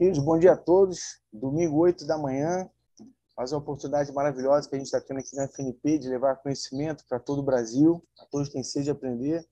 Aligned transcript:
Queridos, 0.00 0.24
bom 0.24 0.38
dia 0.38 0.52
a 0.52 0.56
todos. 0.56 1.20
Domingo, 1.30 1.76
8 1.76 2.06
da 2.06 2.16
manhã, 2.16 2.66
mais 3.36 3.52
uma 3.52 3.58
oportunidade 3.58 4.10
maravilhosa 4.14 4.66
que 4.66 4.74
a 4.74 4.78
gente 4.78 4.86
está 4.86 4.98
tendo 4.98 5.20
aqui 5.20 5.36
na 5.36 5.46
FNP 5.46 5.98
de 5.98 6.08
levar 6.08 6.36
conhecimento 6.36 7.04
para 7.06 7.20
todo 7.20 7.40
o 7.40 7.42
Brasil, 7.42 8.02
a 8.18 8.24
todos 8.24 8.48
que 8.48 8.54
têm 8.54 8.64
sede 8.64 8.84
de 8.84 8.92
aprender. 8.92 9.46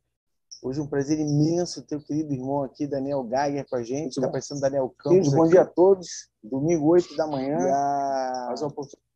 Hoje 0.62 0.80
é 0.80 0.82
um 0.82 0.86
prazer 0.86 1.18
imenso 1.18 1.82
ter 1.82 1.96
o 1.96 2.02
querido 2.02 2.32
irmão 2.32 2.62
aqui, 2.62 2.86
Daniel 2.86 3.28
Geiger, 3.28 3.68
com 3.68 3.76
a 3.76 3.82
gente. 3.82 4.12
Está 4.12 4.26
aparecendo 4.26 4.62
Daniel 4.62 4.88
Campos. 4.96 5.10
Queridos, 5.10 5.34
bom 5.34 5.46
dia 5.48 5.60
a 5.60 5.66
todos. 5.66 6.30
Domingo, 6.42 6.86
8 6.86 7.14
da 7.14 7.26
manhã, 7.26 7.58
mais 8.46 8.62
uma 8.62 8.68
oportunidade. 8.68 9.06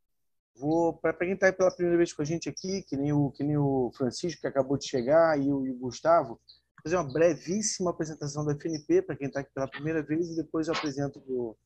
Vou, 0.57 0.93
para 0.93 1.15
quem 1.15 1.33
está 1.33 1.51
pela 1.51 1.75
primeira 1.75 1.97
vez 1.97 2.13
com 2.13 2.21
a 2.21 2.27
gente 2.27 2.47
aqui, 2.47 2.83
que 2.83 2.95
nem 2.95 3.11
o, 3.15 3.31
que 3.31 3.43
nem 3.43 3.57
o 3.57 3.91
Francisco, 3.97 4.43
que 4.43 4.47
acabou 4.47 4.77
de 4.77 4.87
chegar, 4.87 5.41
e 5.41 5.51
o, 5.51 5.67
e 5.67 5.71
o 5.71 5.79
Gustavo, 5.79 6.39
fazer 6.83 6.97
uma 6.97 7.13
brevíssima 7.13 7.91
apresentação 7.91 8.45
da 8.45 8.55
FNP 8.55 9.03
para 9.03 9.17
quem 9.17 9.29
está 9.29 9.41
aqui 9.41 9.53
pela 9.55 9.69
primeira 9.69 10.03
vez 10.03 10.29
e 10.31 10.37
depois 10.37 10.67
eu 10.67 10.75
apresento 10.75 11.21
o 11.21 11.57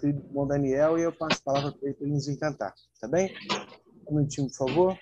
querido 0.00 0.20
bom 0.22 0.46
Daniel 0.46 0.98
e 0.98 1.02
eu 1.02 1.12
passo 1.12 1.40
a 1.40 1.44
palavra 1.44 1.72
para 1.72 1.86
ele 1.88 1.94
para 1.94 2.06
ele 2.06 2.14
nos 2.14 2.28
encantar. 2.28 2.74
Tá 3.00 3.06
bem? 3.06 3.32
Um 4.08 4.16
minutinho, 4.16 4.48
por 4.48 4.56
favor. 4.56 4.98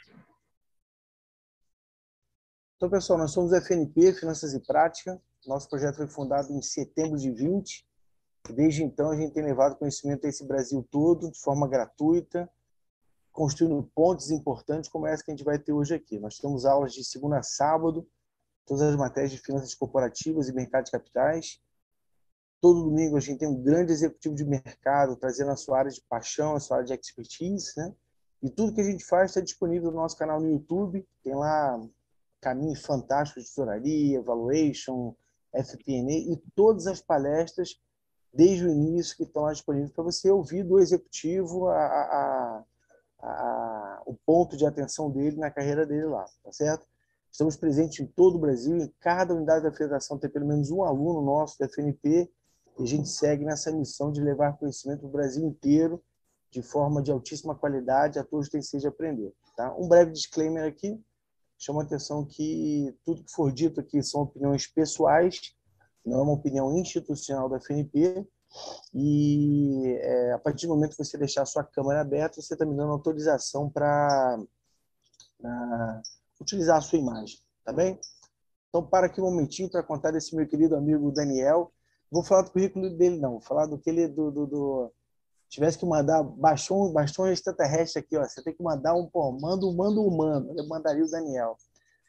Então, 2.77 2.91
pessoal, 2.91 3.19
nós 3.19 3.33
somos 3.33 3.55
a 3.55 3.61
FNP, 3.61 4.13
Finanças 4.13 4.53
e 4.53 4.61
Prática. 4.61 5.21
Nosso 5.47 5.69
projeto 5.69 5.97
foi 5.97 6.07
fundado 6.07 6.53
em 6.53 6.61
setembro 6.61 7.19
de 7.19 7.31
20. 7.31 7.87
Desde 8.55 8.85
então, 8.85 9.11
a 9.11 9.17
gente 9.17 9.33
tem 9.33 9.43
levado 9.43 9.77
conhecimento 9.77 10.27
a 10.27 10.29
esse 10.29 10.47
Brasil 10.47 10.87
todo, 10.91 11.31
de 11.31 11.41
forma 11.41 11.67
gratuita, 11.67 12.51
construindo 13.33 13.83
pontes 13.95 14.31
importantes 14.31 14.91
como 14.91 15.07
essa 15.07 15.25
que 15.25 15.31
a 15.31 15.35
gente 15.35 15.45
vai 15.45 15.59
ter 15.59 15.73
hoje 15.73 15.95
aqui. 15.95 16.19
Nós 16.19 16.37
temos 16.37 16.67
aulas 16.67 16.93
de 16.93 17.03
segunda 17.03 17.39
a 17.39 17.43
sábado, 17.43 18.07
todas 18.67 18.83
as 18.83 18.97
matérias 18.97 19.31
de 19.33 19.39
finanças 19.39 19.75
corporativas 19.75 20.49
e 20.49 20.53
mercado 20.53 20.85
de 20.85 20.91
capitais. 20.91 21.61
Todo 22.61 22.85
domingo 22.85 23.17
a 23.17 23.21
gente 23.21 23.39
tem 23.39 23.49
um 23.49 23.63
grande 23.63 23.93
executivo 23.93 24.35
de 24.35 24.45
mercado 24.45 25.17
trazendo 25.17 25.53
a 25.53 25.57
sua 25.57 25.79
área 25.79 25.91
de 25.91 26.01
paixão, 26.09 26.57
a 26.57 26.61
sua 26.61 26.79
área 26.79 26.87
de 26.87 26.95
expertise, 26.95 27.73
né? 27.77 27.95
E 28.43 28.51
tudo 28.51 28.75
que 28.75 28.81
a 28.81 28.85
gente 28.85 29.05
faz 29.05 29.31
está 29.31 29.41
disponível 29.41 29.91
no 29.91 29.97
nosso 29.99 30.17
canal 30.17 30.41
no 30.41 30.51
YouTube. 30.51 31.07
Tem 31.23 31.35
lá 31.35 31.81
caminhos 32.41 32.83
fantásticos 32.83 33.45
de 33.45 33.49
tesouraria, 33.51 34.23
valuation, 34.23 35.15
FP&A 35.55 36.33
e 36.33 36.43
todas 36.55 36.87
as 36.87 37.01
palestras 37.01 37.81
desde 38.33 38.67
o 38.67 38.71
início 38.71 39.17
que 39.17 39.23
estão 39.23 39.43
lá 39.43 39.53
disponíveis 39.53 39.93
para 39.93 40.05
você 40.05 40.31
ouvir 40.31 40.63
do 40.63 40.79
executivo 40.79 41.69
a, 41.69 41.79
a, 41.79 42.65
a, 43.21 44.03
o 44.05 44.15
ponto 44.15 44.57
de 44.57 44.67
atenção 44.67 45.11
dele 45.11 45.37
na 45.37 45.51
carreira 45.51 45.87
dele 45.87 46.07
lá, 46.07 46.27
tá 46.45 46.53
certo? 46.53 46.87
Estamos 47.37 47.55
presentes 47.55 48.01
em 48.01 48.07
todo 48.07 48.37
o 48.37 48.39
Brasil, 48.39 48.79
em 48.79 48.91
cada 48.99 49.35
unidade 49.35 49.63
da 49.63 49.71
federação 49.71 50.17
tem 50.17 50.31
pelo 50.31 50.47
menos 50.47 50.71
um 50.71 50.83
aluno 50.83 51.21
nosso 51.21 51.59
da 51.59 51.67
FNP, 51.67 52.33
e 52.79 52.83
a 52.83 52.87
gente 52.87 53.11
segue 53.11 53.45
nessa 53.45 53.71
missão 53.71 54.11
de 54.11 54.23
levar 54.23 54.57
conhecimento 54.57 55.01
para 55.01 55.09
o 55.09 55.13
Brasil 55.13 55.47
inteiro, 55.47 56.03
de 56.51 56.63
forma 56.63 57.03
de 57.03 57.13
altíssima 57.13 57.55
qualidade, 57.55 58.19
a 58.19 58.25
todos 58.25 58.49
que 58.49 58.59
de 58.59 58.87
aprender. 58.87 59.35
Tá? 59.55 59.77
Um 59.77 59.87
breve 59.87 60.13
disclaimer 60.13 60.67
aqui, 60.67 60.99
chama 61.59 61.83
a 61.83 61.85
atenção 61.85 62.25
que 62.25 62.97
tudo 63.05 63.23
que 63.23 63.31
for 63.31 63.53
dito 63.53 63.81
aqui 63.81 64.03
são 64.03 64.23
opiniões 64.23 64.67
pessoais, 64.67 65.55
não 66.07 66.21
é 66.21 66.23
uma 66.23 66.33
opinião 66.33 66.75
institucional 66.75 67.51
da 67.51 67.61
FNP, 67.61 68.27
e 68.95 69.95
é, 70.01 70.33
a 70.33 70.39
partir 70.39 70.67
do 70.67 70.75
momento 70.75 70.97
que 70.97 71.05
você 71.05 71.19
deixar 71.19 71.43
a 71.43 71.47
sua 71.47 71.65
câmera 71.65 72.01
aberta, 72.01 72.41
você 72.41 72.55
está 72.55 72.65
me 72.65 72.75
dando 72.75 72.93
autorização 72.93 73.69
para 73.69 74.39
utilizar 76.41 76.79
a 76.79 76.81
sua 76.81 76.99
imagem, 76.99 77.39
tá 77.65 77.73
bem? 77.73 77.99
Então, 78.69 78.87
para 78.87 79.07
aqui 79.07 79.21
um 79.21 79.25
momentinho 79.25 79.71
para 79.71 79.83
contar 79.83 80.11
desse 80.11 80.37
meu 80.37 80.47
querido 80.47 80.77
amigo 80.77 81.11
Daniel. 81.11 81.73
Vou 82.11 82.23
falar 82.23 82.43
do 82.43 82.51
currículo 82.51 82.91
dele, 82.91 83.19
não. 83.19 83.33
Vou 83.33 83.41
falar 83.41 83.67
do 83.67 83.79
que 83.79 83.89
ele. 83.89 84.07
Do, 84.07 84.31
do, 84.31 84.47
do... 84.47 84.93
Tivesse 85.49 85.79
que 85.79 85.87
mandar, 85.87 86.23
baixou, 86.23 86.93
baixou 86.93 87.25
um 87.25 87.29
extraterrestre 87.29 88.01
aqui, 88.01 88.17
ó. 88.17 88.25
Você 88.25 88.43
tem 88.43 88.55
que 88.55 88.63
mandar 88.63 88.95
um, 88.95 89.07
pô, 89.07 89.33
manda 89.33 89.65
um 89.65 89.75
mando 89.75 90.05
humano. 90.05 90.53
Eu 90.57 90.67
mandaria 90.69 91.05
o 91.05 91.11
Daniel. 91.11 91.57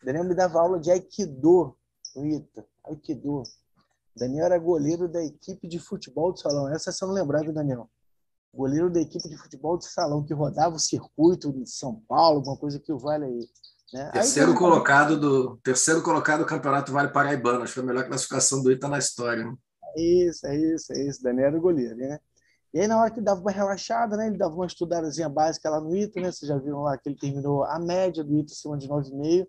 O 0.01 0.05
Daniel 0.05 0.25
me 0.25 0.35
dava 0.35 0.59
aula 0.59 0.79
de 0.79 0.91
Aikido, 0.91 1.75
Rita. 2.15 2.65
Aikido. 2.83 3.43
O 3.43 4.19
Daniel 4.19 4.45
era 4.47 4.57
goleiro 4.57 5.07
da 5.07 5.23
equipe 5.23 5.67
de 5.67 5.79
futebol 5.79 6.33
do 6.33 6.39
salão. 6.39 6.67
Essa 6.67 6.91
você 6.91 7.05
não 7.05 7.13
lembrava, 7.13 7.51
Daniel? 7.53 7.89
Goleiro 8.53 8.89
da 8.89 8.99
equipe 8.99 9.29
de 9.29 9.37
futebol 9.37 9.77
do 9.77 9.83
salão, 9.83 10.23
que 10.23 10.33
rodava 10.33 10.75
o 10.75 10.79
circuito 10.79 11.53
de 11.53 11.69
São 11.69 12.01
Paulo, 12.07 12.39
alguma 12.39 12.57
coisa 12.57 12.79
que 12.79 12.91
o 12.91 12.97
vale 12.97 13.25
aí. 13.25 13.49
Né? 13.93 14.09
Terceiro, 14.11 14.51
Aí, 14.51 14.57
colocado 14.57 15.17
do, 15.17 15.57
terceiro 15.57 16.01
colocado 16.01 16.39
do 16.39 16.45
Campeonato 16.45 16.91
Vale 16.91 17.09
Paraibano. 17.09 17.63
Acho 17.63 17.73
que 17.73 17.79
foi 17.79 17.83
a 17.83 17.87
melhor 17.87 18.07
classificação 18.07 18.61
do 18.61 18.71
Ita 18.71 18.87
na 18.87 18.97
história. 18.97 19.45
Né? 19.45 19.55
É 19.95 20.01
isso, 20.01 20.45
é 20.45 20.55
isso, 20.55 20.93
é 20.93 21.07
isso. 21.07 21.23
Daniel 21.23 21.47
era 21.47 21.57
o 21.57 21.61
goleiro, 21.61 21.95
né? 21.95 22.19
E 22.73 22.81
aí, 22.81 22.87
na 22.87 22.99
hora 22.99 23.09
que 23.09 23.21
dava 23.21 23.39
uma 23.39 23.51
relaxada, 23.51 24.17
né? 24.17 24.27
Ele 24.27 24.37
dava 24.37 24.53
uma 24.53 24.65
estudadazinha 24.65 25.29
básica 25.29 25.69
lá 25.69 25.79
no 25.79 25.95
ITA, 25.95 26.19
né? 26.19 26.31
Vocês 26.31 26.49
já 26.49 26.57
viram 26.57 26.83
lá 26.83 26.97
que 26.97 27.09
ele 27.09 27.17
terminou 27.17 27.63
a 27.63 27.79
média 27.79 28.23
do 28.23 28.35
ITA 28.35 28.51
acima 28.51 28.77
de 28.77 28.87
9,5. 28.87 29.47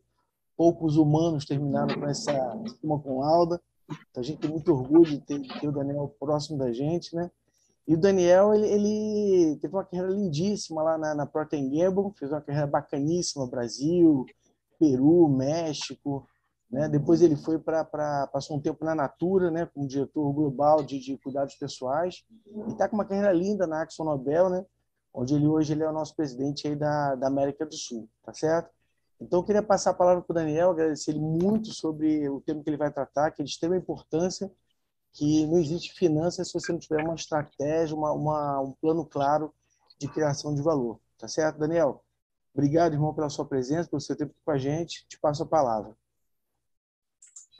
Poucos 0.56 0.96
humanos 0.96 1.44
terminaram 1.44 1.98
com 1.98 2.06
essa 2.06 2.32
cima 2.80 2.98
com 3.00 3.20
lauda. 3.20 3.60
Então, 4.10 4.20
a 4.20 4.22
gente 4.22 4.38
tem 4.38 4.50
muito 4.50 4.72
orgulho 4.72 5.04
de 5.04 5.20
ter, 5.20 5.40
de 5.40 5.60
ter 5.60 5.68
o 5.68 5.72
Daniel 5.72 6.14
próximo 6.18 6.58
da 6.58 6.72
gente, 6.72 7.14
né? 7.14 7.30
E 7.88 7.94
o 7.94 7.98
Daniel, 7.98 8.52
ele, 8.52 8.66
ele 8.66 9.56
teve 9.56 9.74
uma 9.74 9.82
carreira 9.82 10.12
lindíssima 10.12 10.82
lá 10.82 10.98
na, 10.98 11.14
na 11.14 11.24
Procter 11.24 11.58
Gamble, 11.58 12.12
fez 12.18 12.30
uma 12.30 12.42
carreira 12.42 12.66
bacaníssima 12.66 13.46
no 13.46 13.50
Brasil, 13.50 14.26
Peru, 14.78 15.26
México, 15.26 16.28
né? 16.70 16.86
Depois 16.86 17.22
ele 17.22 17.34
foi 17.34 17.58
para 17.58 17.82
passou 18.30 18.58
um 18.58 18.60
tempo 18.60 18.84
na 18.84 18.94
Natura, 18.94 19.50
né, 19.50 19.64
como 19.64 19.88
diretor 19.88 20.30
global 20.34 20.82
de, 20.82 21.00
de 21.00 21.16
cuidados 21.16 21.54
pessoais, 21.54 22.26
e 22.68 22.72
está 22.72 22.86
com 22.86 22.94
uma 22.94 23.06
carreira 23.06 23.32
linda 23.32 23.66
na 23.66 23.80
Axon 23.80 24.04
Nobel, 24.04 24.50
né, 24.50 24.66
onde 25.14 25.34
ele 25.34 25.46
hoje 25.46 25.72
ele 25.72 25.82
é 25.82 25.88
o 25.88 25.92
nosso 25.92 26.14
presidente 26.14 26.68
aí 26.68 26.76
da, 26.76 27.14
da 27.14 27.28
América 27.28 27.64
do 27.64 27.74
Sul, 27.74 28.06
tá 28.22 28.34
certo? 28.34 28.68
Então 29.18 29.38
eu 29.38 29.44
queria 29.44 29.62
passar 29.62 29.92
a 29.92 29.94
palavra 29.94 30.22
para 30.22 30.32
o 30.32 30.34
Daniel, 30.34 30.70
agradecer 30.70 31.12
ele 31.12 31.20
muito 31.20 31.72
sobre 31.72 32.28
o 32.28 32.42
tema 32.42 32.62
que 32.62 32.68
ele 32.68 32.76
vai 32.76 32.92
tratar, 32.92 33.30
que 33.30 33.40
é 33.40 33.44
de 33.46 33.50
extrema 33.50 33.76
importância 33.76 34.52
que 35.18 35.44
não 35.48 35.58
existe 35.58 35.92
finanças 35.94 36.46
se 36.46 36.54
você 36.54 36.70
não 36.70 36.78
tiver 36.78 37.02
uma 37.02 37.16
estratégia, 37.16 37.96
uma, 37.96 38.12
uma, 38.12 38.60
um 38.60 38.72
plano 38.80 39.04
claro 39.04 39.52
de 39.98 40.06
criação 40.06 40.54
de 40.54 40.62
valor. 40.62 41.00
Tá 41.18 41.26
certo, 41.26 41.58
Daniel? 41.58 42.04
Obrigado, 42.54 42.92
irmão, 42.92 43.12
pela 43.12 43.28
sua 43.28 43.44
presença, 43.44 43.90
pelo 43.90 44.00
seu 44.00 44.14
tempo 44.14 44.32
com 44.44 44.50
a 44.52 44.56
gente. 44.56 45.04
Te 45.08 45.18
passo 45.18 45.42
a 45.42 45.46
palavra. 45.46 45.92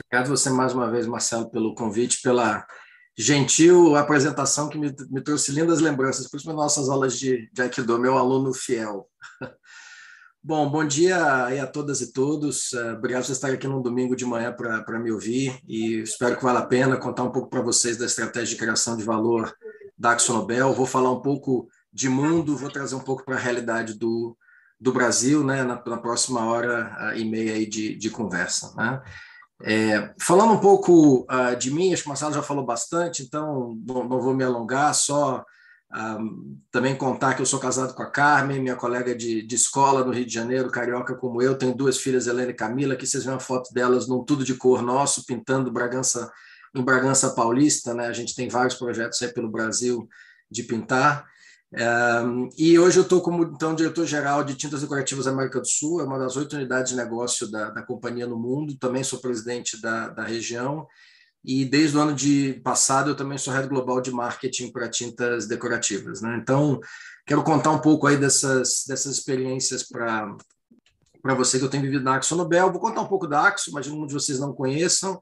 Obrigado 0.01 0.29
você 0.29 0.49
mais 0.49 0.73
uma 0.73 0.89
vez, 0.89 1.05
Marcelo, 1.05 1.49
pelo 1.51 1.75
convite, 1.75 2.21
pela 2.21 2.65
gentil 3.17 3.97
apresentação 3.97 4.69
que 4.69 4.77
me, 4.77 4.95
me 5.09 5.21
trouxe 5.21 5.51
lindas 5.51 5.81
lembranças, 5.81 6.29
principalmente 6.29 6.63
nossas 6.63 6.87
aulas 6.87 7.19
de, 7.19 7.51
de 7.51 7.61
Aikido, 7.61 7.99
meu 7.99 8.17
aluno 8.17 8.53
fiel. 8.53 9.09
Bom, 10.41 10.69
bom 10.69 10.87
dia 10.87 11.45
aí 11.45 11.59
a 11.59 11.67
todas 11.67 11.99
e 11.99 12.13
todos. 12.13 12.71
Uh, 12.71 12.93
obrigado 12.93 13.25
por 13.25 13.31
estarem 13.33 13.57
aqui 13.57 13.67
no 13.67 13.83
domingo 13.83 14.15
de 14.15 14.25
manhã 14.25 14.53
para 14.53 14.97
me 14.97 15.11
ouvir 15.11 15.59
e 15.67 15.99
espero 15.99 16.37
que 16.37 16.43
vale 16.43 16.59
a 16.59 16.65
pena 16.65 16.95
contar 16.95 17.23
um 17.23 17.31
pouco 17.31 17.49
para 17.49 17.61
vocês 17.61 17.97
da 17.97 18.05
estratégia 18.05 18.55
de 18.55 18.55
criação 18.55 18.95
de 18.95 19.03
valor 19.03 19.53
da 19.97 20.11
AxoNobel. 20.11 20.73
Vou 20.73 20.85
falar 20.85 21.11
um 21.11 21.21
pouco 21.21 21.67
de 21.91 22.07
mundo, 22.07 22.55
vou 22.55 22.71
trazer 22.71 22.95
um 22.95 23.01
pouco 23.01 23.25
para 23.25 23.35
a 23.35 23.39
realidade 23.39 23.95
do, 23.95 24.37
do 24.79 24.93
Brasil 24.93 25.43
né, 25.43 25.61
na, 25.63 25.83
na 25.85 25.97
próxima 25.97 26.45
hora 26.45 27.13
e 27.17 27.25
meia 27.25 27.55
aí 27.55 27.65
de, 27.65 27.95
de 27.95 28.09
conversa. 28.09 28.73
Né? 28.77 29.01
É, 29.63 30.13
falando 30.21 30.53
um 30.53 30.59
pouco 30.59 31.27
uh, 31.29 31.53
de 31.57 31.69
mim, 31.69 31.91
acho 31.91 32.03
que 32.03 32.07
o 32.07 32.11
Marcelo 32.11 32.33
já 32.33 32.41
falou 32.41 32.65
bastante, 32.65 33.23
então 33.23 33.77
não, 33.85 34.07
não 34.07 34.21
vou 34.21 34.33
me 34.33 34.45
alongar, 34.45 34.95
só 34.95 35.43
um, 35.91 36.59
também 36.71 36.95
contar 36.95 37.33
que 37.33 37.41
eu 37.41 37.45
sou 37.45 37.59
casado 37.59 37.95
com 37.95 38.03
a 38.03 38.11
Carmen, 38.11 38.61
minha 38.61 38.75
colega 38.75 39.15
de, 39.15 39.41
de 39.41 39.55
escola 39.55 40.03
no 40.03 40.11
Rio 40.11 40.25
de 40.25 40.33
Janeiro, 40.33 40.69
carioca 40.69 41.15
como 41.15 41.41
eu. 41.41 41.57
Tenho 41.57 41.75
duas 41.75 41.97
filhas, 41.97 42.27
Helena 42.27 42.51
e 42.51 42.55
Camila, 42.55 42.95
que 42.95 43.07
vocês 43.07 43.23
veem 43.23 43.33
uma 43.33 43.39
foto 43.39 43.73
delas 43.73 44.07
num 44.07 44.23
tudo 44.23 44.43
de 44.43 44.53
cor 44.53 44.83
nosso, 44.83 45.25
pintando 45.25 45.71
Bragança 45.71 46.31
em 46.75 46.83
Bragança 46.83 47.31
Paulista. 47.31 47.93
Né? 47.95 48.05
A 48.05 48.13
gente 48.13 48.35
tem 48.35 48.47
vários 48.47 48.75
projetos 48.75 49.19
aí 49.21 49.33
pelo 49.33 49.49
Brasil 49.49 50.07
de 50.49 50.61
pintar. 50.63 51.25
Um, 51.71 52.49
e 52.57 52.77
hoje 52.79 52.97
eu 52.97 53.03
estou 53.03 53.21
como 53.21 53.43
então 53.43 53.75
diretor-geral 53.75 54.43
de 54.43 54.55
Tintas 54.55 54.81
Decorativas 54.81 55.27
América 55.27 55.59
do 55.59 55.67
Sul, 55.67 56.01
é 56.01 56.03
uma 56.03 56.17
das 56.17 56.35
oito 56.35 56.55
unidades 56.55 56.91
de 56.91 56.97
negócio 56.97 57.49
da, 57.49 57.69
da 57.69 57.83
companhia 57.83 58.27
no 58.27 58.37
mundo. 58.37 58.77
Também 58.77 59.03
sou 59.03 59.19
presidente 59.19 59.81
da, 59.81 60.09
da 60.09 60.23
região 60.23 60.87
e 61.49 61.65
desde 61.65 61.97
o 61.97 61.99
ano 61.99 62.13
de 62.13 62.61
passado 62.63 63.09
eu 63.09 63.15
também 63.15 63.35
sou 63.35 63.51
head 63.51 63.67
global 63.67 63.99
de 63.99 64.11
marketing 64.11 64.71
para 64.71 64.87
tintas 64.87 65.47
decorativas. 65.47 66.21
Né? 66.21 66.37
Então, 66.39 66.79
quero 67.25 67.41
contar 67.41 67.71
um 67.71 67.79
pouco 67.79 68.05
aí 68.05 68.17
dessas, 68.17 68.83
dessas 68.87 69.17
experiências 69.17 69.81
para 69.81 70.37
para 71.23 71.33
você 71.33 71.57
que 71.57 71.65
eu 71.65 71.69
tenho 71.69 71.83
vivido 71.83 72.03
na 72.03 72.15
Axo 72.15 72.35
Nobel. 72.35 72.71
Vou 72.71 72.79
contar 72.79 73.01
um 73.01 73.07
pouco 73.07 73.27
da 73.27 73.45
Axo, 73.45 73.71
imagino 73.71 73.97
muitos 73.97 74.15
de 74.15 74.23
vocês 74.23 74.39
não 74.39 74.53
conheçam. 74.53 75.19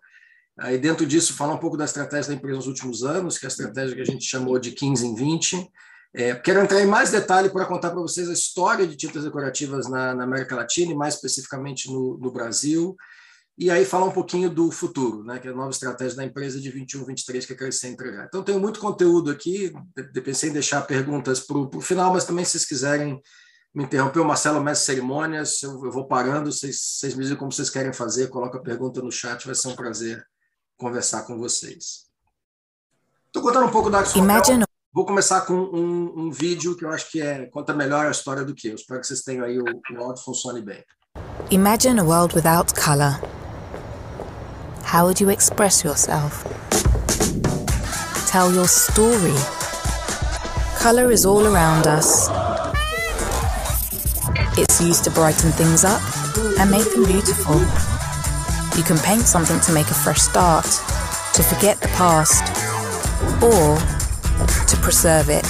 Aí 0.60 0.78
dentro 0.78 1.06
disso, 1.06 1.34
falar 1.34 1.54
um 1.54 1.60
pouco 1.60 1.78
da 1.78 1.86
estratégia 1.86 2.30
da 2.30 2.36
empresa 2.36 2.58
nos 2.58 2.68
últimos 2.68 3.04
anos, 3.04 3.38
que 3.38 3.46
é 3.46 3.48
a 3.48 3.50
estratégia 3.50 3.96
que 3.96 4.02
a 4.02 4.06
gente 4.06 4.26
chamou 4.26 4.60
de 4.60 4.74
15 4.74 5.08
em 5.08 5.16
20. 5.16 5.72
É, 6.14 6.36
quero 6.36 6.60
entrar 6.60 6.82
em 6.82 6.86
mais 6.86 7.10
detalhe 7.10 7.50
para 7.50 7.66
contar 7.66 7.92
para 7.92 8.02
vocês 8.02 8.30
a 8.30 8.34
história 8.34 8.86
de 8.86 8.98
tintas 8.98 9.24
decorativas 9.24 9.90
na, 9.90 10.14
na, 10.14 10.26
América 10.26 10.56
Latina 10.56 10.92
e 10.92 10.96
mais 10.96 11.16
especificamente 11.16 11.90
no, 11.90 12.18
no 12.18 12.32
Brasil 12.32 12.96
e 13.58 13.72
aí 13.72 13.86
falar 13.86 14.06
um 14.06 14.12
pouquinho 14.12 14.52
do 14.52 14.70
futuro, 14.72 15.24
né, 15.24 15.40
que 15.40 15.48
é 15.48 15.52
a 15.52 15.56
nova 15.56 15.72
estratégia 15.72 16.16
da 16.16 16.24
empresa 16.24 16.62
de 16.62 16.70
21, 16.70 17.06
23, 17.06 17.46
que 17.46 17.54
é 17.54 17.56
crescer 17.56 17.88
e 17.88 17.92
entregar. 17.92 18.26
Então, 18.26 18.44
tenho 18.44 18.60
muito 18.60 18.80
conteúdo 18.80 19.32
aqui, 19.32 19.74
pensei 20.24 20.52
em 20.52 20.54
deixar 20.54 20.82
perguntas 20.82 21.40
para 21.40 21.58
o 21.58 21.82
final, 21.82 22.14
mas 22.14 22.24
também 22.24 22.46
se 22.46 22.52
vocês 22.52 22.66
quiserem 22.66 23.20
me 23.74 23.84
interromper, 23.84 24.20
o 24.20 24.26
Marcelo 24.26 24.64
Mestre 24.64 24.86
Cerimônias, 24.86 25.64
eu, 25.64 25.72
eu, 25.84 25.92
vou 25.92 26.08
parando, 26.08 26.52
vocês, 26.52 26.80
vocês 27.00 27.16
me 27.16 27.24
dizem 27.24 27.38
como 27.38 27.52
vocês 27.52 27.70
querem 27.70 27.92
fazer, 27.92 28.28
coloca 28.28 28.60
a 28.60 28.62
pergunta 28.62 29.02
no 29.02 29.12
chat, 29.12 29.46
vai 29.46 29.56
ser 29.56 29.70
um 29.70 29.76
prazer 29.76 30.24
conversar 30.78 31.24
com 31.24 31.38
vocês. 31.38 32.06
Estou 33.26 33.42
contando 33.42 33.66
um 33.66 33.72
pouco 33.72 33.90
da 33.90 34.04
Imagine... 34.16 34.66
Vou 34.94 35.06
começar 35.06 35.42
com 35.42 35.54
um, 35.54 36.26
um, 36.26 36.32
vídeo 36.32 36.76
que 36.76 36.84
eu 36.84 36.90
acho 36.90 37.12
que 37.12 37.22
é, 37.22 37.46
conta 37.48 37.72
melhor 37.72 38.08
a 38.08 38.12
história 38.12 38.44
do 38.44 38.56
que 38.56 38.70
eu. 38.70 38.76
Espero 38.76 39.00
que 39.00 39.06
vocês 39.06 39.22
tenham 39.22 39.46
aí 39.46 39.60
o, 39.60 39.64
o 39.64 40.04
áudio 40.04 40.24
funcione 40.24 40.62
bem. 40.62 40.84
Imagine 41.52 42.00
a 42.00 42.04
world 42.04 42.34
without 42.36 42.74
color. 42.74 43.37
How 44.88 45.06
would 45.06 45.20
you 45.20 45.28
express 45.28 45.84
yourself? 45.84 46.46
Tell 48.30 48.54
your 48.54 48.70
story. 48.70 49.36
Color 50.80 51.12
is 51.12 51.26
all 51.26 51.46
around 51.46 51.88
us. 51.88 52.30
It's 54.58 54.80
used 54.80 55.04
to 55.04 55.12
brighten 55.12 55.52
things 55.52 55.84
up 55.84 56.02
and 56.58 56.72
make 56.72 56.90
them 56.94 57.04
beautiful. 57.04 57.60
You 58.78 58.84
can 58.84 58.98
paint 59.00 59.24
something 59.24 59.60
to 59.60 59.74
make 59.74 59.88
a 59.88 59.94
fresh 59.94 60.22
start, 60.22 60.64
to 60.64 61.44
forget 61.44 61.82
the 61.82 61.90
past, 61.90 62.48
or 63.44 63.76
to 64.68 64.78
preserve 64.82 65.28
it. 65.30 65.46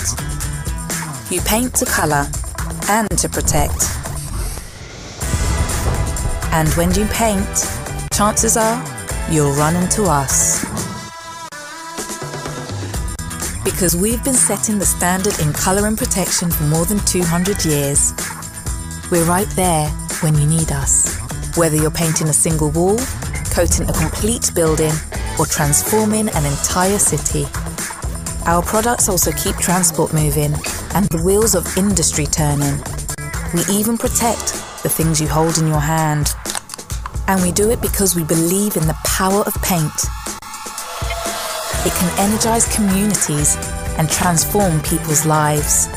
You 1.32 1.42
paint 1.42 1.76
to 1.76 1.86
colour 1.86 2.26
and 2.90 3.08
to 3.20 3.30
protect. 3.30 3.86
And 6.52 6.68
when 6.70 6.92
you 6.96 7.06
paint, 7.06 7.70
chances 8.12 8.58
are 8.58 8.97
you'll 9.32 9.54
run 9.54 9.76
into 9.76 10.04
us. 10.04 10.64
Because 13.64 13.96
we've 13.96 14.24
been 14.24 14.34
setting 14.34 14.80
the 14.80 14.86
standard 14.86 15.38
in 15.40 15.52
colour 15.54 15.88
and 15.88 15.98
protection 15.98 16.50
for 16.50 16.64
more 16.64 16.86
than 16.86 17.00
200 17.00 17.66
years. 17.66 18.14
We're 19.12 19.26
right 19.26 19.50
there 19.56 19.88
when 20.22 20.38
you 20.38 20.48
need 20.48 20.72
us. 20.72 21.18
Whether 21.58 21.76
you're 21.76 21.92
painting 21.92 22.28
a 22.30 22.34
single 22.34 22.72
wall, 22.72 22.98
coating 23.52 23.90
a 23.90 23.94
complete 23.94 24.52
building, 24.56 24.94
or 25.40 25.46
transforming 25.46 26.30
an 26.30 26.46
entire 26.46 26.98
city. 26.98 27.46
Our 28.46 28.64
products 28.64 29.10
also 29.10 29.32
keep 29.34 29.58
transport 29.58 30.14
moving 30.14 30.54
and 30.96 31.06
the 31.10 31.22
wheels 31.24 31.54
of 31.54 31.78
industry 31.78 32.26
turning. 32.26 32.82
We 33.54 33.62
even 33.70 33.98
protect 33.98 34.54
the 34.84 34.90
things 34.90 35.20
you 35.20 35.28
hold 35.28 35.58
in 35.58 35.68
your 35.68 35.80
hand. 35.80 36.34
And 37.28 37.42
we 37.42 37.52
do 37.52 37.70
it 37.72 37.82
because 37.82 38.16
we 38.16 38.24
believe 38.24 38.78
in 38.78 38.88
the 38.88 38.98
power 39.04 39.42
of 39.42 39.54
paint. 39.62 39.92
It 41.86 41.94
can 41.94 42.20
energize 42.20 42.74
communities 42.74 43.58
and 43.98 44.10
transform 44.10 44.82
people's 44.82 45.26
lives. 45.26 45.88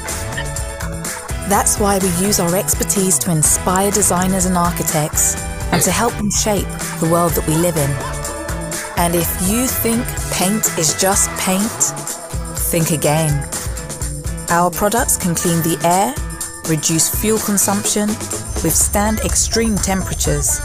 That's 1.49 1.79
why 1.79 1.99
we 1.99 2.09
use 2.25 2.41
our 2.41 2.55
expertise 2.57 3.19
to 3.21 3.31
inspire 3.31 3.91
designers 3.91 4.47
and 4.47 4.57
architects 4.57 5.37
and 5.73 5.83
to 5.83 5.91
help 5.91 6.13
them 6.15 6.31
shape 6.31 6.69
the 7.01 7.09
world 7.11 7.33
that 7.33 7.47
we 7.47 7.55
live 7.55 7.77
in. 7.77 7.91
And 8.97 9.15
if 9.15 9.29
you 9.49 9.67
think 9.67 10.05
paint 10.33 10.79
is 10.79 10.95
just 11.01 11.31
paint, 11.39 11.71
think 12.71 12.91
again. 12.91 13.49
Our 14.51 14.71
products 14.71 15.17
can 15.17 15.35
clean 15.35 15.63
the 15.63 15.79
air, 15.85 16.15
reduce 16.69 17.09
fuel 17.09 17.39
consumption, 17.39 18.09
withstand 18.63 19.21
extreme 19.21 19.77
temperatures, 19.77 20.61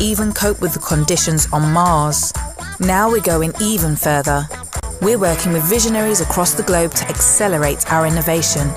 even 0.00 0.32
cope 0.32 0.60
with 0.60 0.74
the 0.74 0.80
conditions 0.80 1.48
on 1.52 1.72
Mars. 1.72 2.32
Now 2.80 3.10
we're 3.10 3.20
going 3.20 3.52
even 3.60 3.96
further. 3.96 4.48
We're 5.00 5.18
working 5.18 5.52
with 5.52 5.62
visionaries 5.64 6.20
across 6.20 6.54
the 6.54 6.62
globe 6.62 6.92
to 6.92 7.08
accelerate 7.08 7.92
our 7.92 8.06
innovation 8.06 8.70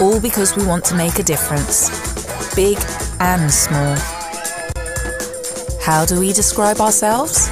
all 0.00 0.20
because 0.20 0.56
we 0.56 0.66
want 0.66 0.84
to 0.86 0.94
make 0.94 1.18
a 1.18 1.22
difference, 1.22 1.88
big 2.54 2.78
and 3.20 3.50
small. 3.50 3.96
How 5.80 6.04
do 6.04 6.18
we 6.18 6.32
describe 6.32 6.80
ourselves? 6.80 7.48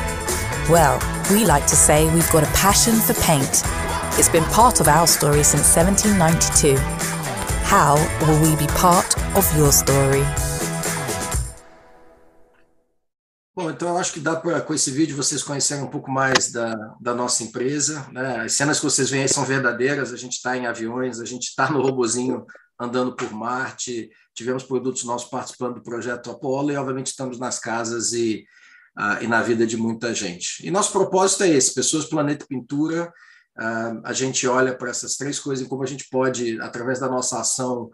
Well, 0.68 0.98
we 1.30 1.44
like 1.44 1.66
to 1.66 1.76
say 1.76 2.12
we've 2.12 2.30
got 2.30 2.42
a 2.42 2.52
passion 2.52 2.94
for 2.94 3.14
paint. 3.22 3.62
It's 4.18 4.28
been 4.28 4.44
part 4.44 4.80
of 4.80 4.88
our 4.88 5.06
story 5.06 5.42
since 5.42 5.76
1792. 5.76 6.76
How 7.64 7.94
will 8.26 8.40
we 8.42 8.56
be 8.56 8.66
part 8.74 9.16
of 9.36 9.56
your 9.56 9.72
story? 9.72 10.24
Bom, 13.60 13.70
então 13.70 13.90
eu 13.90 13.98
acho 13.98 14.14
que 14.14 14.20
dá 14.20 14.34
para, 14.34 14.62
com 14.62 14.72
esse 14.72 14.90
vídeo, 14.90 15.14
vocês 15.14 15.42
conhecerem 15.42 15.84
um 15.84 15.90
pouco 15.90 16.10
mais 16.10 16.50
da, 16.50 16.74
da 16.98 17.14
nossa 17.14 17.42
empresa. 17.42 18.08
Né? 18.10 18.40
As 18.40 18.54
cenas 18.54 18.78
que 18.78 18.86
vocês 18.86 19.10
veem 19.10 19.24
aí 19.24 19.28
são 19.28 19.44
verdadeiras, 19.44 20.14
a 20.14 20.16
gente 20.16 20.32
está 20.32 20.56
em 20.56 20.64
aviões, 20.66 21.20
a 21.20 21.26
gente 21.26 21.48
está 21.48 21.70
no 21.70 21.82
robozinho 21.82 22.46
andando 22.80 23.14
por 23.14 23.30
Marte, 23.34 24.08
tivemos 24.34 24.62
produtos 24.62 25.04
nossos 25.04 25.28
participando 25.28 25.74
do 25.74 25.82
projeto 25.82 26.30
Apollo 26.30 26.72
e, 26.72 26.76
obviamente, 26.76 27.08
estamos 27.08 27.38
nas 27.38 27.58
casas 27.58 28.14
e, 28.14 28.46
uh, 28.98 29.22
e 29.22 29.26
na 29.26 29.42
vida 29.42 29.66
de 29.66 29.76
muita 29.76 30.14
gente. 30.14 30.66
E 30.66 30.70
nosso 30.70 30.90
propósito 30.90 31.44
é 31.44 31.50
esse, 31.50 31.74
Pessoas, 31.74 32.06
Planeta 32.06 32.46
Pintura. 32.48 33.12
Uh, 33.58 34.00
a 34.04 34.14
gente 34.14 34.46
olha 34.46 34.74
para 34.74 34.88
essas 34.88 35.16
três 35.16 35.38
coisas 35.38 35.66
e 35.66 35.68
como 35.68 35.82
a 35.82 35.86
gente 35.86 36.08
pode, 36.08 36.58
através 36.62 36.98
da 36.98 37.10
nossa 37.10 37.38
ação, 37.38 37.90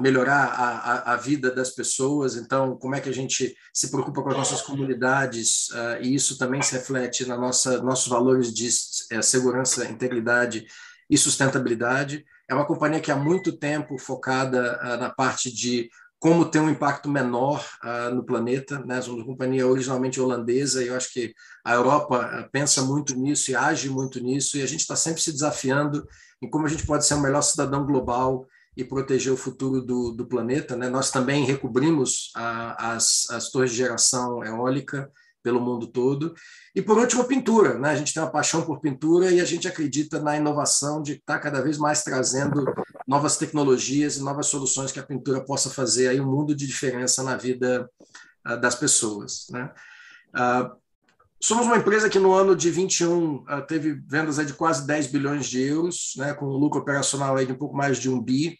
melhorar 0.00 0.46
a, 0.46 1.12
a, 1.12 1.16
vida 1.16 1.50
das 1.50 1.70
pessoas. 1.70 2.34
Então, 2.34 2.76
como 2.78 2.94
é 2.94 3.00
que 3.00 3.10
a 3.10 3.14
gente 3.14 3.54
se 3.72 3.90
preocupa 3.90 4.22
com 4.22 4.30
as 4.30 4.36
nossas 4.36 4.62
comunidades 4.62 5.68
uh, 5.68 6.02
e 6.02 6.14
isso 6.14 6.38
também 6.38 6.62
se 6.62 6.72
reflete 6.72 7.26
na 7.26 7.36
nossa 7.36 7.82
nossos 7.82 8.08
valores 8.08 8.52
de 8.54 8.68
uh, 8.68 9.22
segurança, 9.22 9.84
integridade 9.84 10.66
e 11.10 11.18
sustentabilidade. 11.18 12.24
É 12.48 12.54
uma 12.54 12.66
companhia 12.66 13.00
que 13.00 13.10
há 13.10 13.16
muito 13.16 13.52
tempo 13.52 13.98
focada 13.98 14.80
uh, 14.82 15.00
na 15.00 15.10
parte 15.10 15.52
de 15.52 15.90
como 16.18 16.46
ter 16.46 16.58
um 16.58 16.70
impacto 16.70 17.08
menor 17.10 17.64
uh, 17.84 18.14
no 18.14 18.24
planeta. 18.24 18.78
Né? 18.84 19.00
Somos 19.02 19.20
uma 19.20 19.26
companhia 19.26 19.66
originalmente 19.66 20.20
holandesa 20.20 20.82
e 20.82 20.88
eu 20.88 20.96
acho 20.96 21.12
que 21.12 21.34
a 21.64 21.74
Europa 21.74 22.48
pensa 22.50 22.82
muito 22.82 23.14
nisso 23.14 23.50
e 23.50 23.56
age 23.56 23.90
muito 23.90 24.20
nisso 24.20 24.56
e 24.56 24.62
a 24.62 24.66
gente 24.66 24.80
está 24.80 24.96
sempre 24.96 25.20
se 25.20 25.32
desafiando 25.32 26.06
em 26.42 26.48
como 26.48 26.66
a 26.66 26.68
gente 26.68 26.86
pode 26.86 27.06
ser 27.06 27.14
o 27.14 27.20
melhor 27.20 27.42
cidadão 27.42 27.84
global 27.84 28.46
e 28.76 28.84
proteger 28.84 29.32
o 29.32 29.36
futuro 29.36 29.80
do, 29.80 30.12
do 30.12 30.26
planeta. 30.26 30.76
Né? 30.76 30.88
Nós 30.88 31.10
também 31.10 31.44
recobrimos 31.44 32.30
a, 32.36 32.94
as, 32.94 33.30
as 33.30 33.50
torres 33.50 33.70
de 33.70 33.78
geração 33.78 34.44
eólica 34.44 35.10
pelo 35.42 35.60
mundo 35.60 35.86
todo. 35.86 36.34
E, 36.74 36.82
por 36.82 36.98
último, 36.98 37.22
pintura. 37.22 37.78
Né? 37.78 37.90
A 37.90 37.94
gente 37.94 38.12
tem 38.12 38.20
uma 38.20 38.30
paixão 38.30 38.62
por 38.62 38.80
pintura 38.80 39.30
e 39.30 39.40
a 39.40 39.44
gente 39.44 39.68
acredita 39.68 40.20
na 40.20 40.36
inovação 40.36 41.00
de 41.00 41.12
estar 41.12 41.38
cada 41.38 41.62
vez 41.62 41.78
mais 41.78 42.02
trazendo 42.02 42.64
novas 43.06 43.36
tecnologias 43.36 44.16
e 44.16 44.24
novas 44.24 44.46
soluções 44.46 44.90
que 44.90 44.98
a 44.98 45.06
pintura 45.06 45.40
possa 45.40 45.70
fazer 45.70 46.08
aí 46.08 46.20
um 46.20 46.28
mundo 46.28 46.52
de 46.52 46.66
diferença 46.66 47.22
na 47.22 47.36
vida 47.36 47.88
uh, 48.44 48.60
das 48.60 48.74
pessoas. 48.74 49.46
Né? 49.50 49.72
Uh, 50.34 50.76
somos 51.40 51.64
uma 51.66 51.76
empresa 51.76 52.10
que 52.10 52.18
no 52.18 52.34
ano 52.34 52.56
de 52.56 52.68
21 52.68 53.36
uh, 53.36 53.44
ah, 53.46 53.62
teve 53.62 54.02
vendas 54.06 54.44
de 54.44 54.52
quase 54.52 54.84
10 54.84 55.06
bilhões 55.06 55.46
de 55.46 55.62
euros, 55.62 56.12
né, 56.16 56.34
com 56.34 56.46
um 56.46 56.58
lucro 56.58 56.80
operacional 56.80 57.42
de 57.42 57.52
um 57.52 57.56
pouco 57.56 57.76
mais 57.76 57.98
de 57.98 58.10
um 58.10 58.20
bi 58.20 58.58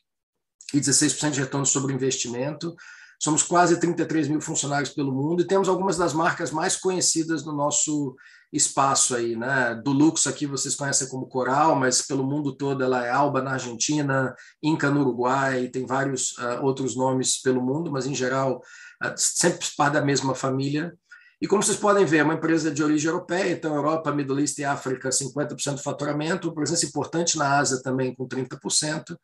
e 0.74 0.80
16% 0.80 1.30
de 1.30 1.40
retorno 1.40 1.66
sobre 1.66 1.94
investimento. 1.94 2.74
Somos 3.22 3.42
quase 3.42 3.80
33 3.80 4.28
mil 4.28 4.40
funcionários 4.40 4.90
pelo 4.90 5.12
mundo 5.12 5.42
e 5.42 5.46
temos 5.46 5.68
algumas 5.68 5.96
das 5.96 6.12
marcas 6.12 6.50
mais 6.50 6.76
conhecidas 6.76 7.44
no 7.44 7.52
nosso 7.52 8.14
espaço 8.52 9.14
aí, 9.14 9.36
né? 9.36 9.74
Do 9.82 9.90
luxo 9.90 10.28
aqui 10.28 10.46
vocês 10.46 10.74
conhecem 10.74 11.08
como 11.08 11.26
Coral, 11.26 11.74
mas 11.74 12.02
pelo 12.02 12.24
mundo 12.24 12.54
todo 12.54 12.84
ela 12.84 13.04
é 13.04 13.10
Alba 13.10 13.42
na 13.42 13.52
Argentina, 13.52 14.34
Inca 14.62 14.90
no 14.90 15.00
Uruguai, 15.00 15.68
tem 15.68 15.86
vários 15.86 16.32
uh, 16.38 16.62
outros 16.62 16.94
nomes 16.94 17.40
pelo 17.40 17.62
mundo, 17.62 17.90
mas 17.90 18.06
em 18.06 18.14
geral 18.14 18.60
uh, 19.02 19.14
sempre 19.16 19.66
parte 19.76 19.94
da 19.94 20.02
mesma 20.02 20.34
família. 20.34 20.94
E 21.40 21.46
como 21.46 21.62
vocês 21.62 21.76
podem 21.76 22.06
ver, 22.06 22.18
é 22.18 22.22
uma 22.22 22.34
empresa 22.34 22.70
de 22.70 22.82
origem 22.82 23.10
europeia, 23.10 23.52
então 23.52 23.74
Europa, 23.74 24.10
Middle 24.10 24.40
East 24.40 24.58
e 24.58 24.64
África, 24.64 25.10
50% 25.10 25.72
do 25.72 25.82
faturamento, 25.82 26.52
presença 26.54 26.86
importante 26.86 27.36
na 27.36 27.58
Ásia 27.58 27.82
também 27.82 28.14
com 28.14 28.26
30%, 28.26 29.16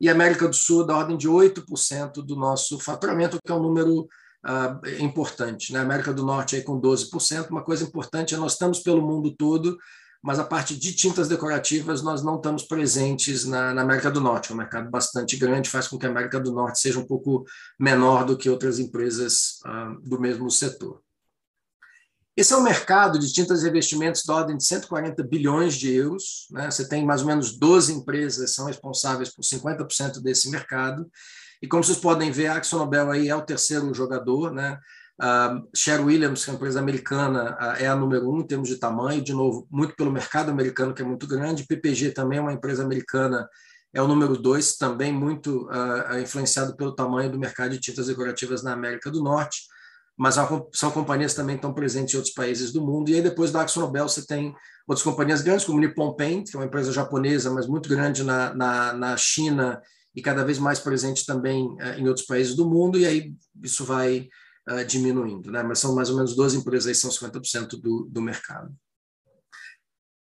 e 0.00 0.08
América 0.08 0.48
do 0.48 0.54
Sul 0.54 0.86
da 0.86 0.96
ordem 0.96 1.16
de 1.16 1.28
8% 1.28 2.24
do 2.24 2.36
nosso 2.36 2.78
faturamento, 2.78 3.38
que 3.44 3.52
é 3.52 3.54
um 3.54 3.62
número 3.62 4.02
uh, 4.02 5.02
importante. 5.02 5.72
Na 5.72 5.80
né? 5.80 5.84
América 5.84 6.12
do 6.12 6.24
Norte 6.24 6.56
aí 6.56 6.62
com 6.62 6.80
12%. 6.80 7.50
Uma 7.50 7.64
coisa 7.64 7.84
importante 7.84 8.34
é 8.34 8.38
nós 8.38 8.52
estamos 8.52 8.80
pelo 8.80 9.02
mundo 9.02 9.34
todo, 9.36 9.76
mas 10.22 10.38
a 10.38 10.44
parte 10.44 10.76
de 10.76 10.94
tintas 10.94 11.28
decorativas 11.28 12.02
nós 12.02 12.22
não 12.22 12.36
estamos 12.36 12.62
presentes 12.62 13.44
na, 13.44 13.74
na, 13.74 13.82
América 13.82 14.10
do 14.10 14.20
Norte. 14.20 14.50
É 14.50 14.54
um 14.54 14.58
mercado 14.58 14.90
bastante 14.90 15.36
grande, 15.36 15.68
faz 15.70 15.88
com 15.88 15.98
que 15.98 16.06
a 16.06 16.10
América 16.10 16.38
do 16.38 16.52
Norte 16.52 16.80
seja 16.80 16.98
um 16.98 17.06
pouco 17.06 17.44
menor 17.78 18.24
do 18.24 18.36
que 18.36 18.50
outras 18.50 18.78
empresas 18.78 19.60
uh, 19.66 20.00
do 20.02 20.20
mesmo 20.20 20.50
setor. 20.50 21.00
Esse 22.38 22.52
é 22.52 22.56
um 22.56 22.62
mercado 22.62 23.18
de 23.18 23.32
tintas 23.32 23.62
e 23.62 23.64
revestimentos 23.64 24.24
da 24.24 24.32
ordem 24.32 24.56
de 24.56 24.62
140 24.62 25.24
bilhões 25.24 25.74
de 25.74 25.92
euros. 25.92 26.46
Né? 26.52 26.70
Você 26.70 26.88
tem 26.88 27.04
mais 27.04 27.22
ou 27.22 27.26
menos 27.26 27.58
12 27.58 27.92
empresas 27.92 28.50
que 28.50 28.54
são 28.54 28.66
responsáveis 28.66 29.28
por 29.28 29.42
50% 29.42 30.22
desse 30.22 30.48
mercado. 30.48 31.10
E 31.60 31.66
como 31.66 31.82
vocês 31.82 31.98
podem 31.98 32.30
ver, 32.30 32.46
a 32.46 32.58
AkzoNobel 32.58 33.10
aí 33.10 33.28
é 33.28 33.34
o 33.34 33.42
terceiro 33.42 33.92
jogador. 33.92 34.52
Né? 34.52 34.78
Uh, 35.20 35.68
Sher 35.74 36.00
Williams, 36.00 36.44
que 36.44 36.50
é 36.50 36.52
uma 36.52 36.58
empresa 36.58 36.78
americana, 36.78 37.58
é 37.76 37.88
a 37.88 37.96
número 37.96 38.30
um 38.30 38.38
em 38.38 38.46
termos 38.46 38.68
de 38.68 38.76
tamanho, 38.76 39.20
de 39.20 39.32
novo, 39.32 39.66
muito 39.68 39.96
pelo 39.96 40.12
mercado 40.12 40.52
americano, 40.52 40.94
que 40.94 41.02
é 41.02 41.04
muito 41.04 41.26
grande. 41.26 41.66
PPG 41.66 42.12
também 42.12 42.38
é 42.38 42.40
uma 42.40 42.52
empresa 42.52 42.84
americana, 42.84 43.48
é 43.92 44.00
o 44.00 44.06
número 44.06 44.36
dois, 44.36 44.76
também 44.76 45.12
muito 45.12 45.68
uh, 45.70 46.20
influenciado 46.20 46.76
pelo 46.76 46.94
tamanho 46.94 47.32
do 47.32 47.38
mercado 47.38 47.72
de 47.72 47.80
tintas 47.80 48.06
decorativas 48.06 48.62
na 48.62 48.72
América 48.72 49.10
do 49.10 49.24
Norte. 49.24 49.62
Mas 50.18 50.34
são 50.72 50.90
companhias 50.90 51.32
também 51.32 51.54
estão 51.54 51.72
presentes 51.72 52.12
em 52.12 52.16
outros 52.16 52.34
países 52.34 52.72
do 52.72 52.84
mundo. 52.84 53.08
E 53.08 53.14
aí, 53.14 53.22
depois 53.22 53.52
da 53.52 53.60
AkzoNobel, 53.60 54.08
você 54.08 54.26
tem 54.26 54.52
outras 54.86 55.04
companhias 55.04 55.42
grandes, 55.42 55.64
como 55.64 55.78
Nippon 55.78 56.14
Paint, 56.14 56.50
que 56.50 56.56
é 56.56 56.58
uma 56.58 56.66
empresa 56.66 56.92
japonesa, 56.92 57.50
mas 57.50 57.68
muito 57.68 57.88
grande 57.88 58.24
na, 58.24 58.52
na, 58.52 58.92
na 58.92 59.16
China 59.16 59.80
e 60.16 60.20
cada 60.20 60.44
vez 60.44 60.58
mais 60.58 60.80
presente 60.80 61.24
também 61.24 61.68
em 61.96 62.08
outros 62.08 62.26
países 62.26 62.56
do 62.56 62.68
mundo. 62.68 62.98
E 62.98 63.06
aí, 63.06 63.32
isso 63.62 63.84
vai 63.84 64.28
uh, 64.68 64.84
diminuindo, 64.84 65.50
né? 65.50 65.62
mas 65.62 65.78
são 65.78 65.94
mais 65.94 66.10
ou 66.10 66.16
menos 66.16 66.34
duas 66.34 66.54
empresas 66.54 66.88
aí, 66.88 66.94
são 66.94 67.10
50% 67.10 67.80
do, 67.80 68.08
do 68.10 68.20
mercado. 68.20 68.74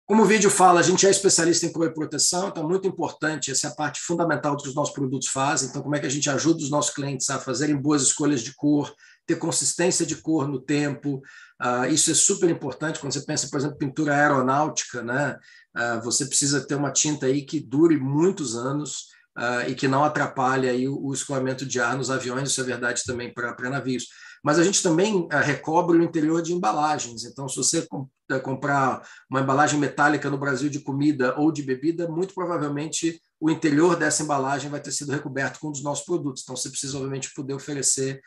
Como 0.06 0.24
o 0.24 0.26
vídeo 0.26 0.50
fala, 0.50 0.80
a 0.80 0.84
gente 0.84 1.06
é 1.06 1.10
especialista 1.10 1.66
em 1.66 1.72
cor 1.72 1.86
e 1.86 1.94
proteção, 1.94 2.48
então 2.48 2.64
é 2.64 2.66
muito 2.66 2.88
importante, 2.88 3.52
essa 3.52 3.68
é 3.68 3.70
a 3.70 3.76
parte 3.76 4.00
fundamental 4.00 4.56
do 4.56 4.64
que 4.64 4.70
os 4.70 4.76
nossos 4.76 4.94
produtos 4.94 5.28
fazem, 5.28 5.68
então 5.68 5.82
como 5.82 5.98
é 5.98 6.00
que 6.00 6.06
a 6.06 6.10
gente 6.10 6.30
ajuda 6.30 6.64
os 6.64 6.70
nossos 6.70 6.96
clientes 6.96 7.30
a 7.30 7.38
fazerem 7.38 7.76
boas 7.76 8.04
escolhas 8.04 8.42
de 8.42 8.56
cor, 8.56 8.94
ter 9.28 9.36
consistência 9.36 10.06
de 10.06 10.16
cor 10.16 10.48
no 10.48 10.60
tempo, 10.60 11.22
uh, 11.62 11.86
isso 11.92 12.10
é 12.10 12.14
super 12.14 12.50
importante 12.50 13.00
quando 13.00 13.14
você 13.14 13.26
pensa, 13.26 13.50
por 13.50 13.60
exemplo, 13.60 13.78
pintura 13.78 14.16
aeronáutica, 14.16 15.04
né? 15.04 15.38
Uh, 15.76 16.02
você 16.02 16.26
precisa 16.26 16.66
ter 16.66 16.76
uma 16.76 16.92
tinta 16.92 17.26
aí 17.26 17.44
que 17.44 17.60
dure 17.60 17.98
muitos 17.98 18.56
anos, 18.56 19.16
Uh, 19.38 19.70
e 19.70 19.76
que 19.76 19.88
não 19.88 20.04
atrapalhe 20.04 20.68
aí 20.68 20.88
o, 20.88 21.00
o, 21.00 21.14
escoamento 21.14 21.64
de 21.64 21.80
ar 21.80 21.96
nos 21.96 22.10
aviões, 22.10 22.50
isso 22.50 22.60
é 22.60 22.64
verdade 22.64 23.04
também 23.06 23.32
para 23.32 23.70
navios 23.70 24.08
mas 24.44 24.60
a 24.60 24.64
gente 24.64 24.82
também 24.82 25.28
recobre 25.44 25.98
o 25.98 26.04
interior 26.04 26.42
de 26.42 26.54
embalagens. 26.54 27.26
Então, 27.26 27.48
se 27.50 27.58
você 27.58 27.88
eh, 28.32 28.40
comprar 28.40 29.06
uma 29.30 29.42
embalagem 29.42 29.80
metálica 29.80 30.30
no 30.30 30.38
Brasil 30.38 30.70
de 30.70 30.80
comida 30.80 31.38
ou 31.38 31.52
de 31.52 31.64
bebida, 31.64 32.08
muito 32.08 32.34
provavelmente 32.34 33.22
o 33.40 33.50
interior 33.50 33.96
dessa 33.96 34.24
embalagem 34.24 34.70
vai 34.70 34.80
ter 34.80 34.92
sido 34.92 35.12
recoberto 35.12 35.60
com 35.60 35.68
um 35.68 35.72
dos 35.72 35.84
nossos 35.84 36.06
produtos. 36.06 36.44
Então, 36.44 36.56
você 36.56 36.70
precisa, 36.70 36.96
obviamente, 36.98 37.34
poder 37.34 37.54
oferecer 37.54 38.22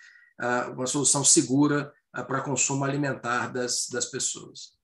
uma 0.74 0.86
solução 0.86 1.24
segura 1.24 1.92
para 2.12 2.40
consumo 2.40 2.84
alimentar 2.84 3.52
das, 3.52 3.86
das 3.90 4.06
pessoas. 4.06 4.78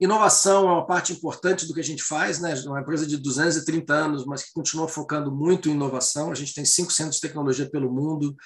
Inovação 0.00 0.68
é 0.68 0.72
uma 0.72 0.86
parte 0.86 1.12
importante 1.12 1.66
do 1.66 1.72
que 1.72 1.80
a 1.80 1.84
gente 1.84 2.02
faz, 2.02 2.40
né? 2.40 2.52
Uma 2.66 2.80
empresa 2.80 3.06
de 3.06 3.16
230 3.16 3.94
anos, 3.94 4.26
mas 4.26 4.42
que 4.42 4.52
continua 4.52 4.88
focando 4.88 5.30
muito 5.30 5.68
em 5.68 5.72
inovação. 5.72 6.32
A 6.32 6.34
gente 6.34 6.52
tem 6.52 6.64
cinco 6.64 6.92
centros 6.92 7.16
de 7.16 7.22
tecnologia 7.22 7.70
pelo 7.70 7.90
mundo, 7.90 8.36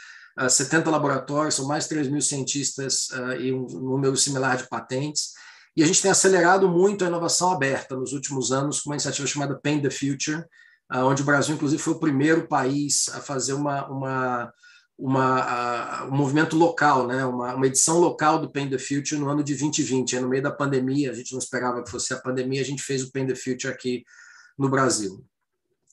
70 0.46 0.90
laboratórios, 0.90 1.54
são 1.54 1.66
mais 1.66 1.84
de 1.84 1.90
3 1.90 2.08
mil 2.08 2.20
cientistas 2.20 3.08
uh, 3.08 3.32
e 3.40 3.52
um 3.52 3.66
número 3.66 4.16
similar 4.16 4.56
de 4.56 4.68
patentes. 4.68 5.32
E 5.74 5.82
a 5.82 5.86
gente 5.86 6.02
tem 6.02 6.10
acelerado 6.10 6.68
muito 6.68 7.04
a 7.04 7.08
inovação 7.08 7.50
aberta 7.50 7.96
nos 7.96 8.12
últimos 8.12 8.52
anos 8.52 8.80
com 8.80 8.90
uma 8.90 8.94
iniciativa 8.94 9.26
chamada 9.26 9.58
Paint 9.58 9.82
the 9.82 9.90
Future, 9.90 10.44
uh, 10.92 11.04
onde 11.04 11.22
o 11.22 11.24
Brasil, 11.24 11.54
inclusive, 11.54 11.82
foi 11.82 11.94
o 11.94 12.00
primeiro 12.00 12.46
país 12.46 13.08
a 13.14 13.20
fazer 13.20 13.54
uma, 13.54 13.88
uma, 13.88 14.52
uma, 14.98 16.04
um 16.06 16.16
movimento 16.16 16.56
local, 16.56 17.06
né? 17.06 17.24
uma, 17.24 17.54
uma 17.54 17.66
edição 17.66 17.98
local 17.98 18.40
do 18.40 18.50
Paint 18.50 18.70
the 18.70 18.78
Future 18.78 19.20
no 19.20 19.28
ano 19.28 19.44
de 19.44 19.54
2020. 19.54 20.16
É 20.16 20.20
no 20.20 20.28
meio 20.28 20.42
da 20.42 20.50
pandemia, 20.50 21.12
a 21.12 21.14
gente 21.14 21.32
não 21.32 21.38
esperava 21.38 21.84
que 21.84 21.90
fosse 21.90 22.12
a 22.12 22.18
pandemia, 22.18 22.60
a 22.60 22.64
gente 22.64 22.82
fez 22.82 23.04
o 23.04 23.12
Paint 23.12 23.28
the 23.28 23.36
Future 23.36 23.72
aqui 23.72 24.02
no 24.58 24.68
Brasil. 24.68 25.24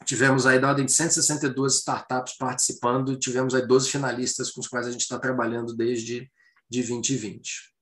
Tivemos 0.06 0.46
aí 0.48 0.60
da 0.60 0.70
ordem 0.70 0.86
de 0.86 0.92
162 0.92 1.76
startups 1.76 2.36
participando, 2.38 3.18
tivemos 3.18 3.54
aí 3.54 3.66
12 3.66 3.90
finalistas 3.90 4.50
com 4.50 4.60
os 4.60 4.68
quais 4.68 4.88
a 4.88 4.92
gente 4.92 5.02
está 5.02 5.20
trabalhando 5.20 5.76
desde 5.76 6.28
de 6.70 6.82
2020. 6.82 7.76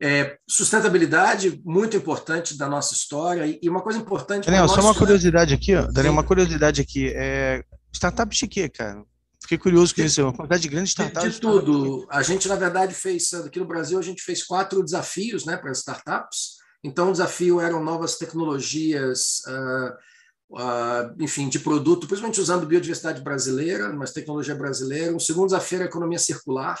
É, 0.00 0.36
sustentabilidade, 0.48 1.62
muito 1.64 1.96
importante 1.96 2.58
da 2.58 2.68
nossa 2.68 2.92
história, 2.92 3.58
e 3.62 3.68
uma 3.68 3.80
coisa 3.80 3.98
importante... 3.98 4.46
Daniel, 4.46 4.68
só 4.68 4.80
uma 4.80 4.94
curiosidade 4.94 5.54
aqui, 5.54 5.74
ó. 5.74 5.86
Daniel, 5.86 6.12
uma 6.12 6.24
curiosidade 6.24 6.80
aqui. 6.80 7.12
É, 7.14 7.64
startup 7.92 8.34
de 8.34 8.46
quê, 8.48 8.68
cara? 8.68 9.04
Fiquei 9.42 9.58
curioso 9.58 9.94
com 9.94 10.02
isso, 10.02 10.22
uma 10.22 10.32
quantidade 10.32 10.62
de 10.62 10.68
grandes 10.68 10.90
startups. 10.90 11.28
De, 11.28 11.34
de 11.34 11.40
tudo. 11.40 12.06
A 12.08 12.22
gente, 12.22 12.46
na 12.48 12.54
verdade, 12.54 12.94
fez, 12.94 13.34
aqui 13.34 13.58
no 13.58 13.66
Brasil, 13.66 13.98
a 13.98 14.02
gente 14.02 14.22
fez 14.22 14.44
quatro 14.44 14.82
desafios 14.84 15.44
né, 15.44 15.56
para 15.56 15.72
startups. 15.72 16.62
Então, 16.84 17.08
o 17.08 17.12
desafio 17.12 17.60
eram 17.60 17.82
novas 17.82 18.16
tecnologias, 18.16 19.42
uh, 19.48 20.56
uh, 20.56 21.14
enfim, 21.22 21.48
de 21.48 21.58
produto, 21.58 22.06
principalmente 22.06 22.40
usando 22.40 22.66
biodiversidade 22.66 23.20
brasileira, 23.20 23.92
mas 23.92 24.12
tecnologia 24.12 24.54
brasileira. 24.54 25.14
Um 25.14 25.20
segundo 25.20 25.46
desafio 25.46 25.76
era 25.76 25.84
a 25.86 25.88
economia 25.88 26.18
circular, 26.20 26.80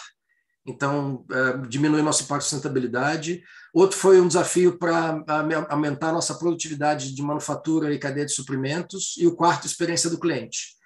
então 0.64 1.24
uh, 1.30 1.66
diminuir 1.66 2.02
nosso 2.02 2.22
impacto 2.22 2.44
de 2.44 2.50
sustentabilidade. 2.50 3.42
Outro 3.74 3.98
foi 3.98 4.20
um 4.20 4.28
desafio 4.28 4.78
para 4.78 5.24
aumentar 5.68 6.12
nossa 6.12 6.34
produtividade 6.34 7.12
de 7.12 7.22
manufatura 7.22 7.92
e 7.92 7.98
cadeia 7.98 8.26
de 8.26 8.32
suprimentos. 8.32 9.16
E 9.18 9.26
o 9.26 9.34
quarto, 9.34 9.66
experiência 9.66 10.08
do 10.08 10.20
cliente. 10.20 10.80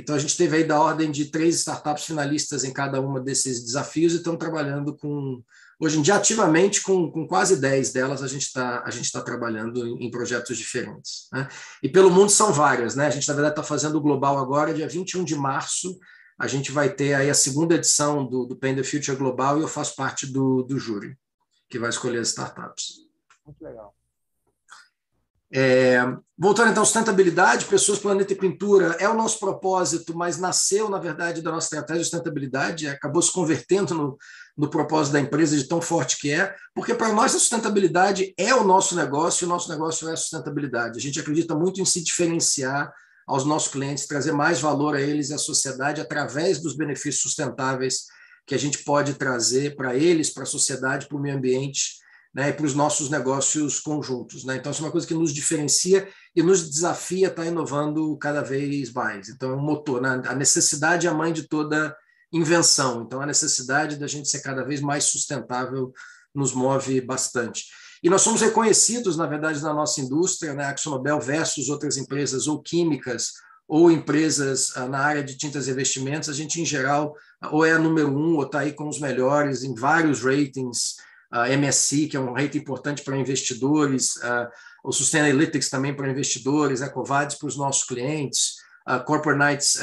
Então, 0.00 0.14
a 0.14 0.18
gente 0.18 0.36
teve 0.36 0.56
aí 0.56 0.64
da 0.64 0.80
ordem 0.80 1.10
de 1.10 1.26
três 1.26 1.56
startups 1.56 2.04
finalistas 2.04 2.64
em 2.64 2.72
cada 2.72 3.00
uma 3.00 3.20
desses 3.20 3.62
desafios 3.62 4.12
e 4.12 4.16
estamos 4.16 4.38
trabalhando 4.38 4.96
com 4.96 5.42
Hoje 5.82 5.98
em 5.98 6.02
dia, 6.02 6.16
ativamente, 6.16 6.82
com, 6.82 7.10
com 7.10 7.26
quase 7.26 7.58
10 7.58 7.90
delas, 7.90 8.22
a 8.22 8.26
gente 8.28 8.42
está 8.42 8.82
tá 8.82 9.20
trabalhando 9.22 9.86
em, 9.86 10.04
em, 10.04 10.10
projetos 10.10 10.58
diferentes. 10.58 11.26
Né? 11.32 11.48
E 11.82 11.88
pelo 11.88 12.10
mundo 12.10 12.28
são 12.28 12.52
várias. 12.52 12.94
Né? 12.94 13.06
A 13.06 13.10
gente, 13.10 13.26
na 13.26 13.32
verdade, 13.32 13.54
está 13.54 13.62
fazendo 13.62 13.96
o 13.96 14.00
Global 14.00 14.36
agora, 14.36 14.74
dia 14.74 14.86
21 14.86 15.24
de 15.24 15.34
março. 15.34 15.98
A 16.38 16.46
gente 16.46 16.70
vai 16.70 16.92
ter 16.92 17.14
aí 17.14 17.30
a 17.30 17.34
segunda 17.34 17.76
edição 17.76 18.26
do, 18.26 18.44
do 18.44 18.56
Pain 18.56 18.76
the 18.76 18.82
Future 18.82 19.16
Global 19.16 19.58
e 19.58 19.62
eu 19.62 19.68
faço 19.68 19.96
parte 19.96 20.26
do, 20.26 20.62
do 20.64 20.78
júri, 20.78 21.16
que 21.70 21.78
vai 21.78 21.88
escolher 21.88 22.18
as 22.18 22.28
startups. 22.28 22.96
Muito 23.46 23.64
legal. 23.64 23.94
É, 25.52 25.98
voltando 26.38 26.70
então 26.70 26.84
à 26.84 26.86
sustentabilidade, 26.86 27.64
pessoas, 27.64 27.98
planeta 27.98 28.32
e 28.32 28.36
pintura 28.36 28.96
é 29.00 29.08
o 29.08 29.14
nosso 29.14 29.40
propósito, 29.40 30.16
mas 30.16 30.38
nasceu, 30.38 30.88
na 30.88 30.98
verdade, 30.98 31.42
da 31.42 31.50
nossa 31.50 31.66
estratégia 31.66 32.02
de 32.02 32.08
sustentabilidade, 32.08 32.86
acabou 32.86 33.20
se 33.20 33.32
convertendo 33.32 33.94
no, 33.94 34.18
no 34.56 34.70
propósito 34.70 35.14
da 35.14 35.20
empresa 35.20 35.56
de 35.56 35.64
tão 35.64 35.82
forte 35.82 36.18
que 36.18 36.30
é, 36.30 36.54
porque 36.72 36.94
para 36.94 37.12
nós 37.12 37.34
a 37.34 37.38
sustentabilidade 37.38 38.32
é 38.38 38.54
o 38.54 38.62
nosso 38.62 38.94
negócio 38.94 39.44
e 39.44 39.46
o 39.46 39.48
nosso 39.48 39.68
negócio 39.68 40.08
é 40.08 40.12
a 40.12 40.16
sustentabilidade. 40.16 40.98
A 40.98 41.02
gente 41.02 41.18
acredita 41.18 41.54
muito 41.54 41.80
em 41.80 41.84
se 41.84 42.02
diferenciar 42.02 42.92
aos 43.26 43.44
nossos 43.44 43.72
clientes, 43.72 44.06
trazer 44.06 44.32
mais 44.32 44.60
valor 44.60 44.94
a 44.94 45.00
eles 45.00 45.30
e 45.30 45.34
à 45.34 45.38
sociedade 45.38 46.00
através 46.00 46.60
dos 46.60 46.76
benefícios 46.76 47.22
sustentáveis 47.22 48.06
que 48.46 48.54
a 48.54 48.58
gente 48.58 48.78
pode 48.78 49.14
trazer 49.14 49.76
para 49.76 49.96
eles, 49.96 50.30
para 50.30 50.44
a 50.44 50.46
sociedade, 50.46 51.06
para 51.06 51.16
o 51.16 51.20
meio 51.20 51.36
ambiente 51.36 51.99
né, 52.34 52.50
e 52.50 52.52
para 52.52 52.66
os 52.66 52.74
nossos 52.74 53.10
negócios 53.10 53.80
conjuntos. 53.80 54.44
Né? 54.44 54.56
Então, 54.56 54.70
isso 54.70 54.82
é 54.82 54.84
uma 54.84 54.92
coisa 54.92 55.06
que 55.06 55.14
nos 55.14 55.32
diferencia 55.32 56.08
e 56.34 56.42
nos 56.42 56.68
desafia 56.70 57.28
a 57.28 57.30
estar 57.30 57.44
inovando 57.44 58.16
cada 58.18 58.40
vez 58.40 58.92
mais. 58.92 59.28
Então, 59.28 59.50
é 59.50 59.54
um 59.54 59.62
motor. 59.62 60.00
Né? 60.00 60.22
A 60.26 60.34
necessidade 60.34 61.06
é 61.06 61.10
a 61.10 61.14
mãe 61.14 61.32
de 61.32 61.48
toda 61.48 61.96
invenção. 62.32 63.02
Então, 63.02 63.20
a 63.20 63.26
necessidade 63.26 63.96
da 63.96 64.06
gente 64.06 64.28
ser 64.28 64.40
cada 64.40 64.64
vez 64.64 64.80
mais 64.80 65.04
sustentável 65.04 65.92
nos 66.34 66.52
move 66.52 67.00
bastante. 67.00 67.64
E 68.02 68.08
nós 68.08 68.22
somos 68.22 68.40
reconhecidos, 68.40 69.16
na 69.16 69.26
verdade, 69.26 69.60
na 69.62 69.74
nossa 69.74 70.00
indústria, 70.00 70.54
né, 70.54 70.64
AxoNobel 70.64 71.20
versus 71.20 71.68
outras 71.68 71.96
empresas 71.96 72.46
ou 72.46 72.62
químicas 72.62 73.32
ou 73.68 73.90
empresas 73.90 74.76
ah, 74.76 74.88
na 74.88 74.98
área 74.98 75.22
de 75.22 75.36
tintas 75.36 75.66
e 75.66 75.70
revestimentos, 75.70 76.28
a 76.28 76.32
gente, 76.32 76.60
em 76.60 76.64
geral, 76.64 77.14
ou 77.52 77.64
é 77.64 77.72
a 77.72 77.78
número 77.78 78.08
um, 78.08 78.36
ou 78.36 78.42
está 78.42 78.60
aí 78.60 78.72
com 78.72 78.88
os 78.88 78.98
melhores 78.98 79.62
em 79.62 79.74
vários 79.74 80.24
ratings, 80.24 80.96
a 81.30 81.48
MSI, 81.56 82.08
que 82.08 82.16
é 82.16 82.20
um 82.20 82.32
rate 82.32 82.58
importante 82.58 83.02
para 83.02 83.16
investidores, 83.16 84.14
o 84.82 84.90
Sustainalytics 84.90 85.70
também 85.70 85.94
para 85.94 86.10
investidores, 86.10 86.82
a 86.82 86.88
Covadis 86.88 87.38
para 87.38 87.46
os 87.46 87.56
nossos 87.56 87.84
clientes, 87.84 88.56
a 88.84 88.98
Corporate 88.98 89.38
Knights 89.38 89.78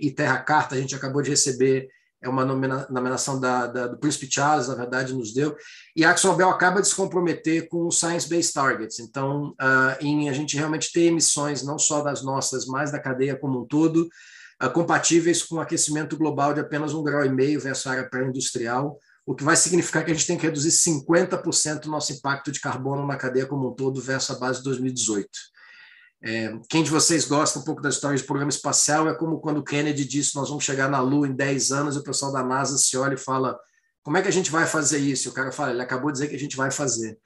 e 0.00 0.10
Terra 0.10 0.38
Carta, 0.38 0.74
a 0.74 0.80
gente 0.80 0.94
acabou 0.94 1.20
de 1.20 1.30
receber 1.30 1.88
é 2.20 2.28
uma 2.28 2.44
nomeação 2.44 3.38
da, 3.38 3.66
da, 3.66 3.86
do 3.86 3.96
Príncipe 3.96 4.28
Charles, 4.30 4.66
na 4.66 4.74
verdade, 4.74 5.14
nos 5.14 5.32
deu. 5.32 5.56
E 5.94 6.04
a 6.04 6.10
AxoNobel 6.10 6.50
acaba 6.50 6.82
de 6.82 6.88
se 6.88 6.94
comprometer 6.94 7.68
com 7.68 7.86
o 7.86 7.92
Science 7.92 8.28
Based 8.28 8.52
Targets. 8.52 8.98
Então, 8.98 9.50
uh, 9.50 9.96
em 10.00 10.28
a 10.28 10.32
gente 10.32 10.56
realmente 10.56 10.92
ter 10.92 11.02
emissões, 11.02 11.62
não 11.62 11.78
só 11.78 12.02
das 12.02 12.22
nossas, 12.22 12.66
mas 12.66 12.90
da 12.90 12.98
cadeia 12.98 13.36
como 13.36 13.62
um 13.62 13.64
todo, 13.64 14.08
uh, 14.60 14.70
compatíveis 14.70 15.44
com 15.44 15.56
o 15.56 15.60
aquecimento 15.60 16.16
global 16.16 16.52
de 16.52 16.60
apenas 16.60 16.92
um 16.92 17.04
grau 17.04 17.24
e 17.24 17.28
meio 17.28 17.60
versus 17.60 17.86
a 17.86 17.92
área 17.92 18.10
pré-industrial, 18.10 18.98
o 19.28 19.34
que 19.34 19.44
vai 19.44 19.54
significar 19.56 20.02
que 20.02 20.10
a 20.10 20.14
gente 20.14 20.26
tem 20.26 20.38
que 20.38 20.46
reduzir 20.46 20.70
50% 20.70 21.80
do 21.80 21.90
nosso 21.90 22.14
impacto 22.14 22.50
de 22.50 22.60
carbono 22.60 23.06
na 23.06 23.14
cadeia 23.14 23.44
como 23.44 23.68
um 23.68 23.74
todo 23.74 24.00
versus 24.00 24.34
a 24.34 24.38
base 24.38 24.60
de 24.60 24.64
2018. 24.64 25.28
É, 26.22 26.58
quem 26.66 26.82
de 26.82 26.88
vocês 26.88 27.26
gosta 27.26 27.58
um 27.58 27.62
pouco 27.62 27.82
da 27.82 27.90
história 27.90 28.16
de 28.16 28.24
programa 28.24 28.48
espacial 28.48 29.06
é 29.06 29.12
como 29.12 29.38
quando 29.38 29.62
Kennedy 29.62 30.06
disse 30.06 30.34
nós 30.34 30.48
vamos 30.48 30.64
chegar 30.64 30.88
na 30.88 30.98
Lua 31.02 31.28
em 31.28 31.36
10 31.36 31.72
anos 31.72 31.94
e 31.94 31.98
o 31.98 32.02
pessoal 32.02 32.32
da 32.32 32.42
NASA 32.42 32.78
se 32.78 32.96
olha 32.96 33.16
e 33.16 33.18
fala 33.18 33.54
como 34.02 34.16
é 34.16 34.22
que 34.22 34.28
a 34.28 34.32
gente 34.32 34.50
vai 34.50 34.66
fazer 34.66 34.96
isso? 34.96 35.28
E 35.28 35.30
o 35.30 35.34
cara 35.34 35.52
fala, 35.52 35.72
ele 35.72 35.82
acabou 35.82 36.10
de 36.10 36.14
dizer 36.14 36.28
que 36.28 36.36
a 36.36 36.38
gente 36.38 36.56
vai 36.56 36.70
fazer. 36.70 37.18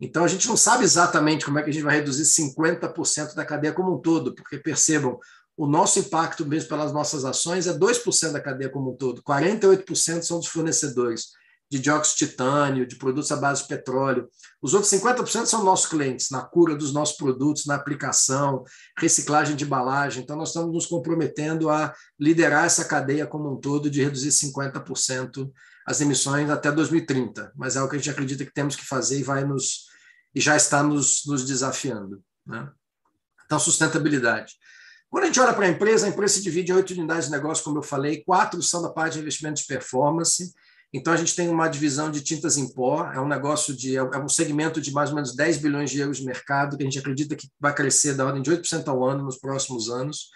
Então 0.00 0.24
a 0.24 0.28
gente 0.28 0.48
não 0.48 0.56
sabe 0.56 0.82
exatamente 0.82 1.44
como 1.44 1.60
é 1.60 1.62
que 1.62 1.70
a 1.70 1.72
gente 1.72 1.84
vai 1.84 1.94
reduzir 1.94 2.24
50% 2.24 3.32
da 3.36 3.44
cadeia 3.44 3.72
como 3.72 3.94
um 3.94 4.00
todo, 4.00 4.34
porque 4.34 4.58
percebam, 4.58 5.20
o 5.56 5.68
nosso 5.68 6.00
impacto 6.00 6.44
mesmo 6.44 6.68
pelas 6.68 6.92
nossas 6.92 7.24
ações 7.24 7.68
é 7.68 7.72
2% 7.72 8.32
da 8.32 8.40
cadeia 8.40 8.68
como 8.68 8.90
um 8.90 8.96
todo, 8.96 9.22
48% 9.22 10.22
são 10.22 10.40
dos 10.40 10.48
fornecedores 10.48 11.43
de 11.74 11.80
dióxido 11.80 12.18
de 12.18 12.26
titânio, 12.26 12.86
de 12.86 12.94
produtos 12.94 13.32
à 13.32 13.36
base 13.36 13.62
de 13.62 13.68
petróleo. 13.68 14.28
Os 14.62 14.74
outros 14.74 14.92
50% 14.92 15.46
são 15.46 15.64
nossos 15.64 15.86
clientes, 15.86 16.30
na 16.30 16.40
cura 16.40 16.76
dos 16.76 16.92
nossos 16.92 17.16
produtos, 17.16 17.66
na 17.66 17.74
aplicação, 17.74 18.62
reciclagem 18.96 19.56
de 19.56 19.64
embalagem. 19.64 20.22
Então, 20.22 20.36
nós 20.36 20.50
estamos 20.50 20.72
nos 20.72 20.86
comprometendo 20.86 21.68
a 21.68 21.92
liderar 22.18 22.64
essa 22.64 22.84
cadeia 22.84 23.26
como 23.26 23.52
um 23.52 23.56
todo 23.56 23.90
de 23.90 24.04
reduzir 24.04 24.28
50% 24.28 25.50
as 25.84 26.00
emissões 26.00 26.48
até 26.48 26.70
2030. 26.70 27.52
Mas 27.56 27.74
é 27.74 27.82
o 27.82 27.88
que 27.88 27.96
a 27.96 27.98
gente 27.98 28.10
acredita 28.10 28.44
que 28.44 28.54
temos 28.54 28.76
que 28.76 28.86
fazer 28.86 29.18
e 29.18 29.24
vai 29.24 29.44
nos 29.44 29.92
e 30.32 30.40
já 30.40 30.56
está 30.56 30.82
nos, 30.82 31.22
nos 31.26 31.44
desafiando. 31.44 32.22
Né? 32.46 32.68
Então, 33.44 33.58
sustentabilidade. 33.58 34.54
Quando 35.10 35.24
a 35.24 35.26
gente 35.26 35.40
olha 35.40 35.54
para 35.54 35.66
a 35.66 35.70
empresa, 35.70 36.06
a 36.06 36.08
empresa 36.08 36.34
se 36.34 36.42
divide 36.42 36.72
em 36.72 36.74
oito 36.74 36.92
unidades 36.92 37.26
de 37.26 37.32
negócio, 37.32 37.62
como 37.62 37.78
eu 37.78 37.82
falei, 37.82 38.24
quatro 38.24 38.60
são 38.62 38.82
da 38.82 38.90
parte 38.90 39.14
de 39.14 39.20
investimento 39.20 39.60
de 39.60 39.66
performance. 39.66 40.52
Então, 40.96 41.12
a 41.12 41.16
gente 41.16 41.34
tem 41.34 41.48
uma 41.48 41.66
divisão 41.66 42.08
de 42.08 42.20
tintas 42.20 42.56
em 42.56 42.72
pó, 42.72 43.10
é 43.12 43.20
um 43.20 43.26
negócio 43.26 43.74
de. 43.74 43.96
é 43.96 44.18
um 44.18 44.28
segmento 44.28 44.80
de 44.80 44.92
mais 44.92 45.10
ou 45.10 45.16
menos 45.16 45.34
10 45.34 45.58
bilhões 45.58 45.90
de 45.90 45.98
euros 45.98 46.18
de 46.18 46.24
mercado, 46.24 46.76
que 46.76 46.84
a 46.84 46.86
gente 46.86 47.00
acredita 47.00 47.34
que 47.34 47.48
vai 47.58 47.74
crescer 47.74 48.14
da 48.14 48.24
ordem 48.24 48.40
de 48.40 48.48
8% 48.48 48.86
ao 48.86 49.04
ano 49.04 49.24
nos 49.24 49.36
próximos 49.36 49.90
anos. 49.90 50.28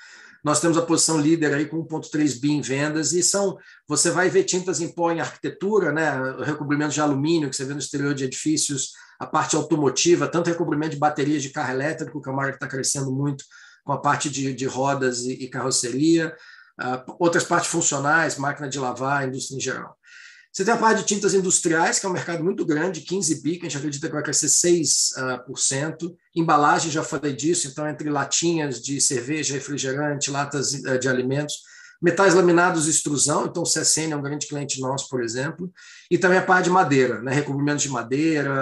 Nós 0.43 0.61
temos 0.61 0.77
a 0.77 0.83
posição 0.83 1.17
líder 1.17 1.55
aí 1.55 1.67
com 1.67 1.87
1,3 1.87 2.41
bi 2.41 2.51
em 2.51 2.61
vendas, 2.61 3.13
e 3.13 3.23
são. 3.23 3.57
Você 3.87 4.11
vai 4.11 4.29
ver 4.29 4.43
tintas 4.43 4.81
em 4.81 4.93
pó 4.93 5.13
em 5.13 5.21
arquitetura, 5.21 5.93
né? 5.93 6.11
recobrimento 6.45 6.93
de 6.93 7.01
alumínio, 7.01 7.49
que 7.49 7.55
você 7.55 7.65
vê 7.65 7.73
no 7.73 7.79
exterior 7.79 8.13
de 8.13 8.25
edifícios, 8.25 8.91
a 9.21 9.27
parte 9.27 9.55
automotiva, 9.55 10.27
tanto 10.27 10.49
recobrimento 10.49 10.95
de 10.95 10.99
baterias 10.99 11.41
de 11.41 11.51
carro 11.51 11.71
elétrico, 11.71 12.21
que 12.21 12.29
é 12.29 12.33
uma 12.33 12.43
área 12.43 12.53
que 12.53 12.57
está 12.57 12.67
crescendo 12.67 13.13
muito, 13.13 13.45
com 13.85 13.93
a 13.93 14.01
parte 14.01 14.29
de, 14.29 14.53
de 14.53 14.67
rodas 14.67 15.21
e, 15.21 15.35
e 15.35 15.49
carroceria, 15.49 16.35
uh, 16.81 17.15
outras 17.21 17.45
partes 17.45 17.71
funcionais, 17.71 18.37
máquina 18.37 18.69
de 18.69 18.81
lavar, 18.81 19.29
indústria 19.29 19.57
em 19.57 19.61
geral. 19.61 19.98
Você 20.59 20.65
tem 20.65 20.75
a 20.75 20.77
parte 20.77 21.03
de 21.03 21.07
tintas 21.07 21.35
industriais, 21.35 22.01
que 22.01 22.07
é 22.07 22.09
um 22.09 22.13
mercado 22.13 22.43
muito 22.43 22.67
grande, 22.67 23.03
15 23.03 23.43
bi, 23.43 23.59
que 23.59 23.67
a 23.67 23.69
gente 23.69 23.79
acredita 23.79 24.09
que 24.09 24.13
vai 24.13 24.25
crescer 24.25 24.49
6%. 24.49 26.03
Uh, 26.03 26.17
Embalagem, 26.35 26.91
já 26.91 27.05
falei 27.05 27.33
disso, 27.33 27.69
então 27.69 27.89
entre 27.89 28.11
latinhas 28.11 28.83
de 28.83 29.01
cerveja, 29.01 29.55
refrigerante, 29.55 30.33
latas 30.33 30.73
uh, 30.73 30.99
de 30.99 31.09
alimentos, 31.09 31.63
metais 32.03 32.35
laminados 32.35 32.89
e 32.89 32.91
extrusão, 32.91 33.47
então 33.47 33.63
o 33.63 33.67
CSN 33.67 34.11
é 34.11 34.17
um 34.17 34.21
grande 34.21 34.49
cliente 34.49 34.81
nosso, 34.81 35.09
por 35.09 35.23
exemplo, 35.23 35.73
e 36.11 36.19
também 36.19 36.39
a 36.39 36.45
parte 36.45 36.65
de 36.65 36.71
madeira, 36.71 37.23
né, 37.23 37.33
recobrimentos 37.33 37.85
de 37.85 37.91
madeira, 37.91 38.53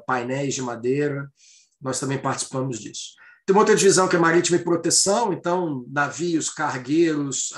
uh, 0.00 0.04
painéis 0.04 0.56
de 0.56 0.62
madeira, 0.62 1.30
nós 1.80 2.00
também 2.00 2.18
participamos 2.18 2.80
disso. 2.80 3.10
Tem 3.46 3.54
uma 3.54 3.62
outra 3.62 3.76
divisão 3.76 4.08
que 4.08 4.16
é 4.16 4.18
marítima 4.18 4.58
e 4.58 4.64
proteção, 4.64 5.32
então 5.32 5.82
navios, 5.88 6.50
cargueiros, 6.50 7.52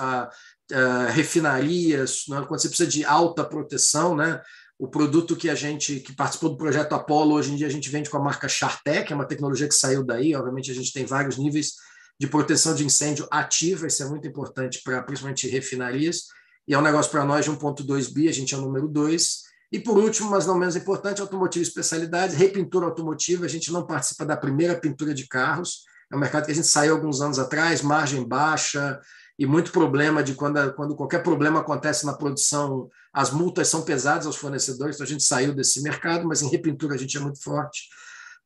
uh, 0.71 1.11
refinarias, 1.11 2.25
né? 2.29 2.45
quando 2.47 2.61
você 2.61 2.69
precisa 2.69 2.89
de 2.89 3.05
alta 3.05 3.45
proteção, 3.45 4.17
né? 4.17 4.41
O 4.79 4.89
produto 4.89 5.37
que 5.37 5.50
a 5.50 5.55
gente 5.55 6.00
que 6.00 6.15
participou 6.15 6.50
do 6.50 6.57
projeto 6.57 6.95
Apollo, 6.95 7.35
hoje 7.35 7.53
em 7.53 7.57
dia 7.57 7.67
a 7.67 7.71
gente 7.71 7.91
vende 7.91 8.09
com 8.09 8.17
a 8.17 8.23
marca 8.23 8.49
Chartec, 8.49 9.12
é 9.12 9.15
uma 9.15 9.27
tecnologia 9.27 9.69
que 9.69 9.75
saiu 9.75 10.03
daí. 10.03 10.35
Obviamente 10.35 10.71
a 10.71 10.75
gente 10.75 10.93
tem 10.93 11.05
vários 11.05 11.37
níveis 11.37 11.75
de 12.19 12.27
proteção 12.27 12.75
de 12.75 12.85
incêndio 12.85 13.27
ativa, 13.31 13.87
isso 13.87 14.03
é 14.03 14.07
muito 14.07 14.27
importante 14.27 14.81
para 14.83 15.03
principalmente 15.03 15.47
refinarias. 15.49 16.29
E 16.67 16.73
é 16.75 16.79
um 16.79 16.83
negócio 16.83 17.11
para 17.11 17.25
nós 17.25 17.45
de 17.45 17.50
1,2 17.50 18.12
bi, 18.12 18.29
a 18.29 18.33
gente 18.33 18.55
é 18.55 18.59
o 18.59 18.62
número 18.62 18.89
2. 18.89 19.43
E 19.73 19.79
por 19.79 19.99
último, 19.99 20.31
mas 20.31 20.47
não 20.47 20.59
menos 20.59 20.77
importante, 20.77 21.21
automotivo 21.21 21.62
e 21.62 21.69
especialidades, 21.69 22.35
repintura 22.35 22.87
automotiva. 22.87 23.45
A 23.45 23.49
gente 23.49 23.71
não 23.71 23.87
participa 23.87 24.25
da 24.25 24.37
primeira 24.37 24.75
pintura 24.79 25.15
de 25.15 25.27
carros, 25.29 25.85
é 26.12 26.17
um 26.17 26.19
mercado 26.19 26.47
que 26.47 26.53
a 26.53 26.55
gente 26.55 26.67
saiu 26.67 26.95
alguns 26.95 27.21
anos 27.21 27.39
atrás, 27.39 27.83
margem 27.83 28.27
baixa 28.27 29.00
e 29.40 29.47
muito 29.47 29.73
problema 29.73 30.23
de 30.23 30.35
quando, 30.35 30.70
quando 30.75 30.94
qualquer 30.94 31.23
problema 31.23 31.61
acontece 31.61 32.04
na 32.04 32.12
produção, 32.12 32.90
as 33.11 33.30
multas 33.30 33.68
são 33.68 33.80
pesadas 33.80 34.26
aos 34.26 34.37
fornecedores, 34.37 34.97
então 34.97 35.06
a 35.06 35.09
gente 35.09 35.23
saiu 35.25 35.54
desse 35.54 35.82
mercado, 35.82 36.28
mas 36.28 36.42
em 36.42 36.49
repintura 36.50 36.94
a 36.94 36.99
gente 36.99 37.16
é 37.16 37.20
muito 37.20 37.42
forte. 37.42 37.88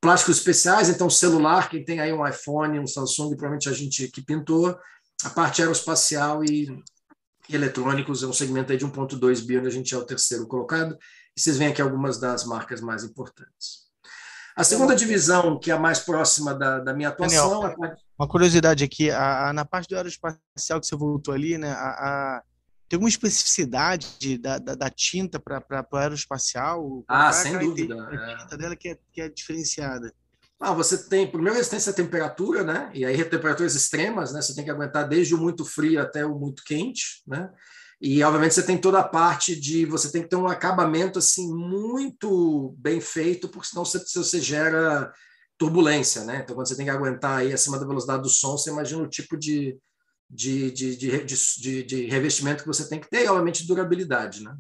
Plásticos 0.01 0.37
especiais, 0.37 0.89
então 0.89 1.11
celular, 1.11 1.69
quem 1.69 1.85
tem 1.85 1.99
aí 1.99 2.13
um 2.13 2.25
iPhone, 2.25 2.79
um 2.79 2.87
Samsung, 2.87 3.31
provavelmente 3.31 3.69
a 3.69 3.73
gente 3.73 4.07
que 4.07 4.23
pintou. 4.23 4.79
A 5.25 5.31
parte 5.31 5.63
aeroespacial 5.63 6.45
e 6.45 6.69
eletrônicos 7.51 8.23
é 8.23 8.29
um 8.29 8.33
segmento 8.33 8.71
aí 8.71 8.79
de 8.79 8.87
1,2 8.87 9.45
bi, 9.45 9.59
onde 9.59 9.67
a 9.67 9.73
gente 9.73 9.93
é 9.93 9.99
o 9.99 10.07
terceiro 10.07 10.47
colocado. 10.47 10.97
E 11.37 11.41
vocês 11.41 11.57
veem 11.57 11.73
aqui 11.73 11.83
algumas 11.83 12.21
das 12.21 12.45
marcas 12.45 12.81
mais 12.81 13.03
importantes. 13.03 13.89
A 14.57 14.63
segunda 14.63 14.95
divisão, 14.95 15.59
que 15.59 15.73
é 15.73 15.75
a 15.75 15.79
mais 15.79 15.99
próxima 15.99 16.55
da, 16.55 16.79
da 16.79 16.95
minha 16.95 17.09
atuação. 17.09 17.63
Daniel. 17.63 17.97
Uma 18.19 18.29
curiosidade 18.29 18.85
aqui, 18.85 19.11
a, 19.11 19.49
a, 19.49 19.53
na 19.53 19.65
parte 19.65 19.89
do 19.89 19.97
aeroespacial 19.97 20.81
que 20.81 20.87
você 20.87 20.97
voltou 20.97 21.35
ali, 21.35 21.59
né, 21.59 21.73
a, 21.73 22.43
tem 22.89 22.97
alguma 22.97 23.09
especificidade 23.09 24.39
da, 24.39 24.59
da, 24.59 24.75
da 24.75 24.91
tinta 24.91 25.41
para 25.41 25.87
o 25.91 25.97
aeroespacial? 25.97 27.05
Ah, 27.09 27.33
sem 27.33 27.59
dúvida. 27.59 27.95
A 28.05 28.37
tinta 28.37 28.55
é. 28.55 28.59
dela 28.59 28.77
que 28.77 28.91
é, 28.91 28.99
que 29.13 29.21
é 29.21 29.29
diferenciada. 29.29 30.13
Ah, 30.61 30.73
você 30.73 30.97
tem, 31.09 31.27
primeiro, 31.27 31.57
resistência 31.57 31.91
à 31.91 31.95
temperatura, 31.95 32.63
né? 32.63 32.91
E 32.95 33.05
aí, 33.05 33.25
temperaturas 33.25 33.75
extremas, 33.75 34.33
né? 34.33 34.41
Você 34.41 34.55
tem 34.55 34.65
que 34.65 34.71
aguentar 34.71 35.09
desde 35.09 35.35
o 35.35 35.39
muito 35.39 35.65
frio 35.65 36.01
até 36.01 36.25
o 36.25 36.39
muito 36.39 36.63
quente, 36.65 37.23
né? 37.27 37.51
E, 38.01 38.23
obviamente, 38.23 38.55
você 38.55 38.63
tem 38.63 38.79
toda 38.79 39.01
a 39.01 39.09
parte 39.09 39.59
de. 39.59 39.87
Você 39.87 40.13
tem 40.13 40.23
que 40.23 40.29
ter 40.29 40.37
um 40.37 40.47
acabamento, 40.47 41.19
assim, 41.19 41.53
muito 41.53 42.75
bem 42.79 43.01
feito, 43.01 43.49
porque 43.49 43.69
senão 43.69 43.85
você, 43.85 43.99
você 43.99 44.41
gera 44.41 45.13
turbulência, 45.59 46.25
né? 46.25 46.41
Então, 46.43 46.55
quando 46.55 46.69
você 46.69 46.77
tem 46.77 46.87
que 46.87 46.91
aguentar 46.91 47.39
aí 47.39 47.53
acima 47.53 47.79
da 47.79 47.87
velocidade 47.87 48.23
do 48.23 48.29
som, 48.29 48.57
você 48.57 48.71
imagina 48.71 49.03
o 49.03 49.09
tipo 49.09 49.37
de, 49.37 49.79
de, 50.29 50.71
de, 50.71 50.97
de, 50.97 51.83
de, 51.83 52.07
revestimento 52.07 52.63
que 52.63 52.69
você 52.69 52.89
tem 52.89 53.01
que 53.01 53.09
ter 53.09 53.25
e, 53.25 53.29
obviamente, 53.29 53.67
durabilidade, 53.67 54.43
né? 54.43 54.57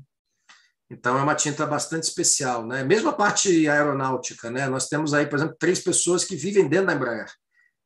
Então, 0.90 1.18
é 1.18 1.22
uma 1.22 1.34
tinta 1.34 1.66
bastante 1.66 2.04
especial, 2.04 2.66
né? 2.66 2.84
Mesmo 2.84 3.08
a 3.08 3.12
parte 3.12 3.68
aeronáutica, 3.68 4.50
né? 4.50 4.68
Nós 4.68 4.88
temos 4.88 5.12
aí, 5.14 5.26
por 5.26 5.36
exemplo, 5.36 5.56
três 5.58 5.80
pessoas 5.80 6.24
que 6.24 6.36
vivem 6.36 6.68
dentro 6.68 6.86
da 6.86 6.94
Embraer. 6.94 7.30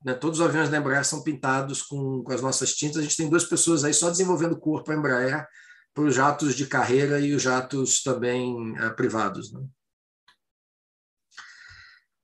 Né? 0.05 0.14
Todos 0.14 0.40
os 0.40 0.47
aviões 0.47 0.68
da 0.68 0.79
Embraer 0.79 1.05
são 1.05 1.23
pintados 1.23 1.83
com, 1.83 2.23
com 2.23 2.33
as 2.33 2.42
nossas 2.42 2.75
tintas. 2.75 2.99
A 2.99 3.03
gente 3.03 3.16
tem 3.16 3.29
duas 3.29 3.44
pessoas 3.44 3.85
aí 3.85 3.94
só 3.94 4.11
desenvolvendo 4.11 4.59
corpo 4.59 4.92
Embraer 4.92 5.47
para 5.94 6.05
os 6.05 6.14
jatos 6.14 6.55
de 6.55 6.66
carreira 6.66 7.18
e 7.21 7.33
os 7.33 7.42
jatos 7.42 8.03
também 8.03 8.77
é, 8.79 8.90
privados, 8.90 9.53
né? 9.53 9.61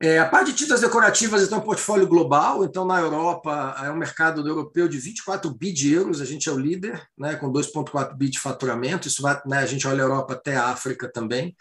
É, 0.05 0.19
a 0.19 0.29
parte 0.29 0.53
de 0.53 0.59
tintas 0.59 0.83
decorativas 0.83 1.43
então, 1.43 1.57
é 1.57 1.61
um 1.62 1.64
portfólio 1.64 2.07
global. 2.07 2.62
Então, 2.62 2.85
na 2.85 3.01
Europa, 3.01 3.75
é 3.83 3.90
um 3.90 3.97
mercado 3.97 4.47
europeu 4.47 4.87
de 4.87 4.99
24 4.99 5.51
bi 5.51 5.73
de 5.73 5.95
euros, 5.95 6.21
a 6.21 6.27
gente 6.27 6.47
é 6.47 6.53
o 6.53 6.59
líder, 6.59 7.09
né, 7.17 7.37
com 7.37 7.51
2,4 7.51 8.14
bi 8.14 8.29
de 8.29 8.38
faturamento. 8.38 9.09
Isso 9.09 9.23
vai, 9.23 9.40
né, 9.47 9.61
a 9.61 9.67
gente 9.67 9.88
olha 9.88 10.03
a 10.03 10.07
Europa 10.07 10.35
até 10.35 10.57
a 10.57 10.67
África 10.67 11.11
também. 11.11 11.57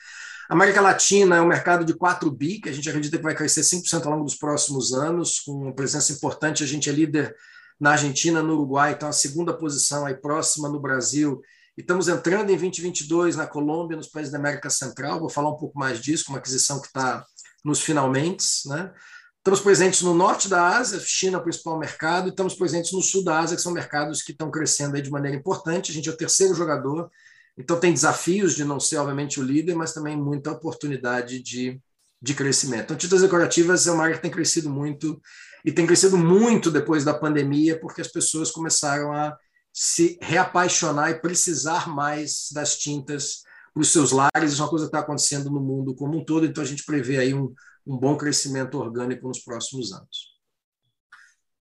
A 0.49 0.55
América 0.55 0.81
Latina 0.81 1.37
é 1.37 1.41
um 1.41 1.47
mercado 1.47 1.85
de 1.85 1.93
4 1.93 2.29
bi, 2.29 2.59
que 2.59 2.67
a 2.67 2.73
gente 2.73 2.89
acredita 2.89 3.15
que 3.15 3.23
vai 3.23 3.33
crescer 3.33 3.61
5% 3.61 4.03
ao 4.03 4.11
longo 4.11 4.25
dos 4.25 4.35
próximos 4.35 4.91
anos, 4.91 5.39
com 5.39 5.53
uma 5.53 5.73
presença 5.73 6.11
importante. 6.11 6.65
A 6.65 6.67
gente 6.67 6.89
é 6.89 6.91
líder 6.91 7.33
na 7.79 7.91
Argentina, 7.91 8.43
no 8.43 8.55
Uruguai, 8.55 8.91
então 8.91 9.07
a 9.07 9.13
segunda 9.13 9.53
posição 9.53 10.05
aí 10.05 10.15
próxima 10.15 10.67
no 10.67 10.81
Brasil. 10.81 11.41
E 11.77 11.81
estamos 11.81 12.09
entrando 12.09 12.49
em 12.49 12.57
2022 12.57 13.37
na 13.37 13.47
Colômbia, 13.47 13.95
nos 13.95 14.09
países 14.09 14.33
da 14.33 14.37
América 14.37 14.69
Central. 14.69 15.21
Vou 15.21 15.29
falar 15.29 15.49
um 15.49 15.55
pouco 15.55 15.79
mais 15.79 16.01
disso, 16.01 16.25
uma 16.27 16.39
aquisição 16.39 16.81
que 16.81 16.87
está 16.87 17.25
nos 17.63 17.81
finalmente, 17.81 18.45
né? 18.67 18.91
Estamos 19.37 19.59
presentes 19.59 20.01
no 20.01 20.13
norte 20.13 20.47
da 20.47 20.77
Ásia, 20.77 20.99
China 21.01 21.37
é 21.37 21.39
o 21.39 21.43
principal 21.43 21.77
mercado, 21.77 22.27
e 22.27 22.29
estamos 22.29 22.55
presentes 22.55 22.93
no 22.93 23.01
sul 23.01 23.25
da 23.25 23.39
Ásia, 23.39 23.57
que 23.57 23.61
são 23.61 23.73
mercados 23.73 24.21
que 24.21 24.31
estão 24.31 24.49
crescendo 24.49 25.01
de 25.01 25.11
maneira 25.11 25.35
importante. 25.35 25.91
A 25.91 25.93
gente 25.93 26.07
é 26.07 26.11
o 26.13 26.15
terceiro 26.15 26.55
jogador, 26.55 27.09
então 27.57 27.77
tem 27.77 27.93
desafios 27.93 28.55
de 28.55 28.63
não 28.63 28.79
ser, 28.79 28.97
obviamente, 28.97 29.41
o 29.41 29.43
líder, 29.43 29.75
mas 29.75 29.93
também 29.93 30.15
muita 30.15 30.51
oportunidade 30.51 31.41
de, 31.41 31.77
de 32.21 32.33
crescimento. 32.33 32.85
Então, 32.85 32.95
tintas 32.95 33.21
decorativas 33.21 33.85
é 33.85 33.91
uma 33.91 34.03
área 34.05 34.15
que 34.15 34.21
tem 34.21 34.31
crescido 34.31 34.69
muito, 34.69 35.21
e 35.65 35.73
tem 35.73 35.85
crescido 35.85 36.17
muito 36.17 36.71
depois 36.71 37.03
da 37.03 37.13
pandemia, 37.13 37.77
porque 37.77 37.99
as 37.99 38.07
pessoas 38.07 38.49
começaram 38.49 39.11
a 39.11 39.37
se 39.73 40.17
reapaixonar 40.21 41.09
e 41.09 41.19
precisar 41.19 41.89
mais 41.89 42.47
das 42.53 42.77
tintas 42.77 43.43
para 43.73 43.81
os 43.81 43.91
seus 43.91 44.11
lares. 44.11 44.53
Isso 44.53 44.61
é 44.61 44.65
uma 44.65 44.69
coisa 44.69 44.85
que 44.85 44.89
está 44.89 44.99
acontecendo 44.99 45.49
no 45.49 45.59
mundo 45.59 45.95
como 45.95 46.17
um 46.17 46.23
todo, 46.23 46.45
então 46.45 46.63
a 46.63 46.67
gente 46.67 46.85
prevê 46.85 47.17
aí 47.17 47.33
um, 47.33 47.53
um 47.85 47.97
bom 47.97 48.15
crescimento 48.15 48.77
orgânico 48.77 49.27
nos 49.27 49.39
próximos 49.39 49.91
anos. 49.91 50.33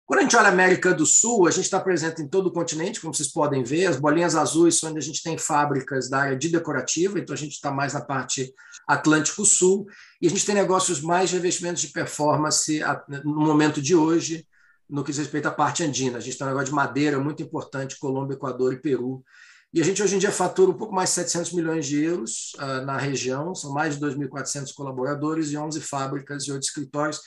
Quando 0.04 0.18
a 0.18 0.22
gente 0.24 0.36
olha 0.36 0.48
a 0.48 0.52
América 0.52 0.92
do 0.92 1.06
Sul, 1.06 1.48
a 1.48 1.50
gente 1.50 1.64
está 1.64 1.80
presente 1.80 2.20
em 2.20 2.28
todo 2.28 2.48
o 2.48 2.52
continente, 2.52 3.00
como 3.00 3.14
vocês 3.14 3.32
podem 3.32 3.62
ver. 3.62 3.86
As 3.86 3.96
bolinhas 3.96 4.36
azuis 4.36 4.78
são 4.78 4.90
onde 4.90 4.98
a 4.98 5.02
gente 5.02 5.22
tem 5.22 5.38
fábricas 5.38 6.10
da 6.10 6.18
área 6.18 6.36
de 6.36 6.50
decorativa, 6.50 7.18
então 7.18 7.32
a 7.32 7.38
gente 7.38 7.52
está 7.52 7.70
mais 7.70 7.94
na 7.94 8.00
parte 8.02 8.52
Atlântico 8.86 9.46
Sul. 9.46 9.86
E 10.20 10.26
a 10.26 10.30
gente 10.30 10.44
tem 10.44 10.54
negócios 10.54 11.00
mais 11.00 11.30
de 11.30 11.36
investimentos 11.36 11.80
de 11.80 11.88
performance 11.88 12.80
no 13.24 13.40
momento 13.40 13.80
de 13.80 13.94
hoje, 13.94 14.46
no 14.86 15.02
que 15.02 15.12
diz 15.12 15.18
respeito 15.18 15.46
à 15.46 15.50
parte 15.50 15.82
andina. 15.82 16.18
A 16.18 16.20
gente 16.20 16.36
tem 16.36 16.46
um 16.46 16.50
negócio 16.50 16.68
de 16.68 16.74
madeira 16.74 17.18
muito 17.18 17.42
importante, 17.42 17.98
Colômbia, 17.98 18.34
Equador 18.34 18.74
e 18.74 18.82
Peru, 18.82 19.24
e 19.72 19.80
a 19.80 19.84
gente 19.84 20.02
hoje 20.02 20.16
em 20.16 20.18
dia 20.18 20.30
fatura 20.30 20.70
um 20.70 20.76
pouco 20.76 20.94
mais 20.94 21.08
de 21.10 21.14
700 21.16 21.52
milhões 21.52 21.86
de 21.86 22.02
euros 22.02 22.52
uh, 22.56 22.84
na 22.84 22.98
região, 22.98 23.54
são 23.54 23.72
mais 23.72 23.98
de 23.98 24.04
2.400 24.04 24.74
colaboradores 24.74 25.50
e 25.50 25.56
11 25.56 25.80
fábricas 25.80 26.44
e 26.44 26.52
8 26.52 26.62
escritórios. 26.62 27.20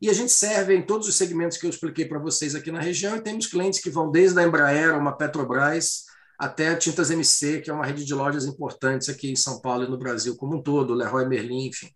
e 0.00 0.08
a 0.08 0.12
gente 0.12 0.30
serve 0.30 0.74
em 0.74 0.82
todos 0.82 1.08
os 1.08 1.16
segmentos 1.16 1.58
que 1.58 1.66
eu 1.66 1.70
expliquei 1.70 2.04
para 2.06 2.20
vocês 2.20 2.54
aqui 2.54 2.70
na 2.70 2.80
região, 2.80 3.16
e 3.16 3.20
temos 3.20 3.46
clientes 3.46 3.80
que 3.80 3.90
vão 3.90 4.10
desde 4.10 4.38
a 4.38 4.44
Embraer, 4.44 4.96
uma 4.96 5.16
Petrobras, 5.16 6.04
até 6.38 6.68
a 6.68 6.76
Tintas 6.76 7.10
MC, 7.10 7.60
que 7.62 7.70
é 7.70 7.72
uma 7.72 7.84
rede 7.84 8.04
de 8.04 8.14
lojas 8.14 8.44
importantes 8.44 9.08
aqui 9.08 9.30
em 9.32 9.36
São 9.36 9.60
Paulo 9.60 9.84
e 9.84 9.90
no 9.90 9.98
Brasil 9.98 10.36
como 10.36 10.56
um 10.56 10.62
todo, 10.62 10.94
Leroy 10.94 11.26
Merlin, 11.26 11.66
enfim. 11.66 11.90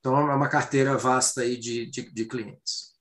Então, 0.00 0.16
é 0.18 0.34
uma 0.34 0.48
carteira 0.48 0.98
vasta 0.98 1.42
aí 1.42 1.56
de, 1.56 1.86
de, 1.86 2.12
de 2.12 2.24
clientes. 2.26 2.93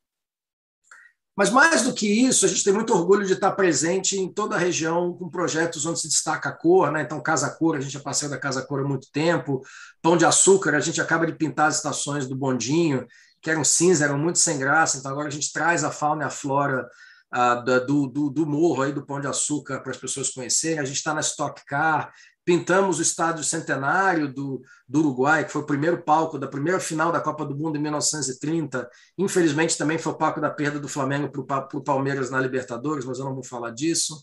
Mas 1.35 1.49
mais 1.49 1.81
do 1.81 1.93
que 1.93 2.07
isso, 2.07 2.45
a 2.45 2.47
gente 2.47 2.63
tem 2.63 2.73
muito 2.73 2.93
orgulho 2.93 3.25
de 3.25 3.33
estar 3.33 3.51
presente 3.51 4.19
em 4.19 4.31
toda 4.31 4.55
a 4.55 4.59
região 4.59 5.13
com 5.13 5.29
projetos 5.29 5.83
onde 5.85 5.99
se 5.99 6.07
destaca 6.07 6.49
a 6.49 6.51
cor, 6.51 6.91
né? 6.91 7.01
Então, 7.01 7.19
Casa 7.19 7.49
Cor, 7.49 7.75
a 7.75 7.79
gente 7.79 7.93
já 7.93 7.99
passou 7.99 8.29
da 8.29 8.37
Casa 8.37 8.61
Cor 8.61 8.81
há 8.81 8.87
muito 8.87 9.11
tempo. 9.11 9.61
Pão 9.99 10.15
de 10.15 10.25
Açúcar, 10.25 10.75
a 10.75 10.79
gente 10.79 11.01
acaba 11.01 11.25
de 11.25 11.33
pintar 11.33 11.67
as 11.67 11.77
estações 11.77 12.27
do 12.27 12.35
Bondinho, 12.35 13.07
que 13.41 13.49
eram 13.49 13.63
cinza, 13.63 14.05
eram 14.05 14.17
muito 14.17 14.37
sem 14.37 14.59
graça. 14.59 14.97
Então, 14.97 15.11
agora 15.11 15.27
a 15.27 15.31
gente 15.31 15.51
traz 15.51 15.83
a 15.83 15.89
fauna 15.89 16.23
e 16.23 16.27
a 16.27 16.29
flora 16.29 16.87
uh, 17.33 17.85
do, 17.85 18.07
do, 18.07 18.29
do, 18.29 18.45
morro 18.45 18.83
aí 18.83 18.91
do 18.91 19.05
Pão 19.05 19.19
de 19.19 19.27
Açúcar 19.27 19.79
para 19.79 19.91
as 19.91 19.97
pessoas 19.97 20.29
conhecerem. 20.29 20.79
A 20.79 20.85
gente 20.85 20.97
está 20.97 21.15
na 21.15 21.21
Stock 21.21 21.65
Car, 21.65 22.13
pintamos 22.45 22.99
o 22.99 23.01
estádio 23.01 23.43
centenário 23.43 24.31
do, 24.31 24.61
do 24.87 24.99
Uruguai, 24.99 25.45
que 25.45 25.51
foi 25.51 25.61
o 25.61 25.65
primeiro 25.65 26.01
palco 26.01 26.37
da 26.37 26.47
primeira 26.47 26.79
final 26.79 27.11
da 27.11 27.21
Copa 27.21 27.45
do 27.45 27.55
Mundo 27.55 27.77
em 27.77 27.81
1930. 27.81 28.89
Infelizmente, 29.17 29.77
também 29.77 29.97
foi 29.97 30.11
o 30.11 30.17
palco 30.17 30.41
da 30.41 30.49
perda 30.49 30.79
do 30.79 30.87
Flamengo 30.87 31.29
para 31.45 31.67
o 31.73 31.81
Palmeiras 31.81 32.29
na 32.29 32.39
Libertadores, 32.39 33.05
mas 33.05 33.19
eu 33.19 33.25
não 33.25 33.33
vou 33.33 33.43
falar 33.43 33.71
disso. 33.71 34.21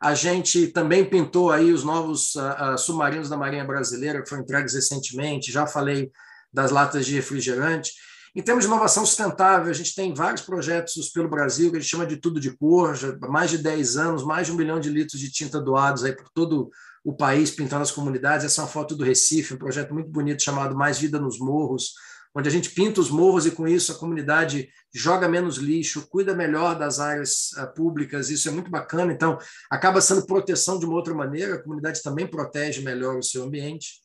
A 0.00 0.14
gente 0.14 0.68
também 0.68 1.04
pintou 1.04 1.50
aí 1.50 1.72
os 1.72 1.82
novos 1.82 2.34
uh, 2.34 2.76
submarinos 2.78 3.28
da 3.28 3.36
Marinha 3.36 3.64
Brasileira, 3.64 4.22
que 4.22 4.28
foram 4.28 4.42
entregues 4.42 4.74
recentemente. 4.74 5.50
Já 5.50 5.66
falei 5.66 6.12
das 6.52 6.70
latas 6.70 7.04
de 7.06 7.14
refrigerante. 7.14 7.92
Em 8.34 8.42
termos 8.42 8.64
de 8.64 8.70
inovação 8.70 9.06
sustentável, 9.06 9.70
a 9.70 9.74
gente 9.74 9.94
tem 9.94 10.12
vários 10.12 10.42
projetos 10.42 11.08
pelo 11.08 11.28
Brasil 11.28 11.70
que 11.70 11.78
a 11.78 11.80
gente 11.80 11.88
chama 11.88 12.06
de 12.06 12.18
tudo 12.18 12.38
de 12.38 12.54
cor, 12.54 12.94
já 12.94 13.16
mais 13.20 13.50
de 13.50 13.56
10 13.56 13.96
anos, 13.96 14.22
mais 14.22 14.46
de 14.46 14.52
um 14.52 14.56
milhão 14.56 14.78
de 14.78 14.90
litros 14.90 15.18
de 15.18 15.32
tinta 15.32 15.58
doados 15.58 16.04
aí 16.04 16.14
por 16.14 16.28
todo 16.28 16.70
o 17.06 17.14
país, 17.14 17.52
pintando 17.52 17.84
as 17.84 17.92
comunidades. 17.92 18.44
Essa 18.44 18.60
é 18.60 18.64
uma 18.64 18.70
foto 18.70 18.96
do 18.96 19.04
Recife, 19.04 19.54
um 19.54 19.58
projeto 19.58 19.94
muito 19.94 20.10
bonito 20.10 20.42
chamado 20.42 20.74
Mais 20.74 20.98
Vida 20.98 21.20
nos 21.20 21.38
Morros, 21.38 21.92
onde 22.34 22.48
a 22.48 22.52
gente 22.52 22.70
pinta 22.70 23.00
os 23.00 23.10
morros 23.10 23.46
e 23.46 23.52
com 23.52 23.68
isso 23.68 23.92
a 23.92 23.94
comunidade 23.94 24.68
joga 24.92 25.28
menos 25.28 25.56
lixo, 25.56 26.08
cuida 26.08 26.34
melhor 26.34 26.76
das 26.76 26.98
áreas 26.98 27.52
uh, 27.52 27.72
públicas, 27.74 28.28
isso 28.28 28.48
é 28.48 28.50
muito 28.50 28.72
bacana, 28.72 29.12
então 29.12 29.38
acaba 29.70 30.00
sendo 30.00 30.26
proteção 30.26 30.80
de 30.80 30.84
uma 30.84 30.96
outra 30.96 31.14
maneira, 31.14 31.54
a 31.54 31.62
comunidade 31.62 32.02
também 32.02 32.26
protege 32.26 32.82
melhor 32.82 33.16
o 33.16 33.22
seu 33.22 33.44
ambiente. 33.44 34.00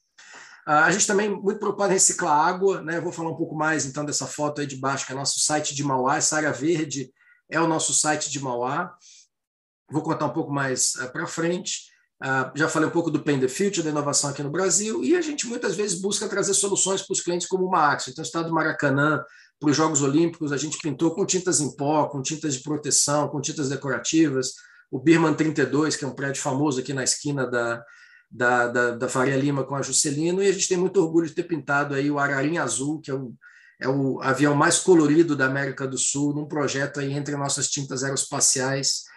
Uh, 0.68 0.86
a 0.86 0.92
gente 0.92 1.08
também 1.08 1.28
muito 1.28 1.58
preocupado 1.58 1.90
em 1.90 1.96
reciclar 1.96 2.38
água, 2.38 2.84
né? 2.84 2.98
Eu 2.98 3.02
vou 3.02 3.12
falar 3.12 3.32
um 3.32 3.36
pouco 3.36 3.56
mais 3.56 3.84
então 3.84 4.06
dessa 4.06 4.28
foto 4.28 4.62
aí 4.62 4.68
de 4.68 4.76
baixo, 4.76 5.08
que 5.08 5.12
é 5.12 5.16
nosso 5.16 5.40
site 5.40 5.74
de 5.74 5.84
Mauá, 5.84 6.18
essa 6.18 6.36
área 6.36 6.54
verde 6.54 7.12
é 7.50 7.60
o 7.60 7.68
nosso 7.68 7.96
site 7.96 8.30
de 8.30 8.40
Mauá. 8.40 8.96
Vou 9.90 10.04
contar 10.04 10.28
um 10.28 10.34
pouco 10.34 10.54
mais 10.54 10.94
uh, 10.96 11.12
para 11.12 11.26
frente. 11.26 11.91
Uh, 12.22 12.56
já 12.56 12.70
falei 12.70 12.88
um 12.88 12.92
pouco 12.92 13.10
do 13.10 13.20
Pain 13.20 13.40
the 13.40 13.48
Future, 13.48 13.82
da 13.82 13.90
inovação 13.90 14.30
aqui 14.30 14.44
no 14.44 14.52
Brasil, 14.52 15.04
e 15.04 15.16
a 15.16 15.22
gente 15.22 15.48
muitas 15.48 15.76
vezes 15.76 16.00
busca 16.00 16.30
trazer 16.30 16.54
soluções 16.54 17.02
para 17.02 17.14
os 17.14 17.22
clientes 17.22 17.48
como 17.48 17.66
uma 17.66 17.92
Axo. 17.92 18.12
Então, 18.12 18.22
o 18.22 18.26
estado 18.26 18.48
do 18.48 18.54
Maracanã, 18.54 19.24
para 19.60 19.70
os 19.72 19.76
Jogos 19.76 20.04
Olímpicos, 20.04 20.52
a 20.52 20.58
gente 20.58 20.78
pintou 20.78 21.16
com 21.16 21.26
tintas 21.26 21.60
em 21.60 21.76
pó, 21.76 22.06
com 22.06 22.22
tintas 22.22 22.54
de 22.54 22.62
proteção, 22.62 23.28
com 23.28 23.42
tintas 23.42 23.70
decorativas. 23.70 24.54
O 24.92 25.00
Birman 25.00 25.34
32, 25.34 25.96
que 25.96 26.06
é 26.06 26.08
um 26.08 26.14
prédio 26.14 26.44
famoso 26.44 26.80
aqui 26.80 26.94
na 26.94 27.04
esquina 27.04 27.48
da, 27.48 27.84
da, 28.30 28.68
da, 28.68 28.92
da 28.92 29.10
Faria 29.10 29.36
Lima 29.36 29.64
com 29.64 29.74
a 29.74 29.82
Juscelino, 29.82 30.44
e 30.44 30.48
a 30.48 30.52
gente 30.52 30.68
tem 30.68 30.78
muito 30.78 31.02
orgulho 31.02 31.28
de 31.28 31.34
ter 31.34 31.44
pintado 31.44 31.96
aí 31.96 32.12
o 32.12 32.20
Ararim 32.20 32.60
Azul, 32.60 33.02
que 33.02 33.10
é 33.10 33.16
o, 33.16 33.34
é 33.80 33.90
o 33.90 34.22
avião 34.22 34.54
mais 34.54 34.78
colorido 34.78 35.36
da 35.36 35.48
América 35.48 35.88
do 35.88 35.98
Sul, 35.98 36.36
num 36.36 36.46
projeto 36.46 37.00
aí 37.00 37.14
entre 37.14 37.36
nossas 37.36 37.68
tintas 37.68 38.04
aeroespaciais 38.04 39.10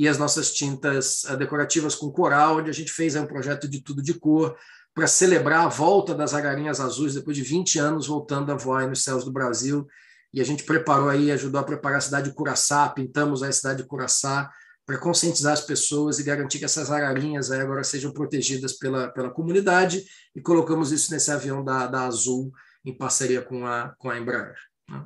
e 0.00 0.08
as 0.08 0.16
nossas 0.16 0.50
tintas 0.50 1.24
uh, 1.24 1.36
decorativas 1.36 1.94
com 1.94 2.10
coral, 2.10 2.56
onde 2.56 2.70
a 2.70 2.72
gente 2.72 2.90
fez 2.90 3.14
um 3.16 3.26
projeto 3.26 3.68
de 3.68 3.82
tudo 3.82 4.02
de 4.02 4.14
cor 4.14 4.56
para 4.94 5.06
celebrar 5.06 5.66
a 5.66 5.68
volta 5.68 6.14
das 6.14 6.32
agarinhas 6.32 6.80
azuis 6.80 7.12
depois 7.12 7.36
de 7.36 7.42
20 7.42 7.78
anos 7.78 8.06
voltando 8.06 8.50
a 8.50 8.54
voar 8.54 8.88
nos 8.88 9.04
céus 9.04 9.26
do 9.26 9.30
Brasil. 9.30 9.86
E 10.32 10.40
a 10.40 10.44
gente 10.44 10.64
preparou 10.64 11.10
aí, 11.10 11.30
ajudou 11.30 11.60
a 11.60 11.64
preparar 11.64 11.98
a 11.98 12.00
cidade 12.00 12.30
de 12.30 12.34
Curaçá, 12.34 12.88
pintamos 12.88 13.42
a 13.42 13.52
cidade 13.52 13.82
de 13.82 13.88
Curaçá 13.88 14.50
para 14.86 14.96
conscientizar 14.96 15.52
as 15.52 15.60
pessoas 15.60 16.18
e 16.18 16.22
garantir 16.22 16.58
que 16.58 16.64
essas 16.64 16.90
ararinhas 16.90 17.50
agora 17.50 17.84
sejam 17.84 18.10
protegidas 18.10 18.72
pela, 18.78 19.10
pela 19.10 19.28
comunidade 19.28 20.02
e 20.34 20.40
colocamos 20.40 20.92
isso 20.92 21.12
nesse 21.12 21.30
avião 21.30 21.62
da, 21.62 21.86
da 21.86 22.06
Azul 22.06 22.50
em 22.86 22.96
parceria 22.96 23.42
com 23.42 23.66
a, 23.66 23.94
com 23.98 24.08
a 24.08 24.18
Embraer. 24.18 24.56
Né? 24.88 25.04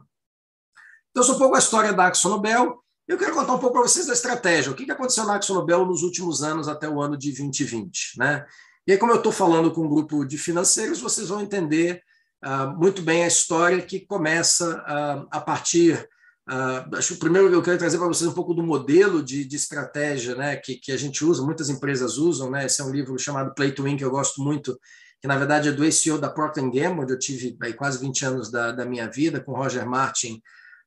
Então, 1.10 1.24
sou 1.24 1.34
um 1.34 1.38
pouco 1.38 1.56
a 1.56 1.58
história 1.58 1.92
da 1.92 2.06
AxoNobel. 2.06 2.83
Eu 3.06 3.18
quero 3.18 3.34
contar 3.34 3.54
um 3.54 3.58
pouco 3.58 3.74
para 3.74 3.86
vocês 3.86 4.06
da 4.06 4.14
estratégia. 4.14 4.72
O 4.72 4.74
que 4.74 4.90
aconteceu 4.90 5.26
na 5.26 5.36
AxoNobel 5.36 5.84
nos 5.84 6.02
últimos 6.02 6.42
anos 6.42 6.68
até 6.68 6.88
o 6.88 7.02
ano 7.02 7.18
de 7.18 7.28
2020. 7.28 8.18
Né? 8.18 8.46
E 8.86 8.92
aí, 8.92 8.98
como 8.98 9.12
eu 9.12 9.18
estou 9.18 9.30
falando 9.30 9.70
com 9.70 9.82
um 9.82 9.88
grupo 9.88 10.24
de 10.24 10.38
financeiros, 10.38 11.00
vocês 11.00 11.28
vão 11.28 11.42
entender 11.42 12.02
uh, 12.42 12.74
muito 12.78 13.02
bem 13.02 13.22
a 13.22 13.28
história 13.28 13.82
que 13.82 14.00
começa 14.00 14.78
uh, 14.78 15.28
a 15.30 15.38
partir. 15.38 16.08
Uh, 16.48 16.96
acho 16.96 17.14
que 17.14 17.20
primeiro 17.20 17.50
eu 17.52 17.62
quero 17.62 17.78
trazer 17.78 17.98
para 17.98 18.08
vocês 18.08 18.30
um 18.30 18.34
pouco 18.34 18.54
do 18.54 18.62
modelo 18.62 19.22
de, 19.22 19.44
de 19.44 19.56
estratégia 19.56 20.34
né, 20.34 20.56
que, 20.56 20.76
que 20.76 20.90
a 20.90 20.96
gente 20.96 21.22
usa, 21.22 21.42
muitas 21.42 21.68
empresas 21.68 22.16
usam. 22.16 22.50
Né? 22.50 22.64
Esse 22.64 22.80
é 22.80 22.84
um 22.84 22.90
livro 22.90 23.18
chamado 23.18 23.54
Play 23.54 23.72
to 23.72 23.82
Win, 23.82 23.98
que 23.98 24.04
eu 24.04 24.10
gosto 24.10 24.42
muito, 24.42 24.80
que 25.20 25.28
na 25.28 25.36
verdade 25.36 25.68
é 25.68 25.72
do 25.72 25.90
CEO 25.92 26.18
da 26.18 26.30
Procter 26.30 26.64
Gamble, 26.64 27.02
onde 27.02 27.12
eu 27.12 27.18
tive 27.18 27.54
aí, 27.62 27.74
quase 27.74 27.98
20 27.98 28.24
anos 28.24 28.50
da, 28.50 28.72
da 28.72 28.86
minha 28.86 29.10
vida, 29.10 29.40
com 29.40 29.52
Roger 29.52 29.86
Martin, 29.86 30.42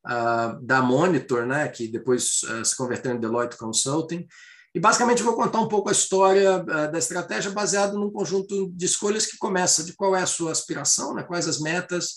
uh, 0.07 0.59
da 0.65 0.81
Monitor, 0.81 1.45
né, 1.45 1.67
que 1.67 1.87
depois 1.87 2.41
uh, 2.43 2.63
se 2.63 2.75
converteu 2.75 3.13
em 3.13 3.19
Deloitte 3.19 3.57
Consulting. 3.57 4.25
E 4.73 4.79
basicamente 4.79 5.23
vou 5.23 5.35
contar 5.35 5.59
um 5.59 5.67
pouco 5.67 5.89
a 5.89 5.91
história 5.91 6.61
uh, 6.61 6.91
da 6.91 6.97
estratégia 6.97 7.51
baseado 7.51 7.97
num 7.97 8.11
conjunto 8.11 8.71
de 8.71 8.85
escolhas 8.85 9.25
que 9.25 9.37
começa 9.37 9.83
de 9.83 9.93
qual 9.93 10.15
é 10.15 10.21
a 10.21 10.27
sua 10.27 10.51
aspiração, 10.51 11.13
né, 11.13 11.23
quais 11.23 11.47
as 11.47 11.59
metas, 11.59 12.15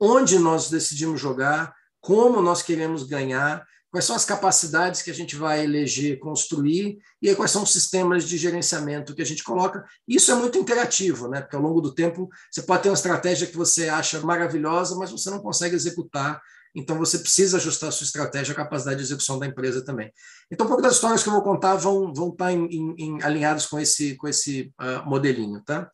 onde 0.00 0.38
nós 0.38 0.70
decidimos 0.70 1.20
jogar, 1.20 1.74
como 2.00 2.40
nós 2.40 2.62
queremos 2.62 3.04
ganhar, 3.04 3.64
quais 3.92 4.06
são 4.06 4.16
as 4.16 4.24
capacidades 4.24 5.02
que 5.02 5.10
a 5.10 5.14
gente 5.14 5.36
vai 5.36 5.62
eleger, 5.62 6.18
construir, 6.18 6.98
e 7.20 7.34
quais 7.34 7.50
são 7.50 7.62
os 7.62 7.72
sistemas 7.72 8.24
de 8.24 8.38
gerenciamento 8.38 9.14
que 9.14 9.20
a 9.20 9.26
gente 9.26 9.44
coloca. 9.44 9.84
Isso 10.08 10.32
é 10.32 10.34
muito 10.34 10.56
interativo, 10.58 11.28
né? 11.28 11.42
porque 11.42 11.54
ao 11.54 11.62
longo 11.62 11.80
do 11.80 11.94
tempo 11.94 12.28
você 12.50 12.62
pode 12.62 12.84
ter 12.84 12.88
uma 12.88 12.94
estratégia 12.94 13.46
que 13.46 13.56
você 13.56 13.90
acha 13.90 14.18
maravilhosa, 14.20 14.96
mas 14.96 15.10
você 15.10 15.28
não 15.28 15.40
consegue 15.40 15.76
executar 15.76 16.40
então 16.74 16.98
você 16.98 17.18
precisa 17.18 17.58
ajustar 17.58 17.90
a 17.90 17.92
sua 17.92 18.04
estratégia, 18.04 18.52
a 18.52 18.56
capacidade 18.56 18.96
de 18.96 19.02
execução 19.02 19.38
da 19.38 19.46
empresa 19.46 19.84
também. 19.84 20.10
Então, 20.50 20.64
um 20.64 20.68
pouco 20.68 20.82
das 20.82 20.94
histórias 20.94 21.22
que 21.22 21.28
eu 21.28 21.32
vou 21.34 21.42
contar 21.42 21.76
vão, 21.76 22.12
vão 22.14 22.30
estar 22.30 22.50
em, 22.50 22.64
em, 22.66 22.94
em 22.98 23.22
alinhadas 23.22 23.66
com 23.66 23.78
esse, 23.78 24.16
com 24.16 24.26
esse 24.26 24.72
uh, 24.80 25.06
modelinho. 25.06 25.62
Tá? 25.62 25.90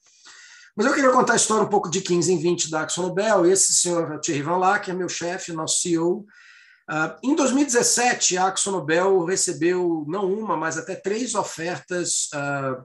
Mas 0.77 0.87
eu 0.87 0.95
queria 0.95 1.11
contar 1.11 1.33
a 1.33 1.37
história 1.37 1.65
um 1.65 1.69
pouco 1.69 1.91
de 1.91 2.01
15 2.01 2.33
em 2.33 2.39
20 2.39 2.71
da 2.71 2.83
AxoNobel. 2.83 3.45
Esse 3.47 3.73
senhor 3.73 4.21
Thierry 4.21 4.43
Van 4.43 4.59
Laak 4.59 4.89
é 4.89 4.95
meu 4.95 5.09
chefe, 5.09 5.53
nosso 5.53 5.81
CEO. 5.81 6.19
Uh, 6.19 6.25
ah, 6.89 7.19
em 7.25 7.35
2017, 7.35 8.39
a 8.39 8.47
AxoNobel 8.47 9.25
recebeu 9.25 10.05
não 10.07 10.33
uma, 10.33 10.57
mas 10.57 10.79
até 10.79 10.95
três 10.95 11.35
ofertas 11.35 12.29
uh, 12.33 12.85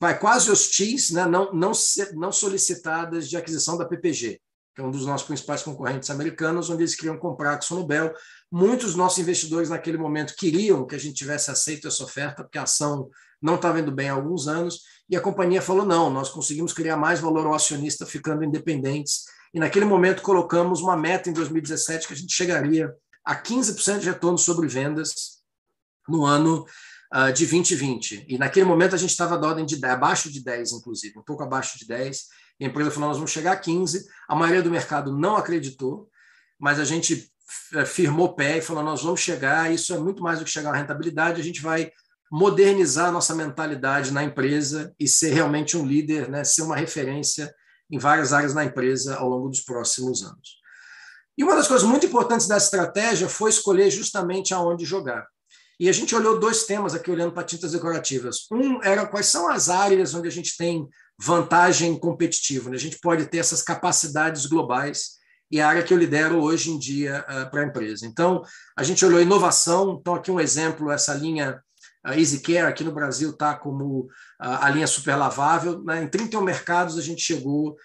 vai, 0.00 0.18
quase 0.18 0.50
hostis, 0.50 1.10
né, 1.10 1.26
não, 1.26 1.52
não, 1.52 1.72
não 2.14 2.32
solicitadas 2.32 3.28
de 3.28 3.36
aquisição 3.36 3.76
da 3.76 3.84
PPG 3.84 4.40
que 4.74 4.80
é 4.80 4.84
um 4.84 4.90
dos 4.90 5.06
nossos 5.06 5.26
principais 5.26 5.62
concorrentes 5.62 6.10
americanos, 6.10 6.68
onde 6.68 6.82
eles 6.82 6.96
queriam 6.96 7.16
comprar 7.16 7.50
a 7.50 7.54
Axo 7.54 7.74
Nobel. 7.74 8.12
Muitos 8.50 8.86
dos 8.86 8.96
nossos 8.96 9.18
investidores 9.18 9.70
naquele 9.70 9.96
momento 9.96 10.34
queriam 10.36 10.84
que 10.84 10.96
a 10.96 10.98
gente 10.98 11.14
tivesse 11.14 11.50
aceito 11.50 11.86
essa 11.86 12.02
oferta, 12.02 12.42
porque 12.42 12.58
a 12.58 12.64
ação 12.64 13.08
não 13.40 13.54
estava 13.54 13.78
indo 13.78 13.92
bem 13.92 14.08
há 14.08 14.14
alguns 14.14 14.48
anos, 14.48 14.80
e 15.08 15.16
a 15.16 15.20
companhia 15.20 15.62
falou: 15.62 15.86
não, 15.86 16.10
nós 16.10 16.28
conseguimos 16.28 16.72
criar 16.72 16.96
mais 16.96 17.20
valor 17.20 17.46
ao 17.46 17.54
acionista 17.54 18.04
ficando 18.04 18.42
independentes. 18.42 19.24
E 19.52 19.60
naquele 19.60 19.84
momento 19.84 20.22
colocamos 20.22 20.80
uma 20.80 20.96
meta 20.96 21.30
em 21.30 21.32
2017 21.32 22.08
que 22.08 22.14
a 22.14 22.16
gente 22.16 22.34
chegaria 22.34 22.92
a 23.24 23.36
15% 23.36 24.00
de 24.00 24.06
retorno 24.06 24.36
sobre 24.36 24.66
vendas 24.66 25.38
no 26.08 26.24
ano 26.24 26.66
uh, 27.14 27.32
de 27.32 27.46
2020. 27.46 28.26
E 28.28 28.36
naquele 28.36 28.66
momento 28.66 28.96
a 28.96 28.98
gente 28.98 29.10
estava 29.10 29.38
da 29.38 29.46
ordem 29.46 29.64
de 29.64 29.76
10, 29.76 29.94
abaixo 29.94 30.32
de 30.32 30.42
10, 30.42 30.72
inclusive, 30.72 31.16
um 31.18 31.22
pouco 31.22 31.44
abaixo 31.44 31.78
de 31.78 31.86
10 31.86 32.26
a 32.60 32.66
empresa 32.66 32.90
falou: 32.90 33.08
nós 33.08 33.16
vamos 33.16 33.32
chegar 33.32 33.52
a 33.52 33.56
15. 33.56 34.06
A 34.28 34.36
maioria 34.36 34.62
do 34.62 34.70
mercado 34.70 35.16
não 35.16 35.36
acreditou, 35.36 36.08
mas 36.58 36.78
a 36.78 36.84
gente 36.84 37.30
é, 37.74 37.84
firmou 37.84 38.34
pé 38.34 38.58
e 38.58 38.62
falou: 38.62 38.82
nós 38.82 39.02
vamos 39.02 39.20
chegar. 39.20 39.72
Isso 39.72 39.92
é 39.94 39.98
muito 39.98 40.22
mais 40.22 40.38
do 40.38 40.44
que 40.44 40.50
chegar 40.50 40.70
à 40.72 40.76
rentabilidade. 40.76 41.40
A 41.40 41.44
gente 41.44 41.60
vai 41.60 41.90
modernizar 42.30 43.08
a 43.08 43.12
nossa 43.12 43.34
mentalidade 43.34 44.12
na 44.12 44.24
empresa 44.24 44.94
e 44.98 45.06
ser 45.06 45.32
realmente 45.32 45.76
um 45.76 45.86
líder, 45.86 46.28
né, 46.28 46.42
ser 46.42 46.62
uma 46.62 46.76
referência 46.76 47.54
em 47.90 47.98
várias 47.98 48.32
áreas 48.32 48.54
na 48.54 48.64
empresa 48.64 49.16
ao 49.16 49.28
longo 49.28 49.48
dos 49.48 49.60
próximos 49.60 50.22
anos. 50.22 50.64
E 51.36 51.44
uma 51.44 51.54
das 51.54 51.68
coisas 51.68 51.86
muito 51.86 52.06
importantes 52.06 52.46
dessa 52.46 52.64
estratégia 52.64 53.28
foi 53.28 53.50
escolher 53.50 53.90
justamente 53.90 54.54
aonde 54.54 54.84
jogar. 54.84 55.26
E 55.78 55.88
a 55.88 55.92
gente 55.92 56.14
olhou 56.14 56.38
dois 56.38 56.64
temas 56.64 56.94
aqui 56.94 57.10
olhando 57.10 57.32
para 57.32 57.42
tintas 57.42 57.72
decorativas. 57.72 58.46
Um 58.50 58.82
era 58.82 59.06
quais 59.06 59.26
são 59.26 59.48
as 59.48 59.68
áreas 59.68 60.14
onde 60.14 60.28
a 60.28 60.30
gente 60.30 60.56
tem 60.56 60.88
vantagem 61.18 61.98
competitiva. 61.98 62.70
Né? 62.70 62.76
A 62.76 62.80
gente 62.80 62.98
pode 63.00 63.26
ter 63.26 63.38
essas 63.38 63.62
capacidades 63.62 64.46
globais 64.46 65.14
e 65.50 65.60
a 65.60 65.68
área 65.68 65.82
que 65.82 65.92
eu 65.92 65.98
lidero 65.98 66.40
hoje 66.42 66.70
em 66.70 66.78
dia 66.78 67.24
uh, 67.28 67.50
para 67.50 67.62
a 67.62 67.66
empresa. 67.66 68.06
Então, 68.06 68.42
a 68.76 68.82
gente 68.82 69.04
olhou 69.04 69.20
inovação, 69.20 69.98
então 70.00 70.14
aqui 70.14 70.30
um 70.30 70.40
exemplo, 70.40 70.90
essa 70.90 71.14
linha 71.14 71.62
a 72.04 72.18
EasyCare 72.18 72.66
aqui 72.66 72.84
no 72.84 72.92
Brasil 72.92 73.30
está 73.30 73.54
como 73.54 74.08
a 74.38 74.68
linha 74.68 74.86
super 74.86 75.16
lavável. 75.16 75.82
Né? 75.82 76.02
Em 76.02 76.08
31 76.08 76.42
mercados 76.42 76.98
a 76.98 77.00
gente 77.00 77.22
chegou 77.22 77.76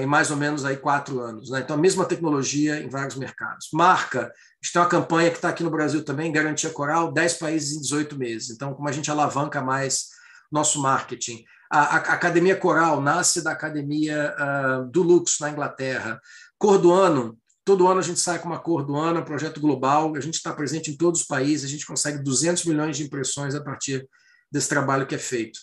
em 0.00 0.04
mais 0.04 0.32
ou 0.32 0.36
menos 0.36 0.64
aí 0.64 0.76
quatro 0.76 1.20
anos. 1.20 1.50
Né? 1.50 1.60
Então, 1.60 1.76
a 1.76 1.78
mesma 1.78 2.04
tecnologia 2.04 2.80
em 2.80 2.88
vários 2.88 3.14
mercados. 3.14 3.68
Marca, 3.72 4.22
a 4.22 4.64
gente 4.64 4.72
tem 4.72 4.82
uma 4.82 4.88
campanha 4.88 5.30
que 5.30 5.36
está 5.36 5.48
aqui 5.50 5.62
no 5.62 5.70
Brasil 5.70 6.04
também, 6.04 6.32
Garantia 6.32 6.70
Coral, 6.70 7.12
10 7.12 7.34
países 7.34 7.76
em 7.76 7.80
18 7.80 8.18
meses. 8.18 8.50
Então, 8.50 8.74
como 8.74 8.88
a 8.88 8.92
gente 8.92 9.10
alavanca 9.10 9.62
mais 9.62 10.08
nosso 10.50 10.82
marketing. 10.82 11.44
A, 11.70 11.96
Academia 11.96 12.56
Coral 12.56 13.00
nasce 13.00 13.42
da 13.42 13.52
Academia 13.52 14.34
uh, 14.38 14.90
do 14.90 15.02
Lux, 15.02 15.38
na 15.40 15.50
Inglaterra. 15.50 16.20
Cor 16.56 16.78
do 16.78 16.92
Ano, 16.92 17.38
todo 17.68 17.86
ano 17.86 18.00
a 18.00 18.02
gente 18.02 18.18
sai 18.18 18.38
com 18.38 18.48
uma 18.48 18.58
cor 18.58 18.82
do 18.82 18.96
ano, 18.96 19.20
um 19.20 19.24
projeto 19.24 19.60
global, 19.60 20.16
a 20.16 20.20
gente 20.20 20.36
está 20.36 20.54
presente 20.54 20.90
em 20.90 20.96
todos 20.96 21.20
os 21.20 21.26
países, 21.26 21.66
a 21.66 21.68
gente 21.68 21.84
consegue 21.84 22.22
200 22.22 22.64
milhões 22.64 22.96
de 22.96 23.04
impressões 23.04 23.54
a 23.54 23.62
partir 23.62 24.08
desse 24.50 24.70
trabalho 24.70 25.06
que 25.06 25.14
é 25.14 25.18
feito. 25.18 25.58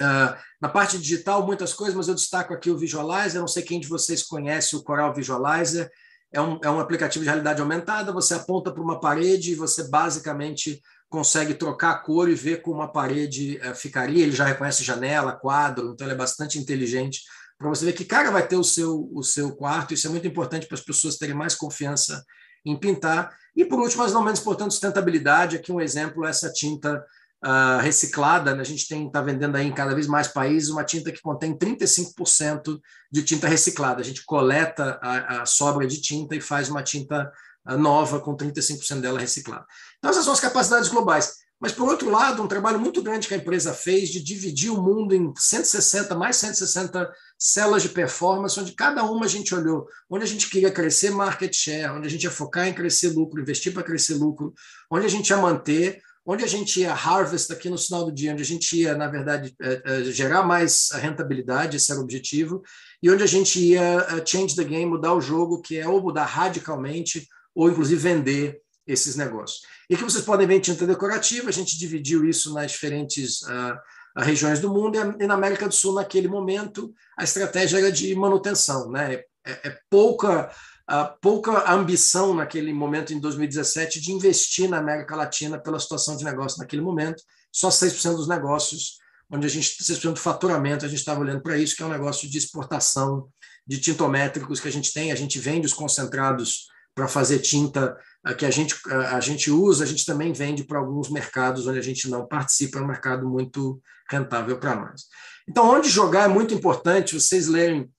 Uh, 0.00 0.36
na 0.60 0.68
parte 0.68 0.98
digital, 0.98 1.46
muitas 1.46 1.72
coisas, 1.74 1.94
mas 1.94 2.08
eu 2.08 2.14
destaco 2.16 2.52
aqui 2.52 2.70
o 2.70 2.76
Visualizer. 2.76 3.40
Não 3.40 3.46
sei 3.46 3.62
quem 3.62 3.78
de 3.78 3.86
vocês 3.86 4.24
conhece 4.24 4.74
o 4.74 4.82
Coral 4.82 5.14
Visualizer. 5.14 5.88
É 6.32 6.40
um, 6.40 6.58
é 6.64 6.68
um 6.68 6.80
aplicativo 6.80 7.22
de 7.22 7.28
realidade 7.28 7.60
aumentada. 7.60 8.10
Você 8.10 8.34
aponta 8.34 8.72
para 8.72 8.82
uma 8.82 8.98
parede 8.98 9.52
e 9.52 9.54
você 9.54 9.88
basicamente 9.88 10.82
consegue 11.12 11.52
trocar 11.52 11.90
a 11.90 11.98
cor 11.98 12.30
e 12.30 12.34
ver 12.34 12.62
como 12.62 12.78
uma 12.78 12.90
parede 12.90 13.60
uh, 13.62 13.74
ficaria. 13.74 14.22
Ele 14.22 14.32
já 14.32 14.46
reconhece 14.46 14.82
janela, 14.82 15.32
quadro, 15.32 15.92
então 15.92 16.06
ele 16.06 16.14
é 16.14 16.18
bastante 16.18 16.58
inteligente 16.58 17.20
para 17.58 17.68
você 17.68 17.84
ver 17.84 17.92
que 17.92 18.04
cara 18.04 18.30
vai 18.30 18.46
ter 18.48 18.56
o 18.56 18.64
seu, 18.64 19.08
o 19.12 19.22
seu 19.22 19.54
quarto. 19.54 19.94
Isso 19.94 20.06
é 20.06 20.10
muito 20.10 20.26
importante 20.26 20.66
para 20.66 20.74
as 20.74 20.80
pessoas 20.80 21.16
terem 21.16 21.34
mais 21.34 21.54
confiança 21.54 22.24
em 22.64 22.76
pintar. 22.76 23.30
E 23.54 23.64
por 23.64 23.78
último, 23.78 24.02
mas 24.02 24.12
não 24.12 24.24
menos 24.24 24.40
importante, 24.40 24.72
sustentabilidade. 24.72 25.56
Aqui 25.56 25.70
um 25.70 25.80
exemplo, 25.80 26.26
essa 26.26 26.50
tinta 26.50 27.04
uh, 27.44 27.80
reciclada. 27.80 28.54
Né? 28.54 28.62
A 28.62 28.64
gente 28.64 28.90
está 28.90 29.20
vendendo 29.20 29.56
aí 29.56 29.66
em 29.66 29.72
cada 29.72 29.94
vez 29.94 30.06
mais 30.06 30.28
países 30.28 30.70
uma 30.70 30.82
tinta 30.82 31.12
que 31.12 31.20
contém 31.20 31.56
35% 31.56 32.80
de 33.10 33.22
tinta 33.22 33.46
reciclada. 33.46 34.00
A 34.00 34.04
gente 34.04 34.24
coleta 34.24 34.98
a, 35.02 35.42
a, 35.42 35.46
sobra 35.46 35.86
de 35.86 36.00
tinta 36.00 36.34
e 36.34 36.40
faz 36.40 36.68
uma 36.68 36.82
tinta 36.82 37.30
nova 37.66 38.20
com 38.20 38.36
35% 38.36 39.00
dela 39.00 39.20
reciclada. 39.20 39.64
Então, 39.98 40.10
essas 40.10 40.24
são 40.24 40.32
as 40.32 40.40
capacidades 40.40 40.88
globais. 40.88 41.42
Mas, 41.62 41.70
por 41.70 41.88
outro 41.88 42.10
lado, 42.10 42.42
um 42.42 42.48
trabalho 42.48 42.80
muito 42.80 43.00
grande 43.00 43.28
que 43.28 43.34
a 43.34 43.36
empresa 43.36 43.72
fez 43.72 44.08
de 44.08 44.20
dividir 44.20 44.70
o 44.72 44.82
mundo 44.82 45.14
em 45.14 45.32
160, 45.36 46.12
mais 46.16 46.34
160 46.34 47.08
células 47.38 47.82
de 47.82 47.90
performance, 47.90 48.58
onde 48.58 48.72
cada 48.72 49.04
uma 49.04 49.26
a 49.26 49.28
gente 49.28 49.54
olhou, 49.54 49.86
onde 50.10 50.24
a 50.24 50.26
gente 50.26 50.50
queria 50.50 50.72
crescer 50.72 51.10
market 51.10 51.54
share, 51.54 51.92
onde 51.92 52.08
a 52.08 52.10
gente 52.10 52.24
ia 52.24 52.32
focar 52.32 52.66
em 52.66 52.74
crescer 52.74 53.10
lucro, 53.10 53.40
investir 53.40 53.72
para 53.72 53.84
crescer 53.84 54.14
lucro, 54.14 54.52
onde 54.90 55.06
a 55.06 55.08
gente 55.08 55.30
ia 55.30 55.36
manter, 55.36 56.02
onde 56.26 56.42
a 56.42 56.48
gente 56.48 56.80
ia 56.80 56.92
harvest 56.92 57.52
aqui 57.52 57.68
no 57.68 57.78
final 57.78 58.06
do 58.06 58.12
dia, 58.12 58.32
onde 58.32 58.42
a 58.42 58.46
gente 58.46 58.76
ia, 58.76 58.96
na 58.96 59.06
verdade, 59.06 59.54
é, 59.62 59.82
é, 59.84 60.04
gerar 60.04 60.42
mais 60.42 60.90
rentabilidade, 60.92 61.76
esse 61.76 61.92
era 61.92 62.00
o 62.00 62.04
objetivo, 62.04 62.62
e 63.00 63.08
onde 63.08 63.22
a 63.22 63.26
gente 63.26 63.60
ia 63.60 63.80
é, 63.80 64.26
change 64.26 64.56
the 64.56 64.64
game, 64.64 64.86
mudar 64.86 65.14
o 65.14 65.20
jogo, 65.20 65.62
que 65.62 65.78
é 65.78 65.86
ou 65.86 66.02
mudar 66.02 66.24
radicalmente, 66.24 67.28
ou 67.54 67.70
inclusive 67.70 68.00
vender 68.00 68.60
esses 68.86 69.16
negócios. 69.16 69.62
E 69.88 69.94
aqui 69.94 70.02
vocês 70.04 70.24
podem 70.24 70.46
ver 70.46 70.56
em 70.56 70.60
tinta 70.60 70.86
decorativa, 70.86 71.48
a 71.48 71.52
gente 71.52 71.78
dividiu 71.78 72.24
isso 72.24 72.52
nas 72.52 72.72
diferentes 72.72 73.42
uh, 73.42 73.78
regiões 74.16 74.60
do 74.60 74.72
mundo, 74.72 74.96
e 75.20 75.26
na 75.26 75.34
América 75.34 75.68
do 75.68 75.74
Sul, 75.74 75.94
naquele 75.94 76.28
momento, 76.28 76.92
a 77.16 77.24
estratégia 77.24 77.78
era 77.78 77.92
de 77.92 78.14
manutenção. 78.14 78.90
Né? 78.90 79.22
É, 79.44 79.68
é 79.68 79.78
pouca 79.88 80.50
uh, 80.90 81.18
pouca 81.20 81.72
ambição 81.72 82.34
naquele 82.34 82.72
momento, 82.72 83.12
em 83.12 83.20
2017, 83.20 84.00
de 84.00 84.12
investir 84.12 84.68
na 84.68 84.78
América 84.78 85.16
Latina 85.16 85.58
pela 85.58 85.78
situação 85.78 86.16
de 86.16 86.24
negócio 86.24 86.58
naquele 86.58 86.82
momento. 86.82 87.22
Só 87.50 87.68
6% 87.68 88.16
dos 88.16 88.28
negócios, 88.28 88.98
onde 89.30 89.46
a 89.46 89.50
gente, 89.50 89.82
6% 89.82 90.14
do 90.14 90.20
faturamento, 90.20 90.84
a 90.84 90.88
gente 90.88 90.98
estava 90.98 91.20
olhando 91.20 91.42
para 91.42 91.56
isso, 91.56 91.76
que 91.76 91.82
é 91.82 91.86
um 91.86 91.90
negócio 91.90 92.28
de 92.28 92.38
exportação 92.38 93.28
de 93.66 93.78
tintométricos 93.78 94.60
que 94.60 94.68
a 94.68 94.72
gente 94.72 94.92
tem. 94.92 95.12
A 95.12 95.16
gente 95.16 95.38
vende 95.38 95.66
os 95.66 95.74
concentrados 95.74 96.66
para 96.94 97.08
fazer 97.08 97.38
tinta 97.38 97.96
uh, 98.26 98.34
que 98.34 98.44
a 98.44 98.50
gente, 98.50 98.74
uh, 98.86 99.06
a 99.12 99.20
gente 99.20 99.50
usa, 99.50 99.84
a 99.84 99.86
gente 99.86 100.04
também 100.04 100.32
vende 100.32 100.64
para 100.64 100.78
alguns 100.78 101.10
mercados 101.10 101.66
onde 101.66 101.78
a 101.78 101.82
gente 101.82 102.08
não 102.08 102.26
participa, 102.26 102.78
é 102.78 102.82
um 102.82 102.86
mercado 102.86 103.28
muito 103.28 103.80
rentável 104.10 104.58
para 104.58 104.76
nós. 104.76 105.04
Então, 105.48 105.68
onde 105.68 105.88
jogar 105.88 106.24
é 106.24 106.28
muito 106.28 106.54
importante, 106.54 107.18
vocês 107.18 107.48
lerem 107.48 107.90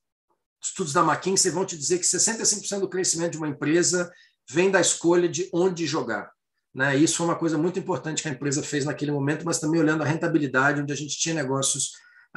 estudos 0.62 0.93
da 0.93 1.01
McKinsey 1.01 1.51
vão 1.51 1.65
te 1.65 1.77
dizer 1.77 1.99
que 1.99 2.06
65% 2.06 2.79
do 2.79 2.89
crescimento 2.89 3.32
de 3.32 3.38
uma 3.38 3.49
empresa 3.49 4.12
vem 4.49 4.71
da 4.71 4.79
escolha 4.79 5.27
de 5.27 5.49
onde 5.53 5.86
jogar. 5.86 6.32
Né? 6.73 6.95
Isso 6.97 7.17
foi 7.17 7.25
uma 7.25 7.36
coisa 7.36 7.58
muito 7.58 7.77
importante 7.77 8.21
que 8.21 8.29
a 8.29 8.32
empresa 8.32 8.63
fez 8.63 8.86
naquele 8.86 9.12
momento, 9.12 9.45
mas 9.45 9.60
também 9.60 9.82
olhando 9.82 10.03
a 10.03 10.06
rentabilidade, 10.06 10.82
onde 10.82 10.93
a 10.93 10.95
gente 10.95 11.17
tinha 11.17 11.36
negócios 11.36 11.91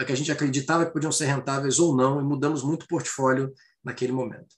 que 0.04 0.12
a 0.12 0.16
gente 0.16 0.30
acreditava 0.30 0.84
que 0.84 0.92
podiam 0.92 1.10
ser 1.10 1.24
rentáveis 1.24 1.78
ou 1.78 1.96
não, 1.96 2.20
e 2.20 2.24
mudamos 2.24 2.62
muito 2.62 2.82
o 2.82 2.86
portfólio 2.86 3.54
naquele 3.82 4.12
momento. 4.12 4.54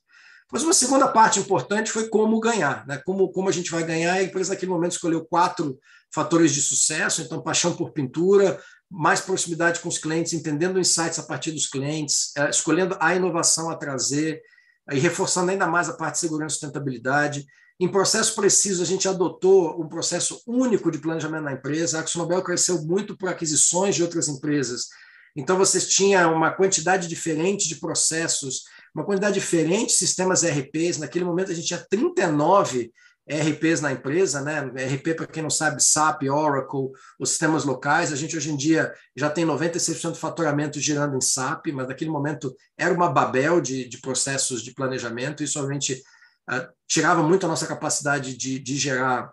Mas 0.51 0.63
uma 0.63 0.73
segunda 0.73 1.07
parte 1.07 1.39
importante 1.39 1.91
foi 1.91 2.09
como 2.09 2.39
ganhar, 2.39 2.85
né? 2.87 3.01
como, 3.05 3.31
como 3.31 3.49
a 3.49 3.51
gente 3.51 3.69
vai 3.69 3.83
ganhar. 3.83 4.13
A 4.13 4.23
empresa 4.23 4.53
naquele 4.53 4.71
momento 4.71 4.93
escolheu 4.93 5.25
quatro 5.25 5.77
fatores 6.11 6.51
de 6.51 6.61
sucesso, 6.61 7.21
então 7.21 7.41
paixão 7.41 7.75
por 7.75 7.91
pintura, 7.91 8.59
mais 8.89 9.21
proximidade 9.21 9.79
com 9.79 9.87
os 9.89 9.99
clientes, 9.99 10.33
entendendo 10.33 10.79
insights 10.79 11.19
a 11.19 11.23
partir 11.23 11.51
dos 11.51 11.67
clientes, 11.67 12.31
é, 12.35 12.49
escolhendo 12.49 12.97
a 12.99 13.13
inovação 13.15 13.69
a 13.69 13.75
trazer 13.75 14.41
e 14.91 14.97
reforçando 14.97 15.51
ainda 15.51 15.67
mais 15.67 15.87
a 15.87 15.93
parte 15.93 16.15
de 16.15 16.21
segurança 16.21 16.55
e 16.55 16.59
sustentabilidade. 16.59 17.45
Em 17.79 17.87
processo 17.87 18.33
preciso, 18.35 18.81
a 18.81 18.85
gente 18.85 19.07
adotou 19.07 19.79
um 19.79 19.87
processo 19.87 20.41
único 20.47 20.91
de 20.91 20.97
planejamento 20.97 21.43
na 21.43 21.53
empresa. 21.53 21.99
A 21.99 22.01
AxoNobel 22.01 22.41
cresceu 22.41 22.81
muito 22.81 23.15
por 23.15 23.29
aquisições 23.29 23.95
de 23.95 24.03
outras 24.03 24.27
empresas. 24.27 24.87
Então, 25.35 25.57
vocês 25.57 25.87
tinham 25.87 26.33
uma 26.33 26.51
quantidade 26.51 27.07
diferente 27.07 27.69
de 27.69 27.75
processos, 27.75 28.63
uma 28.95 29.05
quantidade 29.05 29.35
diferente 29.35 29.87
de 29.87 29.93
sistemas 29.93 30.43
ERPs. 30.43 30.97
Naquele 30.97 31.25
momento, 31.25 31.51
a 31.51 31.55
gente 31.55 31.67
tinha 31.67 31.85
39 31.89 32.91
ERPs 33.29 33.79
na 33.79 33.91
empresa, 33.91 34.41
né? 34.41 34.71
ERP, 34.75 35.15
para 35.15 35.27
quem 35.27 35.43
não 35.43 35.51
sabe, 35.51 35.83
SAP, 35.83 36.23
Oracle, 36.23 36.89
os 37.19 37.29
sistemas 37.29 37.63
locais. 37.63 38.11
A 38.11 38.15
gente 38.15 38.35
hoje 38.35 38.51
em 38.51 38.57
dia 38.57 38.91
já 39.15 39.29
tem 39.29 39.45
96% 39.45 40.11
do 40.11 40.15
faturamento 40.15 40.79
girando 40.79 41.15
em 41.15 41.21
SAP, 41.21 41.67
mas 41.67 41.87
naquele 41.87 42.09
momento 42.09 42.55
era 42.75 42.93
uma 42.93 43.09
babel 43.09 43.61
de, 43.61 43.87
de 43.87 43.99
processos 43.99 44.63
de 44.63 44.73
planejamento. 44.73 45.43
Isso 45.43 45.59
obviamente 45.59 46.01
uh, 46.49 46.67
tirava 46.87 47.21
muito 47.21 47.45
a 47.45 47.49
nossa 47.49 47.67
capacidade 47.67 48.35
de, 48.35 48.57
de 48.57 48.75
gerar 48.75 49.31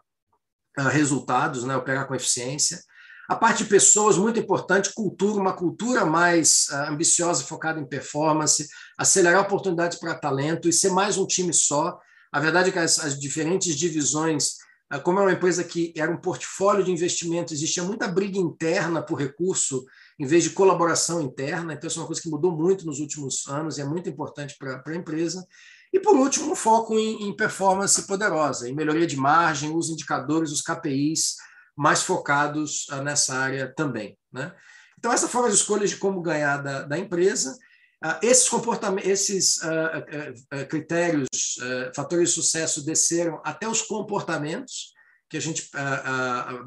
uh, 0.78 0.88
resultados, 0.88 1.64
né? 1.64 1.74
operar 1.74 2.06
com 2.06 2.14
eficiência. 2.14 2.78
A 3.28 3.34
parte 3.34 3.64
de 3.64 3.70
pessoas, 3.70 4.16
muito 4.16 4.38
importante, 4.38 4.94
cultura, 4.94 5.40
uma 5.40 5.52
cultura 5.52 6.04
mais 6.04 6.68
uh, 6.70 6.92
ambiciosa, 6.92 7.42
focada 7.42 7.80
em 7.80 7.84
performance, 7.84 8.68
acelerar 8.96 9.40
oportunidades 9.40 9.98
para 9.98 10.14
talento 10.14 10.68
e 10.68 10.72
ser 10.72 10.90
mais 10.90 11.18
um 11.18 11.26
time 11.26 11.52
só. 11.52 11.98
A 12.30 12.38
verdade 12.38 12.68
é 12.68 12.72
que 12.72 12.78
as, 12.78 13.00
as 13.00 13.18
diferentes 13.18 13.74
divisões, 13.74 14.58
ah, 14.88 15.00
como 15.00 15.18
é 15.18 15.22
uma 15.22 15.32
empresa 15.32 15.64
que 15.64 15.92
era 15.96 16.10
um 16.10 16.20
portfólio 16.20 16.84
de 16.84 16.92
investimento, 16.92 17.52
existia 17.52 17.82
muita 17.82 18.06
briga 18.06 18.38
interna 18.38 19.02
por 19.02 19.18
recurso, 19.18 19.84
em 20.20 20.24
vez 20.26 20.44
de 20.44 20.50
colaboração 20.50 21.20
interna. 21.20 21.72
Então, 21.72 21.88
isso 21.88 21.98
é 21.98 22.02
uma 22.02 22.06
coisa 22.06 22.22
que 22.22 22.30
mudou 22.30 22.52
muito 22.52 22.86
nos 22.86 23.00
últimos 23.00 23.48
anos 23.48 23.76
e 23.76 23.80
é 23.80 23.84
muito 23.84 24.08
importante 24.08 24.56
para 24.56 24.82
a 24.86 24.96
empresa. 24.96 25.44
E, 25.92 25.98
por 25.98 26.16
último, 26.16 26.52
um 26.52 26.56
foco 26.56 26.96
em, 26.96 27.28
em, 27.28 27.34
performance 27.34 28.06
poderosa, 28.06 28.68
em 28.68 28.74
melhoria 28.74 29.06
de 29.06 29.16
margem, 29.16 29.74
os 29.74 29.88
indicadores, 29.88 30.52
os 30.52 30.60
KPIs 30.60 31.36
mais 31.76 32.02
focados 32.02 32.86
uh, 32.88 33.02
nessa 33.02 33.34
área 33.34 33.72
também. 33.74 34.18
Né? 34.32 34.52
Então, 34.98 35.12
essas 35.12 35.30
foram 35.30 35.46
as 35.46 35.54
escolhas 35.54 35.90
de 35.90 35.96
como 35.96 36.22
ganhar 36.22 36.58
da, 36.58 36.82
da 36.82 36.98
empresa. 36.98 37.56
Ah, 38.02 38.18
esses 38.22 38.48
comportamentos, 38.48 39.10
esses 39.10 39.58
uh, 39.58 40.66
critérios, 40.68 41.58
fatores 41.94 42.28
de 42.28 42.34
sucesso 42.34 42.84
desceram 42.84 43.40
até 43.44 43.68
os 43.68 43.82
comportamentos 43.82 44.94
que 45.28 45.36
a 45.36 45.40
gente 45.40 45.68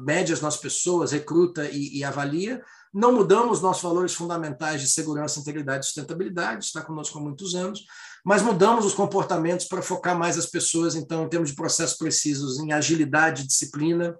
mede 0.00 0.32
as 0.32 0.40
nossas 0.40 0.60
pessoas, 0.60 1.12
recruta 1.12 1.64
e, 1.70 1.98
e, 1.98 2.04
avalia. 2.04 2.62
Não 2.92 3.12
mudamos 3.12 3.62
nossos 3.62 3.82
valores 3.82 4.12
fundamentais 4.12 4.82
de 4.82 4.88
segurança, 4.88 5.40
integridade 5.40 5.84
e 5.84 5.86
sustentabilidade, 5.86 6.66
está 6.66 6.82
conosco 6.82 7.18
há 7.18 7.22
muitos 7.22 7.54
anos, 7.54 7.84
mas 8.24 8.42
mudamos 8.42 8.84
os 8.84 8.92
comportamentos 8.92 9.66
para 9.66 9.80
focar 9.80 10.18
mais 10.18 10.36
as 10.36 10.46
pessoas, 10.46 10.94
então, 10.94 11.24
em 11.24 11.28
termos 11.28 11.50
de 11.50 11.56
processos 11.56 11.96
precisos, 11.96 12.58
em 12.58 12.72
agilidade, 12.72 13.46
disciplina, 13.46 14.14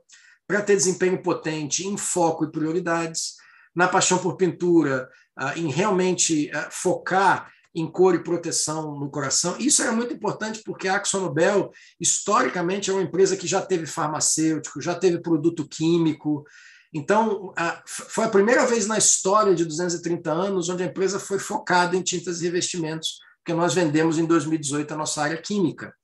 para 0.51 0.63
ter 0.63 0.75
desempenho 0.75 1.23
potente, 1.23 1.87
em 1.87 1.97
foco 1.97 2.45
e 2.45 2.51
prioridades, 2.51 3.35
na 3.73 3.87
paixão 3.87 4.19
por 4.19 4.37
pintura, 4.37 5.09
ah, 5.37 5.57
em 5.57 5.71
realmente 5.71 6.51
ah, 6.53 6.69
focar 6.73 7.49
em 7.73 7.89
cor 7.89 8.17
e 8.17 8.25
proteção 8.25 8.99
no 8.99 9.09
coração. 9.09 9.55
Isso 9.61 9.81
era 9.81 9.93
muito 9.93 10.13
importante 10.13 10.61
porque 10.65 10.89
a 10.89 10.97
AxoNobel, 10.97 11.71
historicamente, 12.01 12.91
é 12.91 12.93
uma 12.93 13.03
empresa 13.03 13.37
que 13.37 13.47
já 13.47 13.63
teve 13.63 13.87
farmacêutico, 13.87 14.81
já 14.81 14.93
teve 14.93 15.21
produto 15.21 15.69
químico. 15.69 16.45
Então, 16.93 17.55
foi 17.87 18.25
a 18.25 18.29
primeira 18.29 18.67
vez 18.67 18.89
na 18.89 18.99
história 18.99 19.55
de 19.55 19.65
230 19.65 20.33
anos 20.33 20.69
onde 20.69 20.83
a 20.83 20.87
empresa 20.87 21.21
foi 21.21 21.39
focada 21.39 21.97
em 21.97 22.03
tintas 22.03 22.41
e 22.41 22.47
revestimentos 22.47 23.21
porque 23.39 23.55
nós 23.55 23.73
vendemos 23.73 24.19
em 24.19 24.27
2018 24.27 24.93
a 24.93 24.97
nossa 24.97 25.23
área 25.23 25.41
química. 25.41 25.95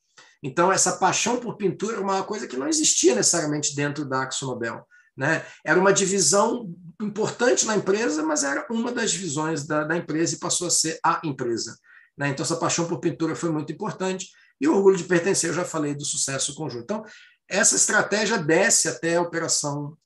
Então, 0.42 0.70
essa 0.70 0.92
paixão 0.92 1.38
por 1.38 1.57
pintura 1.57 1.96
é 1.96 2.01
uma 2.01 2.22
coisa 2.22 2.46
que 2.46 2.57
não 2.57 2.68
existia 2.68 3.14
necessariamente 3.14 3.75
dentro 3.75 4.05
da 4.05 4.25
AxoNobel. 4.25 4.87
Né? 5.16 5.44
Era 5.64 5.81
uma 5.81 5.92
divisão 5.92 6.72
importante 7.01 7.64
na 7.66 7.77
empresa, 7.77 8.22
mas 8.22 8.44
era 8.44 8.66
uma 8.70 8.92
das 8.92 9.11
divisões 9.11 9.66
da, 9.66 9.85
da 9.85 9.96
empresa 9.96 10.35
e 10.35 10.38
passou 10.38 10.66
a 10.66 10.70
ser 10.70 10.99
a 11.03 11.20
empresa. 11.25 11.77
Né? 12.16 12.29
Então, 12.29 12.44
essa 12.44 12.57
paixão 12.57 12.87
por 12.87 13.01
pintura 13.01 13.35
foi 13.35 13.51
muito 13.51 13.72
importante. 13.72 14.29
E 14.61 14.68
o 14.68 14.75
orgulho 14.75 14.96
de 14.96 15.05
pertencer, 15.05 15.51
eu 15.51 15.55
já 15.55 15.64
falei 15.64 15.94
do 15.94 16.05
sucesso 16.05 16.55
conjunto. 16.55 16.85
Então, 16.85 17.05
essa 17.49 17.77
estratégia 17.77 18.38
desce 18.38 18.88
até 18.88 19.16
a 19.16 19.22
operação 19.22 19.96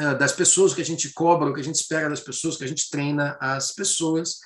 uh, 0.00 0.18
das 0.18 0.32
pessoas, 0.32 0.72
o 0.72 0.74
que 0.74 0.82
a 0.82 0.86
gente 0.86 1.12
cobra, 1.12 1.48
o 1.48 1.54
que 1.54 1.60
a 1.60 1.64
gente 1.64 1.76
espera 1.76 2.08
das 2.08 2.20
pessoas, 2.20 2.54
o 2.54 2.58
que 2.58 2.64
a 2.64 2.68
gente 2.68 2.90
treina 2.90 3.36
as 3.40 3.72
pessoas. 3.72 4.38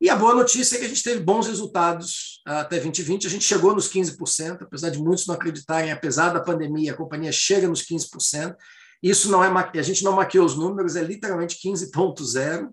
E 0.00 0.08
a 0.08 0.16
boa 0.16 0.34
notícia 0.34 0.76
é 0.76 0.78
que 0.78 0.86
a 0.86 0.88
gente 0.88 1.02
teve 1.02 1.20
bons 1.20 1.46
resultados 1.46 2.40
até 2.46 2.76
2020. 2.76 3.26
A 3.26 3.30
gente 3.30 3.44
chegou 3.44 3.74
nos 3.74 3.86
15%, 3.92 4.62
apesar 4.62 4.88
de 4.88 4.98
muitos 4.98 5.26
não 5.26 5.34
acreditarem, 5.34 5.92
apesar 5.92 6.30
da 6.30 6.40
pandemia, 6.40 6.92
a 6.92 6.96
companhia 6.96 7.30
chega 7.30 7.68
nos 7.68 7.82
15%. 7.82 8.56
Isso 9.02 9.30
não 9.30 9.44
é 9.44 9.48
a 9.48 9.82
gente 9.82 10.02
não 10.02 10.12
maquiou 10.12 10.46
os 10.46 10.56
números, 10.56 10.96
é 10.96 11.02
literalmente 11.02 11.58
15.0. 11.62 12.68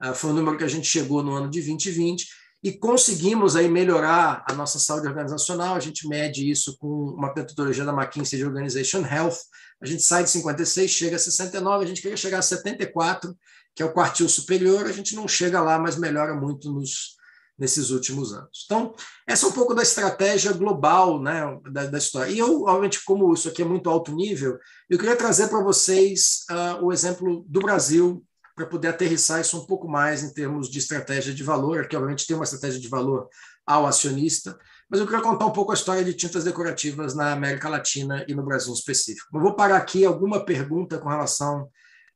Ah, 0.00 0.14
foi 0.14 0.30
o 0.30 0.34
número 0.34 0.58
que 0.58 0.64
a 0.64 0.68
gente 0.68 0.86
chegou 0.86 1.22
no 1.22 1.32
ano 1.32 1.48
de 1.48 1.60
2020 1.60 2.26
e 2.62 2.72
conseguimos 2.72 3.56
aí 3.56 3.68
melhorar 3.68 4.44
a 4.48 4.52
nossa 4.54 4.78
saúde 4.78 5.06
organizacional. 5.06 5.76
A 5.76 5.80
gente 5.80 6.08
mede 6.08 6.50
isso 6.50 6.76
com 6.78 6.88
uma 7.16 7.32
metodologia 7.32 7.84
da 7.84 7.92
McKinsey 7.92 8.38
de 8.38 8.44
Organization 8.44 9.04
Health. 9.04 9.36
A 9.80 9.86
gente 9.86 10.02
sai 10.02 10.24
de 10.24 10.30
56, 10.30 10.90
chega 10.90 11.16
a 11.16 11.18
69, 11.18 11.84
a 11.84 11.86
gente 11.86 12.00
queria 12.00 12.16
chegar 12.16 12.38
a 12.38 12.42
74, 12.42 13.36
que 13.74 13.82
é 13.82 13.86
o 13.86 13.92
quartil 13.92 14.28
superior. 14.28 14.86
A 14.86 14.92
gente 14.92 15.14
não 15.14 15.26
chega 15.26 15.60
lá, 15.60 15.78
mas 15.78 15.96
melhora 15.96 16.34
muito 16.34 16.70
nos, 16.72 17.16
nesses 17.58 17.90
últimos 17.90 18.32
anos. 18.32 18.64
Então, 18.64 18.94
essa 19.26 19.46
é 19.46 19.48
um 19.48 19.52
pouco 19.52 19.74
da 19.74 19.82
estratégia 19.82 20.52
global 20.52 21.20
né, 21.20 21.42
da, 21.70 21.86
da 21.86 21.98
história. 21.98 22.30
E 22.30 22.38
eu, 22.38 22.62
obviamente, 22.62 23.04
como 23.04 23.32
isso 23.32 23.48
aqui 23.48 23.62
é 23.62 23.64
muito 23.64 23.88
alto 23.88 24.14
nível, 24.14 24.58
eu 24.88 24.98
queria 24.98 25.16
trazer 25.16 25.48
para 25.48 25.62
vocês 25.62 26.44
uh, 26.50 26.84
o 26.84 26.92
exemplo 26.92 27.44
do 27.48 27.60
Brasil 27.60 28.24
para 28.54 28.66
poder 28.66 28.88
aterrissar 28.88 29.40
isso 29.40 29.58
um 29.58 29.66
pouco 29.66 29.88
mais 29.88 30.22
em 30.22 30.32
termos 30.32 30.70
de 30.70 30.78
estratégia 30.78 31.34
de 31.34 31.42
valor, 31.42 31.88
que 31.88 31.96
obviamente 31.96 32.26
tem 32.26 32.36
uma 32.36 32.44
estratégia 32.44 32.80
de 32.80 32.88
valor 32.88 33.28
ao 33.66 33.86
acionista, 33.86 34.56
mas 34.88 35.00
eu 35.00 35.06
queria 35.06 35.22
contar 35.22 35.46
um 35.46 35.52
pouco 35.52 35.72
a 35.72 35.74
história 35.74 36.04
de 36.04 36.14
tintas 36.14 36.44
decorativas 36.44 37.14
na 37.14 37.32
América 37.32 37.68
Latina 37.68 38.24
e 38.28 38.34
no 38.34 38.44
Brasil 38.44 38.70
em 38.70 38.76
específico. 38.76 39.26
Eu 39.34 39.40
vou 39.40 39.56
parar 39.56 39.78
aqui 39.78 40.04
alguma 40.04 40.44
pergunta 40.44 40.98
com 40.98 41.08
relação 41.08 41.68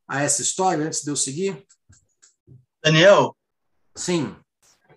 a 0.08 0.22
essa 0.22 0.40
história 0.40 0.86
antes 0.86 1.02
de 1.02 1.10
eu 1.10 1.16
seguir. 1.16 1.66
Daniel? 2.82 3.36
Sim. 3.94 4.34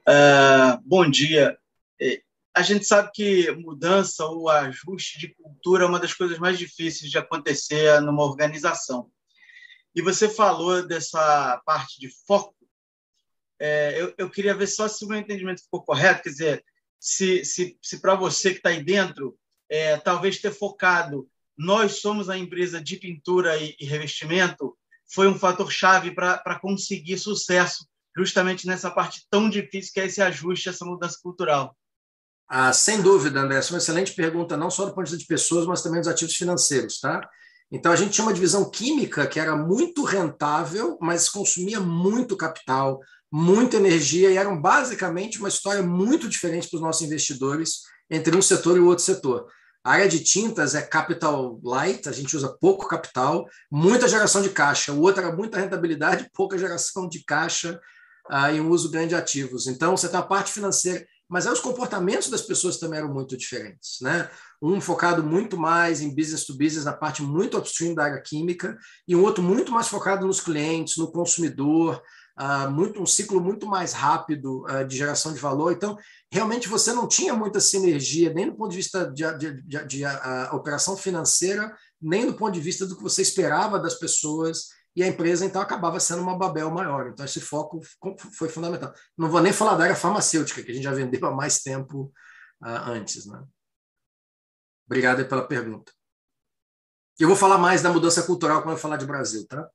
Uh, 0.07 0.81
bom 0.85 1.09
dia. 1.09 1.57
É, 2.01 2.21
a 2.55 2.61
gente 2.61 2.85
sabe 2.85 3.11
que 3.13 3.51
mudança 3.51 4.25
ou 4.25 4.49
ajuste 4.49 5.19
de 5.19 5.35
cultura 5.35 5.83
é 5.83 5.87
uma 5.87 5.99
das 5.99 6.13
coisas 6.13 6.39
mais 6.39 6.57
difíceis 6.57 7.11
de 7.11 7.17
acontecer 7.17 7.99
numa 8.01 8.23
organização. 8.23 9.11
E 9.93 10.01
você 10.01 10.29
falou 10.29 10.87
dessa 10.87 11.61
parte 11.65 11.99
de 11.99 12.09
foco. 12.25 12.55
É, 13.59 14.01
eu, 14.01 14.13
eu, 14.17 14.29
queria 14.29 14.55
ver 14.55 14.67
só 14.67 14.87
se 14.87 15.03
o 15.03 15.07
meu 15.07 15.19
entendimento 15.19 15.61
ficou 15.61 15.83
correto, 15.83 16.23
quer 16.23 16.29
dizer, 16.29 16.65
se, 16.99 17.43
se, 17.45 17.77
se 17.81 17.99
para 17.99 18.15
você 18.15 18.51
que 18.51 18.57
está 18.57 18.69
aí 18.69 18.83
dentro, 18.83 19.37
é, 19.69 19.97
talvez 19.97 20.39
ter 20.39 20.51
focado, 20.51 21.29
nós 21.57 21.99
somos 22.01 22.29
a 22.29 22.37
empresa 22.37 22.81
de 22.81 22.95
pintura 22.97 23.57
e, 23.57 23.75
e 23.79 23.85
revestimento, 23.85 24.75
foi 25.13 25.27
um 25.27 25.37
fator 25.37 25.71
chave 25.71 26.11
para 26.11 26.59
conseguir 26.59 27.17
sucesso 27.17 27.85
justamente 28.15 28.67
nessa 28.67 28.89
parte 28.89 29.25
tão 29.29 29.49
difícil 29.49 29.91
que 29.93 29.99
é 29.99 30.05
esse 30.05 30.21
ajuste, 30.21 30.69
essa 30.69 30.85
mudança 30.85 31.17
cultural. 31.21 31.75
Ah, 32.47 32.73
sem 32.73 33.01
dúvida, 33.01 33.39
André, 33.39 33.57
essa 33.57 33.69
é 33.69 33.73
uma 33.73 33.77
excelente 33.77 34.13
pergunta, 34.13 34.57
não 34.57 34.69
só 34.69 34.85
do 34.85 34.93
ponto 34.93 35.05
de 35.05 35.11
vista 35.11 35.21
de 35.21 35.27
pessoas, 35.27 35.65
mas 35.65 35.81
também 35.81 36.01
dos 36.01 36.09
ativos 36.09 36.35
financeiros, 36.35 36.99
tá? 36.99 37.21
Então, 37.71 37.91
a 37.93 37.95
gente 37.95 38.11
tinha 38.11 38.25
uma 38.25 38.33
divisão 38.33 38.69
química 38.69 39.25
que 39.25 39.39
era 39.39 39.55
muito 39.55 40.03
rentável, 40.03 40.97
mas 40.99 41.29
consumia 41.29 41.79
muito 41.79 42.35
capital, 42.35 42.99
muita 43.31 43.77
energia, 43.77 44.29
e 44.29 44.35
eram 44.35 44.61
basicamente 44.61 45.39
uma 45.39 45.47
história 45.47 45.81
muito 45.81 46.27
diferente 46.27 46.69
para 46.69 46.75
os 46.75 46.81
nossos 46.81 47.01
investidores 47.01 47.83
entre 48.09 48.35
um 48.35 48.41
setor 48.41 48.75
e 48.75 48.81
o 48.81 48.87
outro 48.87 49.05
setor. 49.05 49.47
A 49.83 49.93
área 49.93 50.07
de 50.07 50.23
tintas 50.23 50.75
é 50.75 50.81
capital 50.81 51.59
light, 51.63 52.07
a 52.07 52.11
gente 52.11 52.35
usa 52.35 52.55
pouco 52.59 52.87
capital, 52.87 53.47
muita 53.71 54.07
geração 54.07 54.41
de 54.41 54.49
caixa. 54.49 54.93
O 54.93 55.01
outro 55.01 55.23
era 55.23 55.35
muita 55.35 55.59
rentabilidade, 55.59 56.29
pouca 56.33 56.57
geração 56.57 57.07
de 57.07 57.23
caixa 57.23 57.79
uh, 58.31 58.53
e 58.53 58.61
um 58.61 58.69
uso 58.69 58.91
grande 58.91 59.09
de 59.09 59.15
ativos. 59.15 59.67
Então, 59.67 59.97
você 59.97 60.07
tem 60.07 60.19
a 60.19 60.23
parte 60.23 60.51
financeira 60.51 61.05
mas 61.31 61.47
aí 61.47 61.53
os 61.53 61.61
comportamentos 61.61 62.29
das 62.29 62.41
pessoas 62.41 62.77
também 62.77 62.99
eram 62.99 63.13
muito 63.13 63.37
diferentes. 63.37 64.01
Né? 64.01 64.29
Um 64.61 64.81
focado 64.81 65.23
muito 65.23 65.57
mais 65.57 66.01
em 66.01 66.13
business 66.13 66.43
to 66.43 66.57
business, 66.57 66.83
na 66.83 66.91
parte 66.91 67.23
muito 67.23 67.57
upstream 67.57 67.95
da 67.95 68.03
área 68.03 68.21
química, 68.21 68.77
e 69.07 69.15
um 69.15 69.23
outro 69.23 69.41
muito 69.41 69.71
mais 69.71 69.87
focado 69.87 70.27
nos 70.27 70.41
clientes, 70.41 70.97
no 70.97 71.09
consumidor, 71.09 72.03
uh, 72.39 72.69
muito, 72.69 73.01
um 73.01 73.05
ciclo 73.05 73.41
muito 73.41 73.65
mais 73.67 73.93
rápido 73.93 74.63
uh, 74.65 74.85
de 74.85 74.97
geração 74.97 75.33
de 75.33 75.39
valor. 75.39 75.71
Então, 75.71 75.97
realmente 76.31 76.67
você 76.67 76.93
não 76.93 77.07
tinha 77.07 77.33
muita 77.33 77.59
sinergia, 77.59 78.33
nem 78.33 78.47
do 78.47 78.55
ponto 78.55 78.71
de 78.71 78.77
vista 78.77 79.09
de, 79.11 79.37
de, 79.37 79.61
de, 79.63 79.85
de 79.85 80.05
uh, 80.05 80.55
operação 80.55 80.95
financeira, 80.95 81.75
nem 82.01 82.25
do 82.25 82.33
ponto 82.33 82.51
de 82.51 82.59
vista 82.59 82.85
do 82.85 82.95
que 82.95 83.03
você 83.03 83.21
esperava 83.21 83.79
das 83.79 83.95
pessoas 83.95 84.69
e 84.95 85.03
a 85.03 85.07
empresa 85.07 85.45
então 85.45 85.61
acabava 85.61 85.99
sendo 85.99 86.21
uma 86.21 86.37
Babel 86.37 86.69
maior. 86.69 87.07
Então 87.07 87.25
esse 87.25 87.39
foco 87.39 87.79
foi 88.33 88.49
fundamental. 88.49 88.93
Não 89.17 89.29
vou 89.29 89.41
nem 89.41 89.53
falar 89.53 89.75
da 89.75 89.85
área 89.85 89.95
farmacêutica, 89.95 90.61
que 90.61 90.71
a 90.71 90.73
gente 90.73 90.83
já 90.83 90.93
vendeu 90.93 91.25
há 91.25 91.31
mais 91.31 91.59
tempo 91.59 92.11
antes. 92.61 93.25
Né? 93.25 93.41
Obrigado 94.85 95.25
pela 95.25 95.47
pergunta. 95.47 95.93
Eu 97.17 97.27
vou 97.27 97.37
falar 97.37 97.57
mais 97.57 97.81
da 97.81 97.93
mudança 97.93 98.23
cultural 98.23 98.61
quando 98.61 98.75
eu 98.75 98.81
falar 98.81 98.97
de 98.97 99.05
Brasil, 99.05 99.45
tá? 99.47 99.69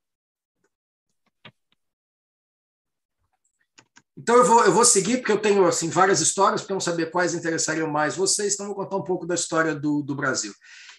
Então 4.16 4.36
eu 4.36 4.44
vou, 4.44 4.64
eu 4.64 4.72
vou 4.72 4.84
seguir, 4.84 5.18
porque 5.18 5.32
eu 5.32 5.40
tenho 5.40 5.66
assim, 5.66 5.90
várias 5.90 6.20
histórias, 6.20 6.62
para 6.62 6.74
não 6.74 6.80
saber 6.80 7.10
quais 7.10 7.34
interessariam 7.34 7.88
mais 7.88 8.16
vocês, 8.16 8.54
então 8.54 8.64
eu 8.64 8.74
vou 8.74 8.82
contar 8.82 8.96
um 8.96 9.04
pouco 9.04 9.26
da 9.26 9.34
história 9.34 9.74
do, 9.74 10.02
do 10.02 10.14
Brasil. 10.14 10.52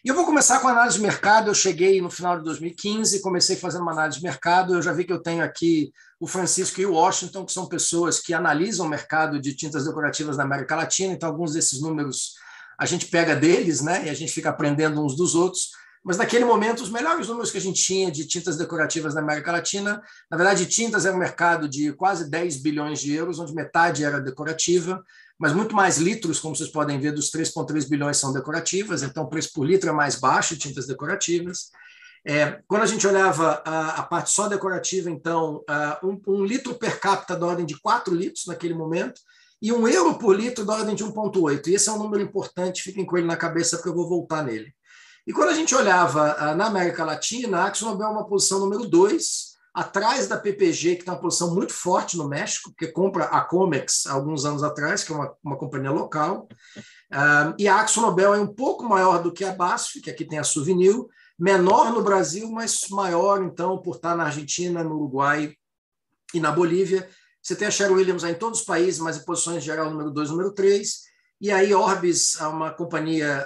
E 0.06 0.10
eu 0.10 0.16
vou 0.16 0.26
começar 0.26 0.60
com 0.60 0.68
a 0.68 0.72
análise 0.72 0.98
de 0.98 1.02
mercado. 1.02 1.50
Eu 1.50 1.56
cheguei 1.56 2.00
no 2.00 2.10
final 2.10 2.38
de 2.38 2.44
2015, 2.44 3.20
comecei 3.22 3.56
fazendo 3.56 3.82
uma 3.82 3.92
análise 3.92 4.20
de 4.20 4.24
mercado. 4.24 4.76
Eu 4.76 4.82
já 4.82 4.94
vi 4.94 5.04
que 5.04 5.12
eu 5.12 5.22
tenho 5.22 5.44
aqui 5.44 5.92
o 6.20 6.28
Francisco 6.28 6.80
e 6.80 6.86
o 6.86 6.94
Washington, 6.94 7.46
que 7.46 7.52
são 7.52 7.68
pessoas 7.68 8.20
que 8.20 8.34
analisam 8.34 8.86
o 8.86 8.90
mercado 8.90 9.40
de 9.42 9.56
tintas 9.56 9.86
decorativas 9.86 10.38
na 10.38 10.44
América 10.44 10.76
Latina. 10.76 11.14
Então, 11.14 11.28
alguns 11.28 11.54
desses 11.54 11.82
números 11.82 12.36
a 12.80 12.86
gente 12.86 13.08
pega 13.08 13.36
deles, 13.36 13.82
né? 13.82 14.06
E 14.06 14.10
a 14.10 14.14
gente 14.14 14.32
fica 14.32 14.50
aprendendo 14.50 15.04
uns 15.04 15.16
dos 15.16 15.34
outros. 15.34 15.72
Mas 16.04 16.18
naquele 16.18 16.46
momento, 16.46 16.82
os 16.82 16.90
melhores 16.90 17.28
números 17.28 17.52
que 17.52 17.58
a 17.58 17.62
gente 17.62 17.84
tinha 17.84 18.12
de 18.12 18.26
tintas 18.26 18.58
decorativas 18.58 19.14
na 19.14 19.22
América 19.22 19.52
Latina, 19.52 20.02
na 20.30 20.38
verdade, 20.38 20.66
tintas 20.66 21.06
era 21.06 21.16
um 21.16 21.20
mercado 21.20 21.68
de 21.68 21.92
quase 21.94 22.30
10 22.30 22.58
bilhões 22.58 23.00
de 23.00 23.14
euros, 23.14 23.40
onde 23.40 23.54
metade 23.54 24.04
era 24.04 24.22
decorativa 24.22 25.04
mas 25.40 25.54
muito 25.54 25.76
mais 25.76 25.98
litros, 25.98 26.40
como 26.40 26.56
vocês 26.56 26.70
podem 26.70 27.00
ver, 27.00 27.12
dos 27.12 27.32
3,3 27.32 27.88
bilhões 27.88 28.18
são 28.18 28.34
decorativas, 28.34 29.04
então 29.04 29.24
o 29.24 29.30
preço 29.30 29.52
por 29.54 29.66
litro 29.66 29.90
é 29.90 29.94
mais 29.94 30.16
baixo 30.16 30.56
de 30.56 30.62
tintas 30.62 30.88
decorativas. 30.88 31.70
É, 32.26 32.60
quando 32.68 32.82
a 32.82 32.88
gente 32.88 33.06
olhava 33.06 33.62
a, 33.64 34.00
a, 34.00 34.04
parte 34.04 34.32
só 34.32 34.48
decorativa, 34.48 35.10
então, 35.10 35.64
uh, 35.70 36.08
um, 36.08 36.20
um, 36.28 36.44
litro 36.44 36.74
per 36.76 37.00
capita 37.00 37.36
da 37.36 37.46
ordem 37.46 37.66
de 37.66 37.80
4 37.80 38.14
litros 38.14 38.46
naquele 38.48 38.74
momento, 38.74 39.22
e 39.62 39.72
um 39.72 39.88
euro 39.88 40.18
por 40.18 40.36
litro 40.36 40.66
da 40.66 40.74
ordem 40.74 40.96
de 40.96 41.04
1,8. 41.04 41.68
E 41.68 41.76
esse 41.76 41.88
é 41.88 41.92
um 41.92 42.00
número 42.00 42.22
importante, 42.22 42.82
fiquem 42.82 43.06
com 43.06 43.18
ele 43.18 43.28
na 43.28 43.38
cabeça, 43.38 43.78
porque 43.78 43.90
eu 43.90 43.96
vou 43.96 44.10
voltar 44.10 44.44
nele. 44.44 44.74
E 45.28 45.34
quando 45.34 45.50
a 45.50 45.54
gente 45.54 45.76
olhava 45.76 46.38
uh, 46.40 46.56
na 46.56 46.68
América 46.68 47.04
Latina, 47.04 47.60
a 47.60 47.68
AxoNobel 47.68 48.08
é 48.08 48.12
uma 48.12 48.28
posição 48.28 48.60
número 48.60 48.88
2, 48.88 49.58
atrás 49.74 50.26
da 50.26 50.38
PPG, 50.38 50.96
que 50.96 51.04
tem 51.04 51.14
uma 51.14 51.20
posição 51.20 51.54
muito 51.54 51.74
forte 51.74 52.16
no 52.16 52.30
México, 52.30 52.74
que 52.78 52.88
compra 52.88 53.26
a 53.26 53.42
Comex 53.42 54.08
há 54.08 54.14
alguns 54.14 54.46
anos 54.46 54.64
atrás, 54.64 55.04
que 55.04 55.12
é 55.12 55.16
uma, 55.16 55.36
uma 55.44 55.58
companhia 55.58 55.92
local. 55.92 56.48
Uh, 57.12 57.54
e 57.60 57.68
a 57.68 57.82
Axo 57.82 58.00
Nobel 58.00 58.34
é 58.34 58.40
um 58.40 58.48
pouco 58.48 58.86
maior 58.86 59.22
do 59.22 59.34
que 59.34 59.44
a 59.44 59.52
BASF, 59.52 60.00
que 60.00 60.10
aqui 60.10 60.24
tem 60.24 60.40
a 60.40 60.46
Souvenir, 60.46 60.96
menor 61.38 61.92
no 61.92 62.02
Brasil, 62.02 62.50
mas 62.50 62.88
maior, 62.90 63.44
então, 63.44 63.82
por 63.82 63.98
estar 63.98 64.16
na 64.16 64.24
Argentina, 64.24 64.82
no 64.82 64.96
Uruguai 64.96 65.54
e 66.34 66.40
na 66.40 66.54
Bolívia. 66.54 67.08
Você 67.42 67.54
tem 67.54 67.68
a 67.68 67.72
Sherwin 67.72 67.96
Williams 67.98 68.24
em 68.24 68.34
todos 68.34 68.62
os 68.62 68.66
países, 68.66 69.00
mas 69.02 69.18
em 69.18 69.26
posições 69.26 69.62
geral 69.62 69.90
número 69.90 70.10
2 70.10 70.30
número 70.30 70.54
3. 70.54 71.07
E 71.40 71.52
aí 71.52 71.74
Orbis, 71.74 72.36
uma 72.42 72.72
companhia 72.72 73.46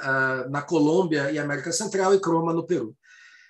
na 0.49 0.61
Colômbia 0.61 1.31
e 1.31 1.37
América 1.37 1.71
Central, 1.71 2.13
e 2.13 2.21
Croma 2.21 2.53
no 2.53 2.65
Peru. 2.65 2.95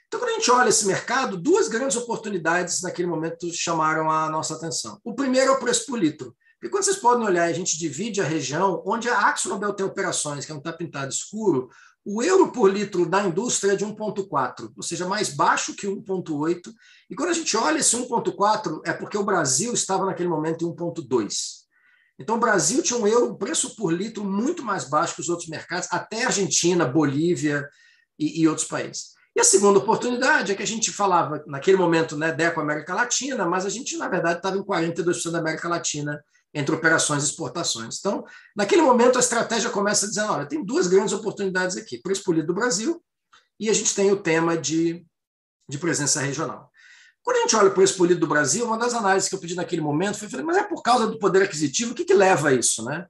Então, 0.08 0.20
quando 0.20 0.32
a 0.32 0.34
gente 0.34 0.52
olha 0.52 0.70
esse 0.70 0.86
mercado, 0.88 1.38
duas 1.38 1.70
grandes 1.70 1.96
oportunidades 1.96 2.82
naquele 2.82 3.08
momento 3.08 3.50
chamaram 3.54 4.12
a 4.12 4.30
nossa 4.30 4.56
atenção. 4.56 5.00
O 5.06 5.14
primeiro 5.14 5.52
é 5.52 5.56
o 5.56 5.60
preço 5.60 5.86
por 5.86 5.98
litro. 5.98 6.36
Porque 6.60 6.70
quando 6.70 6.84
vocês 6.84 6.98
podem 6.98 7.26
olhar, 7.26 7.46
a 7.46 7.54
gente 7.54 7.80
divide 7.80 8.20
a 8.20 8.26
região 8.26 8.84
onde 8.86 9.08
a 9.10 9.30
AxoNobel 9.30 9.74
tem 9.74 9.86
operações, 9.86 10.46
que 10.46 10.52
é 10.52 10.56
um 10.56 10.58
está 10.58 10.74
pintado 10.74 11.12
escuro, 11.12 11.70
o 12.04 12.22
euro 12.22 12.52
por 12.52 12.70
litro 12.70 13.06
da 13.06 13.24
indústria 13.24 13.74
é 13.74 13.76
de 13.76 13.86
1,4, 13.86 14.72
ou 14.76 14.84
seja, 14.84 15.08
mais 15.08 15.30
baixo 15.30 15.76
que 15.76 15.88
1,8. 15.88 16.74
E 17.10 17.16
quando 17.16 17.30
a 17.30 17.34
gente 17.34 17.56
olha 17.56 17.80
esse 17.80 17.96
1,4, 17.96 18.82
é 18.86 18.92
porque 18.92 19.18
o 19.18 19.24
Brasil 19.24 19.72
estava 19.72 20.06
naquele 20.06 20.30
momento 20.30 20.66
em 20.66 20.76
1,2. 20.76 21.61
Então, 22.22 22.36
o 22.36 22.40
Brasil 22.40 22.82
tinha 22.82 23.00
um 23.00 23.08
euro, 23.08 23.36
preço 23.36 23.76
por 23.76 23.92
litro 23.92 24.24
muito 24.24 24.64
mais 24.64 24.86
baixo 24.86 25.16
que 25.16 25.22
os 25.22 25.30
outros 25.30 25.50
mercados, 25.50 25.88
até 25.92 26.26
Argentina, 26.26 26.86
Bolívia 26.86 27.68
e, 28.18 28.42
e 28.42 28.48
outros 28.48 28.68
países. 28.68 29.12
E 29.36 29.40
a 29.40 29.44
segunda 29.44 29.80
oportunidade 29.80 30.52
é 30.52 30.56
que 30.56 30.64
a 30.64 30.68
gente 30.68 30.92
falava, 30.92 31.44
naquele 31.48 31.78
momento, 31.78 32.18
né, 32.18 32.32
DECO 32.32 32.60
América 32.60 32.94
Latina, 32.94 33.46
mas 33.46 33.66
a 33.66 33.70
gente, 33.70 33.98
na 33.98 34.10
verdade, 34.10 34.38
estava 34.38 34.58
em 34.58 34.64
42% 34.64 35.32
da 35.32 35.40
América 35.40 35.70
Latina 35.70 36.22
entre 36.54 36.76
operações 36.76 37.24
e 37.24 37.28
exportações. 37.28 37.98
Então, 38.00 38.26
naquele 38.56 38.82
momento, 38.82 39.18
a 39.18 39.22
estratégia 39.22 39.70
começa 39.70 40.08
dizendo: 40.08 40.34
olha, 40.34 40.46
tem 40.46 40.64
duas 40.64 40.88
grandes 40.88 41.14
oportunidades 41.14 41.78
aqui: 41.78 42.02
preço 42.02 42.24
polido 42.24 42.48
do 42.48 42.54
Brasil 42.54 43.02
e 43.60 43.70
a 43.70 43.74
gente 43.74 43.96
tem 43.96 44.12
o 44.12 44.22
tema 44.22 44.58
de, 44.58 45.06
de 45.70 45.78
presença 45.78 46.20
regional. 46.20 46.71
Quando 47.24 47.38
a 47.38 47.42
gente 47.42 47.56
olha 47.56 47.70
para 47.70 47.84
o 47.84 47.94
polido 47.94 48.20
do 48.20 48.28
Brasil, 48.28 48.66
uma 48.66 48.78
das 48.78 48.94
análises 48.94 49.30
que 49.30 49.36
eu 49.36 49.40
pedi 49.40 49.56
naquele 49.56 49.82
momento 49.82 50.18
foi: 50.18 50.42
mas 50.44 50.58
é 50.58 50.64
por 50.64 50.82
causa 50.82 51.08
do 51.08 51.20
poder 51.20 51.44
aquisitivo, 51.44 51.92
o 51.92 51.96
que, 51.96 52.06
que 52.06 52.14
leva 52.14 52.50
a 52.50 52.54
isso? 52.54 52.84
Né? 52.84 53.06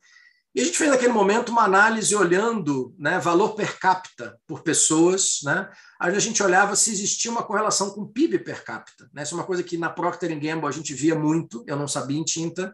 E 0.54 0.62
a 0.62 0.66
gente 0.66 0.78
fez 0.78 0.90
naquele 0.90 1.14
momento 1.14 1.50
uma 1.50 1.64
análise 1.64 2.14
olhando 2.14 2.94
né, 3.00 3.20
valor 3.20 3.56
per 3.56 3.80
capita 3.80 4.38
por 4.46 4.64
pessoas. 4.64 5.40
Né? 5.44 5.70
Aí 6.00 6.14
a 6.14 6.20
gente 6.20 6.44
olhava 6.44 6.76
se 6.76 6.92
existia 6.92 7.32
uma 7.32 7.44
correlação 7.44 7.90
com 7.92 8.06
PIB 8.06 8.40
per 8.40 8.64
capita. 8.66 9.10
Né? 9.14 9.24
Isso 9.24 9.34
é 9.34 9.38
uma 9.38 9.46
coisa 9.46 9.64
que 9.64 9.78
na 9.78 9.90
Procter 9.90 10.38
Gamble 10.38 10.68
a 10.68 10.72
gente 10.72 10.94
via 10.94 11.16
muito, 11.16 11.64
eu 11.66 11.78
não 11.78 11.88
sabia 11.88 12.18
em 12.18 12.24
tinta, 12.26 12.74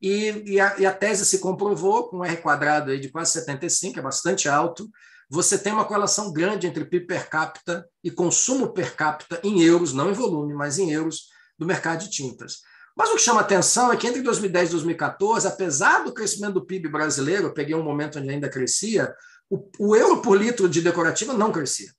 e, 0.00 0.44
e, 0.46 0.60
a, 0.60 0.78
e 0.78 0.86
a 0.86 0.92
tese 0.92 1.26
se 1.26 1.38
comprovou 1.38 2.08
com 2.08 2.18
um 2.18 2.24
R 2.24 2.36
quadrado 2.36 2.90
aí 2.90 3.00
de 3.00 3.08
quase 3.08 3.32
75, 3.32 3.98
é 3.98 4.02
bastante 4.02 4.48
alto. 4.48 4.88
Você 5.28 5.58
tem 5.58 5.72
uma 5.72 5.84
correlação 5.84 6.32
grande 6.32 6.66
entre 6.66 6.84
PIB 6.84 7.06
per 7.06 7.28
capita 7.28 7.88
e 8.02 8.10
consumo 8.10 8.72
per 8.72 8.94
capita 8.94 9.40
em 9.42 9.60
euros, 9.62 9.92
não 9.92 10.10
em 10.10 10.14
volume, 10.14 10.54
mas 10.54 10.78
em 10.78 10.92
euros, 10.92 11.28
do 11.58 11.66
mercado 11.66 12.04
de 12.04 12.10
tintas. 12.10 12.60
Mas 12.96 13.10
o 13.10 13.16
que 13.16 13.22
chama 13.22 13.40
atenção 13.40 13.92
é 13.92 13.96
que 13.96 14.06
entre 14.06 14.22
2010 14.22 14.68
e 14.68 14.72
2014, 14.72 15.46
apesar 15.46 16.04
do 16.04 16.14
crescimento 16.14 16.54
do 16.54 16.64
PIB 16.64 16.88
brasileiro, 16.88 17.48
eu 17.48 17.54
peguei 17.54 17.74
um 17.74 17.82
momento 17.82 18.18
onde 18.18 18.30
ainda 18.30 18.48
crescia, 18.48 19.14
o, 19.50 19.68
o 19.78 19.96
euro 19.96 20.22
por 20.22 20.36
litro 20.36 20.68
de 20.68 20.80
decorativa 20.80 21.34
não 21.34 21.52
crescia. 21.52 21.92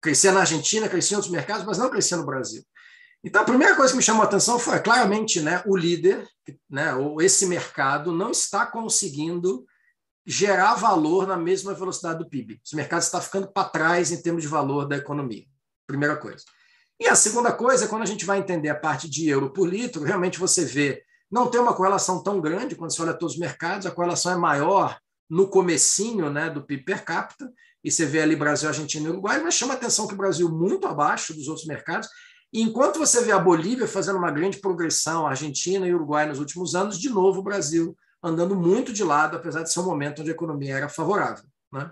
Crescia 0.00 0.32
na 0.32 0.40
Argentina, 0.40 0.88
crescia 0.88 1.14
em 1.14 1.18
outros 1.18 1.32
mercados, 1.32 1.64
mas 1.64 1.78
não 1.78 1.90
crescia 1.90 2.16
no 2.16 2.26
Brasil. 2.26 2.62
Então, 3.22 3.42
a 3.42 3.44
primeira 3.44 3.76
coisa 3.76 3.92
que 3.92 3.96
me 3.96 4.02
chamou 4.02 4.22
a 4.22 4.26
atenção 4.26 4.58
foi 4.58 4.80
claramente 4.80 5.40
né, 5.40 5.62
o 5.66 5.76
líder, 5.76 6.26
né, 6.68 6.94
ou 6.94 7.22
esse 7.22 7.46
mercado, 7.46 8.12
não 8.12 8.30
está 8.30 8.66
conseguindo 8.66 9.64
gerar 10.26 10.74
valor 10.74 11.26
na 11.26 11.36
mesma 11.36 11.74
velocidade 11.74 12.18
do 12.18 12.28
PIB. 12.28 12.60
Esse 12.64 12.76
mercado 12.76 13.02
está 13.02 13.20
ficando 13.20 13.48
para 13.48 13.68
trás 13.68 14.12
em 14.12 14.22
termos 14.22 14.42
de 14.42 14.48
valor 14.48 14.86
da 14.86 14.96
economia. 14.96 15.44
Primeira 15.86 16.16
coisa. 16.16 16.44
E 17.00 17.08
a 17.08 17.16
segunda 17.16 17.52
coisa, 17.52 17.88
quando 17.88 18.02
a 18.02 18.06
gente 18.06 18.24
vai 18.24 18.38
entender 18.38 18.68
a 18.68 18.78
parte 18.78 19.10
de 19.10 19.28
euro 19.28 19.52
por 19.52 19.68
litro, 19.68 20.04
realmente 20.04 20.38
você 20.38 20.64
vê, 20.64 21.02
não 21.30 21.50
tem 21.50 21.60
uma 21.60 21.74
correlação 21.74 22.22
tão 22.22 22.40
grande 22.40 22.76
quando 22.76 22.92
você 22.92 23.02
olha 23.02 23.14
todos 23.14 23.34
os 23.34 23.40
mercados, 23.40 23.86
a 23.86 23.90
correlação 23.90 24.32
é 24.32 24.36
maior 24.36 24.96
no 25.28 25.48
comecinho 25.48 26.30
né, 26.30 26.48
do 26.48 26.62
PIB 26.62 26.84
per 26.84 27.04
capita, 27.04 27.50
e 27.82 27.90
você 27.90 28.06
vê 28.06 28.20
ali 28.20 28.36
Brasil, 28.36 28.68
Argentina 28.68 29.06
e 29.06 29.10
Uruguai, 29.10 29.42
mas 29.42 29.54
chama 29.54 29.74
atenção 29.74 30.06
que 30.06 30.14
o 30.14 30.16
Brasil 30.16 30.48
muito 30.48 30.86
abaixo 30.86 31.34
dos 31.34 31.48
outros 31.48 31.66
mercados, 31.66 32.08
e 32.52 32.60
enquanto 32.60 32.98
você 32.98 33.22
vê 33.22 33.32
a 33.32 33.38
Bolívia 33.38 33.88
fazendo 33.88 34.18
uma 34.18 34.30
grande 34.30 34.58
progressão, 34.58 35.26
a 35.26 35.30
Argentina 35.30 35.88
e 35.88 35.94
Uruguai 35.94 36.26
nos 36.26 36.38
últimos 36.38 36.74
anos, 36.74 36.98
de 36.98 37.08
novo 37.08 37.40
o 37.40 37.42
Brasil 37.42 37.96
andando 38.22 38.54
muito 38.54 38.92
de 38.92 39.02
lado, 39.02 39.36
apesar 39.36 39.62
de 39.62 39.72
ser 39.72 39.80
um 39.80 39.84
momento 39.84 40.20
onde 40.20 40.30
a 40.30 40.34
economia 40.34 40.76
era 40.76 40.88
favorável. 40.88 41.44
Né? 41.72 41.90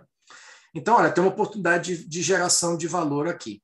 Então, 0.75 0.97
olha, 0.97 1.11
tem 1.11 1.23
uma 1.23 1.33
oportunidade 1.33 1.97
de, 1.97 2.09
de 2.09 2.23
geração 2.23 2.77
de 2.77 2.87
valor 2.87 3.29
aqui. 3.29 3.61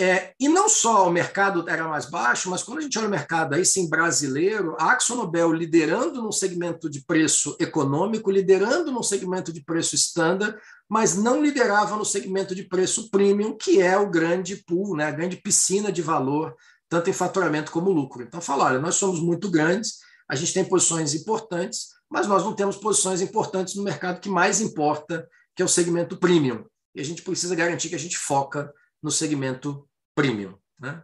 É, 0.00 0.32
e 0.38 0.48
não 0.48 0.68
só 0.68 1.08
o 1.08 1.12
mercado 1.12 1.68
era 1.68 1.88
mais 1.88 2.06
baixo, 2.06 2.48
mas 2.48 2.62
quando 2.62 2.78
a 2.78 2.82
gente 2.82 2.96
olha 2.96 3.08
o 3.08 3.10
mercado 3.10 3.54
aí 3.54 3.64
sim 3.64 3.88
brasileiro, 3.88 4.76
a 4.78 4.92
AxoNobel 4.92 5.52
liderando 5.52 6.22
no 6.22 6.30
segmento 6.32 6.88
de 6.88 7.00
preço 7.04 7.56
econômico, 7.58 8.30
liderando 8.30 8.92
no 8.92 9.02
segmento 9.02 9.52
de 9.52 9.60
preço 9.60 9.96
standard, 9.96 10.56
mas 10.88 11.16
não 11.16 11.42
liderava 11.42 11.96
no 11.96 12.04
segmento 12.04 12.54
de 12.54 12.62
preço 12.62 13.10
premium, 13.10 13.56
que 13.56 13.82
é 13.82 13.98
o 13.98 14.08
grande 14.08 14.58
pool, 14.58 14.96
né, 14.96 15.06
a 15.06 15.10
grande 15.10 15.36
piscina 15.36 15.90
de 15.90 16.00
valor, 16.00 16.54
tanto 16.88 17.10
em 17.10 17.12
faturamento 17.12 17.72
como 17.72 17.90
lucro. 17.90 18.22
Então, 18.22 18.40
falar, 18.40 18.66
olha, 18.66 18.78
nós 18.78 18.94
somos 18.94 19.20
muito 19.20 19.50
grandes, 19.50 19.98
a 20.28 20.34
gente 20.34 20.52
tem 20.52 20.64
posições 20.64 21.14
importantes, 21.14 21.88
mas 22.10 22.26
nós 22.26 22.44
não 22.44 22.54
temos 22.54 22.76
posições 22.76 23.20
importantes 23.20 23.74
no 23.74 23.82
mercado 23.82 24.20
que 24.20 24.28
mais 24.28 24.60
importa, 24.60 25.28
que 25.54 25.62
é 25.62 25.64
o 25.64 25.68
segmento 25.68 26.16
premium. 26.16 26.64
E 26.94 27.00
a 27.00 27.04
gente 27.04 27.22
precisa 27.22 27.54
garantir 27.54 27.88
que 27.88 27.94
a 27.94 27.98
gente 27.98 28.18
foca 28.18 28.72
no 29.02 29.10
segmento 29.10 29.88
premium. 30.14 30.54
Né? 30.78 31.02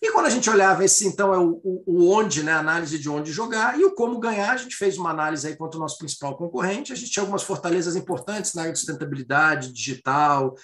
E 0.00 0.12
quando 0.12 0.26
a 0.26 0.30
gente 0.30 0.48
olhava 0.50 0.84
esse, 0.84 1.06
então, 1.06 1.32
é 1.32 1.38
o, 1.38 1.60
o, 1.64 1.84
o, 1.86 2.10
onde, 2.10 2.42
né, 2.42 2.52
a 2.52 2.58
análise 2.58 2.98
de 2.98 3.08
onde 3.08 3.32
jogar, 3.32 3.78
e 3.78 3.84
o 3.84 3.94
como 3.94 4.20
ganhar, 4.20 4.52
a 4.52 4.56
gente 4.56 4.76
fez 4.76 4.98
uma 4.98 5.10
análise 5.10 5.46
aí 5.46 5.56
quanto 5.56 5.76
ao 5.76 5.80
nosso 5.80 5.98
principal 5.98 6.36
concorrente. 6.36 6.92
A 6.92 6.96
gente 6.96 7.10
tinha 7.10 7.22
algumas 7.22 7.42
fortalezas 7.42 7.96
importantes 7.96 8.52
na 8.52 8.62
área 8.62 8.72
de 8.72 8.78
sustentabilidade, 8.78 9.72
digital, 9.72 10.54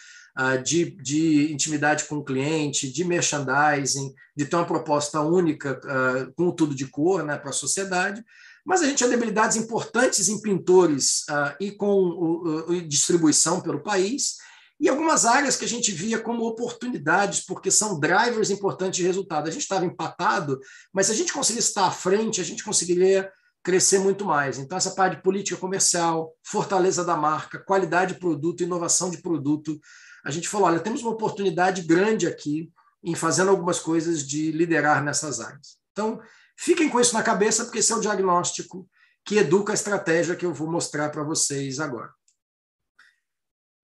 de, 0.64 0.90
de 1.02 1.52
intimidade 1.52 2.04
com 2.04 2.16
o 2.16 2.24
cliente, 2.24 2.90
de 2.90 3.04
merchandising, 3.04 4.14
de 4.36 4.46
ter 4.46 4.56
uma 4.56 4.64
proposta 4.64 5.20
única, 5.20 5.78
uh, 5.84 6.32
com 6.34 6.50
tudo 6.50 6.74
de 6.74 6.86
cor 6.86 7.22
né, 7.22 7.36
para 7.36 7.50
a 7.50 7.54
sociedade. 7.54 8.24
Mas 8.64 8.80
a 8.80 8.86
gente 8.86 8.98
tinha 8.98 9.10
debilidades 9.10 9.56
importantes 9.56 10.28
em 10.28 10.40
pintores 10.40 11.24
uh, 11.28 11.54
e 11.60 11.70
com 11.72 12.66
distribuição 12.88 13.60
pelo 13.60 13.82
país 13.82 14.36
e 14.82 14.88
algumas 14.88 15.24
áreas 15.24 15.54
que 15.54 15.64
a 15.64 15.68
gente 15.68 15.92
via 15.92 16.18
como 16.18 16.44
oportunidades, 16.44 17.38
porque 17.46 17.70
são 17.70 18.00
drivers 18.00 18.50
importantes 18.50 18.96
de 18.96 19.06
resultado. 19.06 19.46
A 19.46 19.50
gente 19.52 19.62
estava 19.62 19.84
empatado, 19.84 20.58
mas 20.92 21.06
se 21.06 21.12
a 21.12 21.14
gente 21.14 21.32
conseguisse 21.32 21.68
estar 21.68 21.86
à 21.86 21.90
frente, 21.92 22.40
a 22.40 22.44
gente 22.44 22.64
conseguiria 22.64 23.30
crescer 23.62 24.00
muito 24.00 24.24
mais. 24.24 24.58
Então, 24.58 24.76
essa 24.76 24.90
parte 24.90 25.16
de 25.16 25.22
política 25.22 25.56
comercial, 25.56 26.34
fortaleza 26.42 27.04
da 27.04 27.16
marca, 27.16 27.60
qualidade 27.60 28.14
de 28.14 28.18
produto, 28.18 28.64
inovação 28.64 29.08
de 29.08 29.22
produto, 29.22 29.78
a 30.24 30.30
gente 30.30 30.48
falou: 30.48 30.66
olha, 30.66 30.80
temos 30.80 31.02
uma 31.02 31.12
oportunidade 31.12 31.82
grande 31.82 32.26
aqui 32.26 32.70
em 33.02 33.14
fazendo 33.14 33.50
algumas 33.50 33.80
coisas 33.80 34.26
de 34.26 34.52
liderar 34.52 35.02
nessas 35.02 35.40
áreas. 35.40 35.76
Então, 35.92 36.20
fiquem 36.56 36.88
com 36.88 37.00
isso 37.00 37.14
na 37.14 37.22
cabeça, 37.22 37.64
porque 37.64 37.78
esse 37.78 37.92
é 37.92 37.96
o 37.96 38.00
diagnóstico 38.00 38.88
que 39.24 39.38
educa 39.38 39.72
a 39.72 39.74
estratégia 39.74 40.36
que 40.36 40.46
eu 40.46 40.52
vou 40.52 40.70
mostrar 40.70 41.10
para 41.10 41.22
vocês 41.22 41.80
agora. 41.80 42.10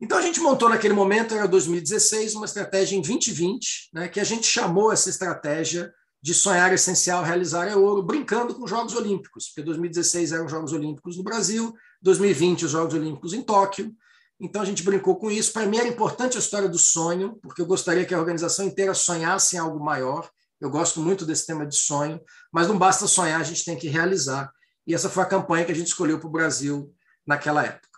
Então 0.00 0.16
a 0.16 0.22
gente 0.22 0.40
montou 0.40 0.68
naquele 0.68 0.94
momento, 0.94 1.34
era 1.34 1.48
2016, 1.48 2.34
uma 2.36 2.46
estratégia 2.46 2.96
em 2.96 3.00
2020, 3.00 3.90
né, 3.92 4.08
que 4.08 4.20
a 4.20 4.24
gente 4.24 4.46
chamou 4.46 4.92
essa 4.92 5.10
estratégia 5.10 5.92
de 6.22 6.34
sonhar 6.34 6.72
essencial, 6.72 7.24
realizar 7.24 7.66
é 7.66 7.76
ouro, 7.76 8.02
brincando 8.02 8.54
com 8.54 8.64
os 8.64 8.70
Jogos 8.70 8.94
Olímpicos, 8.94 9.48
porque 9.48 9.62
2016 9.62 10.32
eram 10.32 10.46
os 10.46 10.50
Jogos 10.50 10.72
Olímpicos 10.72 11.16
no 11.16 11.22
Brasil, 11.22 11.74
2020 12.02 12.64
os 12.64 12.70
Jogos 12.70 12.94
Olímpicos 12.94 13.32
em 13.32 13.42
Tóquio. 13.42 13.92
Então 14.40 14.62
a 14.62 14.64
gente 14.64 14.82
brincou 14.82 15.16
com 15.16 15.30
isso. 15.30 15.52
Para 15.52 15.66
mim 15.66 15.78
era 15.78 15.88
importante 15.88 16.36
a 16.36 16.40
história 16.40 16.68
do 16.68 16.78
sonho, 16.78 17.38
porque 17.42 17.60
eu 17.60 17.66
gostaria 17.66 18.04
que 18.04 18.14
a 18.14 18.18
organização 18.18 18.64
inteira 18.64 18.94
sonhasse 18.94 19.56
em 19.56 19.58
algo 19.58 19.82
maior. 19.84 20.30
Eu 20.60 20.70
gosto 20.70 21.00
muito 21.00 21.24
desse 21.24 21.46
tema 21.46 21.66
de 21.66 21.76
sonho, 21.76 22.20
mas 22.52 22.68
não 22.68 22.78
basta 22.78 23.06
sonhar, 23.06 23.40
a 23.40 23.44
gente 23.44 23.64
tem 23.64 23.76
que 23.76 23.88
realizar. 23.88 24.50
E 24.86 24.94
essa 24.94 25.08
foi 25.08 25.22
a 25.22 25.26
campanha 25.26 25.64
que 25.64 25.72
a 25.72 25.74
gente 25.74 25.88
escolheu 25.88 26.18
para 26.18 26.28
o 26.28 26.32
Brasil 26.32 26.92
naquela 27.26 27.64
época. 27.64 27.88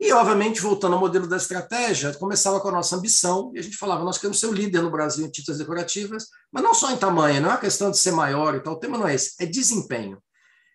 E, 0.00 0.12
obviamente, 0.12 0.60
voltando 0.60 0.94
ao 0.94 1.00
modelo 1.00 1.26
da 1.26 1.36
estratégia, 1.36 2.14
começava 2.14 2.60
com 2.60 2.68
a 2.68 2.72
nossa 2.72 2.94
ambição, 2.94 3.50
e 3.52 3.58
a 3.58 3.62
gente 3.62 3.76
falava, 3.76 4.04
nós 4.04 4.16
queremos 4.16 4.38
ser 4.38 4.46
o 4.46 4.52
líder 4.52 4.80
no 4.80 4.92
Brasil 4.92 5.26
em 5.26 5.30
tintas 5.30 5.58
decorativas, 5.58 6.26
mas 6.52 6.62
não 6.62 6.72
só 6.72 6.92
em 6.92 6.96
tamanho, 6.96 7.40
não 7.40 7.48
é 7.48 7.52
uma 7.54 7.58
questão 7.58 7.90
de 7.90 7.98
ser 7.98 8.12
maior 8.12 8.54
e 8.54 8.60
tal, 8.60 8.74
o 8.74 8.78
tema 8.78 8.96
não 8.96 9.08
é 9.08 9.16
esse, 9.16 9.34
é 9.40 9.46
desempenho. 9.46 10.22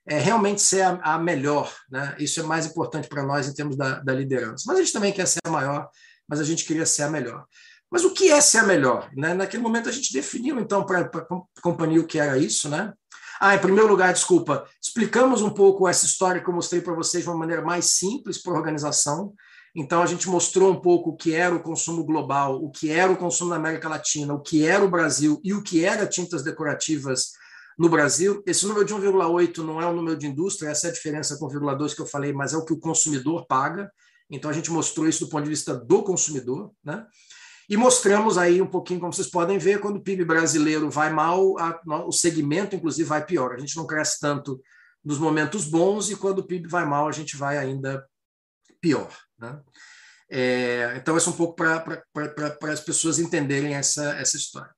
É 0.06 0.18
realmente 0.18 0.62
ser 0.62 0.82
a, 0.82 1.00
a 1.02 1.18
melhor, 1.18 1.74
né? 1.90 2.16
isso 2.20 2.40
é 2.40 2.44
mais 2.44 2.66
importante 2.66 3.08
para 3.08 3.24
nós 3.24 3.48
em 3.48 3.54
termos 3.54 3.78
da, 3.78 4.00
da, 4.00 4.14
liderança. 4.14 4.66
Mas 4.68 4.78
a 4.78 4.82
gente 4.82 4.92
também 4.92 5.14
quer 5.14 5.26
ser 5.26 5.40
a 5.46 5.50
maior, 5.50 5.90
mas 6.28 6.42
a 6.42 6.44
gente 6.44 6.66
queria 6.66 6.86
ser 6.86 7.04
a 7.04 7.10
melhor. 7.10 7.46
Mas 7.90 8.04
o 8.04 8.12
que 8.12 8.30
é 8.32 8.42
ser 8.42 8.58
a 8.58 8.64
melhor? 8.64 9.10
Né? 9.16 9.34
Naquele 9.34 9.64
momento 9.64 9.88
a 9.88 9.92
gente 9.92 10.12
definiu, 10.12 10.60
então, 10.60 10.86
para 10.86 11.02
a 11.02 11.62
companhia 11.62 12.02
o 12.02 12.08
que 12.08 12.20
era 12.20 12.38
isso, 12.38 12.68
né? 12.68 12.92
Ah, 13.40 13.56
em 13.56 13.60
primeiro 13.60 13.88
lugar, 13.88 14.14
desculpa, 14.14 14.66
explicamos 14.82 15.42
um 15.42 15.50
pouco 15.50 15.88
essa 15.88 16.06
história 16.06 16.42
que 16.42 16.50
eu 16.50 16.54
mostrei 16.54 16.82
para 16.82 16.94
vocês 16.94 17.24
de 17.24 17.30
uma 17.30 17.38
maneira 17.38 17.62
mais 17.62 17.86
simples 17.86 18.42
para 18.42 18.54
a 18.54 18.58
organização. 18.58 19.34
Então, 19.76 20.02
a 20.02 20.06
gente 20.06 20.30
mostrou 20.30 20.72
um 20.72 20.80
pouco 20.80 21.12
o 21.12 21.16
que 21.16 21.34
era 21.34 21.54
o 21.54 21.62
consumo 21.62 22.04
global, 22.04 22.64
o 22.64 22.70
que 22.70 22.92
era 22.92 23.12
o 23.12 23.18
consumo 23.18 23.50
na 23.50 23.56
América 23.56 23.90
Latina, 23.90 24.34
o 24.34 24.40
que 24.40 24.66
era 24.66 24.84
o 24.84 24.90
Brasil 24.90 25.42
e 25.44 25.54
o 25.54 25.64
que 25.64 25.84
era 25.84 26.08
tintas 26.08 26.44
decorativas 26.44 27.32
no 27.78 27.90
Brasil. 27.90 28.44
Esse 28.46 28.66
número 28.66 28.86
de 28.86 28.94
1,8 28.94 29.58
não 29.60 29.82
é 29.82 29.86
o 29.86 29.94
número 29.94 30.18
de 30.18 30.28
indústria, 30.28 30.70
essa 30.70 30.88
é 30.88 30.90
a 30.90 30.94
diferença 30.94 31.38
com 31.38 31.46
o 31.46 31.50
1,2 31.50 31.96
que 31.96 32.02
eu 32.02 32.06
falei, 32.06 32.34
mas 32.34 32.54
é 32.54 32.58
o 32.58 32.66
que 32.66 32.74
o 32.74 32.80
consumidor 32.80 33.46
paga. 33.48 33.92
Então, 34.30 34.50
a 34.50 34.54
gente 34.54 34.72
mostrou 34.72 35.08
isso 35.08 35.26
do 35.26 35.30
ponto 35.30 35.44
de 35.44 35.50
vista 35.50 35.76
do 35.76 36.04
consumidor. 36.04 36.72
Né? 36.84 37.06
E 37.70 37.78
mostramos 37.78 38.38
aí 38.38 38.62
um 38.62 38.68
pouquinho, 38.68 39.00
como 39.00 39.14
vocês 39.14 39.30
podem 39.30 39.58
ver, 39.58 39.80
quando 39.80 39.98
o 39.98 40.04
PIB 40.04 40.26
brasileiro 40.26 40.90
vai 40.90 41.12
mal, 41.12 41.58
a, 41.60 41.80
o 42.06 42.12
segmento, 42.12 42.76
inclusive, 42.76 43.08
vai 43.08 43.26
pior. 43.26 43.54
A 43.54 43.58
gente 43.58 43.76
não 43.76 43.86
cresce 43.86 44.20
tanto 44.20 44.62
nos 45.04 45.18
momentos 45.18 45.66
bons 45.66 46.10
e 46.10 46.16
quando 46.16 46.40
o 46.40 46.48
PIB 46.48 46.68
vai 46.68 46.86
mal, 46.86 47.08
a 47.08 47.12
gente 47.12 47.36
vai 47.36 47.58
ainda 47.58 48.06
pior. 48.82 49.10
Né? 49.38 49.60
É, 50.30 50.94
então, 50.98 51.16
isso 51.16 51.30
é 51.30 51.34
um 51.34 51.36
pouco 51.36 51.56
para 51.56 52.04
as 52.72 52.80
pessoas 52.80 53.20
entenderem 53.20 53.76
essa, 53.76 54.16
essa 54.16 54.36
história. 54.36 54.74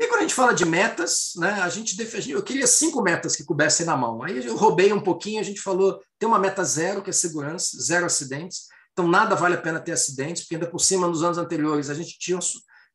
E 0.00 0.06
quando 0.06 0.20
a 0.20 0.22
gente 0.22 0.34
fala 0.34 0.54
de 0.54 0.64
metas, 0.64 1.32
né, 1.36 1.60
a 1.60 1.68
gente 1.68 1.94
definiu, 1.94 2.38
eu 2.38 2.42
queria 2.42 2.66
cinco 2.66 3.02
metas 3.02 3.36
que 3.36 3.44
coubessem 3.44 3.84
na 3.84 3.94
mão. 3.94 4.22
Aí 4.22 4.46
eu 4.46 4.56
roubei 4.56 4.90
um 4.94 5.00
pouquinho, 5.00 5.38
a 5.38 5.44
gente 5.44 5.60
falou, 5.60 6.02
tem 6.18 6.26
uma 6.26 6.38
meta 6.38 6.64
zero, 6.64 7.02
que 7.02 7.10
é 7.10 7.12
segurança, 7.12 7.76
zero 7.78 8.06
acidentes. 8.06 8.68
Então 8.92 9.06
nada 9.06 9.36
vale 9.36 9.56
a 9.56 9.60
pena 9.60 9.78
ter 9.78 9.92
acidentes, 9.92 10.42
porque 10.42 10.54
ainda 10.54 10.70
por 10.70 10.78
cima, 10.78 11.06
nos 11.06 11.22
anos 11.22 11.36
anteriores, 11.36 11.90
a 11.90 11.94
gente 11.94 12.18
tinha, 12.18 12.38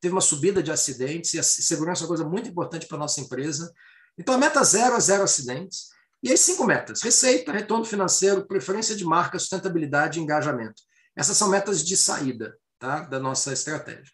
teve 0.01 0.15
uma 0.15 0.21
subida 0.21 0.63
de 0.63 0.71
acidentes, 0.71 1.35
e 1.35 1.39
a 1.39 1.43
segurança 1.43 2.01
é 2.01 2.03
uma 2.05 2.07
coisa 2.07 2.25
muito 2.25 2.49
importante 2.49 2.87
para 2.87 2.97
nossa 2.97 3.21
empresa. 3.21 3.71
Então 4.17 4.33
a 4.33 4.37
meta 4.39 4.63
zero 4.63 4.95
é 4.95 4.99
zero 4.99 5.21
acidentes. 5.21 5.89
E 6.23 6.33
as 6.33 6.39
cinco 6.39 6.65
metas: 6.65 7.03
receita, 7.03 7.51
retorno 7.51 7.85
financeiro, 7.85 8.47
preferência 8.47 8.95
de 8.95 9.05
marca, 9.05 9.37
sustentabilidade 9.37 10.19
e 10.19 10.23
engajamento. 10.23 10.81
Essas 11.15 11.37
são 11.37 11.49
metas 11.49 11.85
de 11.85 11.95
saída 11.95 12.57
tá, 12.79 13.01
da 13.01 13.19
nossa 13.19 13.53
estratégia. 13.53 14.11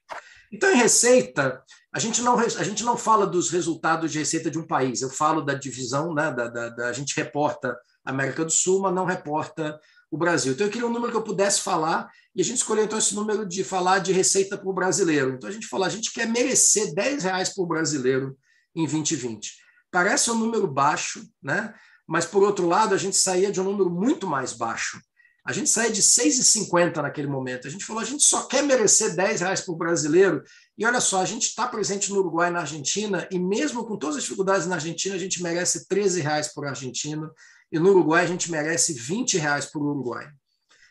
Então, 0.51 0.71
em 0.71 0.77
receita, 0.77 1.63
a 1.93 1.99
gente 1.99 2.21
não, 2.21 2.37
a 2.37 2.63
gente 2.63 2.83
não 2.83 2.97
fala 2.97 3.25
dos 3.25 3.49
resultados 3.49 4.11
de 4.11 4.19
receita 4.19 4.51
de 4.51 4.59
um 4.59 4.67
país, 4.67 5.01
eu 5.01 5.09
falo 5.09 5.41
da 5.41 5.53
divisão, 5.53 6.13
né, 6.13 6.31
da, 6.31 6.47
da, 6.47 6.69
da, 6.69 6.89
a 6.89 6.93
gente 6.93 7.15
reporta 7.15 7.77
América 8.03 8.43
do 8.43 8.51
Sul, 8.51 8.81
mas 8.81 8.93
não 8.93 9.05
reporta 9.05 9.79
o 10.09 10.17
Brasil. 10.17 10.53
Então, 10.53 10.67
eu 10.67 10.71
queria 10.71 10.87
um 10.87 10.91
número 10.91 11.11
que 11.11 11.17
eu 11.17 11.23
pudesse 11.23 11.61
falar, 11.61 12.09
e 12.35 12.41
a 12.41 12.43
gente 12.43 12.57
escolheu 12.57 12.83
então 12.83 12.97
esse 12.97 13.15
número 13.15 13.45
de 13.45 13.63
falar 13.63 13.99
de 13.99 14.11
receita 14.11 14.57
para 14.57 14.69
o 14.69 14.73
brasileiro. 14.73 15.33
Então, 15.35 15.49
a 15.49 15.53
gente 15.53 15.67
falou, 15.67 15.85
a 15.85 15.89
gente 15.89 16.11
quer 16.11 16.27
merecer 16.27 16.93
10 16.93 17.23
reais 17.23 17.53
por 17.53 17.65
brasileiro 17.65 18.35
em 18.75 18.83
2020. 18.85 19.53
Parece 19.91 20.31
um 20.31 20.35
número 20.35 20.67
baixo, 20.67 21.21
né? 21.41 21.73
mas, 22.07 22.25
por 22.25 22.43
outro 22.43 22.67
lado, 22.67 22.93
a 22.93 22.97
gente 22.97 23.15
saía 23.15 23.51
de 23.51 23.61
um 23.61 23.63
número 23.63 23.89
muito 23.89 24.27
mais 24.27 24.51
baixo. 24.51 24.99
A 25.43 25.51
gente 25.51 25.69
saía 25.69 25.91
de 25.91 26.01
6,50 26.01 26.97
naquele 26.97 27.27
momento. 27.27 27.67
A 27.67 27.71
gente 27.71 27.83
falou, 27.83 28.01
a 28.01 28.05
gente 28.05 28.23
só 28.23 28.43
quer 28.43 28.61
merecer 28.61 29.15
10 29.15 29.41
reais 29.41 29.61
por 29.61 29.75
brasileiro. 29.75 30.43
E 30.77 30.85
olha 30.85 31.01
só, 31.01 31.21
a 31.21 31.25
gente 31.25 31.47
está 31.47 31.67
presente 31.67 32.11
no 32.11 32.19
Uruguai 32.19 32.49
e 32.49 32.53
na 32.53 32.59
Argentina, 32.59 33.27
e 33.31 33.39
mesmo 33.39 33.85
com 33.85 33.97
todas 33.97 34.17
as 34.17 34.23
dificuldades 34.23 34.67
na 34.67 34.75
Argentina, 34.75 35.15
a 35.15 35.19
gente 35.19 35.41
merece 35.41 35.87
13 35.87 36.21
reais 36.21 36.53
por 36.53 36.65
argentino, 36.65 37.31
e 37.71 37.79
no 37.79 37.89
Uruguai 37.89 38.23
a 38.23 38.27
gente 38.27 38.51
merece 38.51 38.93
20 38.93 39.37
reais 39.37 39.65
por 39.65 39.81
Uruguai. 39.81 40.29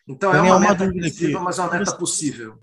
Então 0.07 0.35
é 0.35 0.41
uma, 0.41 0.57
uma 0.57 0.61
meta 0.61 0.91
possível, 0.91 1.41
mas 1.41 1.59
é 1.59 1.63
uma 1.63 1.71
meta 1.71 1.97
possível. 1.97 2.59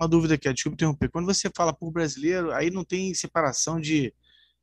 Uma 0.00 0.08
dúvida 0.08 0.34
aqui, 0.34 0.52
desculpa 0.52 0.74
interromper. 0.74 1.10
Quando 1.10 1.26
você 1.26 1.50
fala 1.54 1.72
por 1.72 1.92
brasileiro, 1.92 2.52
aí 2.52 2.70
não 2.70 2.84
tem 2.84 3.14
separação 3.14 3.80
de 3.80 4.12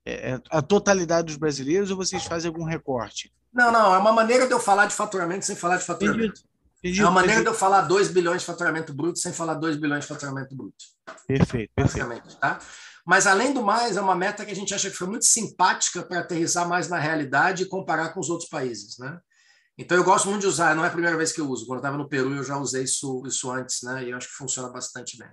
é, 0.05 0.31
é 0.31 0.41
a 0.49 0.61
totalidade 0.61 1.27
dos 1.27 1.37
brasileiros 1.37 1.91
ou 1.91 1.97
vocês 1.97 2.23
fazem 2.25 2.49
algum 2.49 2.63
recorte? 2.63 3.31
Não, 3.53 3.71
não, 3.71 3.93
é 3.93 3.97
uma 3.97 4.13
maneira 4.13 4.47
de 4.47 4.53
eu 4.53 4.59
falar 4.59 4.85
de 4.85 4.95
faturamento 4.95 5.45
sem 5.45 5.55
falar 5.55 5.77
de 5.77 5.85
faturamento. 5.85 6.39
Entendi. 6.39 6.56
Entendi, 6.79 7.01
é 7.01 7.03
uma 7.03 7.11
maneira 7.11 7.41
entendi. 7.41 7.49
de 7.49 7.55
eu 7.55 7.59
falar 7.59 7.81
2 7.81 8.09
bilhões 8.09 8.41
de 8.41 8.45
faturamento 8.45 8.93
bruto 8.93 9.19
sem 9.19 9.33
falar 9.33 9.55
2 9.55 9.77
bilhões 9.77 10.01
de 10.01 10.07
faturamento 10.07 10.55
bruto. 10.55 10.75
Perfeito, 11.27 11.71
perfeito. 11.75 12.37
Tá? 12.37 12.59
Mas, 13.05 13.25
além 13.25 13.53
do 13.53 13.63
mais, 13.63 13.95
é 13.95 14.01
uma 14.01 14.15
meta 14.15 14.45
que 14.45 14.51
a 14.51 14.55
gente 14.55 14.73
acha 14.73 14.89
que 14.89 14.95
foi 14.95 15.07
muito 15.07 15.25
simpática 15.25 16.03
para 16.03 16.19
aterrissar 16.19 16.67
mais 16.67 16.89
na 16.89 16.99
realidade 16.99 17.63
e 17.63 17.67
comparar 17.67 18.09
com 18.09 18.19
os 18.19 18.29
outros 18.29 18.49
países. 18.49 18.97
Né? 18.97 19.17
Então, 19.77 19.97
eu 19.97 20.03
gosto 20.03 20.27
muito 20.27 20.41
de 20.41 20.47
usar, 20.47 20.75
não 20.75 20.83
é 20.83 20.87
a 20.87 20.91
primeira 20.91 21.15
vez 21.15 21.31
que 21.31 21.39
eu 21.39 21.49
uso. 21.49 21.65
Quando 21.65 21.77
eu 21.77 21.81
estava 21.81 21.97
no 21.97 22.09
Peru, 22.09 22.35
eu 22.35 22.43
já 22.43 22.57
usei 22.57 22.83
isso, 22.83 23.23
isso 23.25 23.49
antes, 23.49 23.81
né? 23.83 24.03
e 24.03 24.09
eu 24.09 24.17
acho 24.17 24.27
que 24.27 24.33
funciona 24.33 24.69
bastante 24.69 25.17
bem. 25.17 25.29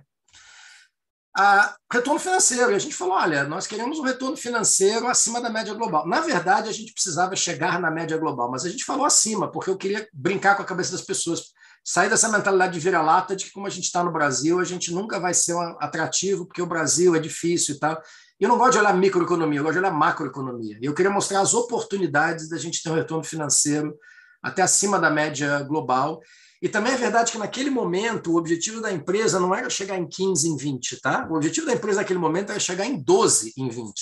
A 1.37 1.75
retorno 1.91 2.19
financeiro. 2.19 2.71
E 2.71 2.75
a 2.75 2.79
gente 2.79 2.95
falou: 2.95 3.15
olha, 3.15 3.43
nós 3.43 3.67
queremos 3.67 3.99
um 3.99 4.03
retorno 4.03 4.37
financeiro 4.37 5.07
acima 5.07 5.41
da 5.41 5.49
média 5.49 5.73
global. 5.73 6.07
Na 6.07 6.21
verdade, 6.21 6.69
a 6.69 6.71
gente 6.71 6.93
precisava 6.93 7.35
chegar 7.35 7.79
na 7.79 7.91
média 7.91 8.17
global, 8.17 8.49
mas 8.49 8.63
a 8.63 8.69
gente 8.69 8.85
falou 8.85 9.05
acima, 9.05 9.51
porque 9.51 9.69
eu 9.69 9.77
queria 9.77 10.07
brincar 10.13 10.55
com 10.55 10.61
a 10.61 10.65
cabeça 10.65 10.93
das 10.93 11.01
pessoas, 11.01 11.47
sair 11.83 12.09
dessa 12.09 12.29
mentalidade 12.29 12.73
de 12.73 12.79
vira-lata 12.79 13.35
de 13.35 13.45
que, 13.45 13.51
como 13.51 13.67
a 13.67 13.69
gente 13.69 13.83
está 13.83 14.01
no 14.01 14.13
Brasil, 14.13 14.59
a 14.59 14.63
gente 14.63 14.93
nunca 14.93 15.19
vai 15.19 15.33
ser 15.33 15.55
um 15.55 15.61
atrativo, 15.79 16.45
porque 16.45 16.61
o 16.61 16.67
Brasil 16.67 17.15
é 17.15 17.19
difícil 17.19 17.75
e 17.75 17.79
tal. 17.79 18.01
Eu 18.39 18.49
não 18.49 18.57
gosto 18.57 18.73
de 18.73 18.79
olhar 18.79 18.93
microeconomia, 18.93 19.59
eu 19.59 19.63
gosto 19.63 19.73
de 19.73 19.79
olhar 19.79 19.91
macroeconomia. 19.91 20.77
E 20.81 20.85
eu 20.85 20.93
queria 20.93 21.11
mostrar 21.11 21.41
as 21.41 21.53
oportunidades 21.53 22.49
da 22.49 22.57
gente 22.57 22.81
ter 22.81 22.89
um 22.89 22.95
retorno 22.95 23.23
financeiro 23.23 23.93
até 24.41 24.61
acima 24.61 24.99
da 24.99 25.09
média 25.09 25.59
global. 25.63 26.21
E 26.65 26.67
também 26.67 26.93
é 26.93 26.97
verdade 26.97 27.31
que 27.31 27.37
naquele 27.37 27.69
momento 27.69 28.31
o 28.31 28.37
objetivo 28.37 28.81
da 28.81 28.91
empresa 28.91 29.39
não 29.39 29.53
era 29.53 29.69
chegar 29.69 29.99
em 29.99 30.07
15 30.07 30.49
em 30.49 30.57
20, 30.57 30.99
tá? 30.99 31.27
O 31.29 31.35
objetivo 31.35 31.67
da 31.67 31.73
empresa 31.73 31.99
naquele 31.99 32.17
momento 32.17 32.49
era 32.49 32.59
chegar 32.59 32.87
em 32.87 32.99
12 32.99 33.53
em 33.55 33.69
20. 33.69 33.93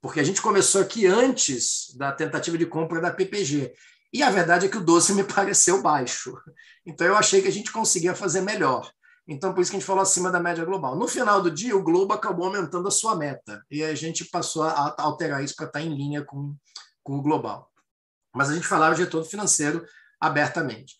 Porque 0.00 0.20
a 0.20 0.22
gente 0.22 0.40
começou 0.40 0.80
aqui 0.80 1.04
antes 1.04 1.92
da 1.96 2.12
tentativa 2.12 2.56
de 2.56 2.64
compra 2.64 3.00
da 3.00 3.10
PPG. 3.10 3.74
E 4.12 4.22
a 4.22 4.30
verdade 4.30 4.66
é 4.66 4.68
que 4.68 4.76
o 4.76 4.84
12 4.84 5.14
me 5.14 5.24
pareceu 5.34 5.82
baixo. 5.82 6.38
Então 6.86 7.08
eu 7.08 7.16
achei 7.16 7.42
que 7.42 7.48
a 7.48 7.52
gente 7.52 7.72
conseguia 7.72 8.14
fazer 8.14 8.42
melhor. 8.42 8.88
Então, 9.26 9.52
por 9.52 9.60
isso 9.60 9.72
que 9.72 9.76
a 9.76 9.80
gente 9.80 9.86
falou 9.86 10.02
acima 10.02 10.30
da 10.30 10.38
média 10.38 10.64
global. 10.64 10.94
No 10.94 11.08
final 11.08 11.42
do 11.42 11.50
dia, 11.50 11.76
o 11.76 11.82
Globo 11.82 12.14
acabou 12.14 12.46
aumentando 12.46 12.86
a 12.86 12.92
sua 12.92 13.16
meta. 13.16 13.66
E 13.68 13.82
a 13.82 13.96
gente 13.96 14.24
passou 14.26 14.62
a 14.62 14.94
alterar 14.96 15.42
isso 15.42 15.56
para 15.56 15.66
estar 15.66 15.80
em 15.80 15.92
linha 15.92 16.24
com, 16.24 16.54
com 17.02 17.16
o 17.18 17.22
global. 17.22 17.68
Mas 18.32 18.48
a 18.48 18.54
gente 18.54 18.68
falava 18.68 18.94
de 18.94 19.02
retorno 19.02 19.26
financeiro 19.26 19.84
abertamente. 20.20 20.94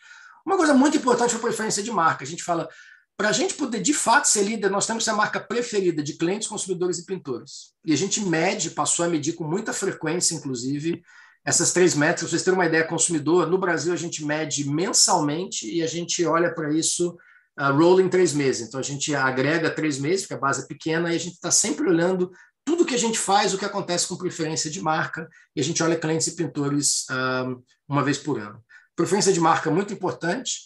Uma 0.45 0.57
coisa 0.57 0.75
muito 0.75 0.97
importante 0.97 1.31
foi 1.31 1.41
preferência 1.41 1.83
de 1.83 1.91
marca. 1.91 2.25
A 2.25 2.27
gente 2.27 2.43
fala, 2.43 2.69
para 3.17 3.29
a 3.29 3.33
gente 3.33 3.55
poder 3.55 3.81
de 3.81 3.95
fato 3.95 4.27
ser 4.27 4.43
líder, 4.43 4.71
nós 4.71 4.87
temos 4.87 5.03
que 5.03 5.05
ser 5.05 5.13
a 5.13 5.17
marca 5.17 5.41
preferida 5.41 6.03
de 6.03 6.15
clientes, 6.15 6.49
consumidores 6.49 6.99
e 6.99 7.07
pintores. 7.07 7.73
E 7.85 7.93
a 7.93 7.97
gente 7.97 8.21
mede, 8.21 8.71
passou 8.71 9.05
a 9.05 9.09
medir 9.09 9.35
com 9.35 9.45
muita 9.45 9.73
frequência, 9.73 10.35
inclusive, 10.35 11.03
essas 11.45 11.73
três. 11.73 11.95
Para 11.95 12.17
vocês 12.17 12.43
terem 12.43 12.59
uma 12.59 12.67
ideia, 12.67 12.85
consumidor, 12.85 13.47
no 13.47 13.57
Brasil 13.57 13.93
a 13.93 13.97
gente 13.97 14.25
mede 14.25 14.69
mensalmente 14.69 15.71
e 15.71 15.83
a 15.83 15.87
gente 15.87 16.25
olha 16.25 16.53
para 16.53 16.73
isso 16.75 17.17
uh, 17.59 17.73
rolling 17.73 18.09
três 18.09 18.33
meses. 18.33 18.69
Então 18.69 18.81
a 18.81 18.83
gente 18.83 19.15
agrega 19.15 19.71
três 19.71 19.99
meses, 19.99 20.23
porque 20.23 20.35
a 20.35 20.39
base 20.39 20.65
é 20.65 20.67
pequena, 20.67 21.13
e 21.13 21.17
a 21.17 21.21
gente 21.21 21.35
está 21.35 21.51
sempre 21.51 21.89
olhando 21.89 22.33
tudo 22.65 22.85
que 22.85 22.95
a 22.95 22.99
gente 22.99 23.19
faz, 23.19 23.55
o 23.55 23.59
que 23.59 23.65
acontece 23.65 24.09
com 24.09 24.17
preferência 24.17 24.71
de 24.71 24.81
marca, 24.81 25.29
e 25.55 25.61
a 25.61 25.65
gente 25.65 25.83
olha 25.83 25.99
clientes 25.99 26.27
e 26.27 26.35
pintores 26.35 27.05
uh, 27.11 27.63
uma 27.87 28.03
vez 28.03 28.19
por 28.19 28.41
ano 28.41 28.64
preferência 28.97 29.33
de 29.33 29.41
marca 29.41 29.71
muito 29.71 29.93
importante. 29.93 30.61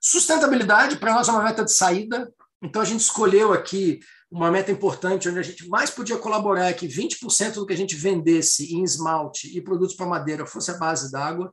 Sustentabilidade, 0.00 0.96
para 0.96 1.14
nós, 1.14 1.28
é 1.28 1.32
uma 1.32 1.44
meta 1.44 1.64
de 1.64 1.72
saída. 1.72 2.32
Então, 2.62 2.82
a 2.82 2.84
gente 2.84 3.00
escolheu 3.00 3.52
aqui 3.52 4.00
uma 4.30 4.50
meta 4.50 4.70
importante, 4.70 5.28
onde 5.28 5.38
a 5.38 5.42
gente 5.42 5.68
mais 5.68 5.90
podia 5.90 6.16
colaborar 6.16 6.66
é 6.66 6.72
que 6.72 6.86
20% 6.86 7.54
do 7.54 7.66
que 7.66 7.72
a 7.72 7.76
gente 7.76 7.96
vendesse 7.96 8.72
em 8.74 8.84
esmalte 8.84 9.56
e 9.56 9.60
produtos 9.60 9.96
para 9.96 10.06
madeira 10.06 10.46
fosse 10.46 10.70
a 10.70 10.78
base 10.78 11.10
d'água. 11.10 11.52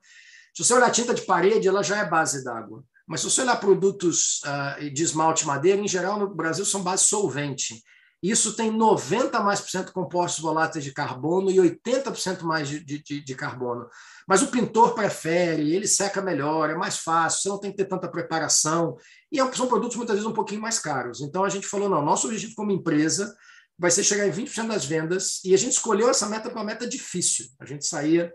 Se 0.53 0.63
você 0.63 0.73
olhar 0.73 0.91
tinta 0.91 1.13
de 1.13 1.23
parede, 1.23 1.67
ela 1.67 1.83
já 1.83 1.97
é 1.97 2.09
base 2.09 2.43
d'água. 2.43 2.83
Mas 3.07 3.21
se 3.21 3.29
você 3.29 3.41
olhar 3.41 3.55
produtos 3.55 4.41
uh, 4.43 4.93
de 4.93 5.01
esmalte 5.01 5.47
madeira, 5.47 5.81
em 5.81 5.87
geral, 5.87 6.19
no 6.19 6.33
Brasil, 6.33 6.65
são 6.65 6.83
base 6.83 7.05
solvente. 7.05 7.81
Isso 8.21 8.55
tem 8.55 8.71
90 8.71 9.39
mais 9.41 9.61
por 9.61 9.69
cento 9.69 9.93
compostos 9.93 10.41
voláteis 10.41 10.83
de 10.83 10.91
carbono 10.91 11.51
e 11.51 11.57
80% 11.57 12.41
mais 12.41 12.67
de, 12.67 12.79
de, 12.79 13.23
de, 13.23 13.35
carbono. 13.35 13.87
Mas 14.27 14.41
o 14.41 14.47
pintor 14.47 14.95
prefere, 14.95 15.71
ele 15.73 15.87
seca 15.87 16.19
melhor, 16.21 16.69
é 16.69 16.75
mais 16.75 16.97
fácil, 16.97 17.41
você 17.41 17.49
não 17.49 17.59
tem 17.59 17.71
que 17.71 17.77
ter 17.77 17.85
tanta 17.85 18.09
preparação. 18.09 18.97
E 19.31 19.39
é 19.39 19.53
são 19.53 19.67
produtos 19.67 19.95
muitas 19.95 20.15
vezes 20.15 20.29
um 20.29 20.33
pouquinho 20.33 20.61
mais 20.61 20.79
caros. 20.79 21.21
Então 21.21 21.43
a 21.43 21.49
gente 21.49 21.67
falou: 21.67 21.87
não, 21.87 22.03
nosso 22.03 22.27
objetivo 22.27 22.55
como 22.55 22.71
empresa 22.71 23.35
vai 23.77 23.91
ser 23.91 24.03
chegar 24.03 24.27
em 24.27 24.31
20% 24.31 24.67
das 24.67 24.85
vendas, 24.85 25.39
e 25.45 25.53
a 25.53 25.57
gente 25.57 25.73
escolheu 25.73 26.09
essa 26.09 26.27
meta 26.27 26.49
para 26.49 26.59
uma 26.59 26.65
meta 26.65 26.87
difícil. 26.87 27.45
A 27.59 27.65
gente 27.65 27.85
saía 27.85 28.33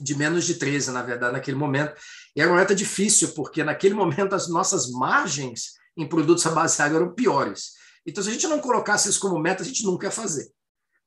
de 0.00 0.14
menos 0.16 0.44
de 0.46 0.54
13, 0.54 0.90
na 0.90 1.02
verdade, 1.02 1.34
naquele 1.34 1.56
momento. 1.56 1.94
E 2.34 2.40
era 2.40 2.50
uma 2.50 2.58
meta 2.58 2.74
difícil, 2.74 3.34
porque 3.34 3.62
naquele 3.62 3.94
momento 3.94 4.34
as 4.34 4.48
nossas 4.48 4.90
margens 4.90 5.74
em 5.96 6.08
produtos 6.08 6.46
à 6.46 6.50
base 6.50 6.76
de 6.76 6.82
água 6.82 6.96
eram 7.00 7.14
piores. 7.14 7.72
Então, 8.06 8.22
se 8.22 8.30
a 8.30 8.32
gente 8.32 8.46
não 8.46 8.60
colocasse 8.60 9.08
isso 9.08 9.20
como 9.20 9.38
meta, 9.38 9.62
a 9.62 9.66
gente 9.66 9.84
nunca 9.84 10.06
ia 10.06 10.10
fazer, 10.10 10.50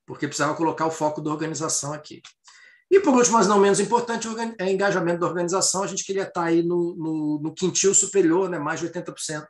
porque 0.06 0.28
precisava 0.28 0.56
colocar 0.56 0.86
o 0.86 0.92
foco 0.92 1.22
da 1.22 1.32
organização 1.32 1.94
aqui. 1.94 2.22
E, 2.90 3.00
por 3.02 3.14
último, 3.14 3.38
mas 3.38 3.48
não 3.48 3.60
menos 3.60 3.80
importante, 3.80 4.28
é 4.60 4.72
engajamento 4.72 5.20
da 5.20 5.28
organização. 5.28 5.84
A 5.84 5.88
gente 5.88 6.06
queria 6.06 6.24
estar 6.24 6.46
aí 6.46 6.64
no, 6.64 6.96
no, 6.96 7.40
no 7.44 7.54
quintil 7.54 7.94
superior, 7.94 8.50
né, 8.50 8.58
mais 8.58 8.80
de 8.80 8.88
80% 8.88 9.46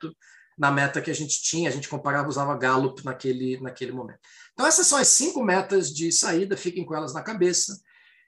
na 0.57 0.71
meta 0.71 1.01
que 1.01 1.11
a 1.11 1.15
gente 1.15 1.41
tinha. 1.43 1.69
A 1.69 1.71
gente 1.71 1.87
comparava, 1.87 2.27
usava 2.27 2.57
Gallup 2.57 3.05
naquele, 3.05 3.59
naquele 3.61 3.91
momento. 3.91 4.19
Então, 4.53 4.65
essas 4.65 4.87
são 4.87 4.97
as 4.97 5.07
cinco 5.07 5.43
metas 5.43 5.93
de 5.93 6.11
saída, 6.11 6.57
fiquem 6.57 6.83
com 6.83 6.95
elas 6.95 7.13
na 7.13 7.21
cabeça. 7.21 7.79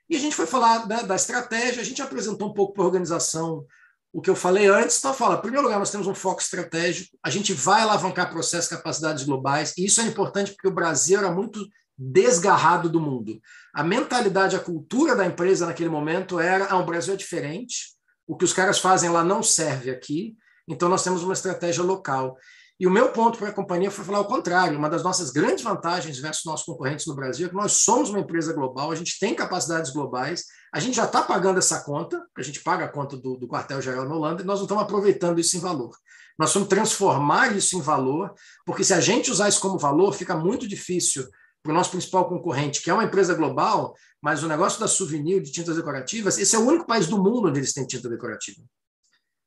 E 0.08 0.16
a 0.16 0.18
gente 0.18 0.36
foi 0.36 0.46
falar 0.46 0.86
né, 0.86 1.02
da 1.02 1.16
estratégia, 1.16 1.82
a 1.82 1.84
gente 1.84 2.00
apresentou 2.00 2.48
um 2.48 2.54
pouco 2.54 2.72
para 2.72 2.84
a 2.84 2.86
organização 2.86 3.66
o 4.12 4.20
que 4.20 4.28
eu 4.28 4.34
falei 4.34 4.66
antes, 4.66 4.98
então 4.98 5.14
fala, 5.14 5.36
em 5.36 5.40
primeiro 5.40 5.64
lugar, 5.64 5.78
nós 5.78 5.90
temos 5.90 6.06
um 6.06 6.14
foco 6.14 6.40
estratégico, 6.40 7.16
a 7.22 7.30
gente 7.30 7.52
vai 7.52 7.82
alavancar 7.82 8.30
processos, 8.30 8.68
capacidades 8.68 9.24
globais, 9.24 9.72
e 9.78 9.84
isso 9.84 10.00
é 10.00 10.04
importante 10.04 10.52
porque 10.52 10.68
o 10.68 10.74
Brasil 10.74 11.18
era 11.18 11.30
muito 11.30 11.64
desgarrado 11.96 12.88
do 12.88 13.00
mundo. 13.00 13.40
A 13.72 13.84
mentalidade, 13.84 14.56
a 14.56 14.60
cultura 14.60 15.14
da 15.14 15.26
empresa 15.26 15.66
naquele 15.66 15.90
momento 15.90 16.40
era, 16.40 16.66
ah, 16.66 16.78
o 16.78 16.86
Brasil 16.86 17.14
é 17.14 17.16
diferente, 17.16 17.94
o 18.26 18.36
que 18.36 18.44
os 18.44 18.52
caras 18.52 18.78
fazem 18.78 19.10
lá 19.10 19.22
não 19.22 19.42
serve 19.42 19.90
aqui, 19.90 20.36
então 20.66 20.88
nós 20.88 21.04
temos 21.04 21.22
uma 21.22 21.32
estratégia 21.32 21.82
local. 21.82 22.36
E 22.80 22.86
o 22.86 22.90
meu 22.90 23.12
ponto 23.12 23.38
para 23.38 23.50
a 23.50 23.52
companhia 23.52 23.90
foi 23.90 24.06
falar 24.06 24.20
o 24.20 24.24
contrário. 24.24 24.78
Uma 24.78 24.88
das 24.88 25.02
nossas 25.02 25.30
grandes 25.30 25.62
vantagens 25.62 26.18
versus 26.18 26.46
nossos 26.46 26.64
concorrentes 26.64 27.04
no 27.04 27.14
Brasil 27.14 27.46
é 27.46 27.50
que 27.50 27.54
nós 27.54 27.72
somos 27.72 28.08
uma 28.08 28.20
empresa 28.20 28.54
global, 28.54 28.90
a 28.90 28.94
gente 28.94 29.18
tem 29.20 29.34
capacidades 29.34 29.90
globais, 29.90 30.46
a 30.72 30.80
gente 30.80 30.96
já 30.96 31.04
está 31.04 31.20
pagando 31.20 31.58
essa 31.58 31.84
conta, 31.84 32.24
a 32.34 32.42
gente 32.42 32.62
paga 32.62 32.86
a 32.86 32.88
conta 32.88 33.18
do, 33.18 33.36
do 33.36 33.46
quartel-geral 33.46 34.08
na 34.08 34.14
Holanda, 34.14 34.42
e 34.42 34.46
nós 34.46 34.60
não 34.60 34.64
estamos 34.64 34.82
aproveitando 34.82 35.38
isso 35.38 35.58
em 35.58 35.60
valor. 35.60 35.94
Nós 36.38 36.54
vamos 36.54 36.70
transformar 36.70 37.54
isso 37.54 37.76
em 37.76 37.82
valor, 37.82 38.32
porque 38.64 38.82
se 38.82 38.94
a 38.94 39.00
gente 39.00 39.30
usar 39.30 39.50
isso 39.50 39.60
como 39.60 39.78
valor, 39.78 40.14
fica 40.14 40.34
muito 40.34 40.66
difícil 40.66 41.28
para 41.62 41.72
o 41.72 41.74
nosso 41.74 41.90
principal 41.90 42.30
concorrente, 42.30 42.80
que 42.80 42.88
é 42.88 42.94
uma 42.94 43.04
empresa 43.04 43.34
global, 43.34 43.94
mas 44.22 44.42
o 44.42 44.48
negócio 44.48 44.80
da 44.80 44.88
souvenir 44.88 45.42
de 45.42 45.52
tintas 45.52 45.76
decorativas, 45.76 46.38
esse 46.38 46.56
é 46.56 46.58
o 46.58 46.66
único 46.66 46.86
país 46.86 47.06
do 47.06 47.22
mundo 47.22 47.48
onde 47.48 47.58
eles 47.58 47.74
têm 47.74 47.86
tinta 47.86 48.08
decorativa. 48.08 48.62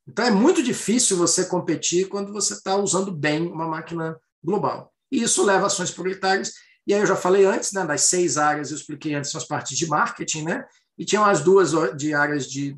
Então 0.07 0.25
é 0.25 0.31
muito 0.31 0.61
difícil 0.61 1.17
você 1.17 1.45
competir 1.45 2.07
quando 2.09 2.33
você 2.33 2.53
está 2.53 2.75
usando 2.75 3.11
bem 3.11 3.47
uma 3.47 3.67
máquina 3.67 4.19
global. 4.43 4.93
E 5.11 5.21
isso 5.21 5.43
leva 5.43 5.63
a 5.63 5.67
ações 5.67 5.91
prioritárias. 5.91 6.53
E 6.85 6.93
aí 6.93 6.99
eu 6.99 7.05
já 7.05 7.15
falei 7.15 7.45
antes, 7.45 7.71
né, 7.71 7.85
das 7.85 8.01
seis 8.01 8.37
áreas, 8.37 8.71
eu 8.71 8.77
expliquei 8.77 9.13
antes, 9.13 9.31
são 9.31 9.39
as 9.39 9.47
partes 9.47 9.77
de 9.77 9.87
marketing, 9.87 10.43
né? 10.43 10.65
E 10.97 11.05
tinham 11.05 11.23
as 11.23 11.41
duas 11.41 11.71
de 11.95 12.13
áreas 12.13 12.45
de 12.47 12.77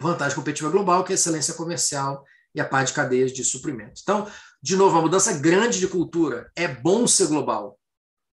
vantagem 0.00 0.36
competitiva 0.36 0.70
global, 0.70 1.04
que 1.04 1.12
é 1.12 1.14
a 1.14 1.18
excelência 1.18 1.54
comercial 1.54 2.24
e 2.54 2.60
a 2.60 2.64
parte 2.64 2.88
de 2.88 2.94
cadeias 2.94 3.32
de 3.32 3.44
suprimentos. 3.44 4.02
Então, 4.02 4.28
de 4.62 4.76
novo, 4.76 4.96
uma 4.96 5.02
mudança 5.02 5.32
grande 5.34 5.78
de 5.78 5.86
cultura. 5.86 6.50
É 6.56 6.66
bom 6.66 7.06
ser 7.06 7.28
global. 7.28 7.78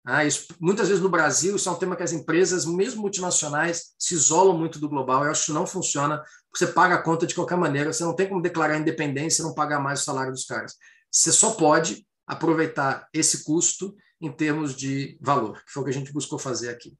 Ah, 0.06 0.24
isso, 0.24 0.48
muitas 0.60 0.88
vezes 0.88 1.02
no 1.02 1.08
Brasil, 1.08 1.56
isso 1.56 1.68
é 1.68 1.72
um 1.72 1.78
tema 1.78 1.96
que 1.96 2.02
as 2.02 2.12
empresas, 2.12 2.66
mesmo 2.66 3.00
multinacionais, 3.00 3.94
se 3.98 4.14
isolam 4.14 4.56
muito 4.56 4.78
do 4.78 4.88
global. 4.88 5.24
Eu 5.24 5.30
acho 5.30 5.46
que 5.46 5.52
não 5.52 5.66
funciona. 5.66 6.22
Você 6.57 6.68
paga 6.68 6.94
a 6.94 7.02
conta 7.02 7.26
de 7.26 7.34
qualquer 7.34 7.57
maneira. 7.57 7.92
Você 7.92 8.05
não 8.05 8.14
tem 8.14 8.28
como 8.28 8.40
declarar 8.42 8.78
independência 8.78 9.42
e 9.42 9.44
não 9.44 9.55
pagar 9.55 9.80
mais 9.80 10.00
o 10.00 10.05
salário 10.05 10.32
dos 10.32 10.44
caras. 10.44 10.76
Você 11.11 11.32
só 11.32 11.52
pode 11.52 12.07
aproveitar 12.26 13.09
esse 13.12 13.44
custo 13.44 13.94
em 14.20 14.30
termos 14.30 14.74
de 14.74 15.18
valor, 15.20 15.62
que 15.64 15.72
foi 15.72 15.82
o 15.82 15.84
que 15.84 15.90
a 15.90 15.94
gente 15.94 16.12
buscou 16.12 16.38
fazer 16.38 16.70
aqui. 16.70 16.96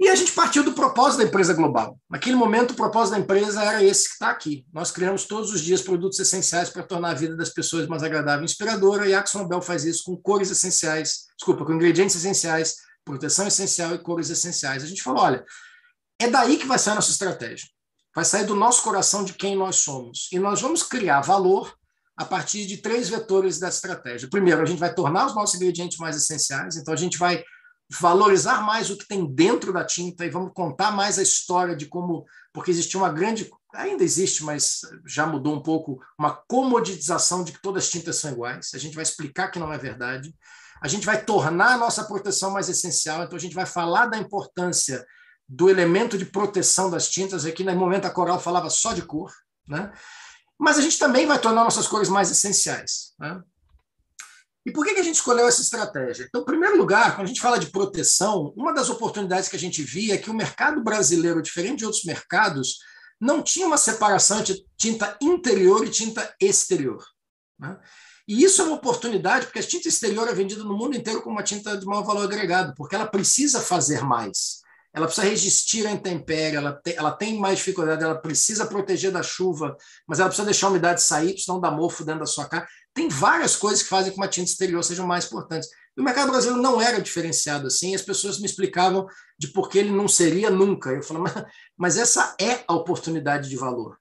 E 0.00 0.08
a 0.08 0.14
gente 0.14 0.30
partiu 0.30 0.62
do 0.62 0.72
propósito 0.72 1.18
da 1.18 1.24
empresa 1.24 1.52
global. 1.52 1.98
Naquele 2.08 2.36
momento, 2.36 2.70
o 2.70 2.74
propósito 2.74 3.14
da 3.14 3.20
empresa 3.20 3.64
era 3.64 3.82
esse 3.82 4.06
que 4.06 4.12
está 4.14 4.30
aqui. 4.30 4.64
Nós 4.72 4.92
criamos 4.92 5.24
todos 5.24 5.52
os 5.52 5.60
dias 5.60 5.82
produtos 5.82 6.20
essenciais 6.20 6.70
para 6.70 6.84
tornar 6.84 7.10
a 7.10 7.14
vida 7.14 7.36
das 7.36 7.50
pessoas 7.50 7.88
mais 7.88 8.04
agradável 8.04 8.42
e 8.42 8.44
inspiradora, 8.44 9.08
e 9.08 9.14
a 9.14 9.18
Axon 9.18 9.40
Nobel 9.40 9.60
faz 9.60 9.84
isso 9.84 10.04
com 10.04 10.16
cores 10.16 10.50
essenciais, 10.52 11.26
desculpa, 11.36 11.64
com 11.64 11.72
ingredientes 11.72 12.14
essenciais, 12.14 12.76
proteção 13.04 13.48
essencial 13.48 13.92
e 13.92 13.98
cores 13.98 14.30
essenciais. 14.30 14.84
A 14.84 14.86
gente 14.86 15.02
falou, 15.02 15.20
olha, 15.20 15.44
é 16.20 16.28
daí 16.28 16.58
que 16.58 16.66
vai 16.66 16.78
sair 16.78 16.92
a 16.92 16.96
nossa 16.96 17.10
estratégia. 17.10 17.68
Vai 18.18 18.24
sair 18.24 18.46
do 18.46 18.56
nosso 18.56 18.82
coração 18.82 19.22
de 19.22 19.32
quem 19.32 19.54
nós 19.54 19.76
somos. 19.76 20.28
E 20.32 20.40
nós 20.40 20.60
vamos 20.60 20.82
criar 20.82 21.20
valor 21.20 21.72
a 22.16 22.24
partir 22.24 22.66
de 22.66 22.78
três 22.78 23.08
vetores 23.08 23.60
da 23.60 23.68
estratégia. 23.68 24.28
Primeiro, 24.28 24.60
a 24.60 24.64
gente 24.64 24.80
vai 24.80 24.92
tornar 24.92 25.26
os 25.26 25.36
nossos 25.36 25.54
ingredientes 25.54 25.98
mais 25.98 26.16
essenciais, 26.16 26.76
então 26.76 26.92
a 26.92 26.96
gente 26.96 27.16
vai 27.16 27.44
valorizar 27.88 28.60
mais 28.62 28.90
o 28.90 28.98
que 28.98 29.06
tem 29.06 29.24
dentro 29.24 29.72
da 29.72 29.84
tinta 29.84 30.26
e 30.26 30.30
vamos 30.30 30.50
contar 30.52 30.90
mais 30.90 31.16
a 31.16 31.22
história 31.22 31.76
de 31.76 31.86
como, 31.86 32.26
porque 32.52 32.72
existia 32.72 32.98
uma 32.98 33.12
grande, 33.12 33.48
ainda 33.72 34.02
existe, 34.02 34.42
mas 34.42 34.80
já 35.06 35.24
mudou 35.24 35.54
um 35.54 35.62
pouco, 35.62 36.00
uma 36.18 36.32
comoditização 36.48 37.44
de 37.44 37.52
que 37.52 37.62
todas 37.62 37.84
as 37.84 37.90
tintas 37.90 38.16
são 38.16 38.32
iguais. 38.32 38.72
A 38.74 38.78
gente 38.78 38.96
vai 38.96 39.04
explicar 39.04 39.52
que 39.52 39.60
não 39.60 39.72
é 39.72 39.78
verdade. 39.78 40.34
A 40.82 40.88
gente 40.88 41.06
vai 41.06 41.24
tornar 41.24 41.74
a 41.74 41.78
nossa 41.78 42.02
proteção 42.02 42.50
mais 42.50 42.68
essencial, 42.68 43.22
então 43.22 43.36
a 43.36 43.40
gente 43.40 43.54
vai 43.54 43.64
falar 43.64 44.06
da 44.06 44.18
importância 44.18 45.06
do 45.48 45.70
elemento 45.70 46.18
de 46.18 46.26
proteção 46.26 46.90
das 46.90 47.08
tintas. 47.08 47.46
Aqui 47.46 47.64
no 47.64 47.74
momento 47.74 48.04
a 48.04 48.10
Coral 48.10 48.38
falava 48.38 48.68
só 48.68 48.92
de 48.92 49.02
cor, 49.02 49.32
né? 49.66 49.90
Mas 50.58 50.76
a 50.76 50.82
gente 50.82 50.98
também 50.98 51.24
vai 51.24 51.38
tornar 51.38 51.64
nossas 51.64 51.86
cores 51.86 52.08
mais 52.08 52.30
essenciais. 52.30 53.14
Né? 53.18 53.40
E 54.66 54.72
por 54.72 54.84
que, 54.84 54.90
a 54.90 55.02
gente 55.02 55.14
escolheu 55.14 55.46
essa 55.46 55.62
estratégia? 55.62 56.26
Então, 56.28 56.42
em 56.42 56.44
primeiro 56.44 56.76
lugar, 56.76 57.14
quando 57.14 57.26
a 57.26 57.28
gente 57.28 57.40
fala 57.40 57.58
de 57.58 57.70
proteção, 57.70 58.52
uma 58.56 58.74
das 58.74 58.90
oportunidades 58.90 59.48
que 59.48 59.56
a 59.56 59.58
gente 59.58 59.82
via 59.82 60.14
é 60.14 60.18
que 60.18 60.30
o 60.30 60.34
mercado 60.34 60.82
brasileiro, 60.82 61.40
diferente 61.40 61.78
de 61.78 61.84
outros 61.86 62.04
mercados, 62.04 62.80
não 63.20 63.40
tinha 63.40 63.66
uma 63.66 63.78
separação 63.78 64.40
entre 64.40 64.66
tinta 64.76 65.16
interior 65.22 65.86
e 65.86 65.90
tinta 65.90 66.34
exterior. 66.40 67.04
Né? 67.58 67.78
E 68.26 68.42
isso 68.44 68.60
é 68.60 68.64
uma 68.64 68.76
oportunidade, 68.76 69.46
porque 69.46 69.60
a 69.60 69.62
tinta 69.62 69.88
exterior 69.88 70.28
é 70.28 70.34
vendida 70.34 70.64
no 70.64 70.76
mundo 70.76 70.96
inteiro 70.96 71.22
como 71.22 71.36
uma 71.36 71.42
tinta 71.42 71.76
de 71.78 71.86
maior 71.86 72.02
valor 72.02 72.24
agregado, 72.24 72.74
porque 72.76 72.96
ela 72.96 73.06
precisa 73.06 73.60
fazer 73.60 74.02
mais 74.02 74.60
ela 74.98 75.06
precisa 75.06 75.28
resistir 75.28 75.86
à 75.86 75.92
intempérie, 75.92 76.56
ela, 76.56 76.80
ela 76.84 77.12
tem 77.12 77.38
mais 77.38 77.58
dificuldade, 77.58 78.02
ela 78.02 78.16
precisa 78.16 78.66
proteger 78.66 79.12
da 79.12 79.22
chuva, 79.22 79.76
mas 80.06 80.18
ela 80.18 80.28
precisa 80.28 80.44
deixar 80.44 80.66
a 80.66 80.70
umidade 80.70 81.02
sair, 81.02 81.38
senão 81.38 81.60
dá 81.60 81.70
mofo 81.70 82.04
dentro 82.04 82.20
da 82.20 82.26
sua 82.26 82.46
cara. 82.46 82.66
Tem 82.92 83.08
várias 83.08 83.54
coisas 83.54 83.82
que 83.82 83.88
fazem 83.88 84.10
com 84.10 84.16
que 84.16 84.20
uma 84.20 84.28
tinta 84.28 84.50
exterior 84.50 84.82
seja 84.82 85.06
mais 85.06 85.26
importante. 85.26 85.68
E 85.96 86.00
o 86.00 86.04
mercado 86.04 86.30
brasileiro 86.32 86.60
não 86.60 86.80
era 86.80 87.00
diferenciado 87.00 87.68
assim, 87.68 87.94
as 87.94 88.02
pessoas 88.02 88.40
me 88.40 88.46
explicavam 88.46 89.06
de 89.38 89.48
por 89.48 89.68
que 89.68 89.78
ele 89.78 89.90
não 89.90 90.08
seria 90.08 90.50
nunca. 90.50 90.90
Eu 90.90 91.02
falava, 91.02 91.32
mas, 91.32 91.44
mas 91.96 91.96
essa 91.96 92.34
é 92.40 92.64
a 92.66 92.74
oportunidade 92.74 93.48
de 93.48 93.56
valor. 93.56 93.96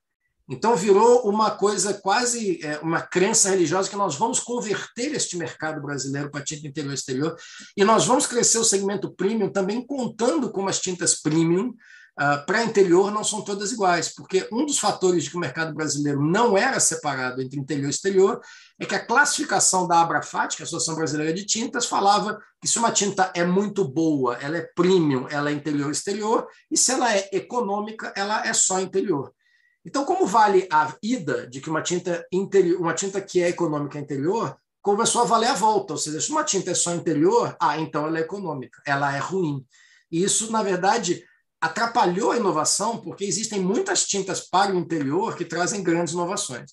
Então 0.50 0.76
virou 0.76 1.28
uma 1.28 1.52
coisa 1.52 1.94
quase 1.94 2.64
é, 2.64 2.80
uma 2.80 3.02
crença 3.02 3.50
religiosa 3.50 3.90
que 3.90 3.96
nós 3.96 4.16
vamos 4.16 4.40
converter 4.40 5.14
este 5.14 5.36
mercado 5.36 5.82
brasileiro 5.82 6.32
para 6.32 6.44
tinta 6.44 6.68
interior 6.68 6.92
e 6.92 6.96
exterior 6.96 7.36
e 7.76 7.84
nós 7.84 8.06
vamos 8.06 8.26
crescer 8.26 8.58
o 8.58 8.64
segmento 8.64 9.14
premium 9.14 9.50
também 9.50 9.86
contando 9.86 10.50
com 10.50 10.68
as 10.68 10.80
tintas 10.80 11.22
premium 11.22 11.74
uh, 12.18 12.46
para 12.46 12.64
interior 12.64 13.12
não 13.12 13.24
são 13.24 13.42
todas 13.42 13.72
iguais, 13.72 14.14
porque 14.14 14.48
um 14.52 14.66
dos 14.66 14.80
fatores 14.80 15.24
de 15.24 15.30
que 15.30 15.38
o 15.38 15.40
mercado 15.40 15.74
brasileiro 15.74 16.24
não 16.24 16.58
era 16.58 16.80
separado 16.80 17.42
entre 17.42 17.60
interior 17.60 17.88
e 17.88 17.92
exterior 17.92 18.42
é 18.80 18.86
que 18.86 18.96
a 18.96 19.06
classificação 19.06 19.88
da 19.88 20.02
Abrafat, 20.02 20.56
que 20.56 20.62
é 20.62 20.64
a 20.64 20.68
Associação 20.68 20.96
Brasileira 20.96 21.34
de 21.34 21.46
Tintas, 21.46 21.86
falava 21.86 22.40
que 22.62 22.68
se 22.68 22.80
uma 22.80 22.92
tinta 22.92 23.32
é 23.36 23.46
muito 23.46 23.88
boa, 23.88 24.36
ela 24.36 24.58
é 24.58 24.70
premium, 24.76 25.28
ela 25.30 25.50
é 25.50 25.54
interior 25.54 25.90
e 25.90 25.92
exterior, 25.92 26.48
e 26.72 26.78
se 26.78 26.92
ela 26.92 27.14
é 27.14 27.30
econômica, 27.32 28.14
ela 28.16 28.46
é 28.46 28.54
só 28.54 28.80
interior. 28.80 29.34
Então, 29.88 30.04
como 30.04 30.28
vale 30.28 30.68
a 30.70 30.94
ida 31.02 31.48
de 31.48 31.62
que 31.62 31.70
uma 31.70 31.82
tinta 31.82 32.28
interior, 32.30 32.82
uma 32.82 32.94
tinta 32.94 33.22
que 33.22 33.42
é 33.42 33.48
econômica 33.48 33.98
interior, 33.98 34.58
começou 34.82 35.22
a 35.22 35.26
valer 35.26 35.48
a 35.48 35.54
volta. 35.54 35.94
Ou 35.94 35.98
seja, 35.98 36.20
se 36.20 36.30
uma 36.30 36.44
tinta 36.44 36.72
é 36.72 36.74
só 36.76 36.94
interior, 36.94 37.56
ah, 37.58 37.80
então 37.80 38.06
ela 38.06 38.18
é 38.18 38.22
econômica, 38.22 38.82
ela 38.86 39.16
é 39.16 39.18
ruim. 39.18 39.66
E 40.12 40.22
isso, 40.22 40.52
na 40.52 40.62
verdade, 40.62 41.24
atrapalhou 41.62 42.32
a 42.32 42.38
inovação, 42.38 42.98
porque 42.98 43.24
existem 43.24 43.62
muitas 43.62 44.06
tintas 44.06 44.42
para 44.42 44.74
o 44.74 44.78
interior 44.78 45.38
que 45.38 45.46
trazem 45.46 45.82
grandes 45.82 46.14
inovações. 46.14 46.72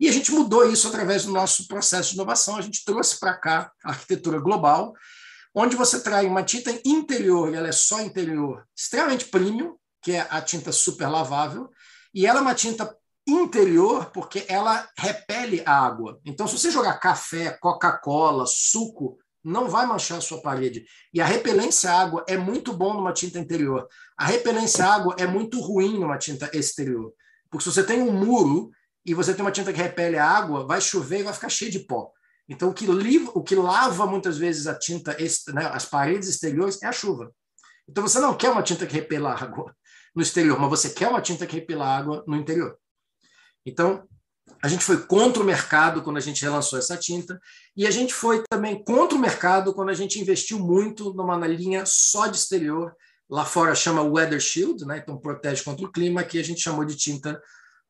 E 0.00 0.08
a 0.08 0.12
gente 0.12 0.32
mudou 0.32 0.66
isso 0.66 0.88
através 0.88 1.26
do 1.26 1.32
nosso 1.32 1.68
processo 1.68 2.08
de 2.08 2.14
inovação. 2.14 2.56
A 2.56 2.62
gente 2.62 2.82
trouxe 2.82 3.20
para 3.20 3.34
cá 3.34 3.70
a 3.84 3.90
arquitetura 3.90 4.40
global, 4.40 4.94
onde 5.54 5.76
você 5.76 6.00
traz 6.00 6.26
uma 6.26 6.42
tinta 6.42 6.70
interior, 6.82 7.52
e 7.52 7.56
ela 7.56 7.68
é 7.68 7.72
só 7.72 8.00
interior, 8.00 8.64
extremamente 8.74 9.26
premium, 9.26 9.76
que 10.02 10.12
é 10.12 10.26
a 10.30 10.40
tinta 10.40 10.72
super 10.72 11.08
lavável, 11.08 11.68
e 12.14 12.26
ela 12.26 12.38
é 12.38 12.42
uma 12.42 12.54
tinta 12.54 12.96
interior 13.26 14.10
porque 14.12 14.44
ela 14.48 14.88
repele 14.96 15.62
a 15.66 15.84
água. 15.84 16.20
Então, 16.24 16.46
se 16.46 16.58
você 16.58 16.70
jogar 16.70 17.00
café, 17.00 17.50
Coca-Cola, 17.60 18.44
suco, 18.46 19.18
não 19.42 19.68
vai 19.68 19.84
manchar 19.86 20.18
a 20.18 20.20
sua 20.20 20.40
parede. 20.40 20.86
E 21.12 21.20
a 21.20 21.26
repelência 21.26 21.90
à 21.90 22.00
água 22.00 22.24
é 22.28 22.36
muito 22.36 22.72
bom 22.72 22.94
numa 22.94 23.12
tinta 23.12 23.38
interior. 23.38 23.88
A 24.16 24.26
repelência 24.26 24.84
à 24.84 24.94
água 24.94 25.16
é 25.18 25.26
muito 25.26 25.60
ruim 25.60 25.98
numa 25.98 26.16
tinta 26.16 26.50
exterior. 26.56 27.12
Porque 27.50 27.64
se 27.64 27.72
você 27.72 27.82
tem 27.82 28.00
um 28.00 28.12
muro 28.12 28.70
e 29.04 29.12
você 29.12 29.34
tem 29.34 29.44
uma 29.44 29.50
tinta 29.50 29.72
que 29.72 29.82
repele 29.82 30.16
a 30.16 30.28
água, 30.28 30.66
vai 30.66 30.80
chover 30.80 31.20
e 31.20 31.24
vai 31.24 31.34
ficar 31.34 31.48
cheio 31.48 31.70
de 31.70 31.80
pó. 31.80 32.10
Então, 32.48 32.70
o 32.70 32.74
que, 32.74 32.86
liva, 32.86 33.32
o 33.34 33.42
que 33.42 33.54
lava 33.54 34.06
muitas 34.06 34.38
vezes 34.38 34.66
a 34.66 34.78
tinta, 34.78 35.16
né, 35.52 35.66
as 35.72 35.86
paredes 35.86 36.28
exteriores, 36.28 36.80
é 36.82 36.86
a 36.86 36.92
chuva. 36.92 37.32
Então, 37.88 38.06
você 38.06 38.18
não 38.18 38.34
quer 38.34 38.50
uma 38.50 38.62
tinta 38.62 38.86
que 38.86 38.94
repela 38.94 39.34
água 39.34 39.74
no 40.14 40.22
exterior, 40.22 40.58
mas 40.58 40.70
você 40.70 40.90
quer 40.90 41.08
uma 41.08 41.20
tinta 41.20 41.46
que 41.46 41.56
repela 41.56 41.86
água 41.86 42.24
no 42.26 42.36
interior. 42.36 42.78
Então, 43.66 44.06
a 44.62 44.68
gente 44.68 44.84
foi 44.84 44.98
contra 45.06 45.42
o 45.42 45.46
mercado 45.46 46.02
quando 46.02 46.16
a 46.16 46.20
gente 46.20 46.42
relançou 46.42 46.78
essa 46.78 46.96
tinta, 46.96 47.40
e 47.76 47.86
a 47.86 47.90
gente 47.90 48.14
foi 48.14 48.42
também 48.48 48.82
contra 48.82 49.16
o 49.16 49.20
mercado 49.20 49.74
quando 49.74 49.90
a 49.90 49.94
gente 49.94 50.20
investiu 50.20 50.58
muito 50.58 51.12
numa 51.14 51.36
linha 51.46 51.84
só 51.86 52.26
de 52.26 52.36
exterior. 52.36 52.94
Lá 53.28 53.44
fora 53.44 53.74
chama 53.74 54.02
Weather 54.02 54.40
Shield, 54.40 54.84
né? 54.84 54.98
então 55.02 55.18
protege 55.18 55.62
contra 55.62 55.84
o 55.84 55.90
clima, 55.90 56.22
que 56.22 56.38
a 56.38 56.44
gente 56.44 56.60
chamou 56.60 56.84
de 56.84 56.94
tinta 56.94 57.40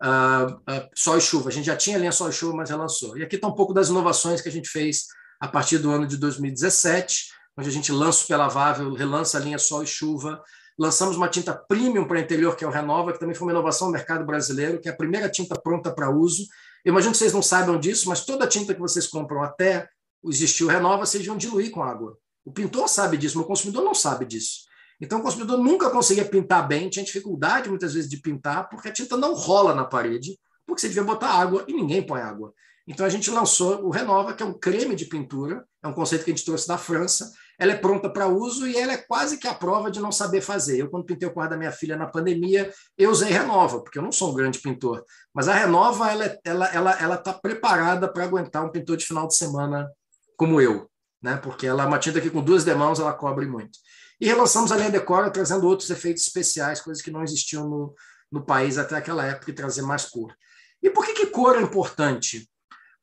uh, 0.03 0.55
uh, 0.55 0.89
sol 0.95 1.19
e 1.19 1.21
chuva. 1.21 1.49
A 1.49 1.53
gente 1.53 1.67
já 1.67 1.77
tinha 1.77 1.99
linha 1.99 2.13
sol 2.13 2.29
e 2.29 2.33
chuva, 2.33 2.57
mas 2.57 2.71
relançou. 2.71 3.17
E 3.19 3.23
aqui 3.23 3.37
está 3.37 3.49
um 3.49 3.55
pouco 3.55 3.75
das 3.75 3.89
inovações 3.89 4.41
que 4.41 4.49
a 4.49 4.53
gente 4.53 4.69
fez 4.69 5.07
a 5.41 5.49
partir 5.49 5.79
do 5.79 5.91
ano 5.91 6.07
de 6.07 6.17
2017, 6.17 7.31
onde 7.57 7.69
a 7.69 7.73
gente 7.73 7.93
lança 7.93 8.25
o 8.25 8.29
Pelavável, 8.29 8.93
relança 8.95 9.39
a 9.39 9.41
linha 9.41 9.59
sol 9.59 9.83
e 9.83 9.87
chuva, 9.87 10.43
Lançamos 10.79 11.17
uma 11.17 11.29
tinta 11.29 11.55
premium 11.55 12.07
para 12.07 12.21
interior, 12.21 12.57
que 12.57 12.65
é 12.65 12.67
o 12.67 12.71
Renova, 12.71 13.13
que 13.13 13.21
também 13.21 13.35
foi 13.35 13.47
uma 13.47 13.53
inovação 13.53 13.87
no 13.89 13.93
mercado 13.93 14.25
brasileiro, 14.25 14.81
que 14.81 14.89
é 14.89 14.93
a 14.93 14.97
primeira 14.97 15.29
tinta 15.29 15.59
pronta 15.59 15.93
para 15.93 16.11
uso. 16.11 16.47
Eu 16.85 16.91
imagino 16.91 17.13
que 17.13 17.19
vocês 17.19 17.33
não 17.33 17.43
saibam 17.43 17.79
disso, 17.79 18.09
mas 18.09 18.25
toda 18.25 18.47
tinta 18.47 18.75
que 18.75 18.81
vocês 18.81 19.07
compram 19.07 19.43
até 19.43 19.89
existir 20.25 20.65
o 20.65 20.69
Renova, 20.69 21.07
vocês 21.07 21.25
vão 21.25 21.37
diluir 21.37 21.71
com 21.71 21.83
água. 21.83 22.17
O 22.45 22.53
pintor 22.53 22.89
sabe 22.89 23.17
disso, 23.17 23.37
mas 23.37 23.45
o 23.45 23.49
consumidor 23.49 23.85
não 23.85 23.95
sabe 23.95 24.25
disso. 24.25 24.65
Então, 25.01 25.21
o 25.21 25.23
consumidor 25.23 25.59
nunca 25.59 25.91
conseguia 25.91 26.25
pintar 26.25 26.67
bem, 26.67 26.89
tinha 26.89 27.05
dificuldade 27.05 27.69
muitas 27.69 27.95
vezes 27.95 28.09
de 28.09 28.17
pintar, 28.19 28.69
porque 28.69 28.89
a 28.89 28.93
tinta 28.93 29.17
não 29.17 29.35
rola 29.35 29.75
na 29.75 29.85
parede, 29.85 30.39
porque 30.67 30.81
você 30.81 30.89
devia 30.89 31.05
botar 31.05 31.29
água 31.29 31.65
e 31.69 31.73
ninguém 31.73 32.03
põe 32.03 32.21
água. 32.21 32.53
Então, 32.87 33.07
a 33.07 33.09
gente 33.09 33.31
lançou 33.31 33.85
o 33.85 33.91
Renova, 33.91 34.35
que 34.35 34.43
é 34.43 34.47
um 34.47 34.53
creme 34.53 34.95
de 34.95 35.07
pintura, 35.07 35.65
é 35.83 35.89
um 35.89 35.93
conceito 35.93 36.25
que 36.25 36.31
a 36.31 36.35
gente 36.35 36.45
trouxe 36.45 36.69
da 36.69 36.77
França, 36.77 37.33
ela 37.59 37.73
é 37.73 37.77
pronta 37.77 38.09
para 38.11 38.27
uso 38.27 38.67
e 38.67 38.77
ela 38.77 38.93
é 38.93 38.97
quase 38.97 39.39
que 39.39 39.47
a 39.47 39.55
prova 39.55 39.91
de 39.91 40.01
não 40.01 40.13
saber 40.13 40.41
fazer. 40.41 40.79
Eu, 40.79 40.91
quando 40.91 41.05
pintei 41.07 41.29
o 41.29 41.33
quarto 41.33 41.51
da 41.51 41.57
minha 41.57 41.73
filha 41.73 41.97
na 41.97 42.07
pandemia, 42.07 42.73
eu 42.99 43.11
usei 43.11 43.31
Renova, 43.31 43.81
porque 43.81 43.99
eu 43.99 44.03
não 44.03 44.13
sou 44.13 44.33
um 44.33 44.35
grande 44.35 44.59
pintor. 44.59 45.05
Mas 45.33 45.49
a 45.49 45.55
Renova, 45.55 46.11
ela 46.11 46.25
é, 46.25 46.39
ela 46.45 46.67
ela 46.67 46.93
ela 47.01 47.15
está 47.15 47.33
preparada 47.33 48.13
para 48.13 48.25
aguentar 48.25 48.65
um 48.65 48.71
pintor 48.71 48.97
de 48.97 49.07
final 49.07 49.27
de 49.27 49.37
semana 49.37 49.89
como 50.37 50.61
eu. 50.61 50.89
né? 51.23 51.37
porque 51.37 51.67
ela 51.67 51.85
é 51.85 51.87
uma 51.87 51.99
tinta 51.99 52.21
que 52.21 52.31
com 52.31 52.43
duas 52.43 52.65
demãos 52.65 53.01
ela 53.01 53.13
cobre 53.13 53.47
muito. 53.47 53.79
E 54.21 54.27
relançamos 54.27 54.71
a 54.71 54.77
linha 54.77 54.91
Decora 54.91 55.31
trazendo 55.31 55.67
outros 55.67 55.91
efeitos 55.91 56.23
especiais, 56.23 56.81
coisas 56.81 57.03
que 57.03 57.11
não 57.11 57.23
existiam 57.23 57.69
no, 57.69 57.95
no 58.31 58.45
país 58.45 58.79
até 58.79 58.97
aquela 58.97 59.25
época, 59.27 59.51
e 59.51 59.55
trazer 59.55 59.83
mais 59.83 60.05
cor. 60.05 60.35
E 60.83 60.91
por 60.91 61.05
que, 61.07 61.15
que 61.15 61.27
cor 61.27 61.57
é 61.57 61.63
importante? 61.63 62.49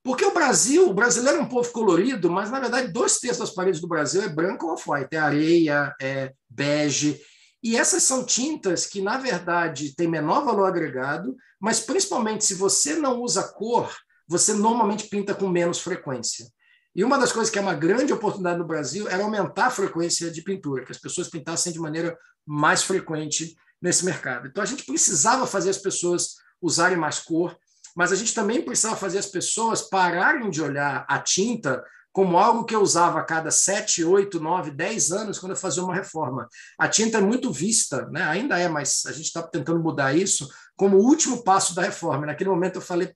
Porque 0.04 0.26
o 0.26 0.34
Brasil, 0.34 0.90
o 0.90 0.94
brasileiro 0.94 1.40
é 1.40 1.42
um 1.42 1.50
povo 1.50 1.72
colorido, 1.72 2.30
mas 2.30 2.50
na 2.50 2.60
verdade 2.60 2.92
dois 2.92 3.20
terços 3.20 3.40
das 3.40 3.52
paredes 3.52 3.80
do 3.80 3.88
Brasil 3.88 4.22
é 4.22 4.30
branco 4.30 4.66
ou 4.68 4.94
white, 4.94 5.16
é 5.16 5.18
areia, 5.18 5.96
é 6.02 6.34
bege. 6.50 7.22
E 7.64 7.78
essas 7.78 8.02
são 8.02 8.26
tintas 8.26 8.88
que, 8.88 9.02
na 9.02 9.18
verdade, 9.18 9.96
têm 9.96 10.08
menor 10.08 10.44
valor 10.44 10.66
agregado, 10.66 11.36
mas 11.60 11.80
principalmente 11.80 12.44
se 12.44 12.56
você 12.56 12.96
não 12.96 13.22
usa 13.22 13.44
cor, 13.44 13.96
você 14.28 14.54
normalmente 14.54 15.08
pinta 15.08 15.36
com 15.36 15.48
menos 15.48 15.80
frequência. 15.80 16.48
E 16.96 17.04
uma 17.04 17.20
das 17.20 17.32
coisas 17.32 17.52
que 17.52 17.60
é 17.60 17.62
uma 17.62 17.76
grande 17.76 18.12
oportunidade 18.12 18.58
no 18.58 18.68
Brasil 18.68 19.08
era 19.08 19.24
aumentar 19.24 19.68
a 19.68 19.72
frequência 19.72 20.32
de 20.32 20.42
pintura, 20.42 20.84
que 20.84 20.92
as 20.92 20.98
pessoas 20.98 21.30
pintassem 21.30 21.72
de 21.72 21.80
maneira 21.80 22.18
mais 22.46 22.82
frequente 22.82 23.56
nesse 23.82 24.04
mercado. 24.04 24.48
Então 24.48 24.64
a 24.64 24.66
gente 24.66 24.86
precisava 24.86 25.46
fazer 25.46 25.70
as 25.70 25.78
pessoas 25.78 26.36
usarem 26.62 26.98
mais 26.98 27.20
cor, 27.20 27.56
mas 27.96 28.12
a 28.12 28.16
gente 28.16 28.34
também 28.34 28.62
precisava 28.62 28.96
fazer 28.96 29.20
as 29.20 29.26
pessoas 29.26 29.82
pararem 29.82 30.50
de 30.50 30.62
olhar 30.62 31.06
a 31.08 31.20
tinta 31.20 31.84
como 32.14 32.38
algo 32.38 32.66
que 32.66 32.76
eu 32.76 32.82
usava 32.82 33.20
a 33.20 33.24
cada 33.24 33.52
sete, 33.52 34.04
oito, 34.04 34.40
nove, 34.40 34.70
dez 34.72 35.12
anos 35.12 35.40
quando 35.40 35.54
eu 35.54 35.58
fazia 35.58 35.84
uma 35.84 35.96
reforma. 35.96 36.48
A 36.78 36.88
tinta 36.88 37.20
é 37.20 37.22
muito 37.22 37.52
vista, 37.52 38.06
né? 38.08 38.24
ainda 38.24 38.60
é, 38.60 38.68
mas 38.68 39.06
a 39.06 39.12
gente 39.12 39.28
está 39.28 39.42
tentando 39.42 39.80
mudar 39.80 40.16
isso 40.16 40.50
como 40.76 40.98
o 40.98 41.04
último 41.04 41.44
passo 41.44 41.74
da 41.74 41.82
reforma. 41.82 42.26
Naquele 42.26 42.50
momento 42.50 42.76
eu 42.76 42.82
falei 42.82 43.14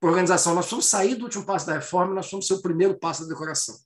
para 0.00 0.08
a 0.08 0.12
organização, 0.12 0.54
nós 0.54 0.68
vamos 0.68 0.86
sair 0.86 1.14
do 1.14 1.24
último 1.24 1.46
passo 1.46 1.66
da 1.66 1.74
reforma, 1.74 2.12
nós 2.12 2.28
vamos 2.30 2.46
ser 2.46 2.54
o 2.54 2.62
primeiro 2.62 2.98
passo 2.98 3.22
da 3.22 3.28
decoração. 3.28 3.76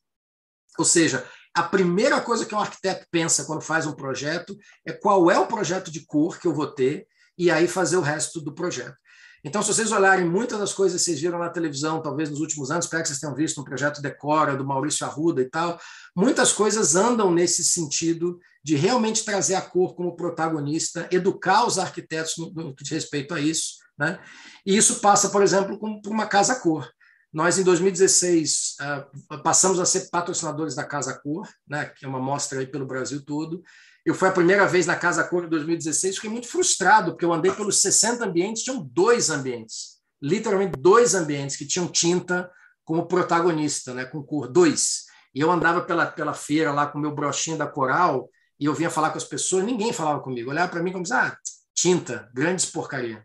Ou 0.79 0.85
seja, 0.85 1.27
a 1.55 1.63
primeira 1.63 2.21
coisa 2.21 2.47
que 2.47 2.55
um 2.55 2.61
arquiteto 2.61 3.07
pensa 3.11 3.45
quando 3.45 3.61
faz 3.61 3.87
um 3.87 3.93
projeto 3.93 4.57
é 4.87 4.93
qual 4.93 5.31
é 5.31 5.39
o 5.39 5.47
projeto 5.47 5.91
de 5.91 6.07
cor 6.07 6.39
que 6.39 6.47
eu 6.47 6.55
vou 6.55 6.69
ter 6.69 7.07
e 7.37 7.51
aí 7.51 7.69
fazer 7.69 7.97
o 7.97 8.03
resto 8.03 8.41
do 8.41 8.55
projeto. 8.55 8.97
Então, 9.45 9.63
se 9.63 9.69
vocês 9.69 9.93
olharem 9.93 10.25
muitas 10.25 10.59
das 10.59 10.73
coisas 10.73 11.01
que 11.01 11.05
vocês 11.05 11.21
viram 11.21 11.39
na 11.39 11.49
televisão, 11.49 12.03
talvez 12.03 12.29
nos 12.31 12.41
últimos 12.41 12.71
anos, 12.71 12.87
espero 12.87 13.03
que 13.03 13.09
vocês 13.09 13.21
tenham 13.21 13.35
visto 13.35 13.61
um 13.61 13.65
projeto 13.65 14.03
Decora, 14.03 14.57
do 14.57 14.65
Maurício 14.65 15.07
Arruda 15.07 15.41
e 15.41 15.49
tal, 15.49 15.81
muitas 16.15 16.53
coisas 16.53 16.97
andam 16.97 17.33
nesse 17.33 17.63
sentido 17.63 18.39
de 18.65 18.75
realmente 18.75 19.25
trazer 19.25 19.55
a 19.55 19.63
cor 19.63 19.95
como 19.95 20.17
protagonista, 20.17 21.09
educar 21.11 21.67
os 21.67 21.79
arquitetos 21.79 22.35
no, 22.37 22.51
no 22.53 22.75
que 22.75 22.83
diz 22.83 22.93
respeito 22.93 23.33
a 23.33 23.41
isso. 23.41 23.79
Né? 23.97 24.19
E 24.67 24.77
isso 24.77 25.01
passa, 25.01 25.29
por 25.31 25.43
exemplo, 25.43 25.79
por 25.79 26.13
uma 26.13 26.27
casa 26.27 26.57
cor. 26.57 26.89
Nós, 27.33 27.59
em 27.59 27.63
2016, 27.63 28.77
uh, 28.81 29.43
passamos 29.43 29.79
a 29.79 29.85
ser 29.85 30.09
patrocinadores 30.11 30.75
da 30.75 30.85
Casa 30.85 31.13
Cor, 31.23 31.47
né, 31.69 31.85
que 31.87 32.07
é 32.07 32.09
uma 32.09 32.19
mostra 32.19 32.59
aí 32.59 32.67
pelo 32.67 32.87
Brasil 32.87 33.23
todo, 33.23 33.63
eu 34.05 34.15
fui 34.15 34.29
a 34.29 34.33
primeira 34.33 34.67
vez 34.67 34.87
na 34.87 34.97
Casa 34.97 35.25
Cor 35.25 35.45
em 35.45 35.49
2016, 35.49 36.17
fiquei 36.17 36.31
muito 36.31 36.49
frustrado, 36.49 37.13
porque 37.13 37.25
eu 37.25 37.33
andei 37.33 37.53
pelos 37.53 37.81
60 37.81 38.25
ambientes, 38.25 38.63
tinham 38.63 38.83
dois 38.93 39.31
ambientes, 39.31 39.99
literalmente 40.23 40.79
dois 40.79 41.15
ambientes 41.15 41.57
que 41.57 41.67
tinham 41.67 41.89
tinta 41.89 42.51
como 42.85 43.07
protagonista, 43.07 43.93
né, 43.93 44.05
com 44.07 44.23
cor, 44.23 44.49
dois. 44.49 45.05
E 45.35 45.41
eu 45.41 45.51
andava 45.51 45.83
pela, 45.83 46.07
pela 46.07 46.33
feira 46.33 46.73
lá 46.73 46.87
com 46.87 46.99
meu 46.99 47.15
brochinho 47.15 47.59
da 47.59 47.67
Coral, 47.67 48.31
e 48.59 48.65
eu 48.65 48.75
vinha 48.75 48.91
falar 48.91 49.11
com 49.11 49.19
as 49.19 49.25
pessoas, 49.25 49.65
ninguém 49.65 49.93
falava 49.93 50.21
comigo, 50.21 50.51
olhava 50.51 50.71
para 50.71 50.83
mim 50.83 50.91
como 50.91 51.05
ah, 51.13 51.37
tinta, 51.75 52.29
grandes 52.35 52.67
porcaria. 52.67 53.25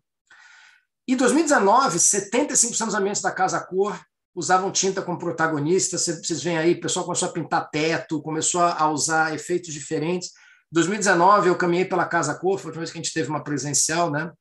Em 1.08 1.16
2019, 1.16 1.98
75% 1.98 2.86
dos 2.86 2.94
ambientes 2.94 3.22
da 3.22 3.32
Casa 3.32 3.60
Cor 3.60 4.00
usavam 4.36 4.72
tinta 4.72 5.02
como 5.02 5.18
protagonista. 5.20 5.98
Vocês 5.98 6.42
veem 6.42 6.58
aí, 6.58 6.74
o 6.74 6.80
pessoal 6.80 7.06
começou 7.06 7.30
a 7.30 7.32
pintar 7.32 7.70
teto, 7.70 8.22
começou 8.22 8.62
a 8.62 8.90
usar 8.90 9.34
efeitos 9.34 9.74
diferentes. 9.74 10.32
2019 10.74 11.50
eu 11.50 11.56
caminhei 11.56 11.86
pela 11.86 12.06
Casa 12.06 12.34
Cor, 12.34 12.58
foi 12.58 12.66
a 12.66 12.70
última 12.70 12.80
vez 12.80 12.92
que 12.92 12.98
a 12.98 13.02
gente 13.02 13.14
teve 13.14 13.30
uma 13.30 13.44
presencial, 13.44 14.10
né? 14.10 14.32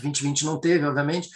2020 0.00 0.44
não 0.44 0.60
teve, 0.60 0.86
obviamente. 0.86 1.28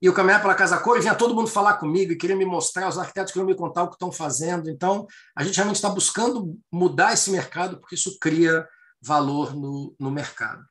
E 0.00 0.06
eu 0.06 0.14
caminhava 0.14 0.42
pela 0.42 0.54
Casa 0.54 0.78
Cor 0.78 0.96
e 0.96 1.00
vinha 1.00 1.14
todo 1.14 1.34
mundo 1.34 1.48
falar 1.48 1.74
comigo 1.74 2.10
e 2.10 2.16
queria 2.16 2.34
me 2.34 2.46
mostrar, 2.46 2.88
os 2.88 2.98
arquitetos 2.98 3.32
queriam 3.32 3.46
me 3.46 3.54
contar 3.54 3.82
o 3.82 3.88
que 3.88 3.94
estão 3.94 4.10
fazendo. 4.10 4.70
Então, 4.70 5.06
a 5.36 5.44
gente 5.44 5.56
realmente 5.56 5.76
está 5.76 5.90
buscando 5.90 6.58
mudar 6.72 7.12
esse 7.12 7.30
mercado, 7.30 7.78
porque 7.78 7.94
isso 7.94 8.18
cria 8.18 8.66
valor 9.00 9.54
no, 9.54 9.94
no 10.00 10.10
mercado. 10.10 10.64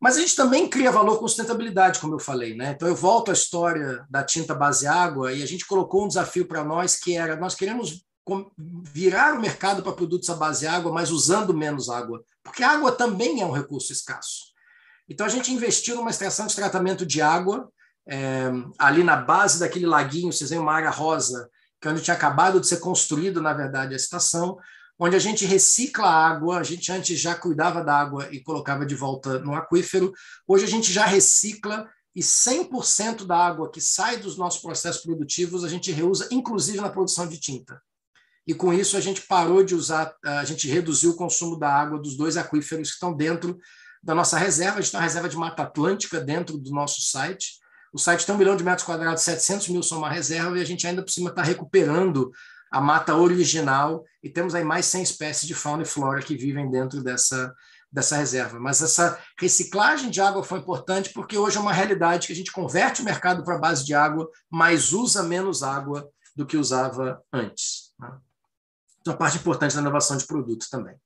Mas 0.00 0.16
a 0.16 0.20
gente 0.20 0.36
também 0.36 0.68
cria 0.68 0.92
valor 0.92 1.18
com 1.18 1.26
sustentabilidade, 1.26 1.98
como 1.98 2.14
eu 2.14 2.20
falei. 2.20 2.54
Né? 2.54 2.70
Então, 2.70 2.86
eu 2.86 2.94
volto 2.94 3.30
à 3.32 3.34
história 3.34 4.06
da 4.08 4.22
tinta 4.22 4.54
base 4.54 4.86
água 4.86 5.32
e 5.32 5.42
a 5.42 5.46
gente 5.46 5.66
colocou 5.66 6.04
um 6.04 6.08
desafio 6.08 6.46
para 6.46 6.62
nós 6.62 6.94
que 6.96 7.16
era: 7.16 7.34
nós 7.34 7.56
queremos 7.56 8.05
virar 8.92 9.34
o 9.34 9.40
mercado 9.40 9.82
para 9.82 9.92
produtos 9.92 10.28
à 10.30 10.34
base 10.34 10.60
de 10.60 10.66
água, 10.66 10.92
mas 10.92 11.10
usando 11.10 11.54
menos 11.54 11.88
água, 11.88 12.24
porque 12.42 12.62
a 12.62 12.72
água 12.72 12.90
também 12.90 13.40
é 13.40 13.46
um 13.46 13.52
recurso 13.52 13.92
escasso. 13.92 14.46
Então 15.08 15.24
a 15.24 15.28
gente 15.28 15.52
investiu 15.52 15.94
numa 15.94 16.10
estação 16.10 16.46
de 16.46 16.56
tratamento 16.56 17.06
de 17.06 17.22
água 17.22 17.70
é, 18.08 18.50
ali 18.78 19.04
na 19.04 19.16
base 19.16 19.60
daquele 19.60 19.86
laguinho, 19.86 20.32
vocês 20.32 20.50
veem 20.50 20.60
uma 20.60 20.74
área 20.74 20.90
rosa, 20.90 21.48
que 21.80 21.86
é 21.86 21.90
onde 21.90 22.02
tinha 22.02 22.16
acabado 22.16 22.60
de 22.60 22.66
ser 22.66 22.78
construído, 22.78 23.40
na 23.40 23.52
verdade, 23.52 23.94
a 23.94 23.96
estação, 23.96 24.58
onde 24.98 25.14
a 25.14 25.20
gente 25.20 25.44
recicla 25.44 26.06
a 26.06 26.26
água, 26.26 26.58
a 26.58 26.62
gente 26.62 26.90
antes 26.90 27.20
já 27.20 27.34
cuidava 27.34 27.84
da 27.84 27.94
água 27.94 28.28
e 28.32 28.40
colocava 28.42 28.84
de 28.84 28.94
volta 28.94 29.38
no 29.38 29.54
aquífero, 29.54 30.12
hoje 30.48 30.64
a 30.64 30.68
gente 30.68 30.92
já 30.92 31.04
recicla 31.04 31.88
e 32.14 32.20
100% 32.20 33.24
da 33.24 33.36
água 33.36 33.70
que 33.70 33.80
sai 33.80 34.16
dos 34.16 34.36
nossos 34.38 34.60
processos 34.60 35.02
produtivos 35.02 35.64
a 35.64 35.68
gente 35.68 35.92
reusa, 35.92 36.26
inclusive 36.32 36.80
na 36.80 36.88
produção 36.88 37.28
de 37.28 37.38
tinta 37.38 37.80
e 38.46 38.54
com 38.54 38.72
isso 38.72 38.96
a 38.96 39.00
gente 39.00 39.22
parou 39.22 39.64
de 39.64 39.74
usar, 39.74 40.14
a 40.24 40.44
gente 40.44 40.68
reduziu 40.68 41.10
o 41.10 41.16
consumo 41.16 41.58
da 41.58 41.68
água 41.68 41.98
dos 41.98 42.16
dois 42.16 42.36
aquíferos 42.36 42.88
que 42.88 42.94
estão 42.94 43.12
dentro 43.12 43.58
da 44.02 44.14
nossa 44.14 44.38
reserva. 44.38 44.78
A 44.78 44.80
gente 44.80 44.92
tem 44.92 45.00
uma 45.00 45.06
reserva 45.06 45.28
de 45.28 45.36
Mata 45.36 45.64
Atlântica 45.64 46.20
dentro 46.20 46.56
do 46.56 46.70
nosso 46.70 47.02
site. 47.02 47.58
O 47.92 47.98
site 47.98 48.24
tem 48.24 48.34
um 48.34 48.38
milhão 48.38 48.56
de 48.56 48.62
metros 48.62 48.86
quadrados, 48.86 49.22
700 49.22 49.68
mil 49.68 49.82
são 49.82 49.98
uma 49.98 50.10
reserva, 50.10 50.56
e 50.58 50.60
a 50.60 50.64
gente 50.64 50.86
ainda 50.86 51.02
por 51.02 51.10
cima 51.10 51.30
está 51.30 51.42
recuperando 51.42 52.30
a 52.70 52.80
mata 52.80 53.16
original, 53.16 54.04
e 54.22 54.28
temos 54.28 54.54
aí 54.54 54.64
mais 54.64 54.86
100 54.86 55.02
espécies 55.02 55.48
de 55.48 55.54
fauna 55.54 55.82
e 55.82 55.86
flora 55.86 56.20
que 56.20 56.36
vivem 56.36 56.70
dentro 56.70 57.02
dessa, 57.02 57.54
dessa 57.90 58.16
reserva. 58.16 58.60
Mas 58.60 58.82
essa 58.82 59.18
reciclagem 59.40 60.10
de 60.10 60.20
água 60.20 60.44
foi 60.44 60.58
importante 60.58 61.10
porque 61.12 61.38
hoje 61.38 61.56
é 61.56 61.60
uma 61.60 61.72
realidade 61.72 62.26
que 62.26 62.32
a 62.32 62.36
gente 62.36 62.52
converte 62.52 63.00
o 63.00 63.04
mercado 63.04 63.42
para 63.44 63.58
base 63.58 63.84
de 63.84 63.94
água, 63.94 64.28
mas 64.50 64.92
usa 64.92 65.22
menos 65.22 65.62
água 65.62 66.06
do 66.34 66.44
que 66.44 66.56
usava 66.56 67.22
antes. 67.32 67.92
Né? 67.98 68.10
Uma 69.08 69.16
parte 69.16 69.38
importante 69.38 69.74
da 69.74 69.80
inovação 69.80 70.16
de 70.16 70.26
produto 70.26 70.66
também. 70.70 70.96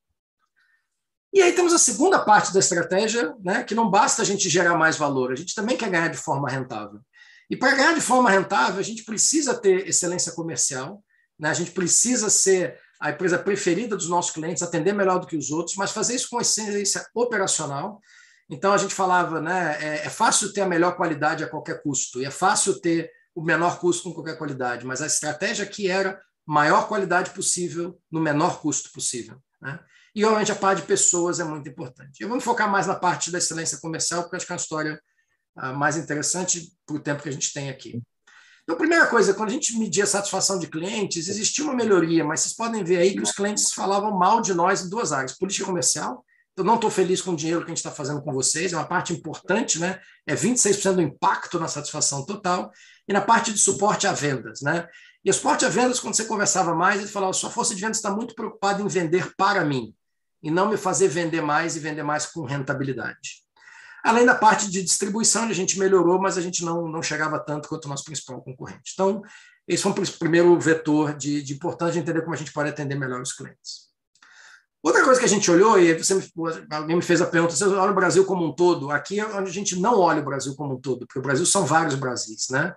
E 1.32 1.40
aí 1.40 1.52
temos 1.52 1.72
a 1.72 1.78
segunda 1.78 2.18
parte 2.18 2.52
da 2.52 2.58
estratégia, 2.58 3.34
né, 3.42 3.62
que 3.62 3.74
não 3.74 3.88
basta 3.88 4.22
a 4.22 4.24
gente 4.24 4.48
gerar 4.48 4.76
mais 4.76 4.96
valor, 4.96 5.32
a 5.32 5.36
gente 5.36 5.54
também 5.54 5.76
quer 5.76 5.88
ganhar 5.88 6.08
de 6.08 6.16
forma 6.16 6.48
rentável. 6.48 7.00
E 7.48 7.56
para 7.56 7.74
ganhar 7.74 7.94
de 7.94 8.00
forma 8.00 8.30
rentável, 8.30 8.80
a 8.80 8.82
gente 8.82 9.04
precisa 9.04 9.54
ter 9.54 9.88
excelência 9.88 10.32
comercial, 10.32 11.02
né, 11.38 11.48
a 11.50 11.54
gente 11.54 11.70
precisa 11.70 12.28
ser 12.28 12.78
a 13.00 13.10
empresa 13.10 13.38
preferida 13.38 13.96
dos 13.96 14.08
nossos 14.08 14.32
clientes, 14.32 14.62
atender 14.62 14.92
melhor 14.92 15.20
do 15.20 15.26
que 15.26 15.36
os 15.36 15.50
outros, 15.50 15.76
mas 15.76 15.92
fazer 15.92 16.14
isso 16.14 16.28
com 16.28 16.40
excelência 16.40 17.06
operacional. 17.14 18.00
Então 18.48 18.72
a 18.72 18.76
gente 18.76 18.92
falava, 18.92 19.40
né, 19.40 19.78
é, 19.80 20.06
é 20.06 20.10
fácil 20.10 20.52
ter 20.52 20.62
a 20.62 20.68
melhor 20.68 20.96
qualidade 20.96 21.44
a 21.44 21.48
qualquer 21.48 21.80
custo, 21.80 22.20
e 22.20 22.24
é 22.24 22.30
fácil 22.30 22.80
ter 22.80 23.08
o 23.34 23.42
menor 23.42 23.78
custo 23.78 24.02
com 24.02 24.14
qualquer 24.14 24.36
qualidade, 24.36 24.84
mas 24.84 25.00
a 25.00 25.06
estratégia 25.06 25.64
aqui 25.64 25.88
era 25.88 26.20
maior 26.50 26.88
qualidade 26.88 27.30
possível 27.30 27.96
no 28.10 28.20
menor 28.20 28.60
custo 28.60 28.90
possível. 28.90 29.40
Né? 29.62 29.78
E, 30.12 30.24
obviamente, 30.24 30.50
a 30.50 30.56
parte 30.56 30.80
de 30.80 30.86
pessoas 30.88 31.38
é 31.38 31.44
muito 31.44 31.68
importante. 31.68 32.20
Eu 32.20 32.26
vou 32.26 32.36
me 32.36 32.42
focar 32.42 32.68
mais 32.68 32.88
na 32.88 32.96
parte 32.96 33.30
da 33.30 33.38
excelência 33.38 33.78
comercial, 33.78 34.22
porque 34.22 34.34
acho 34.34 34.46
que 34.46 34.52
é 34.52 34.54
uma 34.54 34.60
história 34.60 35.00
uh, 35.56 35.72
mais 35.72 35.96
interessante 35.96 36.72
para 36.84 36.96
o 36.96 36.98
tempo 36.98 37.22
que 37.22 37.28
a 37.28 37.32
gente 37.32 37.52
tem 37.52 37.70
aqui. 37.70 38.02
Então, 38.64 38.76
primeira 38.76 39.06
coisa, 39.06 39.32
quando 39.32 39.50
a 39.50 39.52
gente 39.52 39.78
media 39.78 40.02
a 40.02 40.08
satisfação 40.08 40.58
de 40.58 40.66
clientes, 40.66 41.28
existia 41.28 41.64
uma 41.64 41.74
melhoria, 41.74 42.24
mas 42.24 42.40
vocês 42.40 42.54
podem 42.56 42.82
ver 42.82 42.96
aí 42.96 43.14
que 43.14 43.22
os 43.22 43.30
clientes 43.30 43.72
falavam 43.72 44.10
mal 44.18 44.40
de 44.40 44.52
nós 44.52 44.82
em 44.82 44.90
duas 44.90 45.12
áreas: 45.12 45.38
política 45.38 45.66
comercial. 45.66 46.24
Eu 46.56 46.64
não 46.64 46.74
estou 46.74 46.90
feliz 46.90 47.22
com 47.22 47.30
o 47.30 47.36
dinheiro 47.36 47.60
que 47.60 47.66
a 47.66 47.68
gente 47.68 47.78
está 47.78 47.92
fazendo 47.92 48.20
com 48.22 48.32
vocês, 48.32 48.72
é 48.72 48.76
uma 48.76 48.84
parte 48.84 49.12
importante, 49.12 49.78
né? 49.78 50.00
É 50.26 50.34
26% 50.34 50.94
do 50.94 51.00
impacto 51.00 51.60
na 51.60 51.68
satisfação 51.68 52.26
total. 52.26 52.72
E 53.08 53.12
na 53.12 53.20
parte 53.20 53.52
de 53.52 53.58
suporte 53.58 54.06
a 54.06 54.12
vendas, 54.12 54.60
né? 54.60 54.86
E 55.24 55.30
o 55.30 55.34
suporte 55.34 55.64
a 55.64 55.68
vendas, 55.68 56.00
quando 56.00 56.14
você 56.14 56.24
conversava 56.24 56.74
mais, 56.74 57.00
ele 57.00 57.08
falava: 57.08 57.32
sua 57.32 57.50
força 57.50 57.74
de 57.74 57.80
vendas 57.80 57.98
está 57.98 58.10
muito 58.10 58.34
preocupada 58.34 58.82
em 58.82 58.88
vender 58.88 59.34
para 59.36 59.64
mim 59.64 59.94
e 60.42 60.50
não 60.50 60.68
me 60.68 60.76
fazer 60.76 61.08
vender 61.08 61.42
mais 61.42 61.76
e 61.76 61.80
vender 61.80 62.02
mais 62.02 62.26
com 62.26 62.44
rentabilidade. 62.44 63.44
Além 64.02 64.24
da 64.24 64.34
parte 64.34 64.70
de 64.70 64.82
distribuição, 64.82 65.44
a 65.44 65.52
gente 65.52 65.78
melhorou, 65.78 66.18
mas 66.18 66.38
a 66.38 66.40
gente 66.40 66.64
não, 66.64 66.88
não 66.88 67.02
chegava 67.02 67.38
tanto 67.38 67.68
quanto 67.68 67.84
o 67.84 67.88
nosso 67.88 68.04
principal 68.04 68.40
concorrente. 68.40 68.92
Então, 68.94 69.22
esse 69.68 69.82
foi 69.82 69.92
o 69.92 70.18
primeiro 70.18 70.58
vetor 70.58 71.14
de, 71.14 71.42
de 71.42 71.52
importante 71.52 71.98
entender 71.98 72.22
como 72.22 72.32
a 72.32 72.38
gente 72.38 72.52
pode 72.52 72.70
atender 72.70 72.94
melhor 72.94 73.20
os 73.20 73.32
clientes. 73.34 73.90
Outra 74.82 75.04
coisa 75.04 75.20
que 75.20 75.26
a 75.26 75.28
gente 75.28 75.50
olhou, 75.50 75.78
e 75.78 75.92
você 75.92 76.14
me, 76.14 76.24
alguém 76.70 76.96
me 76.96 77.02
fez 77.02 77.20
a 77.20 77.26
pergunta, 77.26 77.54
você 77.54 77.64
olha 77.66 77.92
o 77.92 77.94
Brasil 77.94 78.24
como 78.24 78.46
um 78.46 78.54
todo? 78.54 78.90
Aqui 78.90 79.20
é 79.20 79.26
onde 79.26 79.50
a 79.50 79.52
gente 79.52 79.78
não 79.78 79.98
olha 79.98 80.22
o 80.22 80.24
Brasil 80.24 80.54
como 80.56 80.74
um 80.74 80.80
todo, 80.80 81.06
porque 81.06 81.18
o 81.18 81.22
Brasil 81.22 81.44
são 81.44 81.66
vários 81.66 81.94
Brasis, 81.94 82.48
né? 82.48 82.74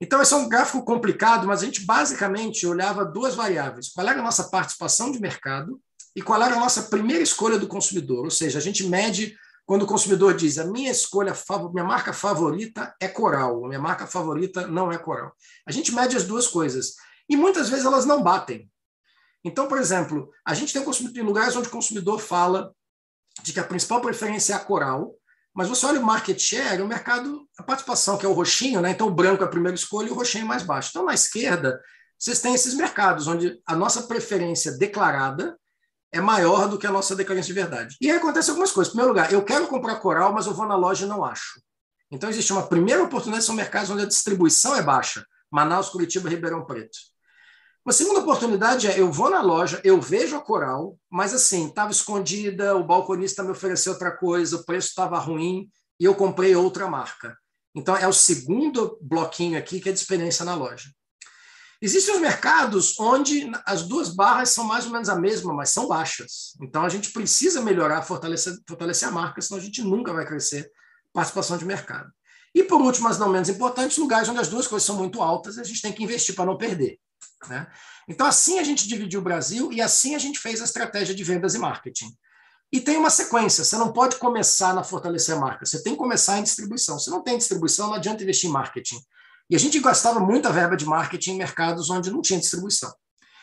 Então, 0.00 0.22
esse 0.22 0.32
é 0.32 0.36
um 0.36 0.48
gráfico 0.48 0.84
complicado, 0.84 1.46
mas 1.46 1.62
a 1.62 1.66
gente 1.66 1.84
basicamente 1.84 2.66
olhava 2.66 3.04
duas 3.04 3.34
variáveis: 3.34 3.90
qual 3.92 4.08
era 4.08 4.18
a 4.18 4.22
nossa 4.22 4.44
participação 4.44 5.10
de 5.12 5.20
mercado 5.20 5.80
e 6.16 6.22
qual 6.22 6.42
era 6.42 6.56
a 6.56 6.60
nossa 6.60 6.84
primeira 6.84 7.22
escolha 7.22 7.58
do 7.58 7.68
consumidor. 7.68 8.24
Ou 8.24 8.30
seja, 8.30 8.58
a 8.58 8.62
gente 8.62 8.86
mede 8.86 9.36
quando 9.66 9.82
o 9.82 9.86
consumidor 9.86 10.34
diz 10.34 10.58
a 10.58 10.64
minha 10.64 10.90
escolha, 10.90 11.32
minha 11.72 11.84
marca 11.84 12.12
favorita 12.12 12.92
é 13.00 13.06
coral, 13.06 13.64
a 13.64 13.68
minha 13.68 13.80
marca 13.80 14.06
favorita 14.06 14.66
não 14.66 14.90
é 14.90 14.98
coral. 14.98 15.32
A 15.64 15.70
gente 15.70 15.94
mede 15.94 16.16
as 16.16 16.24
duas 16.24 16.48
coisas. 16.48 16.96
E 17.28 17.36
muitas 17.36 17.68
vezes 17.68 17.84
elas 17.84 18.04
não 18.04 18.22
batem. 18.22 18.68
Então, 19.44 19.68
por 19.68 19.78
exemplo, 19.78 20.30
a 20.44 20.54
gente 20.54 20.72
tem, 20.72 21.12
tem 21.12 21.22
lugares 21.22 21.54
onde 21.54 21.68
o 21.68 21.70
consumidor 21.70 22.18
fala 22.18 22.74
de 23.42 23.52
que 23.52 23.60
a 23.60 23.64
principal 23.64 24.00
preferência 24.00 24.54
é 24.54 24.56
a 24.56 24.58
coral, 24.58 25.14
mas 25.60 25.68
você 25.68 25.84
olha 25.84 26.00
o 26.00 26.02
market 26.02 26.40
share, 26.40 26.80
o 26.80 26.88
mercado, 26.88 27.46
a 27.58 27.62
participação, 27.62 28.16
que 28.16 28.24
é 28.24 28.28
o 28.30 28.32
roxinho, 28.32 28.80
né? 28.80 28.92
então 28.92 29.08
o 29.08 29.10
branco 29.10 29.42
é 29.42 29.46
a 29.46 29.50
primeira 29.50 29.74
escolha 29.74 30.08
e 30.08 30.10
o 30.10 30.14
roxinho 30.14 30.44
é 30.44 30.48
mais 30.48 30.62
baixo. 30.62 30.88
Então, 30.88 31.04
na 31.04 31.12
esquerda, 31.12 31.78
vocês 32.18 32.40
têm 32.40 32.54
esses 32.54 32.72
mercados 32.72 33.26
onde 33.26 33.60
a 33.66 33.76
nossa 33.76 34.04
preferência 34.04 34.72
declarada 34.78 35.58
é 36.10 36.18
maior 36.18 36.66
do 36.66 36.78
que 36.78 36.86
a 36.86 36.90
nossa 36.90 37.14
declarência 37.14 37.52
de 37.52 37.60
verdade. 37.60 37.94
E 38.00 38.10
aí 38.10 38.16
acontece 38.16 38.48
algumas 38.48 38.72
coisas. 38.72 38.90
Em 38.90 38.96
primeiro 38.96 39.12
lugar, 39.12 39.30
eu 39.30 39.44
quero 39.44 39.66
comprar 39.66 39.96
coral, 39.96 40.32
mas 40.32 40.46
eu 40.46 40.54
vou 40.54 40.66
na 40.66 40.76
loja 40.76 41.04
e 41.04 41.08
não 41.08 41.22
acho. 41.22 41.60
Então, 42.10 42.30
existe 42.30 42.54
uma 42.54 42.66
primeira 42.66 43.02
oportunidade, 43.02 43.44
são 43.44 43.54
mercados 43.54 43.90
onde 43.90 44.04
a 44.04 44.08
distribuição 44.08 44.74
é 44.74 44.82
baixa. 44.82 45.22
Manaus, 45.50 45.90
Curitiba, 45.90 46.30
Ribeirão 46.30 46.64
Preto. 46.64 46.96
Uma 47.84 47.92
segunda 47.94 48.20
oportunidade 48.20 48.86
é, 48.86 49.00
eu 49.00 49.10
vou 49.10 49.30
na 49.30 49.40
loja, 49.40 49.80
eu 49.82 50.00
vejo 50.00 50.36
a 50.36 50.40
coral, 50.40 50.98
mas 51.10 51.32
assim, 51.32 51.68
estava 51.68 51.90
escondida, 51.90 52.76
o 52.76 52.84
balconista 52.84 53.42
me 53.42 53.50
ofereceu 53.50 53.92
outra 53.92 54.10
coisa, 54.10 54.56
o 54.56 54.64
preço 54.64 54.88
estava 54.88 55.18
ruim 55.18 55.68
e 55.98 56.04
eu 56.04 56.14
comprei 56.14 56.54
outra 56.54 56.88
marca. 56.88 57.36
Então, 57.74 57.96
é 57.96 58.06
o 58.06 58.12
segundo 58.12 58.98
bloquinho 59.00 59.58
aqui 59.58 59.80
que 59.80 59.88
é 59.88 59.92
de 59.92 59.98
experiência 59.98 60.44
na 60.44 60.54
loja. 60.54 60.90
Existem 61.80 62.14
os 62.14 62.20
mercados 62.20 62.98
onde 63.00 63.50
as 63.64 63.84
duas 63.84 64.10
barras 64.14 64.50
são 64.50 64.64
mais 64.64 64.84
ou 64.84 64.92
menos 64.92 65.08
a 65.08 65.18
mesma, 65.18 65.54
mas 65.54 65.70
são 65.70 65.88
baixas. 65.88 66.54
Então, 66.60 66.84
a 66.84 66.88
gente 66.90 67.10
precisa 67.10 67.62
melhorar, 67.62 68.02
fortalecer, 68.02 68.54
fortalecer 68.68 69.08
a 69.08 69.12
marca, 69.12 69.40
senão 69.40 69.58
a 69.58 69.64
gente 69.64 69.82
nunca 69.82 70.12
vai 70.12 70.26
crescer 70.26 70.70
participação 71.12 71.56
de 71.56 71.64
mercado. 71.64 72.10
E, 72.54 72.62
por 72.62 72.82
último, 72.82 73.08
mas 73.08 73.18
não 73.18 73.30
menos 73.30 73.48
importante, 73.48 73.98
lugares 73.98 74.28
onde 74.28 74.40
as 74.40 74.48
duas 74.48 74.66
coisas 74.66 74.84
são 74.84 74.96
muito 74.96 75.22
altas, 75.22 75.56
a 75.56 75.64
gente 75.64 75.80
tem 75.80 75.92
que 75.92 76.02
investir 76.02 76.34
para 76.34 76.44
não 76.44 76.58
perder. 76.58 76.98
Né? 77.48 77.66
Então, 78.08 78.26
assim 78.26 78.58
a 78.58 78.64
gente 78.64 78.86
dividiu 78.86 79.20
o 79.20 79.22
Brasil 79.22 79.72
e 79.72 79.80
assim 79.80 80.14
a 80.14 80.18
gente 80.18 80.38
fez 80.38 80.60
a 80.60 80.64
estratégia 80.64 81.14
de 81.14 81.24
vendas 81.24 81.54
e 81.54 81.58
marketing. 81.58 82.14
E 82.72 82.80
tem 82.80 82.96
uma 82.96 83.10
sequência, 83.10 83.64
você 83.64 83.76
não 83.76 83.92
pode 83.92 84.16
começar 84.16 84.72
na 84.74 84.84
fortalecer 84.84 85.36
a 85.36 85.40
marca, 85.40 85.66
você 85.66 85.82
tem 85.82 85.94
que 85.94 85.98
começar 85.98 86.38
em 86.38 86.42
distribuição. 86.42 86.98
Se 86.98 87.10
não 87.10 87.22
tem 87.22 87.36
distribuição, 87.36 87.88
não 87.88 87.94
adianta 87.94 88.22
investir 88.22 88.48
em 88.48 88.52
marketing. 88.52 89.00
E 89.48 89.56
a 89.56 89.58
gente 89.58 89.80
gastava 89.80 90.20
muita 90.20 90.52
verba 90.52 90.76
de 90.76 90.86
marketing 90.86 91.32
em 91.32 91.38
mercados 91.38 91.90
onde 91.90 92.10
não 92.10 92.22
tinha 92.22 92.38
distribuição. 92.38 92.92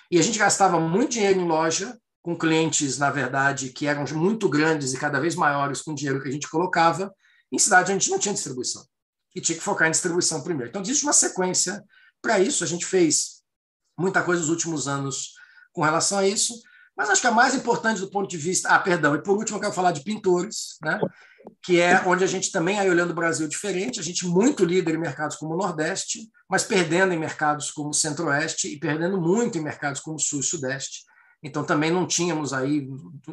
E 0.09 0.17
a 0.17 0.21
gente 0.21 0.39
gastava 0.39 0.79
muito 0.79 1.11
dinheiro 1.11 1.41
em 1.41 1.45
loja, 1.45 1.99
com 2.21 2.37
clientes, 2.37 2.97
na 2.97 3.09
verdade, 3.09 3.69
que 3.69 3.87
eram 3.87 4.05
muito 4.15 4.47
grandes 4.47 4.93
e 4.93 4.97
cada 4.97 5.19
vez 5.19 5.35
maiores 5.35 5.81
com 5.81 5.91
o 5.91 5.95
dinheiro 5.95 6.21
que 6.21 6.29
a 6.29 6.31
gente 6.31 6.49
colocava, 6.49 7.13
em 7.51 7.59
cidade 7.59 7.91
onde 7.91 7.97
a 7.97 7.99
gente 7.99 8.11
não 8.11 8.19
tinha 8.19 8.33
distribuição. 8.33 8.85
E 9.35 9.41
tinha 9.41 9.57
que 9.57 9.63
focar 9.63 9.89
em 9.89 9.91
distribuição 9.91 10.41
primeiro. 10.41 10.69
Então, 10.69 10.81
existe 10.81 11.03
uma 11.03 11.13
sequência 11.13 11.83
para 12.21 12.39
isso. 12.39 12.63
A 12.63 12.67
gente 12.67 12.85
fez 12.85 13.36
muita 13.97 14.21
coisa 14.21 14.41
nos 14.41 14.49
últimos 14.49 14.87
anos 14.87 15.33
com 15.73 15.81
relação 15.81 16.19
a 16.19 16.27
isso. 16.27 16.53
Mas 16.95 17.09
acho 17.09 17.21
que 17.21 17.27
a 17.27 17.31
mais 17.31 17.53
importante 17.53 18.01
do 18.01 18.09
ponto 18.09 18.27
de 18.27 18.37
vista. 18.37 18.69
Ah, 18.69 18.79
perdão, 18.79 19.15
e 19.15 19.21
por 19.21 19.37
último 19.37 19.57
eu 19.57 19.61
quero 19.61 19.73
falar 19.73 19.91
de 19.91 20.03
pintores, 20.03 20.77
né? 20.81 20.99
que 21.61 21.79
é 21.79 22.01
onde 22.05 22.23
a 22.23 22.27
gente 22.27 22.51
também, 22.51 22.79
aí 22.79 22.89
olhando 22.89 23.11
o 23.11 23.15
Brasil 23.15 23.47
diferente, 23.47 23.99
a 23.99 24.03
gente 24.03 24.25
muito 24.25 24.65
líder 24.65 24.95
em 24.95 24.99
mercados 24.99 25.35
como 25.35 25.53
o 25.53 25.57
Nordeste, 25.57 26.29
mas 26.49 26.63
perdendo 26.63 27.13
em 27.13 27.19
mercados 27.19 27.71
como 27.71 27.89
o 27.89 27.93
Centro-Oeste 27.93 28.67
e 28.67 28.79
perdendo 28.79 29.19
muito 29.19 29.57
em 29.57 29.61
mercados 29.61 30.01
como 30.01 30.17
o 30.17 30.19
Sul 30.19 30.39
e 30.39 30.43
Sudeste. 30.43 31.05
Então 31.43 31.63
também 31.63 31.91
não 31.91 32.07
tínhamos 32.07 32.53
aí, 32.53 32.87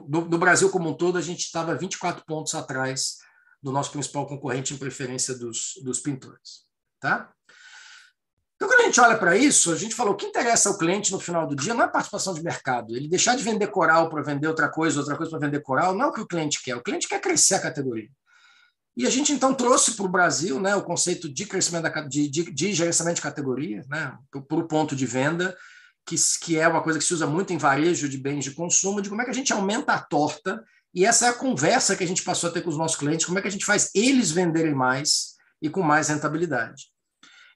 no, 0.08 0.38
Brasil 0.38 0.70
como 0.70 0.90
um 0.90 0.94
todo, 0.94 1.16
a 1.16 1.22
gente 1.22 1.40
estava 1.40 1.74
24 1.74 2.24
pontos 2.26 2.54
atrás 2.54 3.16
do 3.62 3.72
nosso 3.72 3.90
principal 3.90 4.26
concorrente 4.26 4.74
em 4.74 4.78
preferência 4.78 5.34
dos, 5.34 5.72
dos 5.82 6.00
pintores. 6.00 6.64
Tá? 7.00 7.32
Então, 8.56 8.68
quando 8.68 8.80
a 8.80 8.84
gente 8.84 9.00
olha 9.00 9.18
para 9.18 9.36
isso, 9.36 9.72
a 9.72 9.76
gente 9.76 9.94
falou: 9.94 10.14
o 10.14 10.16
que 10.16 10.26
interessa 10.26 10.68
ao 10.68 10.78
cliente 10.78 11.12
no 11.12 11.18
final 11.18 11.46
do 11.46 11.56
dia 11.56 11.74
não 11.74 11.84
é 11.84 11.88
participação 11.88 12.34
de 12.34 12.42
mercado. 12.42 12.96
Ele 12.96 13.08
deixar 13.08 13.36
de 13.36 13.42
vender 13.42 13.66
coral 13.68 14.08
para 14.08 14.22
vender 14.22 14.46
outra 14.46 14.68
coisa, 14.68 15.00
outra 15.00 15.16
coisa 15.16 15.30
para 15.30 15.46
vender 15.46 15.60
coral, 15.60 15.94
não 15.94 16.06
é 16.06 16.08
o 16.08 16.12
que 16.12 16.20
o 16.20 16.26
cliente 16.26 16.62
quer. 16.62 16.76
O 16.76 16.82
cliente 16.82 17.08
quer 17.08 17.20
crescer 17.20 17.56
a 17.56 17.60
categoria. 17.60 18.08
E 18.96 19.06
a 19.06 19.10
gente 19.10 19.32
então 19.32 19.52
trouxe 19.52 19.92
para 19.92 20.04
o 20.04 20.08
Brasil 20.08 20.60
né, 20.60 20.76
o 20.76 20.82
conceito 20.82 21.28
de 21.28 21.46
crescimento 21.46 21.82
da, 21.82 22.00
de, 22.02 22.28
de, 22.28 22.52
de 22.52 22.72
gerenciamento 22.72 23.16
de 23.16 23.22
categoria, 23.22 23.84
né, 23.88 24.16
para 24.30 24.58
o 24.58 24.68
ponto 24.68 24.94
de 24.94 25.04
venda, 25.04 25.56
que, 26.06 26.14
que 26.40 26.56
é 26.56 26.68
uma 26.68 26.80
coisa 26.80 26.98
que 26.98 27.04
se 27.04 27.12
usa 27.12 27.26
muito 27.26 27.52
em 27.52 27.58
varejo 27.58 28.08
de 28.08 28.16
bens 28.16 28.44
de 28.44 28.52
consumo, 28.52 29.02
de 29.02 29.08
como 29.08 29.20
é 29.20 29.24
que 29.24 29.32
a 29.32 29.34
gente 29.34 29.52
aumenta 29.52 29.94
a 29.94 30.00
torta. 30.00 30.62
E 30.94 31.04
essa 31.04 31.26
é 31.26 31.28
a 31.30 31.34
conversa 31.34 31.96
que 31.96 32.04
a 32.04 32.06
gente 32.06 32.22
passou 32.22 32.50
a 32.50 32.52
ter 32.52 32.62
com 32.62 32.70
os 32.70 32.78
nossos 32.78 32.96
clientes, 32.96 33.26
como 33.26 33.36
é 33.36 33.42
que 33.42 33.48
a 33.48 33.50
gente 33.50 33.64
faz 33.64 33.90
eles 33.94 34.30
venderem 34.30 34.74
mais 34.74 35.34
e 35.60 35.68
com 35.68 35.82
mais 35.82 36.08
rentabilidade. 36.08 36.93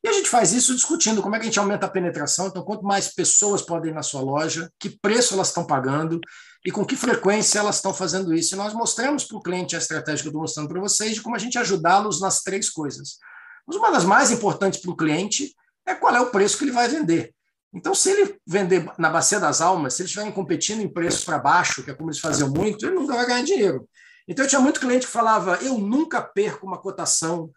E 0.03 0.09
a 0.09 0.13
gente 0.13 0.29
faz 0.29 0.53
isso 0.53 0.75
discutindo 0.75 1.21
como 1.21 1.35
é 1.35 1.39
que 1.39 1.45
a 1.45 1.47
gente 1.47 1.59
aumenta 1.59 1.87
a 1.87 1.91
penetração. 1.91 2.47
Então, 2.47 2.63
quanto 2.63 2.85
mais 2.85 3.13
pessoas 3.13 3.63
podem 3.63 3.91
ir 3.91 3.95
na 3.95 4.03
sua 4.03 4.21
loja, 4.21 4.71
que 4.79 4.91
preço 4.91 5.35
elas 5.35 5.49
estão 5.49 5.67
pagando 5.67 6.21
e 6.65 6.71
com 6.71 6.85
que 6.85 6.95
frequência 6.95 7.59
elas 7.59 7.77
estão 7.77 7.93
fazendo 7.93 8.33
isso. 8.33 8.55
E 8.55 8.59
nós 8.59 8.73
mostramos 8.73 9.25
para 9.25 9.37
o 9.37 9.43
cliente 9.43 9.75
a 9.75 9.79
estratégia 9.79 10.23
que 10.23 10.29
eu 10.29 10.31
estou 10.31 10.43
mostrando 10.43 10.69
para 10.69 10.81
vocês 10.81 11.15
de 11.15 11.23
como 11.23 11.35
a 11.35 11.39
gente 11.39 11.59
ajudá-los 11.59 12.21
nas 12.21 12.43
três 12.43 12.71
coisas. 12.71 13.19
Mas 13.67 13.77
uma 13.77 13.91
das 13.91 14.05
mais 14.05 14.31
importantes 14.31 14.81
para 14.81 14.91
o 14.91 14.97
cliente 14.97 15.55
é 15.85 15.95
qual 15.95 16.15
é 16.15 16.21
o 16.21 16.31
preço 16.31 16.59
que 16.59 16.65
ele 16.65 16.73
vai 16.73 16.89
vender. 16.89 17.35
Então, 17.75 17.95
se 17.95 18.11
ele 18.11 18.39
vender 18.47 18.91
na 18.99 19.11
bacia 19.11 19.39
das 19.39 19.61
almas, 19.61 19.95
se 19.95 20.03
eles 20.03 20.11
estiverem 20.11 20.33
competindo 20.33 20.81
em 20.81 20.89
preços 20.89 21.25
para 21.25 21.39
baixo, 21.39 21.83
que 21.83 21.91
é 21.91 21.95
como 21.95 22.09
eles 22.09 22.21
faziam 22.21 22.49
muito, 22.49 22.87
ele 22.87 22.95
nunca 22.95 23.15
vai 23.15 23.27
ganhar 23.27 23.43
dinheiro. 23.43 23.87
Então, 24.27 24.45
eu 24.45 24.49
tinha 24.49 24.61
muito 24.61 24.81
cliente 24.81 25.07
que 25.07 25.13
falava: 25.13 25.57
eu 25.57 25.77
nunca 25.77 26.23
perco 26.23 26.67
uma 26.67 26.79
cotação 26.79 27.51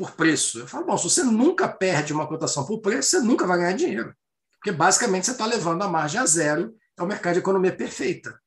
por 0.00 0.12
preço. 0.12 0.60
Eu 0.60 0.66
falo, 0.66 0.86
bom, 0.86 0.96
se 0.96 1.04
você 1.04 1.22
nunca 1.22 1.68
perde 1.68 2.14
uma 2.14 2.26
cotação 2.26 2.64
por 2.64 2.80
preço, 2.80 3.10
você 3.10 3.20
nunca 3.20 3.46
vai 3.46 3.58
ganhar 3.58 3.74
dinheiro. 3.74 4.14
Porque 4.54 4.72
basicamente 4.72 5.26
você 5.26 5.32
está 5.32 5.44
levando 5.44 5.82
a 5.82 5.88
margem 5.88 6.18
a 6.18 6.24
zero, 6.24 6.74
é 6.98 7.02
o 7.02 7.06
mercado 7.06 7.34
de 7.34 7.40
economia 7.40 7.76
perfeita. 7.76 8.40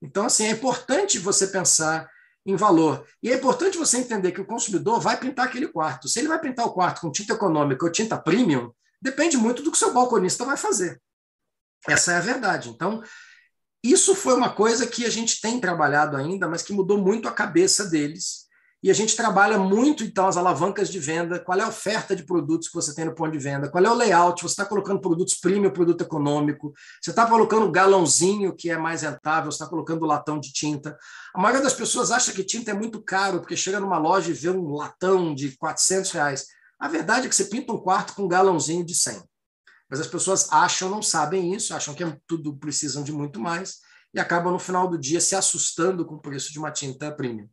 Então, 0.00 0.26
assim, 0.26 0.44
é 0.44 0.50
importante 0.50 1.18
você 1.18 1.48
pensar 1.48 2.08
em 2.46 2.54
valor. 2.54 3.04
E 3.20 3.32
é 3.32 3.34
importante 3.34 3.76
você 3.76 3.98
entender 3.98 4.30
que 4.30 4.40
o 4.40 4.46
consumidor 4.46 5.00
vai 5.00 5.18
pintar 5.18 5.46
aquele 5.46 5.66
quarto. 5.66 6.08
Se 6.08 6.20
ele 6.20 6.28
vai 6.28 6.38
pintar 6.38 6.66
o 6.66 6.72
quarto 6.72 7.00
com 7.00 7.10
tinta 7.10 7.32
econômica 7.32 7.84
ou 7.84 7.90
tinta 7.90 8.16
premium, 8.16 8.70
depende 9.00 9.36
muito 9.36 9.60
do 9.60 9.72
que 9.72 9.76
o 9.76 9.78
seu 9.78 9.92
balconista 9.92 10.44
vai 10.44 10.56
fazer. 10.56 11.02
Essa 11.88 12.12
é 12.12 12.16
a 12.16 12.20
verdade. 12.20 12.68
Então, 12.68 13.02
isso 13.82 14.14
foi 14.14 14.34
uma 14.34 14.50
coisa 14.50 14.86
que 14.86 15.04
a 15.04 15.10
gente 15.10 15.40
tem 15.40 15.60
trabalhado 15.60 16.16
ainda, 16.16 16.48
mas 16.48 16.62
que 16.62 16.72
mudou 16.72 16.98
muito 16.98 17.26
a 17.26 17.32
cabeça 17.32 17.86
deles 17.86 18.46
e 18.82 18.90
a 18.90 18.94
gente 18.94 19.14
trabalha 19.14 19.56
muito, 19.58 20.02
então, 20.02 20.26
as 20.26 20.36
alavancas 20.36 20.88
de 20.90 20.98
venda, 20.98 21.38
qual 21.38 21.56
é 21.56 21.62
a 21.62 21.68
oferta 21.68 22.16
de 22.16 22.24
produtos 22.24 22.66
que 22.66 22.74
você 22.74 22.92
tem 22.92 23.04
no 23.04 23.14
ponto 23.14 23.30
de 23.30 23.38
venda, 23.38 23.70
qual 23.70 23.84
é 23.84 23.88
o 23.88 23.94
layout, 23.94 24.42
você 24.42 24.54
está 24.54 24.64
colocando 24.64 25.00
produtos 25.00 25.34
premium, 25.34 25.70
produto 25.70 26.00
econômico, 26.00 26.72
você 27.00 27.10
está 27.10 27.24
colocando 27.24 27.70
galãozinho, 27.70 28.56
que 28.56 28.70
é 28.70 28.76
mais 28.76 29.02
rentável, 29.02 29.52
você 29.52 29.56
está 29.56 29.68
colocando 29.68 30.04
latão 30.04 30.40
de 30.40 30.52
tinta. 30.52 30.98
A 31.32 31.40
maioria 31.40 31.62
das 31.62 31.74
pessoas 31.74 32.10
acha 32.10 32.32
que 32.32 32.42
tinta 32.42 32.72
é 32.72 32.74
muito 32.74 33.00
caro, 33.00 33.38
porque 33.38 33.56
chega 33.56 33.78
numa 33.78 33.98
loja 33.98 34.30
e 34.30 34.34
vê 34.34 34.50
um 34.50 34.74
latão 34.74 35.32
de 35.32 35.56
400 35.56 36.10
reais. 36.10 36.46
A 36.76 36.88
verdade 36.88 37.26
é 37.26 37.28
que 37.28 37.36
você 37.36 37.44
pinta 37.44 37.72
um 37.72 37.78
quarto 37.78 38.14
com 38.14 38.24
um 38.24 38.28
galãozinho 38.28 38.84
de 38.84 38.96
100. 38.96 39.22
Mas 39.88 40.00
as 40.00 40.08
pessoas 40.08 40.52
acham, 40.52 40.90
não 40.90 41.02
sabem 41.02 41.54
isso, 41.54 41.72
acham 41.72 41.94
que 41.94 42.02
é 42.02 42.16
tudo 42.26 42.56
precisam 42.56 43.04
de 43.04 43.12
muito 43.12 43.38
mais, 43.38 43.76
e 44.12 44.18
acabam, 44.18 44.52
no 44.52 44.58
final 44.58 44.88
do 44.88 44.98
dia, 44.98 45.20
se 45.20 45.36
assustando 45.36 46.04
com 46.04 46.16
o 46.16 46.20
preço 46.20 46.52
de 46.52 46.58
uma 46.58 46.72
tinta 46.72 47.12
premium. 47.12 47.48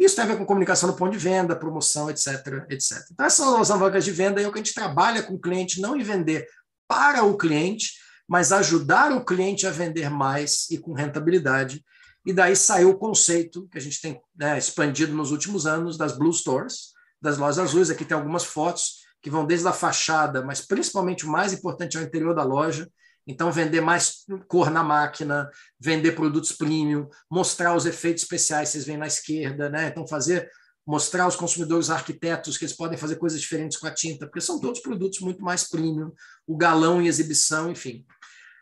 Isso 0.00 0.16
tem 0.16 0.24
a 0.24 0.28
ver 0.28 0.38
com 0.38 0.46
comunicação 0.46 0.88
no 0.88 0.96
ponto 0.96 1.12
de 1.12 1.18
venda, 1.18 1.54
promoção, 1.54 2.08
etc, 2.08 2.64
etc. 2.70 3.04
Então, 3.12 3.26
essas 3.26 3.44
são 3.44 3.60
as 3.60 3.70
alavancas 3.70 4.02
de 4.02 4.10
venda 4.10 4.40
e 4.40 4.44
é 4.44 4.48
o 4.48 4.52
que 4.52 4.58
a 4.58 4.62
gente 4.62 4.72
trabalha 4.72 5.22
com 5.22 5.34
o 5.34 5.38
cliente, 5.38 5.78
não 5.78 5.94
em 5.94 6.02
vender 6.02 6.48
para 6.88 7.22
o 7.22 7.36
cliente, 7.36 7.92
mas 8.26 8.50
ajudar 8.50 9.12
o 9.12 9.22
cliente 9.22 9.66
a 9.66 9.70
vender 9.70 10.08
mais 10.08 10.70
e 10.70 10.78
com 10.78 10.94
rentabilidade. 10.94 11.84
E 12.24 12.32
daí 12.32 12.56
saiu 12.56 12.90
o 12.90 12.98
conceito 12.98 13.68
que 13.68 13.76
a 13.76 13.80
gente 13.80 14.00
tem 14.00 14.18
né, 14.34 14.56
expandido 14.56 15.12
nos 15.12 15.32
últimos 15.32 15.66
anos 15.66 15.98
das 15.98 16.16
Blue 16.16 16.32
Stores, 16.32 16.92
das 17.20 17.36
lojas 17.36 17.58
azuis. 17.58 17.90
Aqui 17.90 18.04
tem 18.04 18.16
algumas 18.16 18.44
fotos 18.44 19.00
que 19.20 19.28
vão 19.28 19.44
desde 19.44 19.68
a 19.68 19.72
fachada, 19.72 20.42
mas 20.42 20.62
principalmente 20.62 21.26
o 21.26 21.30
mais 21.30 21.52
importante 21.52 21.98
é 21.98 22.00
o 22.00 22.04
interior 22.04 22.34
da 22.34 22.42
loja, 22.42 22.90
então, 23.30 23.52
vender 23.52 23.80
mais 23.80 24.24
cor 24.48 24.70
na 24.70 24.82
máquina, 24.82 25.48
vender 25.78 26.12
produtos 26.12 26.52
premium, 26.52 27.08
mostrar 27.30 27.76
os 27.76 27.86
efeitos 27.86 28.24
especiais, 28.24 28.68
vocês 28.68 28.84
veem 28.84 28.98
na 28.98 29.06
esquerda, 29.06 29.68
né? 29.68 29.88
Então, 29.88 30.06
fazer, 30.06 30.50
mostrar 30.86 31.24
aos 31.24 31.36
consumidores 31.36 31.90
arquitetos 31.90 32.58
que 32.58 32.64
eles 32.64 32.76
podem 32.76 32.98
fazer 32.98 33.16
coisas 33.16 33.40
diferentes 33.40 33.78
com 33.78 33.86
a 33.86 33.94
tinta, 33.94 34.26
porque 34.26 34.40
são 34.40 34.58
todos 34.58 34.80
produtos 34.80 35.20
muito 35.20 35.42
mais 35.42 35.64
premium, 35.68 36.12
o 36.46 36.56
galão 36.56 37.00
em 37.00 37.06
exibição, 37.06 37.70
enfim. 37.70 38.04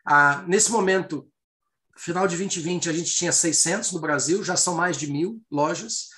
Ah, 0.06 0.44
nesse 0.46 0.70
momento, 0.70 1.26
final 1.96 2.28
de 2.28 2.36
2020, 2.36 2.90
a 2.90 2.92
gente 2.92 3.14
tinha 3.14 3.32
600 3.32 3.92
no 3.92 4.00
Brasil, 4.00 4.44
já 4.44 4.56
são 4.56 4.74
mais 4.74 4.96
de 4.96 5.10
mil 5.10 5.42
lojas, 5.50 6.08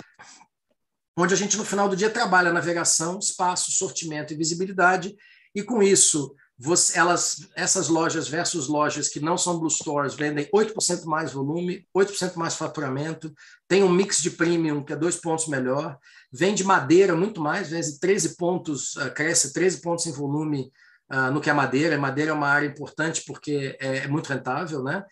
onde 1.16 1.34
a 1.34 1.36
gente, 1.36 1.57
no 1.57 1.64
final 1.64 1.88
do 1.88 1.96
dia, 1.96 2.11
trabalha 2.11 2.53
navegação, 2.53 3.18
espaço, 3.18 3.70
sortimento 3.70 4.32
e 4.32 4.36
visibilidade, 4.36 5.14
e 5.55 5.62
com 5.62 5.82
isso, 5.82 6.34
você, 6.62 6.98
elas, 6.98 7.48
essas 7.56 7.88
lojas 7.88 8.28
versus 8.28 8.68
lojas 8.68 9.08
que 9.08 9.18
não 9.18 9.38
são 9.38 9.58
Blue 9.58 9.70
Stores 9.70 10.14
vendem 10.14 10.46
8% 10.54 11.06
mais 11.06 11.32
volume, 11.32 11.86
8% 11.96 12.36
mais 12.36 12.54
faturamento, 12.54 13.32
tem 13.66 13.82
um 13.82 13.88
mix 13.88 14.20
de 14.20 14.30
premium 14.30 14.84
que 14.84 14.92
é 14.92 14.96
dois 14.96 15.16
pontos 15.16 15.48
melhor, 15.48 15.98
vende 16.30 16.62
madeira 16.62 17.16
muito 17.16 17.40
mais, 17.40 17.70
vende 17.70 17.98
13 17.98 18.36
pontos, 18.36 18.94
uh, 18.96 19.11
cresce 19.11 19.54
13 19.54 19.80
pontos 19.80 20.04
em 20.04 20.12
volume 20.12 20.70
uh, 21.11 21.30
no 21.32 21.40
que 21.40 21.48
é 21.48 21.52
madeira. 21.54 21.96
Madeira 21.96 22.32
é 22.32 22.34
uma 22.34 22.48
área 22.48 22.66
importante 22.66 23.22
porque 23.26 23.78
é, 23.80 24.00
é 24.00 24.06
muito 24.06 24.28
rentável, 24.28 24.82
né? 24.82 25.02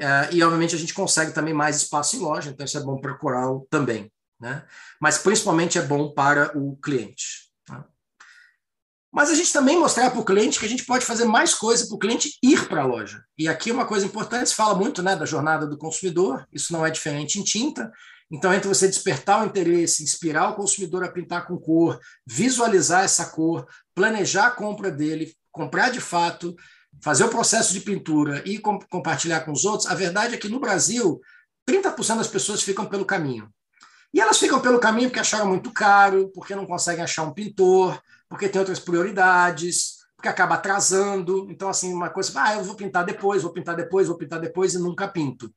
Uh, 0.00 0.32
e, 0.32 0.42
obviamente, 0.42 0.74
a 0.74 0.78
gente 0.78 0.94
consegue 0.94 1.32
também 1.32 1.52
mais 1.52 1.76
espaço 1.76 2.16
em 2.16 2.20
loja, 2.20 2.48
então 2.48 2.64
isso 2.64 2.78
é 2.78 2.82
bom 2.82 2.98
para 2.98 3.12
a 3.12 3.18
Coral 3.18 3.66
também. 3.68 4.10
Né? 4.40 4.64
Mas, 4.98 5.18
principalmente, 5.18 5.76
é 5.76 5.82
bom 5.82 6.12
para 6.12 6.56
o 6.58 6.76
cliente. 6.76 7.43
Mas 9.14 9.30
a 9.30 9.34
gente 9.36 9.52
também 9.52 9.78
mostrar 9.78 10.10
para 10.10 10.18
o 10.18 10.24
cliente 10.24 10.58
que 10.58 10.66
a 10.66 10.68
gente 10.68 10.84
pode 10.84 11.06
fazer 11.06 11.24
mais 11.24 11.54
coisa 11.54 11.86
para 11.86 11.94
o 11.94 11.98
cliente 11.98 12.36
ir 12.42 12.68
para 12.68 12.82
a 12.82 12.86
loja. 12.86 13.22
E 13.38 13.46
aqui 13.46 13.70
uma 13.70 13.86
coisa 13.86 14.04
importante, 14.04 14.48
se 14.48 14.56
fala 14.56 14.74
muito 14.74 15.04
né, 15.04 15.14
da 15.14 15.24
jornada 15.24 15.68
do 15.68 15.78
consumidor, 15.78 16.44
isso 16.52 16.72
não 16.72 16.84
é 16.84 16.90
diferente 16.90 17.38
em 17.38 17.44
tinta. 17.44 17.92
Então, 18.28 18.52
entre 18.52 18.66
você 18.66 18.88
despertar 18.88 19.40
o 19.40 19.46
interesse, 19.46 20.02
inspirar 20.02 20.50
o 20.50 20.56
consumidor 20.56 21.04
a 21.04 21.12
pintar 21.12 21.46
com 21.46 21.56
cor, 21.56 22.00
visualizar 22.26 23.04
essa 23.04 23.26
cor, 23.26 23.64
planejar 23.94 24.48
a 24.48 24.50
compra 24.50 24.90
dele, 24.90 25.32
comprar 25.52 25.90
de 25.90 26.00
fato, 26.00 26.56
fazer 27.00 27.22
o 27.22 27.28
processo 27.28 27.72
de 27.72 27.82
pintura 27.82 28.42
e 28.44 28.58
com, 28.58 28.80
compartilhar 28.90 29.42
com 29.42 29.52
os 29.52 29.64
outros, 29.64 29.88
a 29.88 29.94
verdade 29.94 30.34
é 30.34 30.38
que 30.38 30.48
no 30.48 30.58
Brasil, 30.58 31.20
30% 31.70 32.16
das 32.16 32.26
pessoas 32.26 32.62
ficam 32.62 32.86
pelo 32.86 33.04
caminho. 33.04 33.48
E 34.12 34.20
elas 34.20 34.38
ficam 34.38 34.60
pelo 34.60 34.80
caminho 34.80 35.08
porque 35.08 35.20
acharam 35.20 35.46
muito 35.46 35.72
caro, 35.72 36.32
porque 36.34 36.56
não 36.56 36.66
conseguem 36.66 37.04
achar 37.04 37.22
um 37.22 37.32
pintor, 37.32 38.00
porque 38.34 38.48
tem 38.48 38.58
outras 38.58 38.80
prioridades, 38.80 39.98
porque 40.16 40.28
acaba 40.28 40.56
atrasando. 40.56 41.46
Então, 41.48 41.68
assim, 41.68 41.92
uma 41.92 42.10
coisa, 42.10 42.32
ah, 42.34 42.56
eu 42.56 42.64
vou 42.64 42.74
pintar 42.74 43.04
depois, 43.04 43.44
vou 43.44 43.52
pintar 43.52 43.76
depois, 43.76 44.08
vou 44.08 44.18
pintar 44.18 44.40
depois 44.40 44.74
e 44.74 44.78
nunca 44.78 45.06
pinto. 45.06 45.54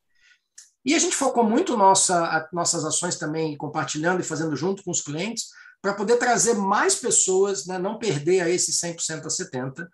E 0.85 0.93
a 0.93 0.99
gente 0.99 1.15
focou 1.15 1.43
muito 1.43 1.75
nossa, 1.75 2.47
nossas 2.53 2.85
ações 2.85 3.15
também, 3.15 3.57
compartilhando 3.57 4.21
e 4.21 4.23
fazendo 4.23 4.55
junto 4.55 4.83
com 4.83 4.91
os 4.91 5.01
clientes, 5.01 5.47
para 5.81 5.95
poder 5.95 6.17
trazer 6.17 6.53
mais 6.53 6.93
pessoas, 6.93 7.65
né, 7.65 7.79
não 7.79 7.97
perder 7.97 8.41
a 8.41 8.49
esse 8.49 8.71
100% 8.71 9.25
a 9.25 9.27
70%. 9.27 9.87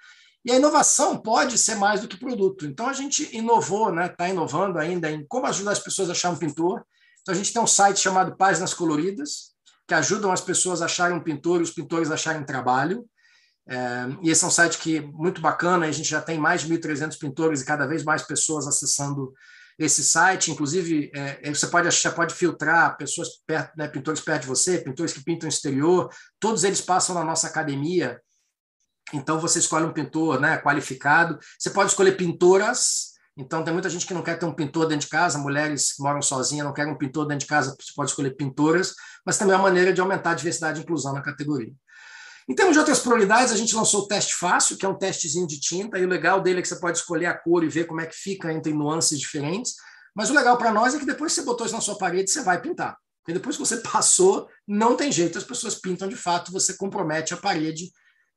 E 0.43 0.51
a 0.51 0.57
inovação 0.57 1.17
pode 1.17 1.57
ser 1.57 1.75
mais 1.75 2.01
do 2.01 2.07
que 2.09 2.17
produto. 2.17 2.65
Então, 2.65 2.89
a 2.89 2.93
gente 2.93 3.33
inovou, 3.33 3.91
está 3.91 3.95
né, 3.95 4.09
tá 4.09 4.27
inovando 4.27 4.77
ainda 4.77 5.09
em 5.09 5.25
como 5.25 5.47
ajudar 5.47 5.71
as 5.71 5.79
pessoas 5.79 6.09
a 6.09 6.11
achar 6.11 6.31
um 6.31 6.37
pintor. 6.37 6.83
Então, 7.21 7.33
a 7.33 7.37
gente 7.37 7.53
tem 7.53 7.61
um 7.61 7.67
site 7.67 8.01
chamado 8.01 8.35
Páginas 8.35 8.73
Coloridas, 8.73 9.52
que 9.87 9.93
ajudam 9.93 10.31
as 10.31 10.41
pessoas 10.41 10.81
a 10.81 10.85
acharem 10.85 11.17
um 11.17 11.23
pintor 11.23 11.59
e 11.59 11.63
os 11.63 11.71
pintores 11.71 12.11
a 12.11 12.15
acharem 12.15 12.45
trabalho. 12.45 13.05
É, 13.67 14.07
e 14.21 14.29
esse 14.29 14.43
é 14.43 14.47
um 14.47 14.51
site 14.51 14.77
que 14.77 14.99
muito 14.99 15.41
bacana, 15.41 15.85
a 15.85 15.91
gente 15.91 16.09
já 16.09 16.21
tem 16.21 16.37
mais 16.37 16.61
de 16.61 16.73
1.300 16.73 17.17
pintores 17.17 17.61
e 17.61 17.65
cada 17.65 17.85
vez 17.85 18.03
mais 18.03 18.21
pessoas 18.23 18.67
acessando 18.67 19.33
esse 19.77 20.03
site. 20.03 20.51
Inclusive, 20.51 21.11
é, 21.13 21.39
é 21.49 21.53
você 21.53 21.67
pode 21.67 21.91
você 21.91 22.09
pode 22.11 22.33
filtrar 22.33 22.97
pessoas 22.97 23.29
perto, 23.45 23.71
né, 23.77 23.87
pintores 23.87 24.21
perto 24.21 24.41
de 24.41 24.47
você, 24.47 24.79
pintores 24.79 25.13
que 25.13 25.23
pintam 25.23 25.49
exterior. 25.49 26.09
Todos 26.39 26.63
eles 26.63 26.81
passam 26.81 27.15
na 27.15 27.23
nossa 27.23 27.47
academia. 27.47 28.19
Então, 29.13 29.39
você 29.39 29.59
escolhe 29.59 29.85
um 29.85 29.93
pintor 29.93 30.39
né, 30.39 30.57
qualificado. 30.57 31.37
Você 31.57 31.69
pode 31.69 31.91
escolher 31.91 32.13
pintoras. 32.13 33.12
Então, 33.35 33.63
tem 33.63 33.73
muita 33.73 33.89
gente 33.89 34.05
que 34.05 34.13
não 34.13 34.21
quer 34.21 34.37
ter 34.37 34.45
um 34.45 34.53
pintor 34.53 34.87
dentro 34.87 35.05
de 35.05 35.09
casa, 35.09 35.39
mulheres 35.39 35.93
que 35.93 36.03
moram 36.03 36.21
sozinhas 36.21 36.65
não 36.65 36.73
querem 36.73 36.93
um 36.93 36.97
pintor 36.97 37.25
dentro 37.25 37.41
de 37.41 37.47
casa, 37.47 37.75
você 37.79 37.91
pode 37.95 38.11
escolher 38.11 38.35
pintoras, 38.35 38.93
mas 39.25 39.37
também 39.37 39.53
é 39.53 39.57
uma 39.57 39.63
maneira 39.63 39.91
de 39.91 39.99
aumentar 39.99 40.31
a 40.31 40.35
diversidade 40.35 40.79
e 40.79 40.83
inclusão 40.83 41.13
na 41.13 41.21
categoria. 41.21 41.73
Em 42.47 42.53
termos 42.53 42.73
de 42.73 42.79
outras 42.79 42.99
prioridades, 42.99 43.53
a 43.53 43.57
gente 43.57 43.75
lançou 43.75 44.01
o 44.01 44.07
teste 44.07 44.35
fácil, 44.35 44.77
que 44.77 44.85
é 44.85 44.89
um 44.89 44.97
testezinho 44.97 45.47
de 45.47 45.59
tinta, 45.59 45.97
e 45.97 46.05
o 46.05 46.09
legal 46.09 46.41
dele 46.41 46.59
é 46.59 46.61
que 46.61 46.67
você 46.67 46.79
pode 46.79 46.97
escolher 46.97 47.27
a 47.27 47.33
cor 47.33 47.63
e 47.63 47.69
ver 47.69 47.85
como 47.85 48.01
é 48.01 48.05
que 48.05 48.15
fica 48.15 48.51
entre 48.51 48.73
nuances 48.73 49.19
diferentes. 49.19 49.75
Mas 50.13 50.29
o 50.29 50.33
legal 50.33 50.57
para 50.57 50.71
nós 50.71 50.93
é 50.93 50.99
que 50.99 51.05
depois 51.05 51.33
que 51.33 51.39
você 51.39 51.45
botou 51.45 51.65
isso 51.65 51.75
na 51.75 51.81
sua 51.81 51.97
parede, 51.97 52.29
você 52.29 52.43
vai 52.43 52.61
pintar. 52.61 52.97
Porque 53.23 53.33
depois 53.33 53.55
que 53.55 53.65
você 53.65 53.77
passou, 53.89 54.47
não 54.67 54.95
tem 54.95 55.11
jeito, 55.11 55.37
as 55.37 55.43
pessoas 55.43 55.75
pintam 55.75 56.07
de 56.07 56.17
fato, 56.17 56.51
você 56.51 56.75
compromete 56.75 57.33
a 57.33 57.37
parede. 57.37 57.91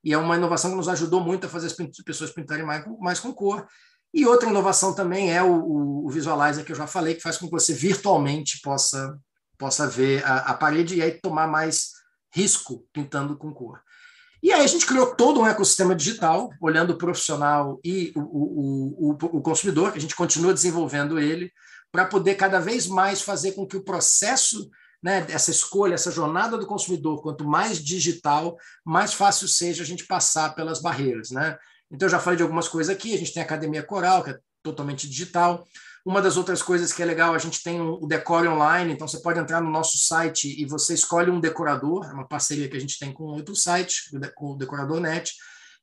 E 0.04 0.12
é 0.12 0.18
uma 0.18 0.36
inovação 0.36 0.70
que 0.70 0.76
nos 0.76 0.88
ajudou 0.88 1.20
muito 1.20 1.46
a 1.46 1.48
fazer 1.48 1.66
as 1.66 1.74
pessoas 2.04 2.30
pintarem 2.30 2.64
mais, 2.64 2.84
mais 3.00 3.18
com 3.18 3.34
cor. 3.34 3.66
E 4.12 4.26
outra 4.26 4.48
inovação 4.48 4.94
também 4.94 5.32
é 5.32 5.42
o, 5.42 6.06
o, 6.06 6.10
Visualizer, 6.10 6.64
que 6.64 6.72
eu 6.72 6.76
já 6.76 6.86
falei, 6.86 7.14
que 7.14 7.22
faz 7.22 7.36
com 7.36 7.46
que 7.46 7.52
você 7.52 7.74
virtualmente 7.74 8.60
possa, 8.62 9.18
possa 9.58 9.86
ver 9.86 10.24
a, 10.24 10.38
a 10.38 10.54
parede 10.54 10.96
e 10.96 11.02
aí 11.02 11.12
tomar 11.20 11.46
mais 11.46 11.90
risco 12.32 12.86
pintando 12.92 13.36
com 13.36 13.52
cor. 13.52 13.80
E 14.42 14.52
aí 14.52 14.62
a 14.62 14.66
gente 14.66 14.86
criou 14.86 15.14
todo 15.14 15.40
um 15.40 15.46
ecossistema 15.46 15.94
digital, 15.94 16.50
olhando 16.60 16.92
o 16.92 16.98
profissional 16.98 17.80
e 17.84 18.12
o, 18.14 18.20
o, 18.20 19.10
o, 19.10 19.38
o 19.38 19.42
consumidor, 19.42 19.92
a 19.94 19.98
gente 19.98 20.14
continua 20.14 20.54
desenvolvendo 20.54 21.18
ele, 21.18 21.50
para 21.90 22.06
poder 22.06 22.34
cada 22.34 22.60
vez 22.60 22.86
mais 22.86 23.22
fazer 23.22 23.52
com 23.52 23.66
que 23.66 23.76
o 23.76 23.82
processo 23.82 24.70
né, 25.02 25.26
essa 25.28 25.50
escolha, 25.50 25.94
essa 25.94 26.10
jornada 26.10 26.58
do 26.58 26.66
consumidor, 26.66 27.22
quanto 27.22 27.46
mais 27.46 27.82
digital, 27.82 28.56
mais 28.84 29.12
fácil 29.12 29.46
seja 29.46 29.82
a 29.82 29.86
gente 29.86 30.06
passar 30.06 30.54
pelas 30.54 30.80
barreiras. 30.80 31.30
Né? 31.30 31.56
Então, 31.90 32.06
eu 32.06 32.10
já 32.10 32.18
falei 32.18 32.36
de 32.36 32.42
algumas 32.42 32.68
coisas 32.68 32.94
aqui, 32.94 33.14
a 33.14 33.18
gente 33.18 33.32
tem 33.32 33.42
a 33.42 33.46
Academia 33.46 33.82
Coral, 33.82 34.22
que 34.22 34.30
é 34.30 34.38
totalmente 34.62 35.08
digital, 35.08 35.66
uma 36.06 36.22
das 36.22 36.36
outras 36.36 36.62
coisas 36.62 36.92
que 36.92 37.02
é 37.02 37.04
legal, 37.04 37.34
a 37.34 37.38
gente 37.38 37.60
tem 37.64 37.80
o 37.80 38.06
Decore 38.06 38.46
Online, 38.46 38.92
então 38.92 39.08
você 39.08 39.20
pode 39.20 39.40
entrar 39.40 39.60
no 39.60 39.68
nosso 39.68 39.98
site 39.98 40.54
e 40.56 40.64
você 40.64 40.94
escolhe 40.94 41.32
um 41.32 41.40
decorador, 41.40 42.08
é 42.08 42.12
uma 42.12 42.28
parceria 42.28 42.68
que 42.68 42.76
a 42.76 42.80
gente 42.80 42.96
tem 42.96 43.12
com 43.12 43.24
outro 43.24 43.56
site, 43.56 44.08
com 44.36 44.52
o 44.52 44.56
Decorador 44.56 45.00
Net, 45.00 45.34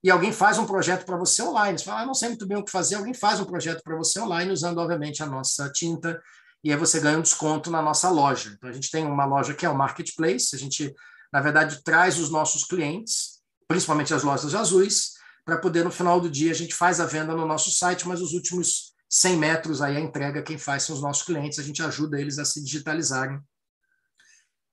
e 0.02 0.10
alguém 0.10 0.32
faz 0.32 0.58
um 0.58 0.66
projeto 0.66 1.06
para 1.06 1.18
você 1.18 1.42
online. 1.44 1.78
Você 1.78 1.84
fala, 1.84 2.04
ah, 2.04 2.06
não 2.06 2.14
sei 2.14 2.30
muito 2.30 2.48
bem 2.48 2.58
o 2.58 2.64
que 2.64 2.72
fazer, 2.72 2.96
alguém 2.96 3.14
faz 3.14 3.42
um 3.42 3.46
projeto 3.46 3.82
para 3.84 3.98
você 3.98 4.18
online, 4.22 4.50
usando, 4.50 4.78
obviamente, 4.78 5.22
a 5.22 5.26
nossa 5.26 5.70
tinta, 5.70 6.22
e 6.64 6.72
aí 6.72 6.78
você 6.78 7.02
ganha 7.02 7.18
um 7.18 7.22
desconto 7.22 7.70
na 7.70 7.82
nossa 7.82 8.10
loja. 8.10 8.54
Então, 8.56 8.70
a 8.70 8.74
gente 8.74 8.90
tem 8.90 9.06
uma 9.06 9.26
loja 9.26 9.54
que 9.54 9.66
é 9.66 9.70
o 9.70 9.78
Marketplace, 9.78 10.56
a 10.56 10.58
gente, 10.58 10.94
na 11.34 11.42
verdade, 11.42 11.84
traz 11.84 12.18
os 12.18 12.30
nossos 12.30 12.64
clientes, 12.64 13.42
principalmente 13.68 14.14
as 14.14 14.24
lojas 14.24 14.56
azuis, 14.56 15.16
para 15.46 15.58
poder, 15.58 15.84
no 15.84 15.92
final 15.92 16.20
do 16.20 16.30
dia, 16.30 16.52
a 16.52 16.56
gente 16.56 16.74
faz 16.74 17.00
a 17.00 17.06
venda 17.06 17.36
no 17.36 17.46
nosso 17.46 17.72
site, 17.72 18.08
mas 18.08 18.22
os 18.22 18.34
últimos 18.34 18.94
100 19.10 19.38
metros 19.38 19.82
aí 19.82 19.98
a 19.98 20.00
entrega, 20.00 20.42
quem 20.42 20.58
faz 20.58 20.84
são 20.84 20.96
os 20.96 21.02
nossos 21.02 21.24
clientes, 21.24 21.60
a 21.60 21.64
gente 21.64 21.84
ajuda 21.84 22.20
eles 22.20 22.40
a 22.40 22.46
se 22.46 22.64
digitalizarem. 22.64 23.40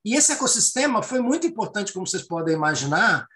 E 0.05 0.15
esse 0.15 0.33
ecossistema 0.33 1.03
foi 1.03 1.21
muito 1.21 1.47
importante, 1.47 1.93
como 1.93 2.07
vocês 2.07 2.23
podem 2.23 2.55
imaginar. 2.55 3.27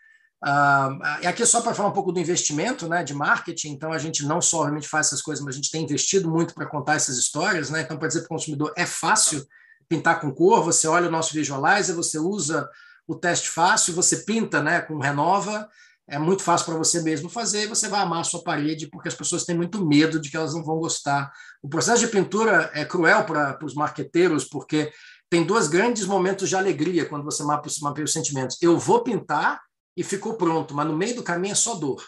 Uh, 0.43 1.27
aqui 1.27 1.43
é 1.43 1.47
só 1.47 1.61
para 1.61 1.75
falar 1.75 1.89
um 1.91 1.93
pouco 1.93 2.13
do 2.13 2.21
investimento, 2.21 2.89
né, 2.89 3.05
de 3.05 3.13
marketing. 3.13 3.73
Então, 3.73 3.93
a 3.93 3.99
gente 3.99 4.25
não 4.25 4.41
só 4.41 4.63
realmente 4.63 4.89
faz 4.89 5.09
essas 5.09 5.21
coisas, 5.21 5.45
mas 5.45 5.55
a 5.55 5.57
gente 5.57 5.71
tem 5.71 5.83
investido 5.83 6.31
muito 6.31 6.55
para 6.55 6.67
contar 6.67 6.95
essas 6.95 7.19
histórias. 7.19 7.69
Né? 7.69 7.83
Então, 7.83 7.99
para 7.99 8.09
dizer 8.09 8.21
para 8.21 8.27
o 8.27 8.29
consumidor, 8.31 8.73
é 8.77 8.87
fácil 8.87 9.47
pintar 9.89 10.21
com 10.21 10.33
cor. 10.33 10.65
Você 10.65 10.87
olha 10.87 11.09
o 11.09 11.11
nosso 11.11 11.35
visualizer, 11.35 11.95
você 11.95 12.19
usa 12.19 12.69
o 13.07 13.15
teste 13.15 13.51
fácil, 13.51 13.93
você 13.93 14.19
pinta 14.25 14.63
né, 14.63 14.81
com 14.81 14.99
renova 14.99 15.69
é 16.07 16.19
muito 16.19 16.43
fácil 16.43 16.67
para 16.67 16.77
você 16.77 17.01
mesmo 17.03 17.31
fazer, 17.31 17.67
você 17.67 17.89
vai 17.89 18.01
amar 18.01 18.21
a 18.21 18.25
sua 18.25 18.43
parede, 18.43 18.89
porque 18.91 19.09
as 19.09 19.15
pessoas 19.15 19.45
têm 19.45 19.57
muito 19.57 19.85
medo 19.87 20.21
de 20.21 20.31
que 20.31 20.37
elas 20.37 20.55
não 20.55 20.63
vão 20.63 20.79
gostar. 20.79 21.33
O 21.63 21.69
processo 21.69 22.01
de 22.01 22.09
pintura 22.09 22.71
é 22.75 22.85
cruel 22.85 23.25
para 23.25 23.59
os 23.65 23.75
marqueteiros, 23.75 24.45
porque 24.45 24.93
tem 25.31 25.45
dois 25.45 25.67
grandes 25.67 26.05
momentos 26.05 26.49
de 26.49 26.57
alegria 26.57 27.07
quando 27.07 27.25
você 27.25 27.43
mapeia 27.43 28.05
os 28.05 28.13
sentimentos. 28.13 28.59
Eu 28.61 28.79
vou 28.79 29.03
pintar 29.03 29.63
e 29.97 30.03
ficou 30.03 30.35
pronto, 30.35 30.75
mas 30.75 30.87
no 30.87 30.97
meio 30.97 31.17
do 31.17 31.23
caminho 31.23 31.53
é 31.53 31.57
só 31.57 31.75
dor. 31.75 32.05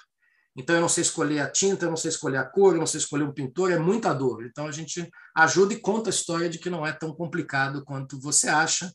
Então 0.55 0.75
eu 0.75 0.81
não 0.81 0.89
sei 0.89 1.03
escolher 1.03 1.41
a 1.41 1.51
tinta, 1.51 1.87
eu 1.87 1.91
não 1.91 1.97
sei 1.97 2.11
escolher 2.11 2.39
a 2.39 2.45
cor, 2.45 2.75
eu 2.75 2.79
não 2.79 2.87
sei 2.87 2.99
escolher 2.99 3.25
um 3.25 3.33
pintor, 3.33 3.73
é 3.73 3.79
muita 3.79 4.13
dor. 4.13 4.45
Então 4.45 4.67
a 4.67 4.73
gente 4.73 5.09
ajuda 5.35 5.73
e 5.73 5.81
conta 5.81 6.11
a 6.11 6.13
história 6.13 6.49
de 6.49 6.59
que 6.59 6.71
não 6.71 6.87
é 6.87 6.93
tão 6.93 7.15
complicado 7.15 7.83
quanto 7.85 8.21
você 8.21 8.49
acha. 8.49 8.93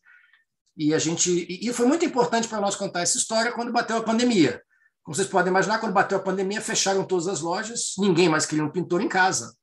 E 0.78 0.94
a 0.94 1.00
gente 1.00 1.48
e 1.50 1.74
foi 1.74 1.86
muito 1.86 2.06
importante 2.06 2.48
para 2.48 2.62
nós 2.62 2.76
contar 2.76 3.02
essa 3.02 3.18
história 3.18 3.52
quando 3.52 3.72
bateu 3.72 3.98
a 3.98 4.04
pandemia 4.04 4.62
como 5.04 5.16
vocês 5.16 5.28
podem 5.28 5.50
imaginar, 5.50 5.80
quando 5.80 5.94
bateu 5.94 6.18
a 6.18 6.22
pandemia, 6.22 6.62
fecharam 6.62 7.04
todas 7.04 7.28
as 7.28 7.42
lojas, 7.42 7.94
ninguém 7.98 8.30
mais 8.30 8.46
queria 8.46 8.64
um 8.64 8.72
pintor 8.72 9.02
em 9.02 9.10
casa. 9.10 9.56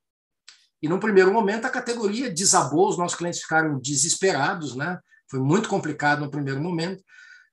E 0.82 0.88
no 0.88 1.00
primeiro 1.00 1.32
momento 1.32 1.64
a 1.64 1.70
categoria 1.70 2.32
desabou, 2.32 2.88
os 2.88 2.98
nossos 2.98 3.16
clientes 3.16 3.40
ficaram 3.40 3.78
desesperados, 3.78 4.74
né? 4.74 4.98
Foi 5.30 5.40
muito 5.40 5.68
complicado 5.68 6.20
no 6.20 6.30
primeiro 6.30 6.60
momento. 6.60 7.02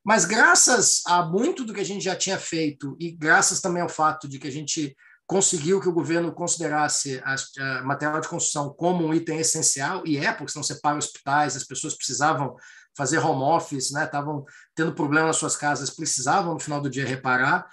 Mas 0.04 0.26
graças 0.26 1.02
a 1.08 1.26
muito 1.26 1.64
do 1.64 1.74
que 1.74 1.82
a 1.82 1.86
gente 1.86 2.04
já 2.04 2.16
tinha 2.16 2.38
feito 2.38 2.96
e 3.00 3.12
graças 3.12 3.60
também 3.60 3.82
ao 3.82 3.90
fato 3.90 4.28
de 4.28 4.38
que 4.38 4.48
a 4.48 4.52
gente 4.52 4.96
conseguiu 5.28 5.82
que 5.82 5.90
o 5.90 5.94
governo 5.94 6.32
considerasse 6.32 7.20
a, 7.24 7.36
a 7.60 7.84
material 7.84 8.22
de 8.22 8.28
construção 8.28 8.70
como 8.70 9.06
um 9.06 9.14
item 9.14 9.40
essencial, 9.40 10.04
e 10.06 10.18
é, 10.18 10.32
porque 10.32 10.52
senão 10.52 10.64
você 10.64 10.76
para 10.76 10.98
hospitais, 10.98 11.56
as 11.56 11.64
pessoas 11.64 11.96
precisavam 11.96 12.56
fazer 12.96 13.20
home 13.20 13.44
office, 13.44 13.92
né? 13.92 14.06
Estavam 14.06 14.46
tendo 14.74 14.94
problema 14.94 15.28
nas 15.28 15.38
suas 15.38 15.56
casas, 15.56 15.90
precisavam 15.90 16.54
no 16.54 16.60
final 16.60 16.82
do 16.82 16.90
dia 16.90 17.06
reparar. 17.06 17.68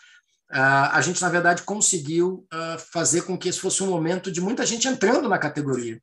Uh, 0.51 0.93
a 0.93 1.01
gente, 1.01 1.23
na 1.23 1.29
verdade, 1.29 1.63
conseguiu 1.63 2.47
uh, 2.53 2.79
fazer 2.93 3.23
com 3.23 3.39
que 3.39 3.49
esse 3.49 3.59
fosse 3.59 3.83
um 3.83 3.87
momento 3.87 4.31
de 4.31 4.41
muita 4.41 4.67
gente 4.67 4.87
entrando 4.87 5.29
na 5.29 5.39
categoria. 5.39 6.01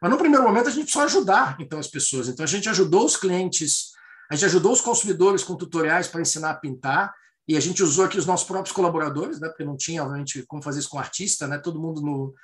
Mas 0.00 0.10
no 0.10 0.16
primeiro 0.16 0.44
momento 0.44 0.68
a 0.68 0.72
gente 0.72 0.90
só 0.90 1.04
ajudar 1.04 1.56
então 1.60 1.78
as 1.78 1.86
pessoas. 1.86 2.28
Então 2.28 2.42
a 2.42 2.48
gente 2.48 2.68
ajudou 2.68 3.04
os 3.04 3.16
clientes, 3.16 3.90
a 4.30 4.34
gente 4.34 4.46
ajudou 4.46 4.72
os 4.72 4.80
consumidores 4.80 5.44
com 5.44 5.54
tutoriais 5.54 6.08
para 6.08 6.22
ensinar 6.22 6.50
a 6.50 6.54
pintar 6.54 7.12
e 7.46 7.56
a 7.56 7.60
gente 7.60 7.82
usou 7.82 8.04
aqui 8.04 8.16
os 8.16 8.26
nossos 8.26 8.46
próprios 8.46 8.72
colaboradores, 8.72 9.40
né, 9.40 9.48
porque 9.48 9.64
não 9.64 9.76
tinha, 9.76 10.02
obviamente, 10.02 10.44
como 10.46 10.62
fazer 10.62 10.78
isso 10.78 10.88
com 10.88 10.98
artista, 10.98 11.46
né, 11.46 11.58
todo 11.58 11.80
mundo 11.80 12.00
no, 12.00 12.34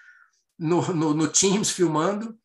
no, 0.59 0.95
no, 0.95 1.15
no 1.15 1.29
Teams 1.29 1.71
filmando. 1.71 2.37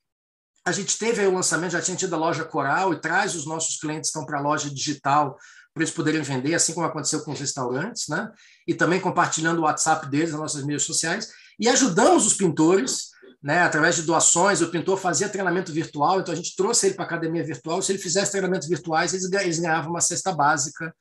A 0.63 0.71
gente 0.71 0.97
teve 0.97 1.25
o 1.25 1.33
lançamento, 1.33 1.71
já 1.71 1.81
tinha 1.81 1.97
tido 1.97 2.13
a 2.13 2.17
loja 2.17 2.45
Coral, 2.45 2.93
e 2.93 3.01
traz 3.01 3.35
os 3.35 3.45
nossos 3.45 3.79
clientes 3.79 4.09
estão 4.09 4.25
para 4.25 4.39
a 4.39 4.41
loja 4.41 4.69
digital 4.69 5.37
para 5.73 5.83
eles 5.83 5.93
poderem 5.93 6.21
vender, 6.21 6.53
assim 6.53 6.73
como 6.73 6.85
aconteceu 6.85 7.23
com 7.23 7.31
os 7.31 7.39
restaurantes, 7.39 8.07
né? 8.09 8.29
E 8.67 8.73
também 8.73 8.99
compartilhando 8.99 9.59
o 9.59 9.63
WhatsApp 9.63 10.09
deles 10.09 10.31
nas 10.31 10.39
nossas 10.39 10.61
mídias 10.63 10.83
sociais. 10.83 11.29
E 11.59 11.67
ajudamos 11.67 12.25
os 12.25 12.33
pintores, 12.33 13.11
né? 13.41 13.63
Através 13.63 13.95
de 13.95 14.03
doações, 14.03 14.61
o 14.61 14.69
pintor 14.69 14.97
fazia 14.97 15.29
treinamento 15.29 15.71
virtual, 15.71 16.19
então 16.19 16.33
a 16.33 16.37
gente 16.37 16.55
trouxe 16.55 16.87
ele 16.87 16.95
para 16.95 17.05
a 17.05 17.07
academia 17.07 17.43
virtual. 17.43 17.81
Se 17.81 17.91
ele 17.91 17.99
fizesse 17.99 18.31
treinamentos 18.31 18.67
virtuais, 18.67 19.13
eles 19.13 19.29
ganhavam 19.29 19.89
uma 19.89 20.01
cesta 20.01 20.33
básica 20.33 20.93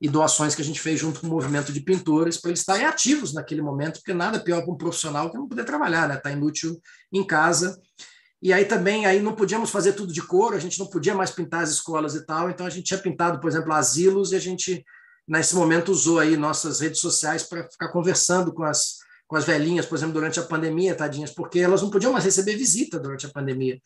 e 0.00 0.08
doações 0.08 0.54
que 0.54 0.62
a 0.62 0.64
gente 0.64 0.80
fez 0.80 1.00
junto 1.00 1.20
com 1.20 1.26
o 1.26 1.30
movimento 1.30 1.72
de 1.72 1.80
pintores 1.80 2.36
para 2.36 2.50
eles 2.50 2.60
estarem 2.60 2.86
ativos 2.86 3.34
naquele 3.34 3.62
momento, 3.62 3.94
porque 3.94 4.14
nada 4.14 4.38
pior 4.38 4.62
para 4.62 4.72
um 4.72 4.76
profissional 4.76 5.30
que 5.30 5.36
não 5.36 5.48
poder 5.48 5.64
trabalhar, 5.64 6.06
né? 6.06 6.16
Está 6.16 6.30
inútil 6.30 6.80
em 7.12 7.26
casa. 7.26 7.80
E 8.40 8.52
aí 8.52 8.64
também 8.64 9.04
aí 9.04 9.20
não 9.20 9.34
podíamos 9.34 9.70
fazer 9.70 9.94
tudo 9.94 10.12
de 10.12 10.22
cor, 10.22 10.54
a 10.54 10.58
gente 10.58 10.78
não 10.78 10.86
podia 10.86 11.14
mais 11.14 11.30
pintar 11.30 11.62
as 11.62 11.70
escolas 11.70 12.14
e 12.14 12.24
tal, 12.24 12.48
então 12.50 12.66
a 12.66 12.70
gente 12.70 12.84
tinha 12.84 13.00
pintado, 13.00 13.40
por 13.40 13.48
exemplo, 13.48 13.72
asilos 13.72 14.32
e 14.32 14.36
a 14.36 14.40
gente 14.40 14.84
nesse 15.26 15.54
momento 15.54 15.90
usou 15.90 16.18
aí 16.18 16.36
nossas 16.36 16.80
redes 16.80 17.00
sociais 17.00 17.42
para 17.42 17.68
ficar 17.68 17.88
conversando 17.88 18.52
com 18.52 18.62
as 18.62 18.98
com 19.26 19.36
as 19.36 19.44
velhinhas, 19.44 19.84
por 19.84 19.94
exemplo, 19.96 20.14
durante 20.14 20.40
a 20.40 20.42
pandemia, 20.42 20.94
tadinhas, 20.94 21.30
porque 21.30 21.58
elas 21.58 21.82
não 21.82 21.90
podiam 21.90 22.12
mais 22.12 22.24
receber 22.24 22.56
visita 22.56 22.98
durante 22.98 23.26
a 23.26 23.28
pandemia. 23.28 23.78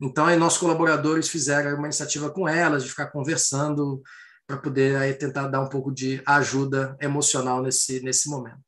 Então 0.00 0.26
aí 0.26 0.36
nossos 0.36 0.58
colaboradores 0.58 1.28
fizeram 1.28 1.76
uma 1.76 1.86
iniciativa 1.86 2.30
com 2.30 2.48
elas 2.48 2.82
de 2.82 2.90
ficar 2.90 3.06
conversando 3.06 4.02
para 4.48 4.56
poder 4.56 4.96
aí 4.96 5.12
tentar 5.12 5.46
dar 5.46 5.60
um 5.60 5.68
pouco 5.68 5.92
de 5.92 6.22
ajuda 6.26 6.96
emocional 7.00 7.62
nesse, 7.62 8.00
nesse 8.00 8.30
momento. 8.30 8.64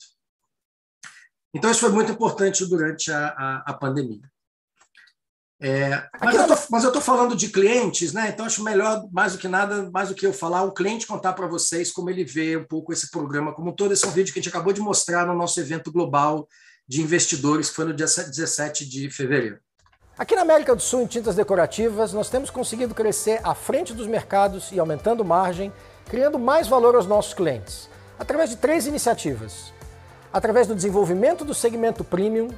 Então, 1.55 1.70
isso 1.70 1.80
foi 1.80 1.91
muito 1.91 2.12
importante 2.12 2.64
durante 2.66 3.11
a, 3.11 3.28
a, 3.28 3.64
a 3.70 3.74
pandemia. 3.74 4.30
É, 5.62 6.02
mas 6.70 6.84
eu 6.84 6.88
estou 6.88 7.02
falando 7.02 7.36
de 7.36 7.48
clientes, 7.48 8.14
né? 8.14 8.30
Então 8.30 8.46
acho 8.46 8.64
melhor, 8.64 9.04
mais 9.12 9.34
do 9.34 9.38
que 9.38 9.46
nada, 9.46 9.90
mais 9.92 10.08
do 10.08 10.14
que 10.14 10.26
eu 10.26 10.32
falar, 10.32 10.62
o 10.62 10.72
cliente 10.72 11.06
contar 11.06 11.34
para 11.34 11.46
vocês 11.46 11.92
como 11.92 12.08
ele 12.08 12.24
vê 12.24 12.56
um 12.56 12.64
pouco 12.64 12.94
esse 12.94 13.11
programa 13.11 13.52
como 13.52 13.72
todo. 13.72 13.92
Esse 13.92 14.06
é 14.06 14.08
um 14.08 14.12
vídeo 14.12 14.32
que 14.32 14.38
a 14.38 14.42
gente 14.42 14.48
acabou 14.48 14.72
de 14.72 14.80
mostrar 14.80 15.26
no 15.26 15.34
nosso 15.34 15.61
evento 15.61 15.92
global 15.92 16.48
de 16.88 17.02
investidores, 17.02 17.68
que 17.68 17.76
foi 17.76 17.84
no 17.84 17.92
dia 17.92 18.06
17 18.06 18.88
de 18.88 19.11
fevereiro. 19.11 19.58
Aqui 20.16 20.34
na 20.34 20.42
América 20.42 20.74
do 20.74 20.82
Sul, 20.82 21.02
em 21.02 21.06
tintas 21.06 21.36
decorativas, 21.36 22.12
nós 22.12 22.30
temos 22.30 22.50
conseguido 22.50 22.94
crescer 22.94 23.40
à 23.44 23.54
frente 23.54 23.92
dos 23.92 24.06
mercados 24.06 24.72
e 24.72 24.80
aumentando 24.80 25.24
margem, 25.24 25.72
criando 26.06 26.38
mais 26.38 26.68
valor 26.68 26.94
aos 26.94 27.06
nossos 27.06 27.34
clientes, 27.34 27.88
através 28.18 28.50
de 28.50 28.56
três 28.56 28.86
iniciativas. 28.86 29.72
Através 30.32 30.66
do 30.66 30.74
desenvolvimento 30.74 31.44
do 31.44 31.54
segmento 31.54 32.02
premium, 32.02 32.48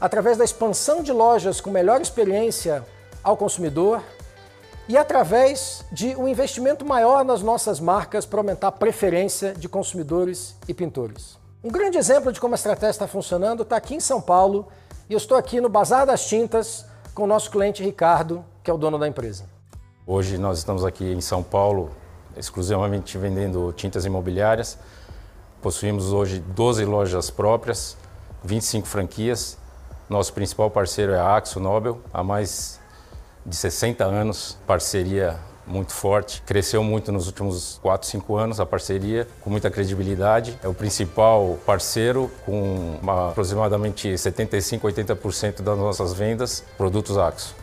através 0.00 0.36
da 0.36 0.44
expansão 0.44 1.02
de 1.02 1.12
lojas 1.12 1.60
com 1.60 1.70
melhor 1.70 2.00
experiência 2.00 2.84
ao 3.22 3.36
consumidor 3.36 4.02
e 4.88 4.96
através 4.96 5.84
de 5.92 6.16
um 6.16 6.26
investimento 6.26 6.84
maior 6.84 7.24
nas 7.24 7.42
nossas 7.42 7.78
marcas 7.78 8.24
para 8.24 8.40
aumentar 8.40 8.68
a 8.68 8.72
preferência 8.72 9.52
de 9.52 9.68
consumidores 9.68 10.56
e 10.66 10.72
pintores. 10.72 11.36
Um 11.62 11.70
grande 11.70 11.98
exemplo 11.98 12.32
de 12.32 12.40
como 12.40 12.54
a 12.54 12.56
estratégia 12.56 12.90
está 12.90 13.06
funcionando 13.08 13.62
está 13.62 13.76
aqui 13.76 13.94
em 13.94 14.00
São 14.00 14.20
Paulo 14.20 14.68
e 15.10 15.12
eu 15.12 15.18
estou 15.18 15.36
aqui 15.36 15.60
no 15.60 15.68
Bazar 15.68 16.06
das 16.06 16.26
Tintas, 16.26 16.86
com 17.14 17.24
o 17.24 17.26
nosso 17.26 17.50
cliente 17.50 17.82
Ricardo, 17.82 18.44
que 18.62 18.70
é 18.70 18.74
o 18.74 18.78
dono 18.78 18.98
da 18.98 19.08
empresa. 19.08 19.44
Hoje 20.06 20.38
nós 20.38 20.58
estamos 20.58 20.84
aqui 20.84 21.04
em 21.04 21.20
São 21.20 21.42
Paulo, 21.42 21.90
exclusivamente 22.36 23.18
vendendo 23.18 23.72
tintas 23.72 24.04
imobiliárias. 24.04 24.78
Possuímos 25.60 26.12
hoje 26.12 26.38
12 26.38 26.84
lojas 26.84 27.28
próprias, 27.28 27.96
25 28.44 28.86
franquias. 28.86 29.58
Nosso 30.08 30.32
principal 30.32 30.70
parceiro 30.70 31.12
é 31.12 31.18
a 31.18 31.36
Axo 31.36 31.60
Nobel, 31.60 32.00
há 32.12 32.24
mais 32.24 32.80
de 33.44 33.54
60 33.54 34.04
anos, 34.04 34.56
parceria 34.66 35.38
muito 35.66 35.92
forte. 35.92 36.42
Cresceu 36.42 36.82
muito 36.82 37.12
nos 37.12 37.26
últimos 37.26 37.78
4, 37.82 38.08
5 38.08 38.36
anos 38.36 38.60
a 38.60 38.66
parceria, 38.66 39.28
com 39.42 39.50
muita 39.50 39.70
credibilidade. 39.70 40.58
É 40.62 40.68
o 40.68 40.74
principal 40.74 41.58
parceiro, 41.66 42.30
com 42.46 42.98
aproximadamente 43.06 44.16
75, 44.16 44.88
80% 44.88 45.62
das 45.62 45.78
nossas 45.78 46.14
vendas, 46.14 46.64
produtos 46.76 47.18
Axo. 47.18 47.54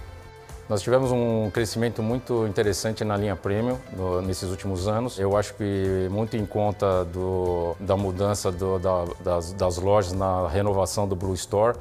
Nós 0.68 0.82
tivemos 0.82 1.12
um 1.12 1.52
crescimento 1.52 2.02
muito 2.02 2.48
interessante 2.48 3.04
na 3.04 3.16
linha 3.16 3.36
Premium 3.36 3.78
no, 3.96 4.20
nesses 4.24 4.50
últimos 4.50 4.88
anos. 4.88 5.20
Eu 5.20 5.38
acho 5.38 5.54
que 5.54 6.08
muito 6.10 6.36
em 6.36 6.46
conta 6.46 7.06
do, 7.06 7.76
da 7.80 7.96
mudança 7.96 8.52
do, 8.52 8.80
da, 8.80 9.06
das, 9.20 9.54
das, 9.54 9.78
lojas 9.78 10.14
na 10.14 10.48
renovação 10.48 11.08
do 11.08 11.16
Blue 11.16 11.36
Store, 11.36 11.78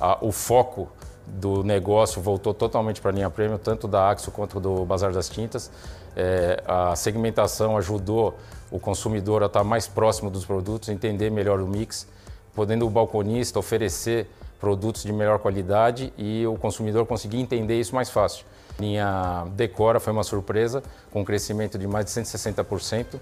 a, 0.00 0.18
o 0.24 0.32
foco 0.32 0.88
do 1.26 1.62
negócio 1.62 2.20
voltou 2.20 2.52
totalmente 2.52 3.00
para 3.00 3.10
a 3.10 3.14
linha 3.14 3.30
premium, 3.30 3.58
tanto 3.58 3.86
da 3.86 4.10
Axo 4.10 4.30
quanto 4.30 4.60
do 4.60 4.84
Bazar 4.84 5.12
das 5.12 5.28
Tintas. 5.28 5.70
É, 6.14 6.62
a 6.66 6.94
segmentação 6.94 7.76
ajudou 7.76 8.34
o 8.70 8.78
consumidor 8.78 9.42
a 9.42 9.46
estar 9.46 9.64
mais 9.64 9.86
próximo 9.86 10.30
dos 10.30 10.44
produtos, 10.44 10.88
entender 10.88 11.30
melhor 11.30 11.60
o 11.60 11.66
mix, 11.66 12.06
podendo 12.54 12.86
o 12.86 12.90
balconista 12.90 13.58
oferecer 13.58 14.28
produtos 14.60 15.02
de 15.02 15.12
melhor 15.12 15.38
qualidade 15.38 16.12
e 16.16 16.46
o 16.46 16.56
consumidor 16.56 17.06
conseguir 17.06 17.40
entender 17.40 17.80
isso 17.80 17.94
mais 17.94 18.10
fácil. 18.10 18.44
A 18.78 18.82
linha 18.82 19.44
Decora 19.54 19.98
foi 20.00 20.12
uma 20.12 20.22
surpresa, 20.22 20.82
com 21.10 21.22
um 21.22 21.24
crescimento 21.24 21.78
de 21.78 21.86
mais 21.86 22.04
de 22.06 22.12
160%, 22.12 23.18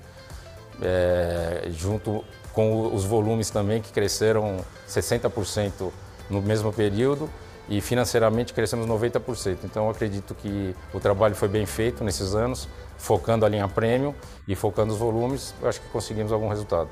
é, 0.82 1.68
junto 1.70 2.24
com 2.52 2.94
os 2.94 3.04
volumes 3.04 3.50
também 3.50 3.80
que 3.80 3.92
cresceram 3.92 4.58
60% 4.88 5.90
no 6.30 6.40
mesmo 6.40 6.72
período 6.72 7.28
e 7.68 7.80
financeiramente 7.80 8.52
crescemos 8.52 8.86
90%. 8.86 9.58
Então 9.64 9.88
acredito 9.88 10.34
que 10.34 10.74
o 10.92 11.00
trabalho 11.00 11.34
foi 11.34 11.48
bem 11.48 11.66
feito 11.66 12.02
nesses 12.02 12.34
anos, 12.34 12.68
focando 12.98 13.44
a 13.44 13.48
linha 13.48 13.68
premium 13.68 14.14
e 14.46 14.54
focando 14.54 14.92
os 14.92 14.98
volumes, 14.98 15.54
acho 15.62 15.80
que 15.80 15.88
conseguimos 15.88 16.32
algum 16.32 16.48
resultado. 16.48 16.88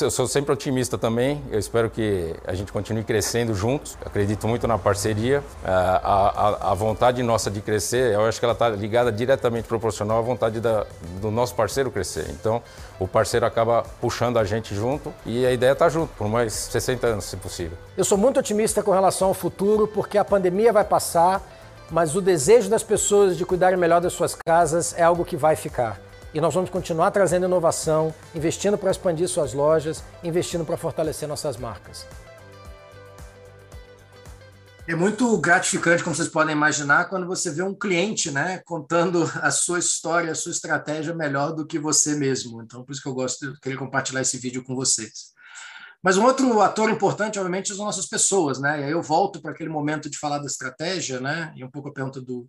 Eu 0.00 0.10
sou 0.10 0.26
sempre 0.26 0.52
otimista 0.52 0.96
também, 0.98 1.42
eu 1.50 1.58
espero 1.58 1.90
que 1.90 2.34
a 2.46 2.54
gente 2.54 2.70
continue 2.70 3.02
crescendo 3.02 3.54
juntos, 3.54 3.96
acredito 4.04 4.46
muito 4.46 4.66
na 4.68 4.78
parceria. 4.78 5.42
A, 5.64 5.70
a, 5.70 6.70
a 6.70 6.74
vontade 6.74 7.22
nossa 7.22 7.50
de 7.50 7.60
crescer, 7.60 8.14
eu 8.14 8.24
acho 8.24 8.38
que 8.38 8.44
ela 8.44 8.52
está 8.52 8.68
ligada 8.68 9.10
diretamente 9.10 9.66
proporcional 9.66 10.18
à 10.18 10.20
vontade 10.20 10.60
da, 10.60 10.86
do 11.20 11.30
nosso 11.30 11.54
parceiro 11.54 11.90
crescer. 11.90 12.26
Então, 12.30 12.62
o 12.98 13.08
parceiro 13.08 13.46
acaba 13.46 13.82
puxando 14.00 14.38
a 14.38 14.44
gente 14.44 14.74
junto 14.74 15.12
e 15.24 15.44
a 15.46 15.52
ideia 15.52 15.72
está 15.72 15.88
junto, 15.88 16.12
por 16.14 16.28
mais 16.28 16.52
60 16.52 17.06
anos, 17.06 17.24
se 17.24 17.36
possível. 17.36 17.76
Eu 17.96 18.04
sou 18.04 18.18
muito 18.18 18.38
otimista 18.38 18.82
com 18.82 18.92
relação 18.92 19.28
ao 19.28 19.34
futuro, 19.34 19.88
porque 19.88 20.18
a 20.18 20.24
pandemia 20.24 20.72
vai 20.72 20.84
passar, 20.84 21.42
mas 21.90 22.14
o 22.14 22.20
desejo 22.20 22.68
das 22.68 22.82
pessoas 22.82 23.36
de 23.36 23.44
cuidarem 23.44 23.78
melhor 23.78 24.00
das 24.00 24.12
suas 24.12 24.36
casas 24.46 24.94
é 24.96 25.02
algo 25.02 25.24
que 25.24 25.36
vai 25.36 25.56
ficar. 25.56 26.09
E 26.32 26.40
nós 26.40 26.54
vamos 26.54 26.70
continuar 26.70 27.10
trazendo 27.10 27.46
inovação, 27.46 28.14
investindo 28.34 28.78
para 28.78 28.90
expandir 28.90 29.28
suas 29.28 29.52
lojas, 29.52 30.04
investindo 30.22 30.64
para 30.64 30.76
fortalecer 30.76 31.28
nossas 31.28 31.56
marcas. 31.56 32.06
É 34.86 34.94
muito 34.94 35.36
gratificante, 35.38 36.04
como 36.04 36.14
vocês 36.14 36.28
podem 36.28 36.54
imaginar, 36.54 37.08
quando 37.08 37.26
você 37.26 37.50
vê 37.50 37.62
um 37.62 37.74
cliente 37.74 38.30
né, 38.30 38.58
contando 38.64 39.28
a 39.42 39.50
sua 39.50 39.78
história, 39.78 40.30
a 40.30 40.34
sua 40.34 40.52
estratégia 40.52 41.14
melhor 41.14 41.52
do 41.52 41.66
que 41.66 41.78
você 41.78 42.14
mesmo. 42.14 42.62
Então, 42.62 42.84
por 42.84 42.92
isso 42.92 43.02
que 43.02 43.08
eu 43.08 43.14
gosto 43.14 43.52
de 43.52 43.60
querer 43.60 43.76
compartilhar 43.76 44.20
esse 44.20 44.38
vídeo 44.38 44.62
com 44.62 44.74
vocês. 44.74 45.32
Mas 46.02 46.16
um 46.16 46.24
outro 46.24 46.60
ator 46.60 46.90
importante, 46.90 47.38
obviamente, 47.38 47.74
são 47.74 47.84
nossas 47.84 48.06
pessoas. 48.06 48.60
Né? 48.60 48.80
E 48.80 48.84
aí 48.84 48.90
eu 48.90 49.02
volto 49.02 49.40
para 49.42 49.50
aquele 49.50 49.70
momento 49.70 50.08
de 50.08 50.16
falar 50.16 50.38
da 50.38 50.46
estratégia, 50.46 51.20
né? 51.20 51.52
e 51.56 51.64
um 51.64 51.70
pouco 51.70 51.88
a 51.88 51.92
pergunta 51.92 52.20
do, 52.20 52.48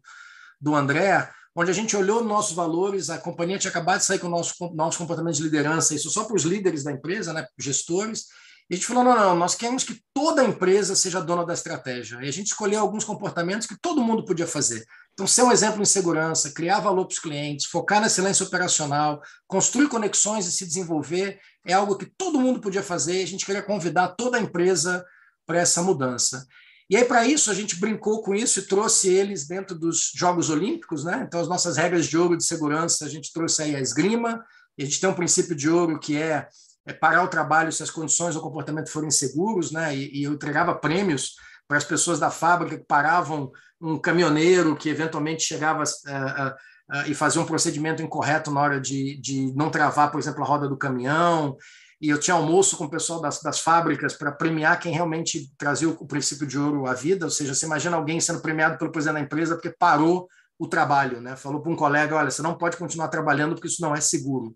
do 0.60 0.76
André 0.76 1.30
onde 1.56 1.72
a 1.72 1.74
gente 1.74 1.96
olhou 1.96 2.24
nossos 2.24 2.56
valores, 2.56 3.10
a 3.10 3.18
companhia 3.18 3.60
tinha 3.60 3.72
acabado 3.72 4.00
de 4.00 4.06
sair 4.06 4.20
com 4.20 4.28
o 4.28 4.74
nosso, 4.74 4.98
comportamento 4.98 5.36
de 5.36 5.44
liderança, 5.44 5.94
isso 5.94 6.10
só 6.10 6.24
para 6.24 6.36
os 6.36 6.44
líderes 6.44 6.84
da 6.84 6.92
empresa, 6.92 7.34
né, 7.34 7.46
gestores, 7.60 8.26
e 8.70 8.74
a 8.74 8.78
gente 8.78 8.88
falou, 8.88 9.04
não, 9.04 9.14
não, 9.14 9.36
nós 9.36 9.54
queremos 9.54 9.84
que 9.84 10.02
toda 10.14 10.46
empresa 10.46 10.96
seja 10.96 11.20
dona 11.20 11.46
da 11.46 11.54
estratégia. 11.54 12.20
E 12.22 12.30
a 12.30 12.32
gente 12.32 12.48
escolheu 12.48 12.80
alguns 12.80 13.04
comportamentos 13.04 13.68
que 13.68 13.78
todo 13.78 14.02
mundo 14.02 14.24
podia 14.24 14.48
fazer. 14.48 14.86
Então, 15.12 15.28
ser 15.28 15.44
um 15.44 15.52
exemplo 15.52 15.82
em 15.82 15.86
segurança, 15.86 16.54
criar 16.54 16.80
valor 16.80 17.06
para 17.06 17.12
os 17.12 17.20
clientes, 17.20 17.66
focar 17.66 18.00
na 18.00 18.08
excelência 18.08 18.46
operacional, 18.46 19.22
construir 19.46 19.90
conexões 19.90 20.48
e 20.48 20.54
se 20.54 20.66
desenvolver, 20.66 21.38
é 21.68 21.74
algo 21.74 21.98
que 21.98 22.06
todo 22.06 22.40
mundo 22.40 22.62
podia 22.62 22.82
fazer. 22.82 23.22
A 23.22 23.28
gente 23.28 23.46
queria 23.46 23.62
convidar 23.62 24.16
toda 24.16 24.38
a 24.38 24.42
empresa 24.42 25.06
para 25.46 25.60
essa 25.60 25.82
mudança. 25.82 26.48
E 26.92 26.98
aí, 26.98 27.06
para 27.06 27.26
isso, 27.26 27.50
a 27.50 27.54
gente 27.54 27.78
brincou 27.78 28.22
com 28.22 28.36
isso 28.36 28.60
e 28.60 28.68
trouxe 28.68 29.08
eles 29.08 29.48
dentro 29.48 29.80
dos 29.80 30.12
Jogos 30.14 30.50
Olímpicos, 30.50 31.06
né? 31.06 31.24
Então, 31.26 31.40
as 31.40 31.48
nossas 31.48 31.78
regras 31.78 32.06
de 32.06 32.18
ouro 32.18 32.36
de 32.36 32.44
segurança, 32.44 33.06
a 33.06 33.08
gente 33.08 33.32
trouxe 33.32 33.64
aí 33.64 33.74
a 33.74 33.80
esgrima, 33.80 34.44
e 34.78 34.84
a 34.84 34.86
gente 34.86 35.00
tem 35.00 35.10
um 35.10 35.14
princípio 35.14 35.56
de 35.56 35.70
ouro 35.70 35.98
que 35.98 36.18
é, 36.18 36.50
é 36.86 36.92
parar 36.92 37.24
o 37.24 37.30
trabalho 37.30 37.72
se 37.72 37.82
as 37.82 37.90
condições 37.90 38.36
ou 38.36 38.42
comportamento 38.42 38.90
forem 38.90 39.10
seguros, 39.10 39.72
né? 39.72 39.96
E, 39.96 40.20
e 40.20 40.24
eu 40.24 40.34
entregava 40.34 40.76
prêmios 40.76 41.36
para 41.66 41.78
as 41.78 41.86
pessoas 41.86 42.20
da 42.20 42.30
fábrica 42.30 42.78
que 42.78 42.84
paravam 42.84 43.50
um 43.80 43.98
caminhoneiro 43.98 44.76
que 44.76 44.90
eventualmente 44.90 45.44
chegava 45.44 45.84
a, 46.08 46.56
uh, 46.92 47.10
e 47.10 47.14
fazer 47.16 47.40
um 47.40 47.46
procedimento 47.46 48.04
incorreto 48.04 48.52
na 48.52 48.60
hora 48.60 48.82
de, 48.82 49.18
de 49.22 49.54
não 49.56 49.72
travar, 49.72 50.12
por 50.12 50.20
exemplo, 50.20 50.44
a 50.44 50.46
roda 50.46 50.68
do 50.68 50.78
caminhão. 50.78 51.56
E 52.02 52.10
eu 52.10 52.20
tinha 52.20 52.36
almoço 52.36 52.76
com 52.76 52.86
o 52.86 52.90
pessoal 52.90 53.22
das, 53.22 53.42
das 53.42 53.60
fábricas 53.60 54.16
para 54.16 54.32
premiar 54.32 54.80
quem 54.80 54.92
realmente 54.92 55.54
trazia 55.56 55.88
o, 55.88 55.92
o 56.00 56.08
princípio 56.08 56.48
de 56.48 56.58
ouro 56.58 56.88
à 56.88 56.96
vida. 56.96 57.26
Ou 57.26 57.32
seja, 57.32 57.54
você 57.54 57.68
imagina 57.68 57.96
alguém 57.96 58.20
sendo 58.20 58.42
premiado 58.42 58.78
pelo 58.78 58.92
presidente 58.92 59.20
da 59.20 59.22
empresa 59.22 59.56
porque 59.56 59.70
parou 59.70 60.28
o 60.58 60.68
trabalho, 60.68 61.22
né? 61.22 61.36
Falou 61.36 61.62
para 61.62 61.72
um 61.72 61.76
colega, 61.76 62.16
olha, 62.16 62.32
você 62.32 62.42
não 62.42 62.58
pode 62.58 62.76
continuar 62.78 63.08
trabalhando 63.08 63.54
porque 63.54 63.68
isso 63.68 63.82
não 63.82 63.96
é 63.96 64.02
seguro, 64.02 64.56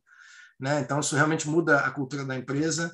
né? 0.59 0.79
Então 0.79 0.99
isso 0.99 1.15
realmente 1.15 1.47
muda 1.47 1.79
a 1.79 1.91
cultura 1.91 2.25
da 2.25 2.35
empresa. 2.35 2.91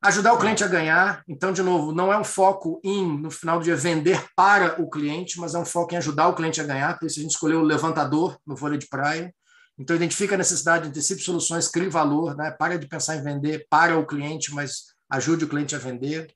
Ajudar 0.00 0.32
o 0.32 0.38
cliente 0.38 0.62
a 0.64 0.68
ganhar. 0.68 1.22
Então, 1.28 1.52
de 1.52 1.62
novo, 1.62 1.92
não 1.92 2.12
é 2.12 2.18
um 2.18 2.24
foco 2.24 2.80
em, 2.84 3.20
no 3.20 3.30
final 3.30 3.58
do 3.58 3.64
dia, 3.64 3.76
vender 3.76 4.24
para 4.36 4.80
o 4.80 4.88
cliente, 4.88 5.40
mas 5.40 5.54
é 5.54 5.58
um 5.58 5.64
foco 5.64 5.92
em 5.92 5.96
ajudar 5.98 6.28
o 6.28 6.34
cliente 6.34 6.60
a 6.60 6.64
ganhar. 6.64 6.98
Por 6.98 7.06
isso, 7.06 7.18
a 7.18 7.22
gente 7.22 7.32
escolheu 7.32 7.60
o 7.60 7.64
levantador 7.64 8.38
no 8.46 8.54
vôlei 8.54 8.78
de 8.78 8.88
praia. 8.88 9.34
Então, 9.78 9.94
identifica 9.94 10.34
a 10.34 10.38
necessidade, 10.38 10.88
antecipe 10.88 11.22
soluções, 11.22 11.68
crie 11.68 11.88
valor. 11.88 12.36
Né? 12.36 12.50
Para 12.50 12.78
de 12.78 12.88
pensar 12.88 13.16
em 13.16 13.22
vender 13.22 13.66
para 13.70 13.96
o 13.98 14.06
cliente, 14.06 14.52
mas 14.52 14.94
ajude 15.08 15.44
o 15.44 15.48
cliente 15.48 15.76
a 15.76 15.78
vender. 15.78 16.34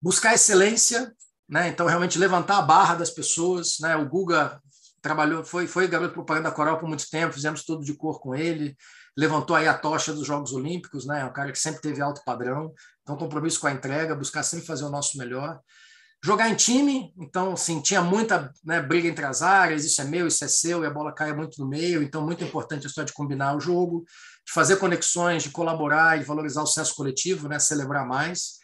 Buscar 0.00 0.34
excelência. 0.34 1.12
Né? 1.48 1.68
Então, 1.68 1.86
realmente 1.86 2.18
levantar 2.18 2.58
a 2.58 2.62
barra 2.62 2.94
das 2.94 3.10
pessoas. 3.10 3.78
Né? 3.80 3.96
O 3.96 4.08
Guga 4.08 4.60
trabalhou, 5.02 5.44
foi, 5.44 5.66
foi 5.66 5.88
garoto 5.88 6.14
propaganda 6.14 6.48
da 6.48 6.54
Coral 6.54 6.78
por 6.78 6.88
muito 6.88 7.08
tempo, 7.10 7.34
fizemos 7.34 7.64
tudo 7.64 7.84
de 7.84 7.92
cor 7.92 8.20
com 8.20 8.34
ele 8.34 8.74
levantou 9.16 9.54
aí 9.54 9.68
a 9.68 9.76
tocha 9.76 10.12
dos 10.12 10.26
Jogos 10.26 10.52
Olímpicos, 10.52 11.06
né? 11.06 11.20
É 11.20 11.24
um 11.24 11.32
cara 11.32 11.52
que 11.52 11.58
sempre 11.58 11.80
teve 11.80 12.02
alto 12.02 12.22
padrão, 12.24 12.72
então 13.02 13.16
compromisso 13.16 13.60
com 13.60 13.66
a 13.66 13.72
entrega, 13.72 14.14
buscar 14.14 14.42
sempre 14.42 14.66
fazer 14.66 14.84
o 14.84 14.90
nosso 14.90 15.16
melhor. 15.16 15.60
Jogar 16.24 16.48
em 16.48 16.54
time, 16.54 17.12
então, 17.18 17.52
assim, 17.52 17.80
tinha 17.82 18.00
muita 18.00 18.50
né, 18.64 18.80
briga 18.80 19.08
entre 19.08 19.24
as 19.26 19.42
áreas, 19.42 19.84
isso 19.84 20.00
é 20.00 20.04
meu, 20.04 20.26
isso 20.26 20.42
é 20.44 20.48
seu, 20.48 20.82
e 20.82 20.86
a 20.86 20.90
bola 20.90 21.12
cai 21.12 21.34
muito 21.34 21.60
no 21.60 21.68
meio, 21.68 22.02
então, 22.02 22.24
muito 22.24 22.42
importante 22.42 22.86
a 22.86 22.88
história 22.88 23.06
de 23.06 23.12
combinar 23.12 23.54
o 23.54 23.60
jogo, 23.60 24.04
de 24.46 24.52
fazer 24.52 24.76
conexões, 24.76 25.42
de 25.42 25.50
colaborar 25.50 26.18
e 26.18 26.24
valorizar 26.24 26.62
o 26.62 26.66
senso 26.66 26.94
coletivo, 26.94 27.48
né, 27.48 27.58
celebrar 27.58 28.06
mais, 28.06 28.54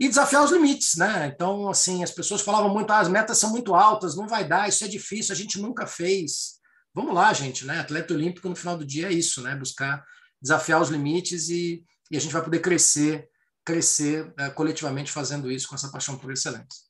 e 0.00 0.08
desafiar 0.08 0.42
os 0.42 0.50
limites, 0.50 0.96
né? 0.96 1.30
Então, 1.32 1.68
assim, 1.68 2.02
as 2.02 2.10
pessoas 2.10 2.40
falavam 2.40 2.72
muito, 2.72 2.90
ah, 2.90 2.98
as 2.98 3.08
metas 3.08 3.38
são 3.38 3.50
muito 3.50 3.74
altas, 3.74 4.16
não 4.16 4.26
vai 4.26 4.48
dar, 4.48 4.68
isso 4.68 4.82
é 4.84 4.88
difícil, 4.88 5.32
a 5.32 5.36
gente 5.36 5.60
nunca 5.60 5.86
fez 5.86 6.54
vamos 6.94 7.14
lá, 7.14 7.32
gente, 7.32 7.66
né? 7.66 7.80
Atleta 7.80 8.14
olímpico 8.14 8.48
no 8.48 8.54
final 8.54 8.78
do 8.78 8.86
dia 8.86 9.08
é 9.08 9.12
isso, 9.12 9.42
né? 9.42 9.56
Buscar 9.56 10.04
desafiar 10.40 10.80
os 10.80 10.90
limites 10.90 11.48
e, 11.48 11.84
e 12.10 12.16
a 12.16 12.20
gente 12.20 12.32
vai 12.32 12.42
poder 12.42 12.60
crescer, 12.60 13.28
crescer 13.64 14.32
é, 14.38 14.48
coletivamente 14.50 15.10
fazendo 15.10 15.50
isso 15.50 15.66
com 15.66 15.74
essa 15.74 15.90
paixão 15.90 16.16
por 16.16 16.30
excelência. 16.30 16.83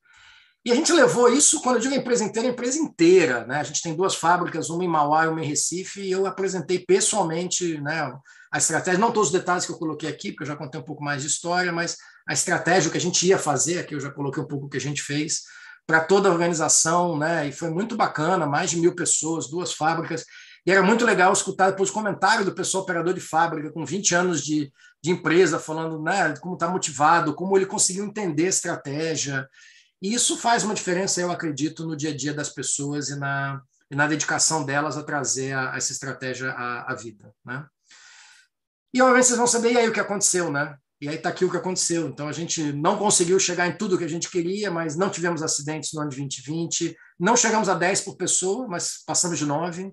E 0.64 0.72
a 0.72 0.74
gente 0.74 0.92
levou 0.92 1.28
isso, 1.28 1.60
quando 1.60 1.76
eu 1.76 1.82
digo 1.82 1.94
empresa 1.94 2.24
inteira, 2.24 2.48
empresa 2.48 2.78
inteira, 2.78 3.46
né? 3.46 3.60
A 3.60 3.62
gente 3.62 3.82
tem 3.82 3.94
duas 3.94 4.14
fábricas, 4.14 4.70
uma 4.70 4.82
em 4.82 4.88
Mauá 4.88 5.26
e 5.26 5.28
uma 5.28 5.42
em 5.42 5.46
Recife, 5.46 6.00
e 6.00 6.10
eu 6.10 6.26
apresentei 6.26 6.78
pessoalmente, 6.78 7.78
né, 7.82 8.10
a 8.50 8.58
estratégia, 8.58 8.98
não 8.98 9.12
todos 9.12 9.28
os 9.28 9.32
detalhes 9.32 9.66
que 9.66 9.72
eu 9.72 9.76
coloquei 9.76 10.08
aqui, 10.08 10.30
porque 10.30 10.44
eu 10.44 10.46
já 10.46 10.56
contei 10.56 10.80
um 10.80 10.84
pouco 10.84 11.04
mais 11.04 11.20
de 11.20 11.28
história, 11.28 11.70
mas 11.70 11.98
a 12.26 12.32
estratégia 12.32 12.90
que 12.90 12.96
a 12.96 13.00
gente 13.00 13.26
ia 13.26 13.36
fazer, 13.36 13.80
aqui 13.80 13.94
eu 13.94 14.00
já 14.00 14.10
coloquei 14.10 14.42
um 14.42 14.46
pouco 14.46 14.66
o 14.66 14.68
que 14.68 14.78
a 14.78 14.80
gente 14.80 15.02
fez, 15.02 15.42
para 15.86 16.00
toda 16.00 16.30
a 16.30 16.32
organização, 16.32 17.18
né? 17.18 17.46
E 17.46 17.52
foi 17.52 17.68
muito 17.68 17.94
bacana, 17.94 18.46
mais 18.46 18.70
de 18.70 18.78
mil 18.78 18.94
pessoas, 18.94 19.50
duas 19.50 19.74
fábricas. 19.74 20.24
E 20.66 20.70
era 20.70 20.82
muito 20.82 21.04
legal 21.04 21.30
escutar 21.30 21.70
depois 21.70 21.90
os 21.90 21.94
comentários 21.94 22.46
do 22.46 22.54
pessoal 22.54 22.84
operador 22.84 23.12
de 23.12 23.20
fábrica, 23.20 23.70
com 23.70 23.84
20 23.84 24.14
anos 24.14 24.42
de, 24.42 24.72
de 25.02 25.10
empresa, 25.10 25.58
falando 25.58 26.00
né, 26.00 26.34
como 26.40 26.54
está 26.54 26.68
motivado, 26.68 27.34
como 27.34 27.54
ele 27.54 27.66
conseguiu 27.66 28.04
entender 28.04 28.46
a 28.46 28.48
estratégia. 28.48 29.46
E 30.04 30.12
isso 30.12 30.36
faz 30.36 30.64
uma 30.64 30.74
diferença, 30.74 31.18
eu 31.18 31.32
acredito, 31.32 31.86
no 31.86 31.96
dia 31.96 32.10
a 32.10 32.14
dia 32.14 32.34
das 32.34 32.50
pessoas 32.50 33.08
e 33.08 33.18
na, 33.18 33.62
e 33.90 33.96
na 33.96 34.06
dedicação 34.06 34.62
delas 34.62 34.98
a 34.98 35.02
trazer 35.02 35.54
a, 35.54 35.74
essa 35.74 35.92
estratégia 35.92 36.50
à, 36.50 36.92
à 36.92 36.94
vida. 36.94 37.32
Né? 37.42 37.64
E, 38.92 39.00
obviamente, 39.00 39.28
vocês 39.28 39.38
vão 39.38 39.46
saber 39.46 39.72
e 39.72 39.78
aí 39.78 39.88
o 39.88 39.92
que 39.94 39.98
aconteceu, 39.98 40.52
né? 40.52 40.76
E 41.00 41.08
aí 41.08 41.14
está 41.14 41.30
aqui 41.30 41.42
o 41.46 41.50
que 41.50 41.56
aconteceu. 41.56 42.06
Então, 42.06 42.28
a 42.28 42.32
gente 42.32 42.70
não 42.74 42.98
conseguiu 42.98 43.40
chegar 43.40 43.66
em 43.66 43.78
tudo 43.78 43.96
que 43.96 44.04
a 44.04 44.08
gente 44.08 44.28
queria, 44.28 44.70
mas 44.70 44.94
não 44.94 45.08
tivemos 45.08 45.42
acidentes 45.42 45.94
no 45.94 46.02
ano 46.02 46.10
de 46.10 46.16
2020. 46.16 46.94
Não 47.18 47.34
chegamos 47.34 47.70
a 47.70 47.74
10 47.74 48.02
por 48.02 48.18
pessoa, 48.18 48.68
mas 48.68 49.02
passamos 49.06 49.38
de 49.38 49.46
9. 49.46 49.90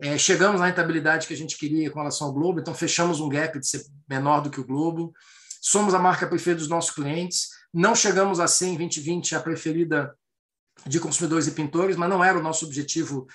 É, 0.00 0.16
chegamos 0.16 0.62
na 0.62 0.66
rentabilidade 0.68 1.26
que 1.26 1.34
a 1.34 1.36
gente 1.36 1.58
queria 1.58 1.90
com 1.90 1.98
relação 1.98 2.28
ao 2.28 2.32
Globo, 2.32 2.58
então 2.58 2.74
fechamos 2.74 3.20
um 3.20 3.28
gap 3.28 3.60
de 3.60 3.68
ser 3.68 3.84
menor 4.08 4.40
do 4.40 4.48
que 4.48 4.60
o 4.60 4.66
Globo. 4.66 5.12
Somos 5.60 5.92
a 5.92 5.98
marca 5.98 6.26
preferida 6.26 6.60
dos 6.60 6.70
nossos 6.70 6.90
clientes. 6.90 7.48
Não 7.72 7.94
chegamos 7.94 8.38
a 8.38 8.46
ser 8.46 8.66
em 8.66 8.76
2020 8.76 9.34
a 9.34 9.40
preferida 9.40 10.14
de 10.86 11.00
consumidores 11.00 11.46
e 11.46 11.52
pintores, 11.52 11.96
mas 11.96 12.08
não 12.08 12.22
era 12.22 12.38
o 12.38 12.42
nosso 12.42 12.66
objetivo 12.66 13.26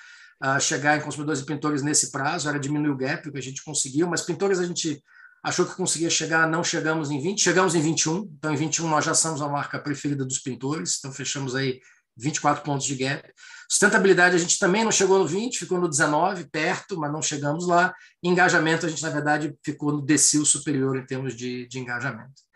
uh, 0.43 0.59
chegar 0.59 0.97
em 0.97 1.01
consumidores 1.01 1.41
e 1.41 1.45
pintores 1.45 1.81
nesse 1.81 2.11
prazo, 2.11 2.49
era 2.49 2.59
diminuir 2.59 2.89
o 2.89 2.97
gap, 2.97 3.31
que 3.31 3.37
a 3.37 3.41
gente 3.41 3.63
conseguiu, 3.63 4.07
mas 4.07 4.21
pintores 4.21 4.59
a 4.59 4.65
gente 4.65 5.01
achou 5.43 5.65
que 5.65 5.75
conseguia 5.75 6.09
chegar, 6.09 6.47
não 6.47 6.63
chegamos 6.63 7.09
em 7.09 7.21
20, 7.21 7.41
chegamos 7.41 7.75
em 7.75 7.81
21, 7.81 8.29
então 8.37 8.53
em 8.53 8.57
21 8.57 8.87
nós 8.87 9.05
já 9.05 9.13
somos 9.13 9.41
a 9.41 9.47
marca 9.47 9.79
preferida 9.79 10.25
dos 10.25 10.39
pintores, 10.39 10.97
então 10.97 11.11
fechamos 11.11 11.55
aí 11.55 11.79
24 12.17 12.63
pontos 12.63 12.85
de 12.85 12.95
gap. 12.95 13.31
Sustentabilidade 13.69 14.35
a 14.35 14.39
gente 14.39 14.57
também 14.57 14.83
não 14.83 14.91
chegou 14.91 15.19
no 15.19 15.27
20, 15.27 15.59
ficou 15.59 15.79
no 15.79 15.87
19, 15.87 16.49
perto, 16.49 16.97
mas 16.97 17.11
não 17.11 17.21
chegamos 17.21 17.67
lá. 17.67 17.93
Engajamento 18.23 18.85
a 18.85 18.89
gente, 18.89 19.03
na 19.03 19.09
verdade, 19.09 19.55
ficou 19.63 19.91
no 19.91 20.01
decil 20.01 20.43
superior 20.45 20.97
em 20.97 21.05
termos 21.05 21.35
de, 21.35 21.67
de 21.67 21.79
engajamento. 21.79 22.46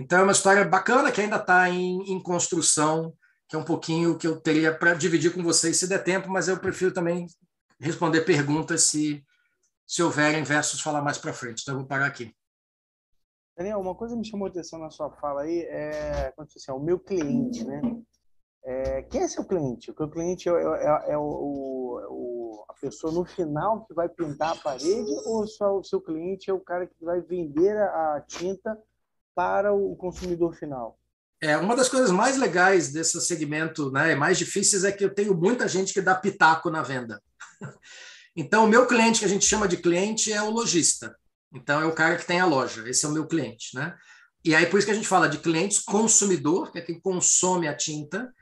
Então 0.00 0.20
é 0.20 0.22
uma 0.22 0.32
história 0.32 0.64
bacana 0.64 1.12
que 1.12 1.20
ainda 1.20 1.36
está 1.36 1.68
em, 1.68 2.10
em 2.10 2.22
construção, 2.22 3.12
que 3.46 3.54
é 3.54 3.58
um 3.58 3.64
pouquinho 3.64 4.16
que 4.16 4.26
eu 4.26 4.40
teria 4.40 4.74
para 4.74 4.94
dividir 4.94 5.34
com 5.34 5.42
vocês 5.42 5.78
se 5.78 5.86
der 5.86 6.02
tempo, 6.02 6.30
mas 6.30 6.48
eu 6.48 6.58
prefiro 6.58 6.90
também 6.90 7.26
responder 7.78 8.22
perguntas 8.22 8.84
se 8.84 9.22
se 9.86 10.02
houverem 10.02 10.44
versos 10.44 10.80
falar 10.80 11.02
mais 11.02 11.18
para 11.18 11.32
frente. 11.32 11.62
Então 11.62 11.74
eu 11.74 11.80
vou 11.80 11.88
parar 11.88 12.06
aqui. 12.06 12.32
Daniel, 13.56 13.80
uma 13.80 13.94
coisa 13.94 14.16
me 14.16 14.24
chamou 14.24 14.46
a 14.46 14.48
atenção 14.48 14.78
na 14.78 14.88
sua 14.88 15.10
fala 15.10 15.42
aí 15.42 15.62
é, 15.62 16.32
quando 16.34 16.50
você 16.50 16.58
assim, 16.58 16.80
o 16.80 16.82
meu 16.82 16.98
cliente, 16.98 17.64
né? 17.64 17.82
É, 18.64 19.02
quem 19.02 19.22
é 19.22 19.28
seu 19.28 19.44
cliente? 19.44 19.90
O 19.90 20.08
cliente 20.08 20.48
é, 20.48 20.52
é, 20.52 21.12
é 21.12 21.18
o, 21.18 21.24
o, 21.24 22.64
a 22.68 22.74
pessoa 22.74 23.12
no 23.12 23.24
final 23.24 23.84
que 23.84 23.92
vai 23.92 24.08
pintar 24.08 24.52
a 24.52 24.60
parede 24.60 25.10
ou 25.26 25.46
só 25.46 25.76
o 25.76 25.84
seu 25.84 26.00
cliente 26.00 26.48
é 26.48 26.54
o 26.54 26.60
cara 26.60 26.86
que 26.86 27.04
vai 27.04 27.20
vender 27.20 27.76
a 27.76 28.24
tinta 28.26 28.78
para 29.40 29.72
o 29.72 29.96
consumidor 29.96 30.54
final? 30.54 31.00
É, 31.40 31.56
uma 31.56 31.74
das 31.74 31.88
coisas 31.88 32.10
mais 32.10 32.36
legais 32.36 32.92
desse 32.92 33.18
segmento, 33.22 33.90
né, 33.90 34.14
mais 34.14 34.36
difíceis, 34.36 34.84
é 34.84 34.92
que 34.92 35.02
eu 35.02 35.14
tenho 35.14 35.34
muita 35.34 35.66
gente 35.66 35.94
que 35.94 36.02
dá 36.02 36.14
pitaco 36.14 36.68
na 36.68 36.82
venda. 36.82 37.22
Então, 38.36 38.64
o 38.64 38.68
meu 38.68 38.86
cliente, 38.86 39.18
que 39.18 39.24
a 39.24 39.28
gente 39.28 39.44
chama 39.44 39.66
de 39.66 39.76
cliente, 39.76 40.32
é 40.32 40.40
o 40.40 40.50
lojista. 40.50 41.16
Então, 41.52 41.80
é 41.80 41.84
o 41.84 41.92
cara 41.92 42.16
que 42.16 42.24
tem 42.24 42.38
a 42.38 42.46
loja. 42.46 42.88
Esse 42.88 43.04
é 43.04 43.08
o 43.08 43.12
meu 43.12 43.26
cliente, 43.26 43.74
né? 43.74 43.92
E 44.44 44.54
aí, 44.54 44.66
por 44.66 44.78
isso 44.78 44.86
que 44.86 44.92
a 44.92 44.94
gente 44.94 45.08
fala 45.08 45.28
de 45.28 45.38
clientes 45.38 45.80
consumidor, 45.80 46.70
que 46.70 46.78
é 46.78 46.80
quem 46.80 47.00
consome 47.00 47.66
a 47.66 47.76
tinta, 47.76 48.32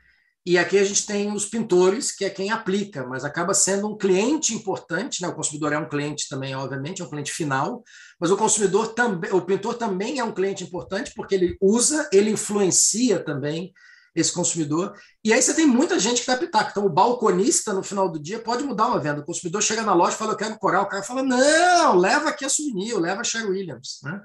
e 0.48 0.56
aqui 0.56 0.78
a 0.78 0.84
gente 0.84 1.04
tem 1.04 1.30
os 1.30 1.44
pintores, 1.44 2.10
que 2.10 2.24
é 2.24 2.30
quem 2.30 2.50
aplica, 2.50 3.06
mas 3.06 3.22
acaba 3.22 3.52
sendo 3.52 3.86
um 3.86 3.98
cliente 3.98 4.54
importante, 4.54 5.20
né? 5.20 5.28
O 5.28 5.34
consumidor 5.34 5.74
é 5.74 5.78
um 5.78 5.86
cliente 5.86 6.26
também, 6.26 6.54
obviamente, 6.54 7.02
é 7.02 7.04
um 7.04 7.10
cliente 7.10 7.30
final, 7.30 7.82
mas 8.18 8.30
o 8.30 8.36
consumidor 8.36 8.94
também, 8.94 9.30
o 9.30 9.42
pintor 9.42 9.74
também 9.74 10.18
é 10.18 10.24
um 10.24 10.32
cliente 10.32 10.64
importante 10.64 11.12
porque 11.14 11.34
ele 11.34 11.58
usa, 11.60 12.08
ele 12.10 12.30
influencia 12.30 13.22
também 13.22 13.74
esse 14.16 14.32
consumidor. 14.32 14.94
E 15.22 15.34
aí 15.34 15.42
você 15.42 15.52
tem 15.52 15.66
muita 15.66 15.98
gente 15.98 16.22
que 16.22 16.26
dá 16.26 16.36
pitaco. 16.38 16.70
Então, 16.70 16.86
o 16.86 16.90
balconista, 16.90 17.74
no 17.74 17.82
final 17.82 18.10
do 18.10 18.18
dia, 18.18 18.38
pode 18.38 18.64
mudar 18.64 18.86
uma 18.86 18.98
venda. 18.98 19.20
O 19.20 19.26
consumidor 19.26 19.62
chega 19.62 19.82
na 19.82 19.92
loja 19.92 20.14
e 20.14 20.18
fala, 20.18 20.32
eu 20.32 20.36
quero 20.36 20.58
coral. 20.58 20.84
O 20.84 20.88
cara 20.88 21.02
fala, 21.02 21.22
não, 21.22 21.94
leva 21.94 22.30
aqui 22.30 22.46
a 22.46 22.48
souvenir, 22.48 22.98
leva 22.98 23.20
a 23.20 23.24
Sherry 23.24 23.48
Williams. 23.48 24.00
Né? 24.02 24.18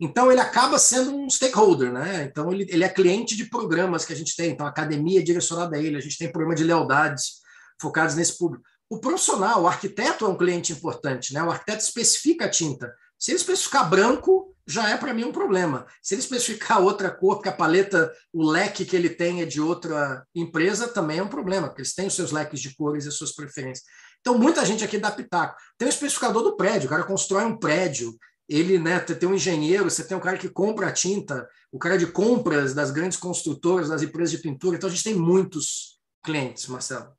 Então, 0.00 0.30
ele 0.30 0.40
acaba 0.40 0.78
sendo 0.78 1.14
um 1.14 1.28
stakeholder. 1.30 1.92
Né? 1.92 2.24
Então, 2.24 2.52
ele, 2.52 2.66
ele 2.68 2.84
é 2.84 2.88
cliente 2.88 3.36
de 3.36 3.46
programas 3.46 4.04
que 4.04 4.12
a 4.12 4.16
gente 4.16 4.36
tem. 4.36 4.50
Então, 4.50 4.66
a 4.66 4.70
academia 4.70 5.20
é 5.20 5.22
direcionada 5.22 5.76
a 5.76 5.80
ele. 5.80 5.96
A 5.96 6.00
gente 6.00 6.18
tem 6.18 6.30
programa 6.30 6.54
de 6.54 6.64
lealdades 6.64 7.40
focados 7.80 8.14
nesse 8.14 8.36
público. 8.38 8.64
O 8.88 9.00
profissional, 9.00 9.62
o 9.62 9.66
arquiteto 9.66 10.24
é 10.24 10.28
um 10.28 10.36
cliente 10.36 10.72
importante. 10.72 11.32
Né? 11.32 11.42
O 11.42 11.50
arquiteto 11.50 11.82
especifica 11.82 12.46
a 12.46 12.50
tinta. 12.50 12.92
Se 13.18 13.30
ele 13.30 13.38
especificar 13.38 13.88
branco, 13.88 14.54
já 14.66 14.90
é 14.90 14.96
para 14.96 15.12
mim 15.12 15.24
um 15.24 15.32
problema. 15.32 15.86
Se 16.02 16.14
ele 16.14 16.22
especificar 16.22 16.82
outra 16.82 17.10
cor, 17.10 17.36
porque 17.36 17.48
a 17.48 17.52
paleta, 17.52 18.12
o 18.32 18.42
leque 18.42 18.84
que 18.84 18.96
ele 18.96 19.10
tem 19.10 19.42
é 19.42 19.46
de 19.46 19.60
outra 19.60 20.26
empresa, 20.34 20.88
também 20.88 21.18
é 21.18 21.22
um 21.22 21.28
problema, 21.28 21.68
porque 21.68 21.82
eles 21.82 21.94
têm 21.94 22.06
os 22.06 22.14
seus 22.14 22.32
leques 22.32 22.60
de 22.60 22.74
cores 22.74 23.04
e 23.04 23.08
as 23.08 23.14
suas 23.14 23.34
preferências. 23.34 23.86
Então, 24.20 24.38
muita 24.38 24.64
gente 24.64 24.82
aqui 24.82 24.98
dá 24.98 25.10
pitaco. 25.10 25.56
Tem 25.76 25.86
o 25.86 25.90
especificador 25.90 26.42
do 26.42 26.56
prédio, 26.56 26.86
o 26.86 26.90
cara 26.90 27.04
constrói 27.04 27.44
um 27.44 27.58
prédio, 27.58 28.14
ele 28.48 28.78
né, 28.78 29.00
tem 29.00 29.28
um 29.28 29.34
engenheiro, 29.34 29.84
você 29.84 30.06
tem 30.06 30.16
um 30.16 30.20
cara 30.20 30.38
que 30.38 30.48
compra 30.48 30.88
a 30.88 30.92
tinta, 30.92 31.48
o 31.72 31.78
cara 31.78 31.96
de 31.96 32.06
compras 32.06 32.74
das 32.74 32.90
grandes 32.90 33.18
construtoras, 33.18 33.88
das 33.88 34.02
empresas 34.02 34.30
de 34.30 34.42
pintura. 34.42 34.76
Então, 34.76 34.88
a 34.88 34.92
gente 34.92 35.04
tem 35.04 35.14
muitos 35.14 36.00
clientes, 36.22 36.66
Marcelo. 36.68 37.12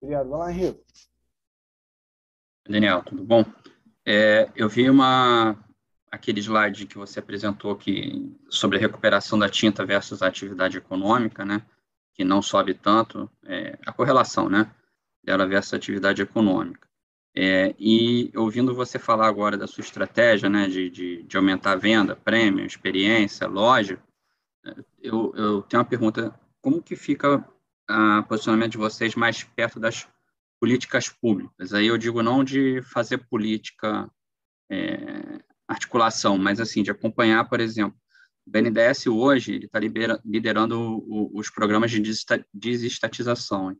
Obrigado. 0.00 0.28
Vai 0.28 0.38
lá, 0.38 0.52
Henrique. 0.52 0.84
Daniel, 2.68 3.02
tudo 3.04 3.22
bom? 3.24 3.44
É, 4.04 4.50
eu 4.54 4.68
vi 4.68 4.90
uma 4.90 5.62
aquele 6.10 6.40
slide 6.40 6.86
que 6.86 6.96
você 6.96 7.18
apresentou 7.18 7.76
que 7.76 8.34
sobre 8.48 8.78
a 8.78 8.80
recuperação 8.80 9.38
da 9.38 9.48
tinta 9.48 9.84
versus 9.84 10.22
a 10.22 10.28
atividade 10.28 10.78
econômica, 10.78 11.44
né? 11.44 11.64
que 12.16 12.24
não 12.24 12.40
sobe 12.40 12.72
tanto, 12.72 13.30
é, 13.44 13.78
a 13.86 13.92
correlação, 13.92 14.48
né, 14.48 14.74
dela 15.22 15.46
versus 15.46 15.74
atividade 15.74 16.22
econômica. 16.22 16.88
É, 17.38 17.74
e 17.78 18.32
ouvindo 18.34 18.74
você 18.74 18.98
falar 18.98 19.28
agora 19.28 19.58
da 19.58 19.66
sua 19.66 19.82
estratégia, 19.82 20.48
né, 20.48 20.68
de, 20.68 20.88
de, 20.88 21.22
de 21.22 21.36
aumentar 21.36 21.72
a 21.72 21.76
venda, 21.76 22.16
prêmio, 22.16 22.64
experiência, 22.64 23.46
loja, 23.46 24.02
eu, 25.02 25.32
eu 25.36 25.62
tenho 25.62 25.82
uma 25.82 25.88
pergunta, 25.88 26.38
como 26.62 26.82
que 26.82 26.96
fica 26.96 27.46
o 27.88 28.22
posicionamento 28.24 28.72
de 28.72 28.78
vocês 28.78 29.14
mais 29.14 29.44
perto 29.44 29.78
das 29.78 30.08
políticas 30.58 31.08
públicas? 31.08 31.74
Aí 31.74 31.86
eu 31.86 31.98
digo 31.98 32.22
não 32.22 32.42
de 32.42 32.80
fazer 32.82 33.18
política, 33.18 34.10
é, 34.70 35.40
articulação, 35.68 36.38
mas 36.38 36.58
assim, 36.58 36.82
de 36.82 36.90
acompanhar, 36.90 37.48
por 37.48 37.60
exemplo, 37.60 37.98
o 38.46 38.50
BNDES 38.50 39.08
hoje 39.08 39.64
está 39.64 39.78
liderando 40.24 40.80
o, 40.80 41.38
os 41.38 41.50
programas 41.50 41.90
de 41.90 42.00
desestatização. 42.54 43.76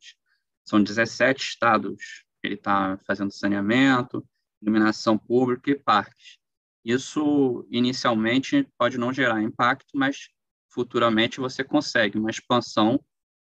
São 0.65 0.83
17 0.83 1.41
estados. 1.41 2.26
Ele 2.47 2.55
está 2.55 2.99
fazendo 3.07 3.33
saneamento, 3.33 4.27
iluminação 4.63 5.19
pública 5.19 5.71
e 5.71 5.75
parques. 5.75 6.39
Isso, 6.85 7.67
inicialmente, 7.71 8.69
pode 8.79 8.97
não 8.97 9.13
gerar 9.13 9.43
impacto, 9.43 9.91
mas 9.95 10.29
futuramente 10.71 11.41
você 11.41 11.65
consegue 11.65 12.19
uma 12.19 12.31
expansão 12.31 13.03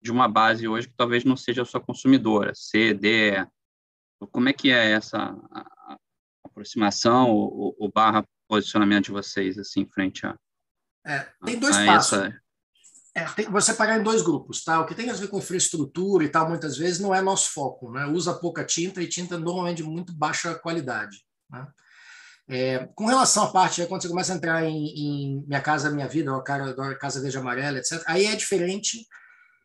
de 0.02 0.10
uma 0.10 0.28
base 0.28 0.66
hoje 0.66 0.88
que 0.88 0.96
talvez 0.96 1.24
não 1.24 1.36
seja 1.36 1.62
a 1.62 1.64
sua 1.64 1.80
consumidora, 1.80 2.54
C, 2.54 2.92
D, 2.92 3.30
E. 3.30 3.46
Como 4.30 4.48
é 4.48 4.52
que 4.52 4.70
é 4.70 4.92
essa 4.92 5.36
aproximação 6.44 7.30
ou, 7.30 7.74
ou 7.78 7.90
barra 7.90 8.24
posicionamento 8.46 9.06
de 9.06 9.12
vocês 9.12 9.58
assim 9.58 9.86
frente 9.86 10.26
a 10.26 10.36
é, 11.04 11.20
tem 11.44 11.58
dois 11.58 11.76
passos. 11.76 12.18
Essa... 12.18 12.41
É, 13.14 13.24
tem, 13.24 13.44
vou 13.50 13.60
separar 13.60 13.98
em 13.98 14.02
dois 14.02 14.22
grupos, 14.22 14.64
tá? 14.64 14.80
O 14.80 14.86
que 14.86 14.94
tem 14.94 15.10
a 15.10 15.14
ver 15.14 15.28
com 15.28 15.38
infraestrutura 15.38 16.24
e 16.24 16.28
tal, 16.28 16.48
muitas 16.48 16.78
vezes, 16.78 16.98
não 16.98 17.14
é 17.14 17.20
nosso 17.20 17.52
foco, 17.52 17.92
né? 17.92 18.06
Usa 18.06 18.32
pouca 18.34 18.64
tinta 18.64 19.02
e 19.02 19.08
tinta 19.08 19.38
normalmente 19.38 19.78
de 19.78 19.84
muito 19.84 20.14
baixa 20.14 20.54
qualidade, 20.54 21.18
né? 21.50 21.66
É, 22.48 22.88
com 22.94 23.06
relação 23.06 23.44
à 23.44 23.52
parte, 23.52 23.86
quando 23.86 24.02
você 24.02 24.08
começa 24.08 24.32
a 24.32 24.36
entrar 24.36 24.64
em, 24.64 24.86
em 24.86 25.44
Minha 25.46 25.60
Casa 25.60 25.90
Minha 25.90 26.08
Vida, 26.08 26.34
ou 26.34 26.42
Cara, 26.42 26.74
Casa 26.96 27.20
Verde 27.20 27.38
Amarela, 27.38 27.78
etc., 27.78 28.02
aí 28.06 28.26
é 28.26 28.34
diferente 28.34 29.06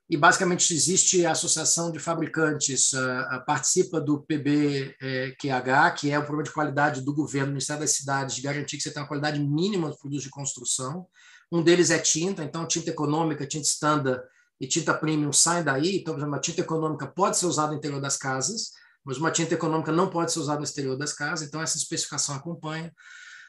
e 0.10 0.16
basicamente 0.16 0.74
existe 0.74 1.26
a 1.26 1.32
Associação 1.32 1.92
de 1.92 2.00
Fabricantes, 2.00 2.94
uh, 2.94 3.46
participa 3.46 4.00
do 4.00 4.22
PBQH, 4.22 5.92
que 5.98 6.12
é 6.12 6.18
o 6.18 6.22
programa 6.22 6.44
de 6.44 6.54
qualidade 6.54 7.02
do 7.02 7.14
governo, 7.14 7.48
do 7.48 7.54
Ministério 7.54 7.82
das 7.82 7.92
Cidades, 7.92 8.36
de 8.36 8.42
garantir 8.42 8.78
que 8.78 8.84
você 8.84 8.92
tem 8.92 9.02
uma 9.02 9.08
qualidade 9.08 9.40
mínima 9.40 9.92
de 9.92 9.98
produtos 9.98 10.24
de 10.24 10.30
construção. 10.30 11.06
Um 11.52 11.62
deles 11.62 11.90
é 11.90 12.00
tinta, 12.00 12.44
então 12.44 12.68
tinta 12.68 12.90
econômica, 12.90 13.48
tinta 13.48 13.66
standard 13.66 14.22
e 14.60 14.68
tinta 14.68 14.94
premium 14.94 15.32
saem 15.32 15.64
daí. 15.64 15.98
Então, 15.98 16.14
por 16.14 16.22
exemplo, 16.22 16.40
tinta 16.42 16.62
econômica 16.62 17.08
pode 17.08 17.38
ser 17.38 17.46
usada 17.46 17.72
no 17.72 17.78
interior 17.78 18.02
das 18.02 18.18
casas, 18.18 18.72
mas 19.04 19.18
uma 19.18 19.32
tinta 19.32 19.54
econômica 19.54 19.92
não 19.92 20.10
pode 20.10 20.32
ser 20.32 20.40
usada 20.40 20.60
no 20.60 20.66
exterior 20.66 20.98
das 20.98 21.14
casas, 21.14 21.48
então 21.48 21.62
essa 21.62 21.78
especificação 21.78 22.36
acompanha 22.36 22.92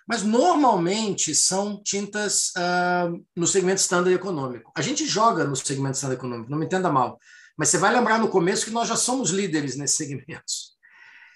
mas 0.09 0.23
normalmente 0.23 1.35
são 1.35 1.83
tintas 1.83 2.51
uh, 2.57 3.23
no 3.37 3.47
segmento 3.47 3.83
standard 3.83 4.17
econômico. 4.17 4.73
A 4.75 4.81
gente 4.81 5.07
joga 5.07 5.45
no 5.45 5.55
segmento 5.55 5.97
standard 5.97 6.19
econômico, 6.19 6.51
não 6.51 6.59
me 6.59 6.65
entenda 6.65 6.91
mal, 6.91 7.19
mas 7.59 7.69
você 7.69 7.77
vai 7.77 7.93
lembrar 7.93 8.19
no 8.19 8.29
começo 8.29 8.65
que 8.65 8.71
nós 8.71 8.89
já 8.89 8.97
somos 8.97 9.29
líderes 9.31 9.77
nesses 9.77 9.99
segmentos. 9.99 10.78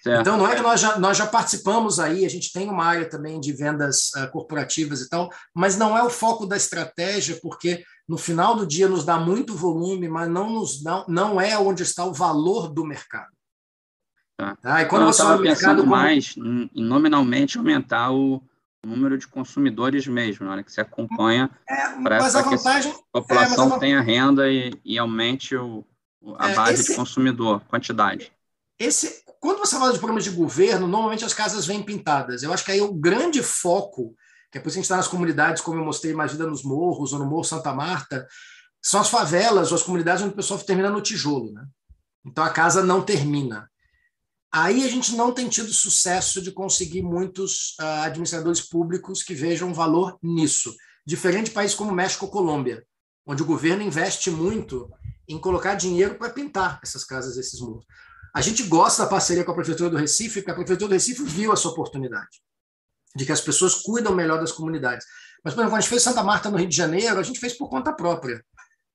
Certo. 0.03 0.19
Então, 0.19 0.37
não 0.37 0.45
é 0.45 0.53
que 0.53 0.61
nós 0.61 0.81
já, 0.81 0.99
nós 0.99 1.17
já 1.17 1.25
participamos 1.25 1.97
aí, 1.97 2.25
a 2.25 2.29
gente 2.29 2.51
tem 2.51 2.69
uma 2.69 2.83
área 2.83 3.07
também 3.07 3.39
de 3.39 3.53
vendas 3.53 4.11
uh, 4.17 4.29
corporativas 4.31 4.99
e 4.99 5.07
tal, 5.07 5.29
mas 5.55 5.77
não 5.77 5.97
é 5.97 6.03
o 6.03 6.09
foco 6.09 6.45
da 6.45 6.57
estratégia, 6.57 7.39
porque 7.41 7.85
no 8.05 8.17
final 8.17 8.53
do 8.53 8.67
dia 8.67 8.89
nos 8.89 9.05
dá 9.05 9.17
muito 9.17 9.55
volume, 9.55 10.09
mas 10.09 10.29
não, 10.29 10.49
nos 10.49 10.83
dá, 10.83 11.05
não 11.07 11.39
é 11.39 11.57
onde 11.57 11.83
está 11.83 12.03
o 12.03 12.13
valor 12.13 12.67
do 12.67 12.83
mercado. 12.83 13.31
Tá. 14.37 14.57
Tá? 14.57 14.81
E 14.81 14.87
quando 14.87 15.03
então, 15.03 15.13
você 15.13 15.21
olha 15.21 15.39
o 15.39 15.41
mercado. 15.41 15.77
Como... 15.83 15.91
mais, 15.91 16.35
nominalmente, 16.75 17.57
aumentar 17.57 18.11
o, 18.11 18.43
número 18.85 19.17
de 19.17 19.25
consumidores 19.25 20.05
mesmo, 20.05 20.45
na 20.45 20.51
hora 20.51 20.63
que 20.63 20.69
você 20.69 20.81
acompanha 20.81 21.49
é, 21.65 22.01
para 22.03 22.17
que 22.43 22.57
vantagem, 22.57 22.91
a 22.91 23.21
população 23.21 23.71
é, 23.71 23.75
a... 23.75 23.79
tenha 23.79 24.01
renda 24.01 24.51
e, 24.51 24.73
e 24.83 24.99
aumente 24.99 25.55
o, 25.55 25.85
a 26.37 26.49
é, 26.49 26.55
base 26.55 26.73
esse, 26.81 26.89
de 26.89 26.97
consumidor, 26.97 27.61
quantidade. 27.69 28.32
Esse, 28.79 29.23
quando 29.39 29.59
você 29.59 29.77
fala 29.77 29.93
de 29.93 29.99
programas 29.99 30.23
de 30.23 30.31
governo, 30.31 30.87
normalmente 30.87 31.25
as 31.25 31.33
casas 31.33 31.65
vêm 31.65 31.83
pintadas. 31.83 32.43
Eu 32.43 32.51
acho 32.51 32.65
que 32.65 32.71
aí 32.71 32.81
o 32.81 32.93
grande 32.93 33.41
foco, 33.41 34.15
que 34.51 34.57
é 34.57 34.61
por 34.61 34.69
isso 34.69 34.75
que 34.75 34.79
a 34.79 34.81
gente 34.81 34.85
está 34.85 34.97
nas 34.97 35.07
comunidades, 35.07 35.61
como 35.61 35.79
eu 35.79 35.85
mostrei 35.85 36.13
vida 36.13 36.47
nos 36.47 36.63
morros 36.63 37.13
ou 37.13 37.19
no 37.19 37.25
Morro 37.25 37.43
Santa 37.43 37.73
Marta, 37.73 38.27
são 38.81 38.99
as 38.99 39.09
favelas 39.09 39.71
ou 39.71 39.75
as 39.75 39.83
comunidades 39.83 40.23
onde 40.23 40.33
o 40.33 40.35
pessoal 40.35 40.59
termina 40.59 40.89
no 40.89 41.01
tijolo. 41.01 41.51
Né? 41.53 41.65
Então 42.25 42.43
a 42.43 42.49
casa 42.49 42.83
não 42.83 43.01
termina. 43.01 43.69
Aí 44.51 44.83
a 44.83 44.87
gente 44.87 45.15
não 45.15 45.31
tem 45.31 45.49
tido 45.49 45.73
sucesso 45.73 46.41
de 46.41 46.51
conseguir 46.51 47.01
muitos 47.01 47.75
uh, 47.79 48.03
administradores 48.03 48.61
públicos 48.61 49.23
que 49.23 49.33
vejam 49.33 49.73
valor 49.73 50.17
nisso. 50.21 50.75
Diferente 51.05 51.45
de 51.45 51.51
países 51.51 51.75
como 51.75 51.91
México 51.91 52.25
ou 52.25 52.31
Colômbia, 52.31 52.85
onde 53.25 53.41
o 53.41 53.47
governo 53.47 53.81
investe 53.81 54.29
muito 54.29 54.91
em 55.27 55.39
colocar 55.39 55.73
dinheiro 55.73 56.15
para 56.15 56.29
pintar 56.29 56.79
essas 56.83 57.03
casas, 57.03 57.35
esses 57.35 57.59
muros. 57.59 57.85
A 58.33 58.41
gente 58.41 58.63
gosta 58.63 59.03
da 59.03 59.09
parceria 59.09 59.43
com 59.43 59.51
a 59.51 59.55
Prefeitura 59.55 59.89
do 59.89 59.97
Recife, 59.97 60.41
porque 60.41 60.51
a 60.51 60.55
Prefeitura 60.55 60.89
do 60.89 60.93
Recife 60.93 61.23
viu 61.23 61.53
essa 61.53 61.67
oportunidade 61.67 62.41
de 63.15 63.25
que 63.25 63.31
as 63.31 63.41
pessoas 63.41 63.75
cuidam 63.75 64.15
melhor 64.15 64.39
das 64.39 64.51
comunidades. 64.51 65.05
Mas, 65.43 65.53
por 65.53 65.61
exemplo, 65.61 65.77
a 65.77 65.81
gente 65.81 65.89
fez 65.89 66.01
Santa 66.01 66.23
Marta 66.23 66.49
no 66.49 66.57
Rio 66.57 66.67
de 66.67 66.75
Janeiro, 66.75 67.19
a 67.19 67.23
gente 67.23 67.39
fez 67.39 67.53
por 67.53 67.69
conta 67.69 67.93
própria. 67.93 68.43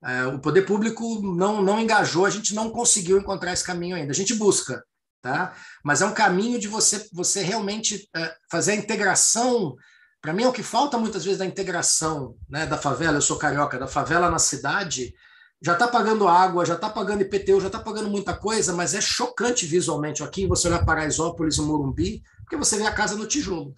É, 0.03 0.25
o 0.25 0.39
poder 0.39 0.63
público 0.63 1.21
não, 1.21 1.61
não 1.61 1.79
engajou, 1.79 2.25
a 2.25 2.29
gente 2.29 2.53
não 2.53 2.69
conseguiu 2.69 3.17
encontrar 3.17 3.53
esse 3.53 3.63
caminho 3.63 3.95
ainda. 3.95 4.11
A 4.11 4.15
gente 4.15 4.33
busca, 4.33 4.83
tá? 5.21 5.53
Mas 5.83 6.01
é 6.01 6.05
um 6.05 6.13
caminho 6.13 6.59
de 6.59 6.67
você 6.67 7.07
você 7.13 7.41
realmente 7.41 8.09
é, 8.15 8.35
fazer 8.51 8.71
a 8.73 8.75
integração. 8.75 9.75
Para 10.21 10.33
mim 10.33 10.43
é 10.43 10.47
o 10.47 10.53
que 10.53 10.63
falta 10.63 10.97
muitas 10.97 11.23
vezes 11.23 11.39
da 11.39 11.45
integração, 11.45 12.35
né, 12.49 12.65
da 12.65 12.77
favela. 12.77 13.17
Eu 13.17 13.21
sou 13.21 13.37
carioca, 13.37 13.77
da 13.77 13.87
favela 13.87 14.29
na 14.29 14.39
cidade. 14.39 15.13
Já 15.61 15.73
está 15.73 15.87
pagando 15.87 16.27
água, 16.27 16.65
já 16.65 16.75
está 16.75 16.89
pagando 16.89 17.21
IPTU, 17.21 17.59
já 17.59 17.67
está 17.67 17.79
pagando 17.79 18.09
muita 18.09 18.33
coisa, 18.33 18.73
mas 18.73 18.93
é 18.93 19.01
chocante 19.01 19.65
visualmente 19.65 20.23
aqui 20.23 20.47
você 20.47 20.67
olhar 20.67 20.85
Paraisópolis 20.85 21.57
e 21.57 21.61
Morumbi, 21.61 22.23
porque 22.41 22.55
você 22.55 22.77
vê 22.77 22.85
a 22.85 22.93
casa 22.93 23.15
no 23.15 23.27
tijolo. 23.27 23.75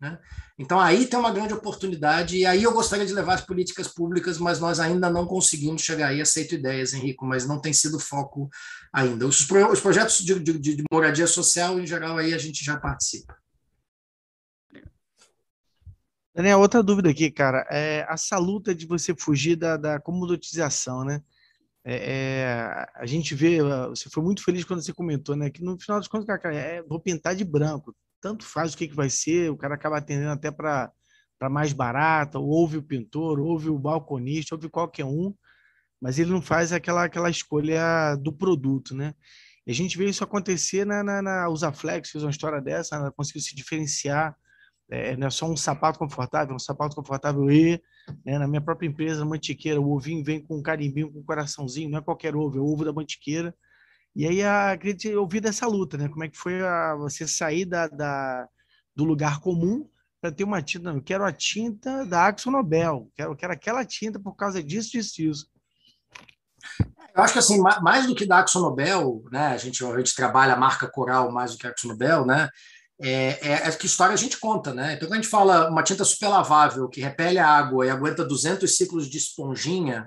Né? 0.00 0.18
Então 0.58 0.80
aí 0.80 1.06
tem 1.06 1.18
uma 1.18 1.32
grande 1.32 1.52
oportunidade 1.52 2.36
e 2.36 2.46
aí 2.46 2.62
eu 2.62 2.72
gostaria 2.72 3.04
de 3.04 3.12
levar 3.12 3.34
as 3.34 3.40
políticas 3.40 3.88
públicas, 3.88 4.38
mas 4.38 4.60
nós 4.60 4.78
ainda 4.78 5.10
não 5.10 5.26
conseguimos 5.26 5.82
chegar 5.82 6.08
aí. 6.08 6.20
Aceito 6.20 6.54
ideias, 6.54 6.94
Henrico, 6.94 7.26
mas 7.26 7.46
não 7.46 7.60
tem 7.60 7.72
sido 7.72 7.98
foco 7.98 8.48
ainda. 8.92 9.26
Os, 9.26 9.40
os 9.40 9.80
projetos 9.80 10.18
de, 10.18 10.38
de, 10.38 10.58
de, 10.58 10.84
moradia 10.90 11.26
social, 11.26 11.78
em 11.78 11.86
geral, 11.86 12.16
aí 12.16 12.32
a 12.32 12.38
gente 12.38 12.64
já 12.64 12.78
participa. 12.78 13.36
Daniel, 16.40 16.58
outra 16.58 16.82
dúvida 16.82 17.10
aqui, 17.10 17.30
cara, 17.30 17.66
é 17.70 18.06
essa 18.08 18.38
luta 18.38 18.74
de 18.74 18.86
você 18.86 19.14
fugir 19.14 19.56
da, 19.56 19.76
da 19.76 20.00
né? 21.04 21.22
É, 21.84 21.94
é, 21.94 22.86
a 22.94 23.04
gente 23.04 23.34
vê, 23.34 23.58
você 23.90 24.08
foi 24.08 24.22
muito 24.22 24.42
feliz 24.42 24.64
quando 24.64 24.82
você 24.82 24.90
comentou, 24.90 25.36
né? 25.36 25.50
Que 25.50 25.62
no 25.62 25.78
final 25.78 25.98
das 25.98 26.08
contas, 26.08 26.26
cara, 26.40 26.54
é, 26.54 26.82
vou 26.82 26.98
pintar 26.98 27.36
de 27.36 27.44
branco 27.44 27.94
tanto 28.22 28.46
faz 28.46 28.72
o 28.72 28.76
que, 28.78 28.88
que 28.88 28.94
vai 28.94 29.10
ser, 29.10 29.50
o 29.50 29.56
cara 29.56 29.74
acaba 29.74 29.98
atendendo 29.98 30.30
até 30.30 30.50
para 30.50 30.90
mais 31.50 31.74
barata, 31.74 32.38
ou 32.38 32.48
ouve 32.48 32.78
o 32.78 32.82
pintor, 32.82 33.38
ouve 33.38 33.68
o 33.68 33.78
balconista, 33.78 34.54
ouve 34.54 34.70
qualquer 34.70 35.04
um, 35.04 35.34
mas 36.00 36.18
ele 36.18 36.30
não 36.30 36.40
faz 36.40 36.72
aquela, 36.72 37.04
aquela 37.04 37.28
escolha 37.28 38.16
do 38.16 38.32
produto, 38.32 38.94
né? 38.94 39.14
E 39.66 39.72
a 39.72 39.74
gente 39.74 39.98
vê 39.98 40.06
isso 40.06 40.24
acontecer 40.24 40.86
na, 40.86 41.02
na, 41.04 41.20
na 41.20 41.48
Usaflex, 41.50 42.10
fez 42.10 42.24
uma 42.24 42.30
história 42.30 42.62
dessa, 42.62 42.96
ela 42.96 43.12
conseguiu 43.12 43.42
se 43.42 43.54
diferenciar, 43.54 44.34
é, 44.90 45.16
não 45.16 45.28
é 45.28 45.30
só 45.30 45.46
um 45.48 45.56
sapato 45.56 45.98
confortável, 45.98 46.54
um 46.54 46.58
sapato 46.58 46.96
confortável 46.96 47.50
e, 47.50 47.80
né, 48.24 48.38
na 48.38 48.48
minha 48.48 48.60
própria 48.60 48.88
empresa, 48.88 49.24
Mantiqueira, 49.24 49.80
o 49.80 49.92
ovinho 49.92 50.24
vem 50.24 50.42
com 50.42 50.58
um 50.58 50.62
carimbinho, 50.62 51.12
com 51.12 51.20
um 51.20 51.24
coraçãozinho, 51.24 51.88
não 51.88 51.98
é 51.98 52.02
qualquer 52.02 52.34
ovo, 52.34 52.58
é 52.58 52.60
o 52.60 52.66
ovo 52.66 52.84
da 52.84 52.92
Mantiqueira, 52.92 53.54
e 54.14 54.26
aí 54.26 54.42
a, 54.42 54.76
queria 54.76 55.20
ouvir 55.20 55.40
dessa 55.40 55.66
luta, 55.66 55.96
né? 55.96 56.08
Como 56.08 56.24
é 56.24 56.28
que 56.28 56.36
foi 56.36 56.60
a, 56.60 56.96
você 56.96 57.28
sair 57.28 57.64
da, 57.64 57.86
da 57.86 58.48
do 58.94 59.04
lugar 59.04 59.40
comum 59.40 59.88
para 60.20 60.32
ter 60.32 60.42
uma 60.42 60.60
tinta? 60.60 60.90
Não, 60.90 60.96
eu 60.96 61.02
quero 61.02 61.24
a 61.24 61.32
tinta 61.32 62.04
da 62.04 62.26
Axo 62.26 62.50
Nobel, 62.50 63.08
quero, 63.14 63.36
quero 63.36 63.52
aquela 63.52 63.84
tinta 63.84 64.18
por 64.18 64.34
causa 64.34 64.60
disso, 64.62 64.90
disso, 64.90 65.14
disso. 65.16 65.46
Eu 67.14 67.22
acho 67.22 67.32
que 67.32 67.38
assim, 67.38 67.60
mais 67.60 68.06
do 68.06 68.14
que 68.14 68.26
da 68.26 68.40
Axo 68.40 68.60
Nobel, 68.60 69.22
né? 69.30 69.48
A 69.48 69.56
gente, 69.56 69.84
a 69.84 69.98
gente 69.98 70.14
trabalha 70.14 70.54
a 70.54 70.58
marca 70.58 70.88
coral 70.88 71.30
mais 71.30 71.52
do 71.52 71.58
que 71.58 71.66
a 71.66 71.70
Axo 71.70 71.86
Nobel, 71.86 72.26
né? 72.26 72.48
É, 73.02 73.38
é, 73.40 73.52
é, 73.68 73.72
que 73.72 73.86
história 73.86 74.12
a 74.12 74.16
gente 74.16 74.38
conta, 74.38 74.74
né? 74.74 74.94
Então, 74.94 75.08
quando 75.08 75.14
a 75.14 75.22
gente 75.22 75.30
fala 75.30 75.70
uma 75.70 75.82
tinta 75.82 76.04
super 76.04 76.28
lavável 76.28 76.88
que 76.88 77.00
repele 77.00 77.38
a 77.38 77.48
água 77.48 77.86
e 77.86 77.90
aguenta 77.90 78.24
200 78.24 78.76
ciclos 78.76 79.08
de 79.08 79.16
esponjinha, 79.16 80.06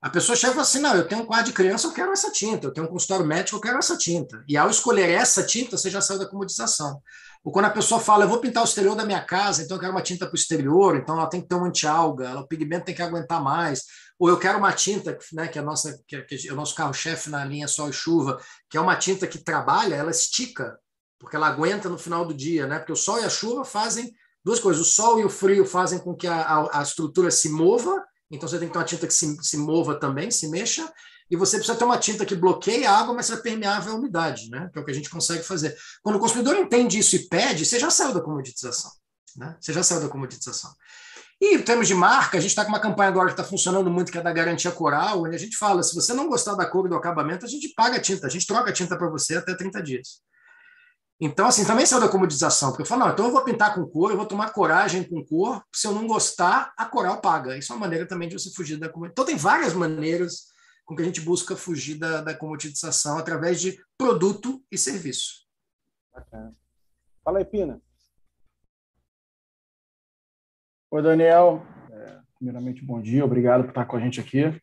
a 0.00 0.10
pessoa 0.10 0.36
chega 0.36 0.52
e 0.52 0.54
fala 0.54 0.62
assim: 0.62 0.78
não, 0.78 0.94
eu 0.94 1.08
tenho 1.08 1.22
um 1.22 1.26
quadro 1.26 1.46
de 1.46 1.52
criança, 1.52 1.86
eu 1.86 1.92
quero 1.92 2.12
essa 2.12 2.30
tinta, 2.30 2.66
eu 2.66 2.72
tenho 2.72 2.86
um 2.86 2.90
consultório 2.90 3.26
médico, 3.26 3.56
eu 3.56 3.60
quero 3.60 3.78
essa 3.78 3.96
tinta. 3.96 4.44
E 4.46 4.56
ao 4.56 4.68
escolher 4.68 5.10
essa 5.10 5.42
tinta, 5.42 5.76
você 5.76 5.90
já 5.90 6.00
saiu 6.00 6.18
da 6.18 6.28
comodização. 6.28 7.00
Ou 7.42 7.52
quando 7.52 7.64
a 7.64 7.70
pessoa 7.70 8.00
fala, 8.00 8.24
eu 8.24 8.28
vou 8.28 8.38
pintar 8.38 8.62
o 8.62 8.66
exterior 8.66 8.94
da 8.94 9.04
minha 9.04 9.22
casa, 9.24 9.62
então 9.62 9.76
eu 9.76 9.80
quero 9.80 9.92
uma 9.92 10.02
tinta 10.02 10.26
para 10.26 10.34
o 10.34 10.38
exterior, 10.38 10.96
então 10.96 11.16
ela 11.16 11.28
tem 11.28 11.40
que 11.40 11.48
ter 11.48 11.54
um 11.54 11.64
anti-alga, 11.64 12.38
o 12.38 12.46
pigmento 12.46 12.84
tem 12.84 12.94
que 12.94 13.02
aguentar 13.02 13.42
mais. 13.42 13.84
Ou 14.18 14.28
eu 14.28 14.38
quero 14.38 14.58
uma 14.58 14.72
tinta, 14.72 15.16
né, 15.32 15.48
que 15.48 15.58
é, 15.58 15.62
nossa, 15.62 15.98
que 16.06 16.16
é, 16.16 16.22
que 16.22 16.48
é 16.48 16.52
o 16.52 16.56
nosso 16.56 16.74
carro-chefe 16.74 17.30
na 17.30 17.44
linha 17.44 17.68
Sol 17.68 17.88
e 17.88 17.92
Chuva, 17.92 18.38
que 18.68 18.76
é 18.76 18.80
uma 18.80 18.96
tinta 18.96 19.26
que 19.26 19.38
trabalha, 19.38 19.94
ela 19.94 20.10
estica, 20.10 20.78
porque 21.18 21.36
ela 21.36 21.48
aguenta 21.48 21.88
no 21.88 21.98
final 21.98 22.24
do 22.24 22.34
dia, 22.34 22.66
né? 22.66 22.78
Porque 22.78 22.92
o 22.92 22.96
sol 22.96 23.20
e 23.20 23.24
a 23.24 23.30
chuva 23.30 23.64
fazem 23.64 24.12
duas 24.44 24.60
coisas. 24.60 24.80
O 24.80 24.88
sol 24.88 25.18
e 25.20 25.24
o 25.24 25.30
frio 25.30 25.64
fazem 25.66 25.98
com 25.98 26.14
que 26.14 26.26
a, 26.26 26.40
a, 26.40 26.80
a 26.80 26.82
estrutura 26.82 27.30
se 27.30 27.48
mova, 27.48 28.04
então 28.30 28.48
você 28.48 28.58
tem 28.58 28.68
que 28.68 28.72
ter 28.72 28.78
uma 28.78 28.84
tinta 28.84 29.06
que 29.06 29.14
se, 29.14 29.36
se 29.42 29.56
mova 29.56 29.98
também, 29.98 30.30
se 30.30 30.48
mexa, 30.48 30.90
e 31.30 31.36
você 31.36 31.56
precisa 31.56 31.76
ter 31.76 31.84
uma 31.84 31.98
tinta 31.98 32.24
que 32.24 32.34
bloqueia 32.34 32.90
a 32.90 32.98
água, 32.98 33.14
mas 33.14 33.30
é 33.30 33.36
permeável 33.36 33.92
à 33.92 33.96
umidade, 33.96 34.48
né? 34.50 34.70
que 34.72 34.78
é 34.78 34.82
o 34.82 34.84
que 34.84 34.90
a 34.90 34.94
gente 34.94 35.10
consegue 35.10 35.42
fazer. 35.42 35.76
Quando 36.02 36.16
o 36.16 36.18
consumidor 36.18 36.56
entende 36.56 36.98
isso 36.98 37.16
e 37.16 37.28
pede, 37.28 37.66
você 37.66 37.78
já 37.78 37.90
saiu 37.90 38.14
da 38.14 38.20
comoditização. 38.20 38.90
Né? 39.36 39.54
Você 39.60 39.72
já 39.72 39.82
saiu 39.82 40.00
da 40.00 40.08
comoditização. 40.08 40.70
E 41.40 41.54
em 41.54 41.62
termos 41.62 41.86
de 41.86 41.94
marca, 41.94 42.38
a 42.38 42.40
gente 42.40 42.50
está 42.50 42.64
com 42.64 42.70
uma 42.70 42.80
campanha 42.80 43.10
agora 43.10 43.26
que 43.26 43.34
está 43.34 43.44
funcionando 43.44 43.90
muito, 43.90 44.10
que 44.10 44.18
é 44.18 44.22
da 44.22 44.32
garantia 44.32 44.72
coral, 44.72 45.22
onde 45.22 45.36
a 45.36 45.38
gente 45.38 45.56
fala: 45.56 45.84
se 45.84 45.94
você 45.94 46.12
não 46.12 46.28
gostar 46.28 46.54
da 46.54 46.66
cor 46.66 46.86
e 46.86 46.88
do 46.88 46.96
acabamento, 46.96 47.46
a 47.46 47.48
gente 47.48 47.72
paga 47.74 47.96
a 47.96 48.00
tinta, 48.00 48.26
a 48.26 48.30
gente 48.30 48.44
troca 48.44 48.70
a 48.70 48.72
tinta 48.72 48.96
para 48.96 49.08
você 49.08 49.36
até 49.36 49.54
30 49.54 49.80
dias. 49.80 50.20
Então, 51.20 51.48
assim, 51.48 51.66
também 51.66 51.84
saiu 51.84 52.00
da 52.00 52.08
comodização, 52.08 52.70
porque 52.70 52.82
eu 52.82 52.86
falo, 52.86 53.04
não, 53.04 53.12
então 53.12 53.26
eu 53.26 53.32
vou 53.32 53.42
pintar 53.42 53.74
com 53.74 53.84
cor, 53.84 54.10
eu 54.10 54.16
vou 54.16 54.26
tomar 54.26 54.52
coragem 54.52 55.02
com 55.02 55.24
cor, 55.24 55.64
se 55.74 55.86
eu 55.86 55.92
não 55.92 56.06
gostar, 56.06 56.72
a 56.76 56.84
coral 56.84 57.20
paga. 57.20 57.58
Isso 57.58 57.72
é 57.72 57.76
uma 57.76 57.80
maneira 57.80 58.06
também 58.06 58.28
de 58.28 58.38
você 58.38 58.50
fugir 58.52 58.76
da 58.76 58.88
comodização. 58.88 59.12
Então, 59.12 59.24
tem 59.24 59.36
várias 59.36 59.74
maneiras 59.74 60.46
com 60.84 60.94
que 60.94 61.02
a 61.02 61.04
gente 61.04 61.20
busca 61.20 61.56
fugir 61.56 61.98
da, 61.98 62.20
da 62.22 62.34
comoditização 62.34 63.18
através 63.18 63.60
de 63.60 63.78
produto 63.98 64.62
e 64.70 64.78
serviço. 64.78 65.44
Bacana. 66.14 66.54
Fala 67.24 67.38
aí, 67.38 67.44
Pina. 67.44 67.82
Oi, 70.90 71.02
Daniel. 71.02 71.66
É, 71.90 72.20
primeiramente, 72.38 72.82
bom 72.82 73.02
dia. 73.02 73.24
Obrigado 73.24 73.64
por 73.64 73.70
estar 73.70 73.84
com 73.84 73.96
a 73.96 74.00
gente 74.00 74.20
aqui. 74.20 74.58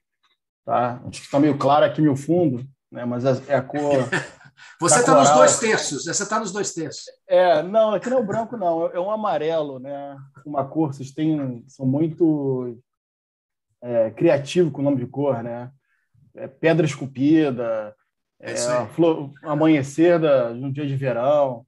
Tá? 0.66 1.02
Acho 1.06 1.20
que 1.20 1.28
está 1.28 1.40
meio 1.40 1.58
claro 1.58 1.86
aqui 1.86 2.02
meu 2.02 2.16
fundo, 2.16 2.66
né? 2.92 3.06
mas 3.06 3.26
é, 3.26 3.54
é 3.54 3.56
a 3.56 3.62
cor. 3.62 4.10
Você 4.80 5.00
está 5.00 5.20
nos 5.20 5.30
dois 5.32 5.60
terços. 5.60 6.06
Você 6.06 6.24
está 6.24 6.40
nos 6.40 6.52
dois 6.52 6.74
terços. 6.74 7.06
É, 7.28 7.62
não, 7.64 7.94
aqui 7.94 8.10
não 8.10 8.18
é 8.18 8.22
o 8.22 8.26
branco, 8.26 8.58
não. 8.58 8.88
É 8.88 9.00
um 9.00 9.12
amarelo, 9.12 9.80
né? 9.80 10.18
Uma 10.46 10.66
cor. 10.66 10.94
Vocês 10.94 11.12
têm, 11.12 11.64
são 11.68 11.86
muito 11.86 12.78
é, 13.82 14.12
criativos 14.12 14.72
com 14.72 14.82
o 14.82 14.84
nome 14.84 14.98
de 14.98 15.08
cor, 15.08 15.42
né? 15.44 15.72
é, 16.36 16.48
pedra 16.48 16.86
esculpida, 16.86 17.96
é, 18.40 18.52
é 18.52 18.86
flor, 18.88 19.32
amanhecer 19.44 20.20
da, 20.20 20.52
de 20.52 20.64
um 20.64 20.72
dia 20.72 20.86
de 20.86 20.96
verão. 20.96 21.66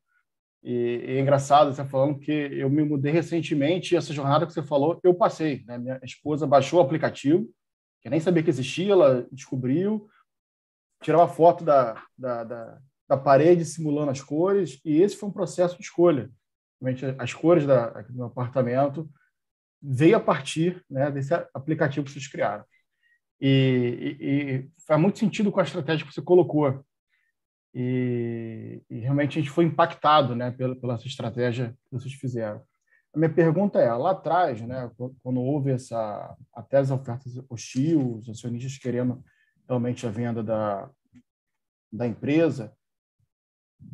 E, 0.64 1.04
e, 1.08 1.18
é 1.18 1.20
engraçado 1.22 1.74
você 1.74 1.86
falando 1.86 2.20
que 2.20 2.32
eu 2.32 2.70
me 2.70 2.84
mudei 2.84 3.12
recentemente 3.12 3.94
e 3.94 3.98
essa 3.98 4.14
jornada 4.14 4.46
que 4.46 4.54
você 4.54 4.62
falou, 4.62 5.00
eu 5.04 5.14
passei. 5.14 5.64
Né? 5.66 5.78
Minha 5.78 6.00
esposa 6.04 6.46
baixou 6.46 6.80
o 6.80 6.84
aplicativo, 6.84 7.48
que 8.02 8.10
nem 8.10 8.20
sabia 8.20 8.44
que 8.44 8.50
existia, 8.50 8.92
ela 8.92 9.26
descobriu, 9.32 10.08
tirava 11.02 11.28
foto 11.28 11.64
da, 11.64 12.04
da, 12.18 12.44
da, 12.44 12.78
da 13.08 13.18
parede 13.18 13.66
simulando 13.66 14.12
as 14.12 14.22
cores, 14.22 14.80
e 14.84 15.02
esse 15.02 15.16
foi 15.16 15.30
um 15.30 15.34
processo 15.34 15.78
de 15.78 15.84
escolha. 15.84 16.30
As 17.18 17.34
cores 17.34 17.66
da, 17.66 17.90
do 18.02 18.14
meu 18.14 18.26
apartamento 18.28 19.10
veio 19.82 20.18
a 20.18 20.20
partir 20.20 20.84
né, 20.90 21.10
desse 21.12 21.34
aplicativo 21.54 22.06
que 22.06 22.12
vocês 22.12 22.28
criaram. 22.28 22.64
E, 23.40 24.18
e, 24.20 24.26
e, 24.26 24.70
faz 24.88 25.00
muito 25.00 25.20
sentido 25.20 25.52
com 25.52 25.60
a 25.60 25.64
estratégia 25.64 26.06
que 26.06 26.14
você 26.14 26.22
colocou. 26.22 26.84
E, 27.74 28.82
e 28.90 29.00
realmente 29.00 29.38
a 29.38 29.42
gente 29.42 29.52
foi 29.52 29.66
impactado 29.66 30.36
né, 30.36 30.52
pela, 30.52 30.76
pela 30.76 30.96
essa 30.96 31.08
estratégia 31.08 31.76
que 31.86 31.92
vocês 31.92 32.14
fizeram. 32.14 32.62
A 33.14 33.18
minha 33.18 33.34
pergunta 33.34 33.80
é, 33.80 33.92
lá 33.94 34.12
atrás, 34.12 34.62
né, 34.62 34.92
quando 35.24 35.42
houve 35.42 35.72
essa 35.72 36.36
até 36.54 36.78
as 36.78 36.92
ofertas 36.92 37.34
hostil, 37.50 38.18
os 38.18 38.30
acionistas 38.30 38.78
querendo 38.78 39.24
realmente 39.68 40.06
a 40.08 40.10
venda 40.10 40.42
da, 40.42 40.90
da 41.92 42.08
empresa, 42.08 42.74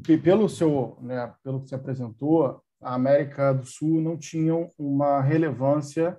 e 0.07 0.17
pelo 0.17 0.49
seu, 0.49 0.97
né, 1.01 1.33
pelo 1.43 1.61
que 1.61 1.69
você 1.69 1.75
apresentou, 1.75 2.61
a 2.81 2.93
América 2.93 3.53
do 3.53 3.65
Sul 3.65 4.01
não 4.01 4.17
tinha 4.17 4.53
uma 4.77 5.21
relevância 5.21 6.17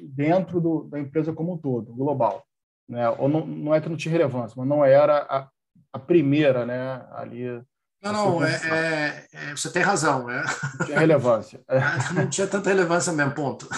dentro 0.00 0.60
do, 0.60 0.84
da 0.84 0.98
empresa 0.98 1.32
como 1.32 1.54
um 1.54 1.58
todo, 1.58 1.94
global. 1.94 2.44
Né? 2.88 3.08
Ou 3.10 3.28
não, 3.28 3.46
não 3.46 3.74
é 3.74 3.80
que 3.80 3.88
não 3.88 3.96
tinha 3.96 4.12
relevância, 4.12 4.54
mas 4.56 4.66
não 4.66 4.84
era 4.84 5.18
a, 5.28 5.48
a 5.92 5.98
primeira 5.98 6.64
né, 6.64 7.06
ali. 7.10 7.46
Não, 8.00 8.12
não, 8.12 8.44
é, 8.44 8.52
é, 8.52 9.26
é, 9.32 9.50
você 9.50 9.72
tem 9.72 9.82
razão. 9.82 10.30
É. 10.30 10.44
Não 10.78 10.86
tinha 10.86 10.98
relevância. 11.00 11.60
Não 12.14 12.30
tinha 12.30 12.46
tanta 12.46 12.70
relevância 12.70 13.12
mesmo, 13.12 13.34
ponto. 13.34 13.68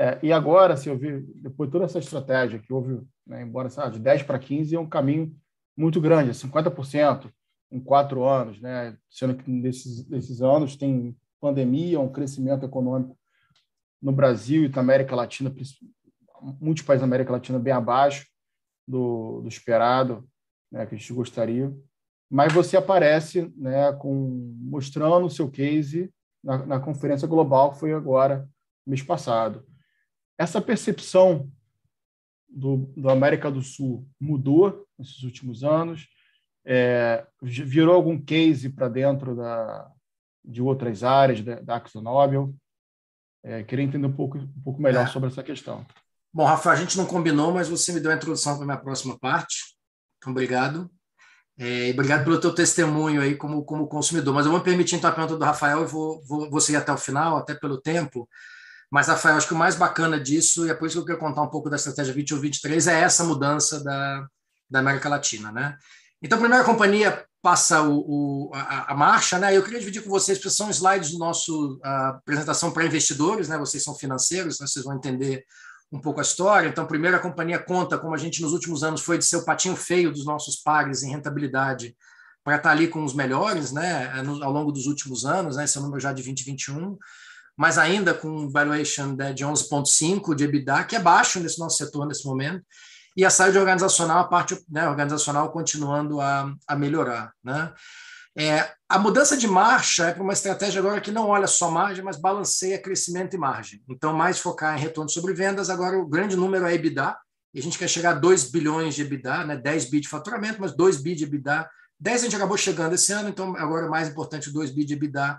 É, 0.00 0.18
e 0.22 0.32
agora, 0.32 0.78
se 0.78 0.88
eu 0.88 0.96
vi, 0.96 1.20
depois 1.34 1.68
de 1.68 1.72
toda 1.72 1.84
essa 1.84 1.98
estratégia 1.98 2.58
que 2.58 2.72
houve, 2.72 3.06
né, 3.26 3.42
embora 3.42 3.68
sabe, 3.68 3.96
de 3.96 3.98
10 3.98 4.22
para 4.22 4.38
15 4.38 4.74
é 4.74 4.80
um 4.80 4.88
caminho 4.88 5.36
muito 5.76 6.00
grande, 6.00 6.30
50% 6.30 7.30
em 7.70 7.78
quatro 7.78 8.24
anos, 8.24 8.58
né, 8.62 8.96
sendo 9.10 9.34
que 9.34 9.50
nesses, 9.50 10.08
nesses 10.08 10.40
anos 10.40 10.74
tem 10.74 11.14
pandemia, 11.38 12.00
um 12.00 12.10
crescimento 12.10 12.64
econômico 12.64 13.14
no 14.00 14.10
Brasil 14.10 14.64
e 14.64 14.70
na 14.70 14.80
América 14.80 15.14
Latina, 15.14 15.54
muitos 16.58 16.82
países 16.82 17.02
da 17.02 17.06
América 17.06 17.32
Latina 17.32 17.58
bem 17.58 17.74
abaixo 17.74 18.26
do, 18.88 19.42
do 19.42 19.48
esperado, 19.48 20.26
né, 20.72 20.86
que 20.86 20.94
a 20.94 20.98
gente 20.98 21.12
gostaria. 21.12 21.70
Mas 22.30 22.54
você 22.54 22.74
aparece 22.74 23.52
né, 23.54 23.92
com, 23.92 24.56
mostrando 24.62 25.26
o 25.26 25.30
seu 25.30 25.50
case 25.50 26.10
na, 26.42 26.64
na 26.64 26.80
conferência 26.80 27.28
global 27.28 27.72
que 27.72 27.80
foi 27.80 27.92
agora, 27.92 28.48
mês 28.86 29.02
passado. 29.02 29.68
Essa 30.40 30.58
percepção 30.58 31.52
do, 32.48 32.90
do 32.96 33.10
América 33.10 33.50
do 33.50 33.60
Sul 33.60 34.08
mudou 34.18 34.86
nesses 34.98 35.22
últimos 35.22 35.62
anos? 35.62 36.08
É, 36.64 37.26
virou 37.42 37.94
algum 37.94 38.18
case 38.18 38.70
para 38.70 38.88
dentro 38.88 39.36
da, 39.36 39.92
de 40.42 40.62
outras 40.62 41.04
áreas 41.04 41.42
da, 41.42 41.60
da 41.60 41.76
AxoNobel? 41.76 42.54
É, 43.42 43.62
queria 43.62 43.84
entender 43.84 44.06
um 44.06 44.16
pouco, 44.16 44.38
um 44.38 44.62
pouco 44.64 44.80
melhor 44.80 45.04
é. 45.04 45.08
sobre 45.08 45.28
essa 45.28 45.42
questão. 45.42 45.84
Bom, 46.32 46.46
Rafa, 46.46 46.70
a 46.70 46.76
gente 46.76 46.96
não 46.96 47.04
combinou, 47.04 47.52
mas 47.52 47.68
você 47.68 47.92
me 47.92 48.00
deu 48.00 48.10
a 48.10 48.14
introdução 48.14 48.54
para 48.54 48.62
a 48.62 48.66
minha 48.66 48.78
próxima 48.78 49.18
parte. 49.18 49.76
Então, 50.16 50.32
obrigado. 50.32 50.90
É, 51.58 51.88
e 51.88 51.92
obrigado 51.92 52.24
pelo 52.24 52.40
teu 52.40 52.54
testemunho 52.54 53.20
aí 53.20 53.36
como, 53.36 53.62
como 53.62 53.86
consumidor. 53.86 54.32
Mas 54.32 54.46
eu 54.46 54.52
vou 54.52 54.62
permitir 54.62 54.96
então 54.96 55.10
a 55.10 55.12
pergunta 55.12 55.36
do 55.36 55.44
Rafael 55.44 55.82
e 55.82 55.86
vou, 55.86 56.24
vou, 56.24 56.50
vou 56.50 56.60
seguir 56.62 56.78
até 56.78 56.90
o 56.90 56.96
final, 56.96 57.36
até 57.36 57.54
pelo 57.54 57.78
tempo. 57.78 58.26
Mas, 58.90 59.06
Rafael, 59.06 59.36
acho 59.36 59.46
que 59.46 59.54
o 59.54 59.56
mais 59.56 59.76
bacana 59.76 60.18
disso, 60.18 60.66
e 60.66 60.70
é 60.70 60.74
por 60.74 60.86
isso 60.86 60.96
que 60.96 61.02
eu 61.02 61.06
quero 61.06 61.18
contar 61.18 61.42
um 61.42 61.50
pouco 61.50 61.70
da 61.70 61.76
estratégia 61.76 62.12
21-23, 62.12 62.90
é 62.90 63.00
essa 63.00 63.22
mudança 63.22 63.82
da, 63.84 64.26
da 64.68 64.80
América 64.80 65.08
Latina. 65.08 65.52
Né? 65.52 65.76
Então, 66.20 66.36
a 66.36 66.40
primeira 66.40 66.64
companhia 66.64 67.24
passa 67.40 67.82
o, 67.82 68.48
o, 68.48 68.50
a, 68.52 68.92
a, 68.92 68.94
marcha, 68.94 69.38
né? 69.38 69.56
Eu 69.56 69.62
queria 69.62 69.78
dividir 69.78 70.02
com 70.02 70.10
vocês, 70.10 70.38
porque 70.38 70.50
são 70.50 70.68
slides 70.70 71.12
do 71.12 71.18
nosso 71.18 71.80
apresentação 71.82 72.70
para 72.70 72.84
investidores, 72.84 73.48
né? 73.48 73.56
Vocês 73.56 73.82
são 73.82 73.94
financeiros, 73.94 74.60
né? 74.60 74.66
vocês 74.66 74.84
vão 74.84 74.96
entender 74.96 75.44
um 75.90 76.00
pouco 76.00 76.20
a 76.20 76.22
história. 76.22 76.68
Então, 76.68 76.86
primeiro, 76.86 77.16
a 77.16 77.20
companhia 77.20 77.58
conta 77.58 77.96
como 77.96 78.14
a 78.14 78.18
gente 78.18 78.42
nos 78.42 78.52
últimos 78.52 78.84
anos 78.84 79.00
foi 79.00 79.16
de 79.16 79.24
ser 79.24 79.36
o 79.36 79.44
patinho 79.44 79.74
feio 79.74 80.12
dos 80.12 80.24
nossos 80.24 80.56
pares 80.56 81.02
em 81.02 81.10
rentabilidade 81.10 81.96
para 82.44 82.56
estar 82.56 82.70
ali 82.70 82.88
com 82.88 83.04
os 83.04 83.14
melhores, 83.14 83.72
né? 83.72 84.12
Ao 84.42 84.52
longo 84.52 84.70
dos 84.70 84.86
últimos 84.86 85.24
anos, 85.24 85.56
né? 85.56 85.64
Esse 85.64 85.78
é 85.78 85.80
o 85.80 85.84
número 85.84 86.00
já 86.00 86.12
de 86.12 86.22
2021 86.22 86.98
mas 87.60 87.76
ainda 87.76 88.14
com 88.14 88.48
valuation 88.48 89.14
né, 89.14 89.34
de 89.34 89.44
11,5 89.44 90.34
de 90.34 90.44
EBITDA, 90.44 90.82
que 90.84 90.96
é 90.96 90.98
baixo 90.98 91.38
nesse 91.38 91.58
nosso 91.58 91.76
setor 91.76 92.06
nesse 92.06 92.24
momento 92.24 92.64
e 93.14 93.22
a 93.22 93.28
saúde 93.28 93.58
organizacional, 93.58 94.20
a 94.20 94.28
parte 94.28 94.58
né, 94.66 94.88
organizacional 94.88 95.52
continuando 95.52 96.22
a, 96.22 96.54
a 96.66 96.74
melhorar. 96.74 97.34
Né? 97.44 97.70
É, 98.34 98.72
a 98.88 98.98
mudança 98.98 99.36
de 99.36 99.46
marcha 99.46 100.06
é 100.06 100.14
para 100.14 100.22
uma 100.22 100.32
estratégia 100.32 100.80
agora 100.80 101.02
que 101.02 101.10
não 101.10 101.28
olha 101.28 101.46
só 101.46 101.70
margem, 101.70 102.02
mas 102.02 102.16
balanceia 102.16 102.80
crescimento 102.80 103.36
e 103.36 103.38
margem. 103.38 103.82
Então, 103.90 104.14
mais 104.14 104.38
focar 104.38 104.78
em 104.78 104.80
retorno 104.80 105.10
sobre 105.10 105.34
vendas. 105.34 105.68
Agora, 105.68 105.98
o 105.98 106.08
grande 106.08 106.36
número 106.36 106.64
é 106.64 106.72
EBITDA, 106.72 107.14
e 107.52 107.58
a 107.58 107.62
gente 107.62 107.76
quer 107.76 107.88
chegar 107.88 108.12
a 108.12 108.18
2 108.18 108.50
bilhões 108.50 108.94
de 108.94 109.02
EBITDA, 109.02 109.44
né? 109.44 109.56
10 109.58 109.90
bi 109.90 110.00
de 110.00 110.08
faturamento, 110.08 110.62
mas 110.62 110.74
2 110.74 111.02
bi 111.02 111.14
de 111.14 111.24
EBITDA. 111.24 111.68
10 112.00 112.20
a 112.20 112.24
gente 112.24 112.36
acabou 112.36 112.56
chegando 112.56 112.94
esse 112.94 113.12
ano, 113.12 113.28
então 113.28 113.54
agora 113.58 113.84
é 113.84 113.88
mais 113.90 114.08
importante 114.08 114.50
2 114.50 114.70
bi 114.70 114.86
de 114.86 114.94
EBITDA 114.94 115.38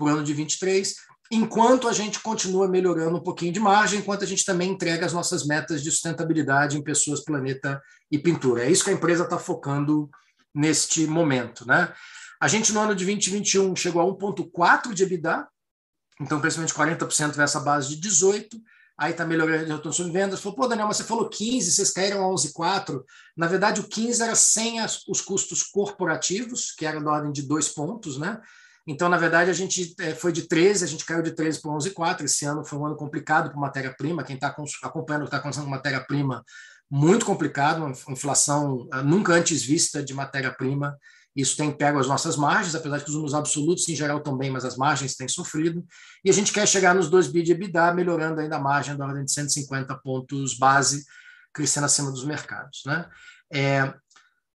o 0.00 0.08
ano 0.08 0.24
de 0.24 0.32
23 0.32 0.94
enquanto 1.30 1.86
a 1.86 1.92
gente 1.92 2.18
continua 2.20 2.66
melhorando 2.66 3.16
um 3.16 3.22
pouquinho 3.22 3.52
de 3.52 3.60
margem, 3.60 4.00
enquanto 4.00 4.24
a 4.24 4.26
gente 4.26 4.44
também 4.44 4.70
entrega 4.70 5.06
as 5.06 5.12
nossas 5.12 5.46
metas 5.46 5.82
de 5.82 5.90
sustentabilidade 5.90 6.76
em 6.76 6.82
pessoas, 6.82 7.24
planeta 7.24 7.80
e 8.10 8.18
pintura. 8.18 8.64
É 8.64 8.70
isso 8.70 8.82
que 8.82 8.90
a 8.90 8.94
empresa 8.94 9.24
está 9.24 9.38
focando 9.38 10.10
neste 10.52 11.06
momento. 11.06 11.66
Né? 11.66 11.92
A 12.40 12.48
gente, 12.48 12.72
no 12.72 12.80
ano 12.80 12.94
de 12.94 13.04
2021, 13.04 13.76
chegou 13.76 14.02
a 14.02 14.06
1,4 14.06 14.92
de 14.92 15.04
EBITDA, 15.04 15.46
então, 16.20 16.40
principalmente 16.40 16.74
40% 16.74 17.36
dessa 17.36 17.60
base 17.60 17.96
de 17.96 18.08
18%. 18.08 18.60
Aí 18.98 19.12
está 19.12 19.24
melhorando 19.24 19.64
o 19.64 19.76
retorno 19.76 19.92
sobre 19.94 20.12
vendas. 20.12 20.40
Falou, 20.40 20.56
pô, 20.56 20.68
Daniel, 20.68 20.86
mas 20.86 20.98
você 20.98 21.04
falou 21.04 21.30
15, 21.30 21.72
vocês 21.72 21.90
caíram 21.90 22.22
a 22.22 22.34
11,4. 22.34 23.02
Na 23.34 23.46
verdade, 23.46 23.80
o 23.80 23.88
15 23.88 24.22
era 24.22 24.34
sem 24.34 24.78
as, 24.78 25.02
os 25.08 25.22
custos 25.22 25.62
corporativos, 25.62 26.72
que 26.72 26.84
era 26.84 27.00
da 27.00 27.10
ordem 27.10 27.32
de 27.32 27.40
dois 27.40 27.70
pontos, 27.70 28.18
né? 28.18 28.38
Então, 28.90 29.08
na 29.08 29.16
verdade, 29.16 29.48
a 29.50 29.54
gente 29.54 29.94
é, 30.00 30.16
foi 30.16 30.32
de 30.32 30.48
13, 30.48 30.84
a 30.84 30.88
gente 30.88 31.04
caiu 31.04 31.22
de 31.22 31.30
13 31.30 31.62
para 31.62 31.70
11,4. 31.70 32.24
Esse 32.24 32.44
ano 32.44 32.64
foi 32.64 32.76
um 32.76 32.84
ano 32.84 32.96
complicado 32.96 33.48
para 33.48 33.60
matéria-prima. 33.60 34.24
Quem 34.24 34.34
está 34.34 34.52
acompanhando 34.82 35.26
está 35.26 35.36
acontecendo 35.36 35.64
com 35.64 35.70
matéria-prima 35.70 36.44
muito 36.90 37.24
complicado, 37.24 37.84
uma 37.84 37.94
inflação 38.08 38.88
ah, 38.90 39.00
nunca 39.00 39.32
antes 39.32 39.62
vista 39.62 40.02
de 40.02 40.12
matéria-prima. 40.12 40.98
Isso 41.36 41.56
tem 41.56 41.70
pego 41.70 42.00
as 42.00 42.08
nossas 42.08 42.36
margens, 42.36 42.74
apesar 42.74 42.98
de 42.98 43.04
que 43.04 43.10
os 43.10 43.14
números 43.14 43.32
absolutos 43.32 43.88
em 43.88 43.94
geral 43.94 44.18
também, 44.18 44.50
mas 44.50 44.64
as 44.64 44.76
margens 44.76 45.14
têm 45.14 45.28
sofrido. 45.28 45.86
E 46.24 46.28
a 46.28 46.32
gente 46.32 46.52
quer 46.52 46.66
chegar 46.66 46.92
nos 46.92 47.08
2 47.08 47.28
bi 47.28 47.44
de 47.44 47.52
EBITDA, 47.52 47.94
melhorando 47.94 48.40
ainda 48.40 48.56
a 48.56 48.60
margem 48.60 48.96
da 48.96 49.06
ordem 49.06 49.24
de 49.24 49.30
150 49.30 49.94
pontos 49.98 50.58
base, 50.58 51.04
crescendo 51.54 51.86
acima 51.86 52.10
dos 52.10 52.24
mercados. 52.24 52.82
Né? 52.84 53.06
É, 53.52 53.94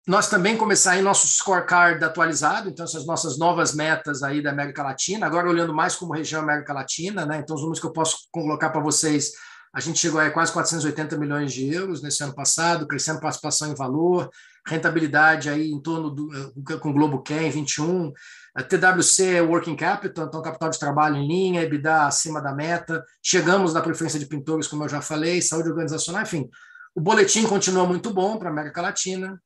nós 0.07 0.29
também 0.29 0.57
começar 0.57 0.93
aí 0.93 1.01
nosso 1.01 1.27
scorecard 1.27 2.03
atualizado, 2.03 2.69
então 2.69 2.85
essas 2.85 3.05
nossas 3.05 3.37
novas 3.37 3.73
metas 3.75 4.23
aí 4.23 4.41
da 4.41 4.49
América 4.49 4.81
Latina, 4.81 5.27
agora 5.27 5.47
olhando 5.47 5.73
mais 5.73 5.95
como 5.95 6.13
região 6.13 6.41
América 6.41 6.73
Latina, 6.73 7.25
né? 7.25 7.39
Então 7.39 7.55
os 7.55 7.61
números 7.61 7.79
que 7.79 7.85
eu 7.85 7.93
posso 7.93 8.27
colocar 8.31 8.71
para 8.71 8.81
vocês, 8.81 9.31
a 9.73 9.79
gente 9.79 9.99
chegou 9.99 10.19
a 10.19 10.29
quase 10.31 10.51
480 10.51 11.17
milhões 11.17 11.53
de 11.53 11.71
euros 11.71 12.01
nesse 12.01 12.23
ano 12.23 12.33
passado, 12.33 12.87
crescendo 12.87 13.19
participação 13.19 13.71
em 13.71 13.75
valor, 13.75 14.29
rentabilidade 14.67 15.49
aí 15.49 15.69
em 15.69 15.79
torno 15.79 16.09
do 16.09 16.29
eh, 16.35 16.77
com 16.77 16.89
o 16.89 16.93
Globo 16.93 17.21
Can 17.21 17.49
21, 17.51 18.11
a 18.55 18.63
TWC 18.63 19.35
é 19.35 19.41
Working 19.41 19.75
Capital, 19.75 20.25
então 20.25 20.41
capital 20.41 20.69
de 20.71 20.79
trabalho 20.79 21.17
em 21.17 21.27
linha, 21.27 21.61
EBITDA 21.61 22.07
acima 22.07 22.41
da 22.41 22.53
meta, 22.53 23.05
chegamos 23.23 23.73
na 23.73 23.81
preferência 23.81 24.19
de 24.19 24.25
pintores, 24.25 24.67
como 24.67 24.83
eu 24.83 24.89
já 24.89 24.99
falei, 24.99 25.41
saúde 25.41 25.69
organizacional, 25.69 26.23
enfim, 26.23 26.49
o 26.93 26.99
boletim 26.99 27.47
continua 27.47 27.85
muito 27.85 28.11
bom 28.11 28.37
para 28.37 28.49
a 28.49 28.51
América 28.51 28.81
Latina. 28.81 29.39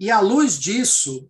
E 0.00 0.10
à 0.10 0.18
luz 0.18 0.58
disso, 0.58 1.28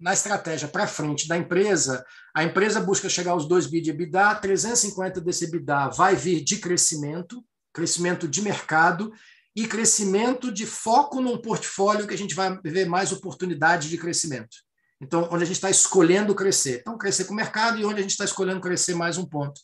na 0.00 0.12
estratégia 0.12 0.66
para 0.66 0.88
frente 0.88 1.28
da 1.28 1.38
empresa, 1.38 2.04
a 2.34 2.42
empresa 2.42 2.80
busca 2.80 3.08
chegar 3.08 3.30
aos 3.30 3.46
2 3.46 3.68
bi 3.68 3.80
de 3.80 3.90
EBITDA, 3.90 4.34
350 4.34 5.20
desse 5.20 5.44
EBITDA 5.44 5.90
vai 5.90 6.16
vir 6.16 6.42
de 6.42 6.56
crescimento, 6.56 7.44
crescimento 7.72 8.26
de 8.26 8.42
mercado 8.42 9.12
e 9.54 9.68
crescimento 9.68 10.50
de 10.50 10.66
foco 10.66 11.20
num 11.20 11.38
portfólio 11.38 12.08
que 12.08 12.14
a 12.14 12.18
gente 12.18 12.34
vai 12.34 12.58
ver 12.64 12.86
mais 12.86 13.12
oportunidade 13.12 13.88
de 13.88 13.96
crescimento. 13.96 14.56
Então, 15.00 15.28
onde 15.30 15.44
a 15.44 15.46
gente 15.46 15.56
está 15.56 15.70
escolhendo 15.70 16.34
crescer. 16.34 16.80
Então, 16.80 16.98
crescer 16.98 17.24
com 17.24 17.32
o 17.32 17.36
mercado 17.36 17.78
e 17.78 17.84
onde 17.84 18.00
a 18.00 18.02
gente 18.02 18.10
está 18.10 18.24
escolhendo 18.24 18.60
crescer 18.60 18.94
mais 18.94 19.16
um 19.16 19.24
ponto. 19.24 19.60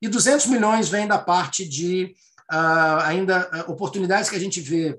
E 0.00 0.06
200 0.06 0.46
milhões 0.46 0.88
vem 0.88 1.08
da 1.08 1.18
parte 1.18 1.68
de 1.68 2.14
uh, 2.52 3.00
ainda 3.02 3.50
uh, 3.66 3.72
oportunidades 3.72 4.30
que 4.30 4.36
a 4.36 4.40
gente 4.40 4.60
vê 4.60 4.96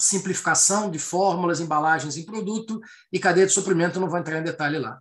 simplificação 0.00 0.90
de 0.90 0.98
fórmulas, 0.98 1.60
embalagens 1.60 2.16
em 2.16 2.24
produto 2.24 2.80
e 3.12 3.18
cadeia 3.18 3.46
de 3.46 3.52
suprimento, 3.52 3.98
não 3.98 4.08
vou 4.08 4.18
entrar 4.18 4.38
em 4.38 4.44
detalhe 4.44 4.78
lá. 4.78 4.98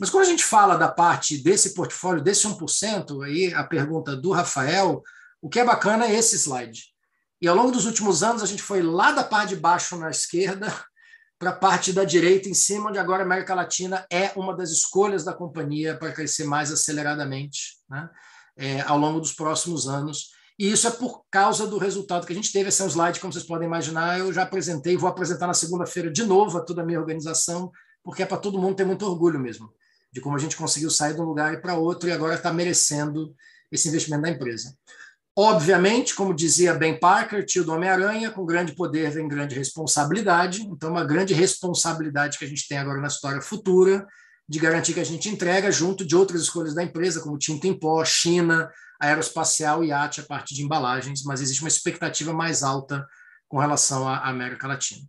Mas 0.00 0.10
quando 0.10 0.24
a 0.24 0.28
gente 0.28 0.44
fala 0.44 0.76
da 0.76 0.88
parte 0.88 1.42
desse 1.42 1.74
portfólio, 1.74 2.22
desse 2.22 2.46
1%, 2.46 3.24
aí 3.24 3.52
a 3.52 3.64
pergunta 3.64 4.16
do 4.16 4.30
Rafael, 4.30 5.02
o 5.42 5.48
que 5.48 5.60
é 5.60 5.64
bacana 5.64 6.06
é 6.06 6.14
esse 6.14 6.36
slide. 6.36 6.84
E 7.40 7.48
ao 7.48 7.54
longo 7.54 7.72
dos 7.72 7.84
últimos 7.84 8.22
anos, 8.22 8.42
a 8.42 8.46
gente 8.46 8.62
foi 8.62 8.82
lá 8.82 9.12
da 9.12 9.24
parte 9.24 9.50
de 9.50 9.56
baixo 9.56 9.96
na 9.96 10.10
esquerda 10.10 10.72
para 11.38 11.50
a 11.50 11.56
parte 11.56 11.92
da 11.92 12.04
direita 12.04 12.48
em 12.48 12.54
cima, 12.54 12.90
onde 12.90 12.98
agora 12.98 13.22
a 13.22 13.26
América 13.26 13.54
Latina 13.54 14.04
é 14.10 14.32
uma 14.34 14.56
das 14.56 14.70
escolhas 14.70 15.24
da 15.24 15.32
companhia 15.32 15.96
para 15.96 16.12
crescer 16.12 16.44
mais 16.44 16.72
aceleradamente 16.72 17.78
né? 17.88 18.08
é, 18.56 18.80
ao 18.82 18.98
longo 18.98 19.20
dos 19.20 19.32
próximos 19.32 19.86
anos. 19.88 20.30
E 20.58 20.70
isso 20.72 20.88
é 20.88 20.90
por 20.90 21.22
causa 21.30 21.66
do 21.66 21.78
resultado 21.78 22.26
que 22.26 22.32
a 22.32 22.36
gente 22.36 22.52
teve. 22.52 22.68
Esse 22.68 22.82
é 22.82 22.84
um 22.84 22.88
slide, 22.88 23.20
como 23.20 23.32
vocês 23.32 23.46
podem 23.46 23.68
imaginar, 23.68 24.18
eu 24.18 24.32
já 24.32 24.42
apresentei, 24.42 24.96
vou 24.96 25.08
apresentar 25.08 25.46
na 25.46 25.54
segunda-feira 25.54 26.10
de 26.10 26.24
novo 26.24 26.58
a 26.58 26.60
toda 26.60 26.82
a 26.82 26.84
minha 26.84 26.98
organização, 26.98 27.70
porque 28.02 28.22
é 28.22 28.26
para 28.26 28.38
todo 28.38 28.58
mundo 28.58 28.74
ter 28.74 28.84
muito 28.84 29.06
orgulho 29.06 29.38
mesmo, 29.38 29.72
de 30.12 30.20
como 30.20 30.34
a 30.34 30.38
gente 30.38 30.56
conseguiu 30.56 30.90
sair 30.90 31.14
de 31.14 31.20
um 31.20 31.24
lugar 31.24 31.54
e 31.54 31.60
para 31.60 31.74
outro 31.74 32.08
e 32.08 32.12
agora 32.12 32.34
está 32.34 32.52
merecendo 32.52 33.32
esse 33.70 33.88
investimento 33.88 34.22
da 34.22 34.30
empresa. 34.30 34.74
Obviamente, 35.36 36.16
como 36.16 36.34
dizia 36.34 36.74
Ben 36.74 36.98
Parker, 36.98 37.46
tio 37.46 37.62
do 37.62 37.72
Homem-Aranha, 37.72 38.32
com 38.32 38.44
grande 38.44 38.74
poder 38.74 39.12
vem 39.12 39.28
grande 39.28 39.54
responsabilidade. 39.54 40.62
Então, 40.62 40.90
uma 40.90 41.04
grande 41.04 41.32
responsabilidade 41.32 42.36
que 42.36 42.44
a 42.44 42.48
gente 42.48 42.66
tem 42.66 42.76
agora 42.76 43.00
na 43.00 43.06
história 43.06 43.40
futura, 43.40 44.04
de 44.48 44.58
garantir 44.58 44.94
que 44.94 45.00
a 45.00 45.04
gente 45.04 45.28
entrega 45.28 45.70
junto 45.70 46.04
de 46.04 46.16
outras 46.16 46.42
escolhas 46.42 46.74
da 46.74 46.82
empresa, 46.82 47.20
como 47.20 47.38
tinta 47.38 47.68
em 47.68 47.78
pó, 47.78 48.04
China, 48.04 48.68
aeroespacial 48.98 49.84
e 49.84 49.88
IAT 49.88 50.20
a 50.20 50.24
parte 50.24 50.54
de 50.54 50.62
embalagens, 50.62 51.22
mas 51.24 51.40
existe 51.40 51.62
uma 51.62 51.68
expectativa 51.68 52.32
mais 52.32 52.62
alta 52.62 53.06
com 53.48 53.58
relação 53.58 54.08
à 54.08 54.28
América 54.28 54.66
Latina. 54.66 55.02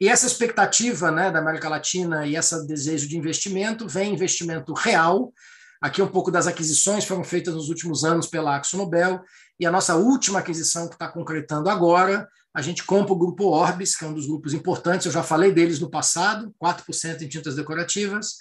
E 0.00 0.08
essa 0.08 0.26
expectativa 0.26 1.10
né, 1.10 1.30
da 1.30 1.38
América 1.38 1.68
Latina 1.68 2.26
e 2.26 2.36
esse 2.36 2.66
desejo 2.66 3.08
de 3.08 3.16
investimento 3.16 3.88
vem 3.88 4.12
investimento 4.12 4.72
real. 4.72 5.32
Aqui 5.80 6.02
um 6.02 6.08
pouco 6.08 6.30
das 6.30 6.46
aquisições 6.46 7.04
foram 7.04 7.24
feitas 7.24 7.54
nos 7.54 7.68
últimos 7.68 8.04
anos 8.04 8.26
pela 8.26 8.56
Axo 8.56 8.76
Nobel 8.76 9.22
e 9.58 9.66
a 9.66 9.70
nossa 9.70 9.94
última 9.94 10.40
aquisição 10.40 10.88
que 10.88 10.94
está 10.94 11.08
concretando 11.08 11.68
agora, 11.68 12.28
a 12.54 12.60
gente 12.60 12.84
compra 12.84 13.12
o 13.12 13.18
grupo 13.18 13.44
Orbis, 13.44 13.96
que 13.96 14.04
é 14.04 14.08
um 14.08 14.12
dos 14.12 14.26
grupos 14.26 14.52
importantes, 14.52 15.06
eu 15.06 15.12
já 15.12 15.22
falei 15.22 15.52
deles 15.52 15.78
no 15.78 15.88
passado, 15.88 16.54
4% 16.62 17.22
em 17.22 17.28
tintas 17.28 17.54
decorativas, 17.54 18.38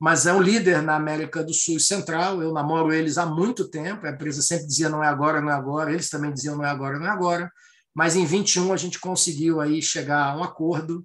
mas 0.00 0.26
é 0.26 0.32
um 0.32 0.40
líder 0.40 0.82
na 0.82 0.96
América 0.96 1.42
do 1.42 1.54
Sul 1.54 1.76
e 1.76 1.80
Central. 1.80 2.42
Eu 2.42 2.52
namoro 2.52 2.92
eles 2.92 3.18
há 3.18 3.26
muito 3.26 3.68
tempo. 3.68 4.06
A 4.06 4.10
empresa 4.10 4.42
sempre 4.42 4.66
dizia 4.66 4.88
não 4.88 5.02
é 5.02 5.08
agora, 5.08 5.40
não 5.40 5.50
é 5.50 5.54
agora. 5.54 5.92
Eles 5.92 6.10
também 6.10 6.32
diziam 6.32 6.56
não 6.56 6.64
é 6.64 6.68
agora, 6.68 6.98
não 6.98 7.06
é 7.06 7.10
agora. 7.10 7.50
Mas 7.94 8.16
em 8.16 8.26
21 8.26 8.72
a 8.72 8.76
gente 8.76 8.98
conseguiu 8.98 9.60
aí 9.60 9.80
chegar 9.80 10.24
a 10.26 10.36
um 10.36 10.42
acordo 10.42 11.04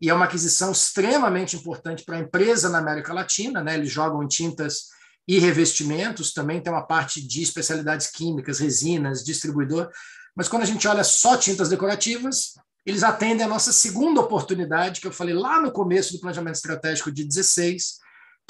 e 0.00 0.08
é 0.08 0.14
uma 0.14 0.24
aquisição 0.24 0.72
extremamente 0.72 1.54
importante 1.56 2.04
para 2.04 2.16
a 2.16 2.20
empresa 2.20 2.70
na 2.70 2.78
América 2.78 3.12
Latina. 3.12 3.62
Né? 3.62 3.74
Eles 3.74 3.90
jogam 3.90 4.22
em 4.22 4.28
tintas 4.28 4.86
e 5.28 5.38
revestimentos, 5.38 6.32
também 6.32 6.60
tem 6.60 6.72
uma 6.72 6.86
parte 6.86 7.24
de 7.24 7.42
especialidades 7.42 8.08
químicas, 8.10 8.58
resinas, 8.58 9.22
distribuidor. 9.22 9.88
Mas 10.34 10.48
quando 10.48 10.62
a 10.62 10.66
gente 10.66 10.88
olha 10.88 11.04
só 11.04 11.36
tintas 11.36 11.68
decorativas, 11.68 12.54
eles 12.84 13.02
atendem 13.02 13.44
a 13.44 13.48
nossa 13.48 13.72
segunda 13.72 14.20
oportunidade, 14.20 15.00
que 15.00 15.06
eu 15.06 15.12
falei 15.12 15.34
lá 15.34 15.60
no 15.60 15.70
começo 15.70 16.12
do 16.12 16.20
planejamento 16.20 16.56
estratégico 16.56 17.12
de 17.12 17.24
16, 17.24 17.99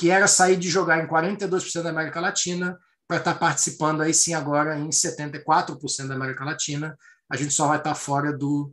que 0.00 0.08
era 0.08 0.26
sair 0.26 0.56
de 0.56 0.70
jogar 0.70 1.04
em 1.04 1.06
42% 1.06 1.82
da 1.82 1.90
América 1.90 2.22
Latina 2.22 2.78
para 3.06 3.18
estar 3.18 3.34
tá 3.34 3.38
participando 3.38 4.00
aí 4.00 4.14
sim 4.14 4.32
agora 4.32 4.78
em 4.78 4.88
74% 4.88 6.06
da 6.08 6.14
América 6.14 6.42
Latina. 6.42 6.96
A 7.30 7.36
gente 7.36 7.52
só 7.52 7.68
vai 7.68 7.76
estar 7.76 7.90
tá 7.90 7.94
fora 7.94 8.32
do. 8.32 8.72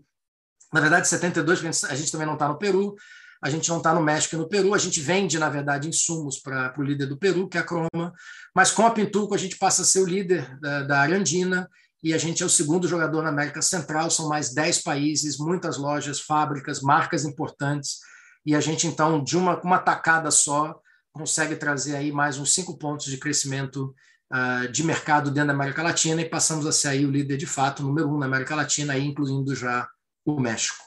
Na 0.72 0.80
verdade, 0.80 1.06
72%, 1.06 1.92
a 1.92 1.96
gente 1.96 2.14
também 2.14 2.26
não 2.26 2.36
está 2.36 2.48
no 2.48 2.58
Peru, 2.58 2.96
a 3.44 3.50
gente 3.50 3.68
não 3.68 3.76
está 3.76 3.94
no 3.94 4.02
México 4.02 4.36
e 4.36 4.38
no 4.38 4.48
Peru, 4.48 4.74
a 4.74 4.78
gente 4.78 5.02
vende, 5.02 5.38
na 5.38 5.50
verdade, 5.50 5.90
insumos 5.90 6.40
para 6.40 6.74
o 6.78 6.82
líder 6.82 7.08
do 7.08 7.18
Peru, 7.18 7.50
que 7.50 7.58
é 7.58 7.62
a 7.62 7.66
Croma, 7.66 8.14
mas 8.56 8.72
com 8.72 8.86
a 8.86 8.92
Pintuco 8.92 9.36
a 9.36 9.38
gente 9.38 9.58
passa 9.58 9.82
a 9.82 9.86
ser 9.86 10.00
o 10.00 10.06
líder 10.06 10.58
da, 10.62 10.84
da 10.84 11.00
área 11.02 11.18
andina 11.18 11.70
e 12.02 12.14
a 12.14 12.18
gente 12.18 12.42
é 12.42 12.46
o 12.46 12.50
segundo 12.50 12.88
jogador 12.88 13.22
na 13.22 13.30
América 13.30 13.62
Central, 13.62 14.10
são 14.10 14.30
mais 14.30 14.54
10 14.54 14.82
países, 14.82 15.38
muitas 15.38 15.78
lojas, 15.78 16.22
fábricas, 16.22 16.82
marcas 16.82 17.26
importantes, 17.26 17.98
e 18.46 18.56
a 18.56 18.62
gente, 18.62 18.88
então, 18.88 19.22
de 19.22 19.36
uma, 19.36 19.60
uma 19.62 19.80
tacada 19.80 20.32
só, 20.32 20.80
consegue 21.18 21.56
trazer 21.56 21.96
aí 21.96 22.12
mais 22.12 22.38
uns 22.38 22.54
cinco 22.54 22.78
pontos 22.78 23.08
de 23.08 23.18
crescimento 23.18 23.96
uh, 24.32 24.72
de 24.72 24.84
mercado 24.84 25.32
dentro 25.32 25.48
da 25.48 25.54
América 25.54 25.82
Latina 25.82 26.22
e 26.22 26.30
passamos 26.30 26.66
a 26.66 26.72
ser 26.72 26.90
aí 26.90 27.06
o 27.06 27.12
líder 27.12 27.38
de 27.38 27.48
fato, 27.48 27.84
número 27.84 28.10
um 28.10 28.18
na 28.18 28.26
América 28.26 28.56
Latina, 28.56 28.94
aí, 28.94 29.06
incluindo 29.06 29.56
já 29.56 29.88
o 30.26 30.40
México. 30.40 30.84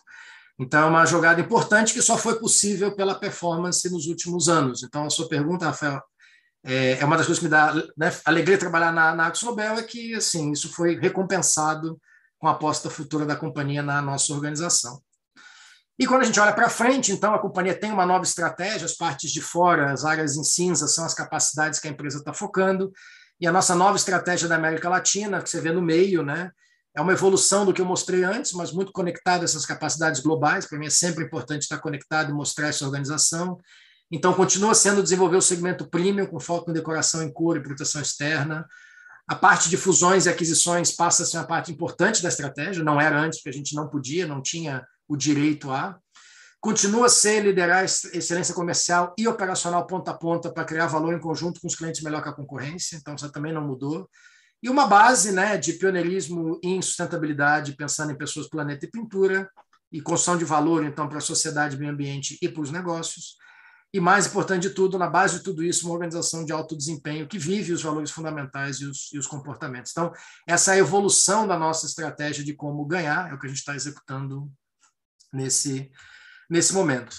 Então, 0.59 0.83
é 0.83 0.87
uma 0.87 1.07
jogada 1.07 1.41
importante 1.41 1.95
que 1.95 2.03
só 2.03 2.19
foi 2.19 2.39
possível 2.39 2.95
pela 2.95 3.15
performance 3.15 3.91
nos 3.91 4.07
últimos 4.07 4.49
anos. 4.49 4.83
Então, 4.83 5.05
a 5.07 5.11
sua 5.11 5.27
pergunta, 5.27 5.65
Rafael, 5.65 6.03
é, 6.63 6.99
é 7.01 7.05
uma 7.05 7.17
das 7.17 7.25
coisas 7.25 7.39
que 7.39 7.47
me 7.47 7.51
dá 7.51 7.75
né, 7.97 8.13
alegria 8.27 8.59
trabalhar 8.59 8.93
na, 8.93 9.15
na 9.15 9.27
Axo 9.27 9.47
Nobel, 9.47 9.75
é 9.75 9.83
que 9.83 10.15
assim, 10.15 10.53
isso 10.53 10.69
foi 10.69 10.99
recompensado 10.99 11.99
com 12.39 12.47
a 12.47 12.53
aposta 12.53 12.91
futura 12.91 13.25
da 13.25 13.37
companhia 13.37 13.83
na 13.83 14.03
nossa 14.03 14.33
organização. 14.33 15.01
E 16.01 16.07
quando 16.07 16.23
a 16.23 16.25
gente 16.25 16.41
olha 16.41 16.55
para 16.55 16.71
frente, 16.71 17.13
então, 17.13 17.35
a 17.35 17.39
companhia 17.39 17.79
tem 17.79 17.93
uma 17.93 18.07
nova 18.07 18.25
estratégia, 18.25 18.87
as 18.87 18.95
partes 18.95 19.31
de 19.31 19.43
fora, 19.43 19.93
as 19.93 20.03
áreas 20.03 20.35
em 20.35 20.43
cinza, 20.43 20.89
são 20.89 21.05
as 21.05 21.13
capacidades 21.13 21.79
que 21.79 21.87
a 21.87 21.91
empresa 21.91 22.17
está 22.17 22.33
focando, 22.33 22.91
e 23.39 23.47
a 23.47 23.53
nossa 23.53 23.75
nova 23.75 23.99
estratégia 23.99 24.49
da 24.49 24.57
América 24.57 24.89
Latina, 24.89 25.43
que 25.43 25.51
você 25.51 25.61
vê 25.61 25.71
no 25.71 25.83
meio, 25.83 26.23
né, 26.23 26.51
é 26.97 27.03
uma 27.03 27.13
evolução 27.13 27.67
do 27.67 27.75
que 27.75 27.83
eu 27.83 27.85
mostrei 27.85 28.25
antes, 28.25 28.53
mas 28.55 28.73
muito 28.73 28.93
conectada 28.93 29.43
a 29.43 29.45
essas 29.45 29.67
capacidades 29.67 30.21
globais. 30.21 30.67
Para 30.67 30.79
mim 30.79 30.87
é 30.87 30.91
sempre 30.91 31.23
importante 31.23 31.63
estar 31.63 31.79
conectado 31.79 32.31
e 32.31 32.35
mostrar 32.35 32.69
essa 32.69 32.85
organização. 32.87 33.59
Então, 34.11 34.33
continua 34.33 34.75
sendo 34.75 35.03
desenvolver 35.03 35.37
o 35.37 35.43
segmento 35.43 35.87
premium, 35.87 36.27
com 36.27 36.41
foco 36.41 36.71
em 36.71 36.75
decoração 36.75 37.23
em 37.23 37.31
cor 37.31 37.59
e 37.59 37.63
proteção 37.63 38.01
externa. 38.01 38.67
A 39.29 39.35
parte 39.35 39.69
de 39.69 39.77
fusões 39.77 40.25
e 40.25 40.31
aquisições 40.31 40.91
passa 40.93 41.23
a 41.25 41.27
ser 41.27 41.37
uma 41.37 41.47
parte 41.47 41.71
importante 41.71 42.23
da 42.23 42.31
estratégia, 42.31 42.83
não 42.83 42.99
era 42.99 43.21
antes, 43.21 43.39
porque 43.39 43.51
a 43.51 43.59
gente 43.59 43.77
não 43.77 43.87
podia, 43.87 44.27
não 44.27 44.43
tinha 44.43 44.83
o 45.11 45.17
direito 45.17 45.73
a. 45.73 45.99
Continua 46.61 47.07
a 47.07 47.09
ser 47.09 47.43
liderar 47.43 47.85
excelência 47.85 48.55
comercial 48.55 49.13
e 49.19 49.27
operacional 49.27 49.87
ponta 49.87 50.13
a 50.13 50.15
ponta 50.15 50.53
para 50.53 50.65
criar 50.65 50.87
valor 50.87 51.13
em 51.13 51.19
conjunto 51.19 51.61
com 51.61 51.67
os 51.67 51.75
clientes 51.75 52.03
melhor 52.03 52.23
que 52.23 52.29
a 52.29 52.33
concorrência, 52.33 52.97
então 52.97 53.15
isso 53.15 53.31
também 53.33 53.53
não 53.53 53.67
mudou. 53.67 54.09
E 54.63 54.69
uma 54.69 54.87
base 54.87 55.33
né, 55.33 55.57
de 55.57 55.73
pioneirismo 55.73 56.61
em 56.63 56.81
sustentabilidade, 56.81 57.75
pensando 57.77 58.13
em 58.13 58.17
pessoas, 58.17 58.49
planeta 58.49 58.85
e 58.85 58.91
pintura, 58.91 59.51
e 59.91 60.01
construção 60.01 60.37
de 60.37 60.45
valor, 60.45 60.85
então, 60.85 61.09
para 61.09 61.19
a 61.19 61.23
sociedade, 61.23 61.79
meio 61.79 61.91
ambiente 61.91 62.39
e 62.41 62.49
para 62.49 62.63
os 62.63 62.71
negócios. 62.71 63.37
e, 63.93 63.99
mais 63.99 64.27
importante 64.27 64.69
de 64.69 64.71
tudo, 64.71 64.97
na 64.97 65.09
base 65.09 65.39
de 65.39 65.43
tudo 65.43 65.65
isso, 65.65 65.87
uma 65.87 65.95
organização 65.95 66.45
de 66.45 66.53
alto 66.53 66.77
desempenho 66.77 67.27
que 67.27 67.39
vive 67.39 67.73
os 67.73 67.83
valores 67.83 68.11
fundamentais 68.11 68.77
e 68.77 68.85
os, 68.85 69.13
e 69.13 69.19
os 69.19 69.27
comportamentos. 69.27 69.91
Então, 69.91 70.13
essa 70.47 70.77
é 70.77 70.79
evolução 70.79 71.49
da 71.49 71.59
nossa 71.59 71.87
estratégia 71.87 72.45
de 72.45 72.55
como 72.55 72.85
ganhar, 72.85 73.31
é 73.31 73.35
o 73.35 73.39
que 73.39 73.47
a 73.47 73.49
gente 73.49 73.59
está 73.59 73.75
executando 73.75 74.49
nesse, 75.33 75.91
nesse 76.49 76.73
momento. 76.73 77.17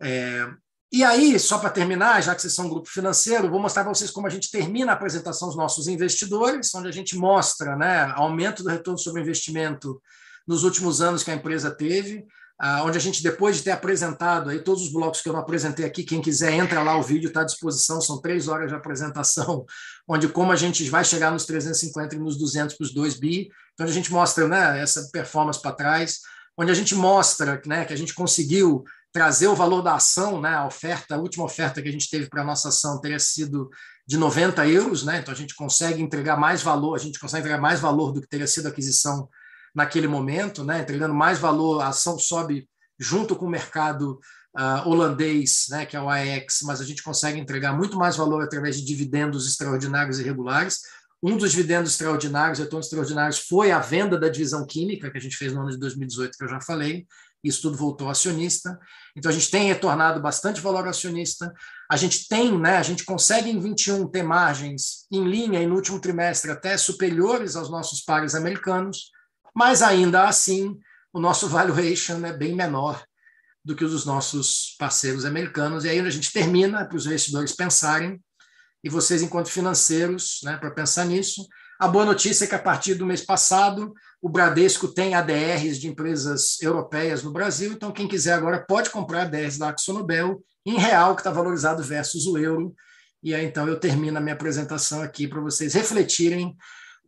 É, 0.00 0.48
e 0.92 1.02
aí, 1.02 1.38
só 1.38 1.58
para 1.58 1.70
terminar, 1.70 2.22
já 2.22 2.34
que 2.34 2.40
vocês 2.40 2.54
são 2.54 2.66
um 2.66 2.70
grupo 2.70 2.88
financeiro, 2.88 3.50
vou 3.50 3.60
mostrar 3.60 3.82
para 3.82 3.92
vocês 3.92 4.10
como 4.10 4.26
a 4.26 4.30
gente 4.30 4.50
termina 4.50 4.92
a 4.92 4.94
apresentação 4.94 5.48
dos 5.48 5.56
nossos 5.56 5.88
investidores, 5.88 6.74
onde 6.74 6.88
a 6.88 6.92
gente 6.92 7.16
mostra 7.16 7.76
né, 7.76 8.12
aumento 8.14 8.62
do 8.62 8.68
retorno 8.70 8.98
sobre 8.98 9.20
investimento 9.20 10.00
nos 10.46 10.62
últimos 10.62 11.02
anos 11.02 11.22
que 11.22 11.30
a 11.30 11.34
empresa 11.34 11.70
teve, 11.70 12.24
ah, 12.58 12.84
onde 12.84 12.96
a 12.96 13.00
gente, 13.00 13.22
depois 13.22 13.56
de 13.56 13.64
ter 13.64 13.72
apresentado 13.72 14.48
aí 14.48 14.60
todos 14.60 14.84
os 14.84 14.92
blocos 14.92 15.20
que 15.20 15.28
eu 15.28 15.32
não 15.32 15.40
apresentei 15.40 15.84
aqui, 15.84 16.04
quem 16.04 16.22
quiser 16.22 16.52
entra 16.52 16.82
lá, 16.82 16.96
o 16.96 17.02
vídeo 17.02 17.28
está 17.28 17.42
à 17.42 17.44
disposição, 17.44 18.00
são 18.00 18.18
três 18.18 18.48
horas 18.48 18.70
de 18.70 18.74
apresentação, 18.74 19.66
onde 20.08 20.28
como 20.28 20.52
a 20.52 20.56
gente 20.56 20.88
vai 20.88 21.04
chegar 21.04 21.30
nos 21.30 21.44
350 21.44 22.14
e 22.14 22.18
nos 22.18 22.38
200 22.38 22.76
para 22.76 22.84
os 22.84 22.94
2 22.94 23.18
bi, 23.18 23.50
então 23.74 23.86
a 23.86 23.90
gente 23.90 24.10
mostra 24.10 24.48
né, 24.48 24.80
essa 24.80 25.10
performance 25.12 25.60
para 25.60 25.72
trás, 25.72 26.20
onde 26.56 26.70
a 26.70 26.74
gente 26.74 26.94
mostra 26.94 27.60
né, 27.66 27.84
que 27.84 27.92
a 27.92 27.96
gente 27.96 28.14
conseguiu 28.14 28.84
trazer 29.12 29.48
o 29.48 29.54
valor 29.54 29.82
da 29.82 29.94
ação, 29.94 30.40
né, 30.40 30.54
a 30.54 30.66
oferta, 30.66 31.14
a 31.14 31.18
última 31.18 31.44
oferta 31.44 31.82
que 31.82 31.88
a 31.88 31.92
gente 31.92 32.10
teve 32.10 32.28
para 32.28 32.42
a 32.42 32.44
nossa 32.44 32.68
ação 32.68 33.00
teria 33.00 33.18
sido 33.18 33.70
de 34.06 34.16
90 34.16 34.66
euros, 34.68 35.04
né, 35.04 35.18
então 35.20 35.32
a 35.32 35.36
gente 35.36 35.54
consegue 35.54 36.02
entregar 36.02 36.36
mais 36.36 36.62
valor, 36.62 36.94
a 36.94 36.98
gente 36.98 37.18
consegue 37.18 37.40
entregar 37.40 37.60
mais 37.60 37.80
valor 37.80 38.12
do 38.12 38.20
que 38.20 38.28
teria 38.28 38.46
sido 38.46 38.66
a 38.66 38.68
aquisição 38.68 39.28
naquele 39.74 40.06
momento, 40.06 40.64
né, 40.64 40.80
entregando 40.80 41.14
mais 41.14 41.38
valor, 41.38 41.80
a 41.80 41.88
ação 41.88 42.18
sobe 42.18 42.68
junto 42.98 43.36
com 43.36 43.46
o 43.46 43.50
mercado 43.50 44.18
uh, 44.56 44.88
holandês, 44.88 45.66
né, 45.68 45.84
que 45.84 45.96
é 45.96 46.00
o 46.00 46.08
AEX, 46.08 46.60
mas 46.62 46.80
a 46.80 46.84
gente 46.84 47.02
consegue 47.02 47.38
entregar 47.38 47.74
muito 47.74 47.96
mais 47.98 48.16
valor 48.16 48.42
através 48.42 48.76
de 48.76 48.84
dividendos 48.84 49.46
extraordinários 49.46 50.18
e 50.18 50.22
regulares. 50.22 50.80
Um 51.26 51.36
dos 51.36 51.50
dividendos 51.50 51.92
extraordinários, 51.92 52.58
retornos 52.58 52.86
extraordinários, 52.86 53.40
foi 53.40 53.72
a 53.72 53.80
venda 53.80 54.18
da 54.18 54.28
divisão 54.28 54.64
química, 54.64 55.10
que 55.10 55.18
a 55.18 55.20
gente 55.20 55.36
fez 55.36 55.52
no 55.52 55.62
ano 55.62 55.70
de 55.70 55.78
2018, 55.78 56.38
que 56.38 56.44
eu 56.44 56.48
já 56.48 56.60
falei. 56.60 57.06
Isso 57.42 57.62
tudo 57.62 57.76
voltou 57.76 58.08
acionista. 58.08 58.78
Então, 59.16 59.30
a 59.30 59.34
gente 59.34 59.50
tem 59.50 59.66
retornado 59.66 60.20
bastante 60.20 60.60
valor 60.60 60.86
acionista. 60.86 61.52
A 61.90 61.96
gente 61.96 62.28
tem, 62.28 62.56
né, 62.56 62.76
a 62.76 62.82
gente 62.82 63.04
consegue 63.04 63.50
em 63.50 63.58
21 63.58 64.08
ter 64.08 64.22
margens 64.22 65.06
em 65.10 65.24
linha 65.24 65.60
e 65.60 65.66
no 65.66 65.74
último 65.74 66.00
trimestre 66.00 66.50
até 66.50 66.76
superiores 66.76 67.56
aos 67.56 67.70
nossos 67.70 68.00
pares 68.00 68.34
americanos 68.34 69.10
mas 69.56 69.80
ainda 69.80 70.28
assim 70.28 70.78
o 71.10 71.18
nosso 71.18 71.48
valuation 71.48 72.22
é 72.26 72.32
bem 72.36 72.54
menor 72.54 73.02
do 73.64 73.74
que 73.74 73.84
os 73.84 73.90
dos 73.90 74.04
nossos 74.04 74.76
parceiros 74.78 75.24
americanos. 75.24 75.84
E 75.84 75.88
aí 75.88 75.98
a 75.98 76.10
gente 76.10 76.30
termina 76.30 76.84
para 76.84 76.96
os 76.96 77.06
investidores 77.06 77.52
pensarem, 77.52 78.22
e 78.86 78.88
vocês, 78.88 79.20
enquanto 79.20 79.50
financeiros, 79.50 80.38
né, 80.44 80.56
para 80.56 80.70
pensar 80.70 81.04
nisso. 81.04 81.44
A 81.76 81.88
boa 81.88 82.04
notícia 82.04 82.44
é 82.44 82.46
que 82.46 82.54
a 82.54 82.58
partir 82.58 82.94
do 82.94 83.04
mês 83.04 83.20
passado, 83.20 83.92
o 84.22 84.28
Bradesco 84.28 84.86
tem 84.86 85.12
ADRs 85.12 85.80
de 85.80 85.88
empresas 85.88 86.62
europeias 86.62 87.20
no 87.20 87.32
Brasil, 87.32 87.72
então 87.72 87.90
quem 87.90 88.06
quiser 88.06 88.34
agora 88.34 88.64
pode 88.64 88.90
comprar 88.90 89.22
ADRs 89.22 89.58
da 89.58 89.70
AxoNobel 89.70 90.40
em 90.64 90.78
real, 90.78 91.16
que 91.16 91.20
está 91.20 91.32
valorizado 91.32 91.82
versus 91.82 92.28
o 92.28 92.38
euro. 92.38 92.76
E 93.20 93.34
aí 93.34 93.44
então 93.44 93.66
eu 93.66 93.80
termino 93.80 94.18
a 94.18 94.20
minha 94.20 94.36
apresentação 94.36 95.02
aqui 95.02 95.26
para 95.26 95.40
vocês 95.40 95.74
refletirem 95.74 96.56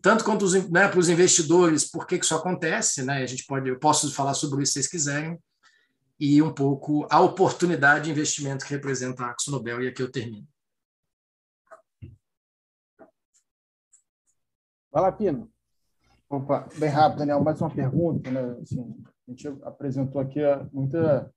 tanto 0.03 0.25
quanto 0.25 0.45
os, 0.45 0.55
né, 0.55 0.89
para 0.89 0.99
os 0.99 1.09
investidores, 1.09 1.89
por 1.89 2.09
que, 2.09 2.19
que 2.19 2.25
isso 2.25 2.35
acontece, 2.35 3.05
né? 3.05 3.23
A 3.23 3.27
gente 3.27 3.47
pode, 3.47 3.69
eu 3.69 3.79
posso 3.79 4.13
falar 4.13 4.35
sobre 4.35 4.65
isso 4.65 4.73
se 4.73 4.81
vocês 4.81 4.89
quiserem, 4.89 5.39
e 6.19 6.43
um 6.43 6.53
pouco 6.53 7.07
a 7.09 7.21
oportunidade 7.21 8.07
de 8.07 8.11
investimento 8.11 8.65
que 8.65 8.75
representa 8.75 9.23
a 9.25 9.31
Axo 9.31 9.53
Nobel, 9.53 9.81
e 9.81 9.87
aqui 9.87 10.03
eu 10.03 10.11
termino. 10.11 10.47
Vai 14.99 15.03
lá, 15.05 15.13
Pino. 15.13 15.49
Opa, 16.29 16.69
bem 16.77 16.89
rápido, 16.89 17.21
Daniel, 17.21 17.41
mais 17.41 17.61
uma 17.61 17.71
pergunta, 17.71 18.29
né? 18.33 18.57
Assim, 18.61 18.97
a 19.29 19.31
gente 19.31 19.47
apresentou 19.63 20.21
aqui 20.21 20.41
muita 20.73 21.33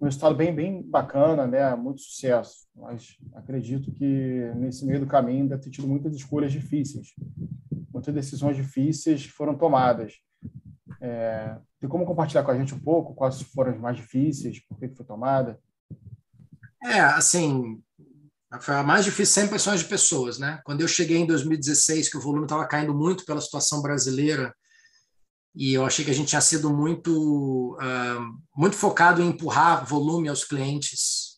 um 0.00 0.06
resultado 0.06 0.34
bem, 0.34 0.54
bem 0.54 0.82
bacana, 0.82 1.46
né? 1.46 1.76
muito 1.76 2.00
sucesso. 2.00 2.66
Mas 2.74 3.18
acredito 3.34 3.92
que 3.92 4.50
nesse 4.56 4.86
meio 4.86 5.00
do 5.00 5.06
caminho 5.06 5.46
deve 5.46 5.64
ter 5.64 5.68
tido 5.68 5.86
muitas 5.86 6.16
escolhas 6.16 6.50
difíceis, 6.50 7.08
muitas 7.92 8.14
decisões 8.14 8.56
difíceis 8.56 9.26
foram 9.26 9.54
tomadas. 9.54 10.14
É, 10.98 11.58
tem 11.78 11.90
como 11.90 12.06
compartilhar 12.06 12.42
com 12.42 12.52
a 12.52 12.56
gente 12.56 12.74
um 12.74 12.80
pouco 12.80 13.14
quais 13.14 13.42
foram 13.42 13.72
as 13.72 13.78
mais 13.78 13.98
difíceis, 13.98 14.66
por 14.66 14.78
que 14.78 14.88
foi 14.88 15.04
tomada? 15.04 15.60
É, 16.82 17.00
assim, 17.00 17.82
a 18.52 18.82
mais 18.82 19.04
difícil 19.04 19.34
sempre 19.34 19.58
são 19.58 19.74
de 19.74 19.84
pessoas, 19.84 20.38
né? 20.38 20.60
Quando 20.64 20.82
eu 20.82 20.88
cheguei 20.88 21.16
em 21.16 21.26
2016, 21.26 22.10
que 22.10 22.18
o 22.18 22.20
volume 22.20 22.44
estava 22.44 22.66
caindo 22.66 22.94
muito 22.94 23.24
pela 23.24 23.40
situação 23.40 23.80
brasileira, 23.80 24.54
e 25.54 25.72
eu 25.74 25.84
achei 25.84 26.04
que 26.04 26.10
a 26.10 26.14
gente 26.14 26.28
tinha 26.28 26.40
sido 26.40 26.70
muito, 26.70 27.76
uh, 27.76 28.38
muito 28.56 28.76
focado 28.76 29.22
em 29.22 29.28
empurrar 29.28 29.86
volume 29.86 30.28
aos 30.28 30.44
clientes, 30.44 31.32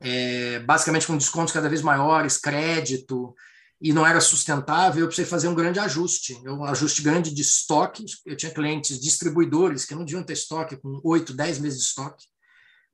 é, 0.00 0.58
basicamente 0.60 1.06
com 1.06 1.16
descontos 1.16 1.52
cada 1.52 1.68
vez 1.68 1.80
maiores, 1.80 2.36
crédito, 2.36 3.34
e 3.80 3.92
não 3.92 4.06
era 4.06 4.20
sustentável, 4.20 5.00
eu 5.00 5.06
precisei 5.06 5.28
fazer 5.28 5.48
um 5.48 5.54
grande 5.54 5.80
ajuste, 5.80 6.34
um 6.46 6.64
ajuste 6.64 7.02
grande 7.02 7.34
de 7.34 7.42
estoque. 7.42 8.04
Eu 8.24 8.36
tinha 8.36 8.52
clientes 8.52 9.00
distribuidores 9.00 9.84
que 9.84 9.94
não 9.94 10.04
deviam 10.04 10.22
ter 10.22 10.34
estoque 10.34 10.76
com 10.76 11.00
8, 11.02 11.34
10 11.34 11.58
meses 11.58 11.80
de 11.80 11.84
estoque, 11.86 12.26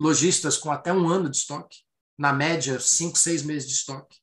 lojistas 0.01 0.57
com 0.57 0.71
até 0.71 0.93
um 0.93 1.09
ano 1.09 1.29
de 1.29 1.37
estoque, 1.37 1.79
na 2.19 2.33
média, 2.33 2.81
5, 2.81 3.17
6 3.17 3.43
meses 3.43 3.69
de 3.69 3.75
estoque 3.75 4.17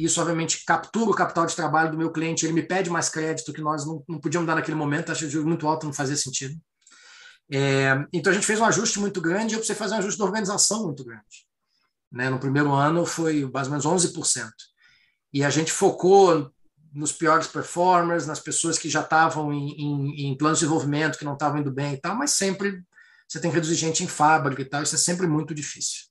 e 0.00 0.04
isso 0.04 0.20
obviamente 0.20 0.64
captura 0.64 1.10
o 1.10 1.14
capital 1.14 1.44
de 1.44 1.54
trabalho 1.54 1.90
do 1.90 1.98
meu 1.98 2.10
cliente, 2.10 2.46
ele 2.46 2.54
me 2.54 2.62
pede 2.62 2.88
mais 2.88 3.10
crédito 3.10 3.52
que 3.52 3.60
nós 3.60 3.84
não, 3.84 4.02
não 4.08 4.18
podíamos 4.18 4.46
dar 4.46 4.54
naquele 4.54 4.76
momento, 4.76 5.12
acho 5.12 5.28
que 5.28 5.36
muito 5.38 5.68
alto 5.68 5.84
não 5.84 5.92
fazia 5.92 6.16
sentido. 6.16 6.58
É, 7.52 8.02
então 8.10 8.30
a 8.30 8.34
gente 8.34 8.46
fez 8.46 8.58
um 8.58 8.64
ajuste 8.64 8.98
muito 8.98 9.20
grande 9.20 9.52
e 9.52 9.54
eu 9.54 9.58
precisei 9.58 9.76
fazer 9.76 9.94
um 9.94 9.98
ajuste 9.98 10.18
da 10.18 10.24
organização 10.24 10.84
muito 10.84 11.04
grande. 11.04 11.46
Né? 12.10 12.30
No 12.30 12.38
primeiro 12.38 12.72
ano 12.72 13.04
foi 13.04 13.44
mais 13.52 13.66
ou 13.66 13.72
menos 13.72 13.84
11%. 13.84 14.50
E 15.34 15.44
a 15.44 15.50
gente 15.50 15.70
focou 15.70 16.50
nos 16.94 17.12
piores 17.12 17.46
performers, 17.46 18.26
nas 18.26 18.40
pessoas 18.40 18.78
que 18.78 18.88
já 18.88 19.02
estavam 19.02 19.52
em, 19.52 19.70
em, 19.72 20.30
em 20.30 20.36
planos 20.36 20.58
de 20.58 20.64
desenvolvimento, 20.64 21.18
que 21.18 21.24
não 21.24 21.34
estavam 21.34 21.60
indo 21.60 21.70
bem 21.70 21.94
e 21.94 22.00
tal, 22.00 22.16
mas 22.16 22.30
sempre 22.30 22.82
você 23.28 23.38
tem 23.38 23.50
que 23.50 23.56
reduzir 23.56 23.76
gente 23.76 24.02
em 24.02 24.08
fábrica 24.08 24.62
e 24.62 24.64
tal, 24.64 24.82
isso 24.82 24.94
é 24.94 24.98
sempre 24.98 25.26
muito 25.26 25.54
difícil. 25.54 26.09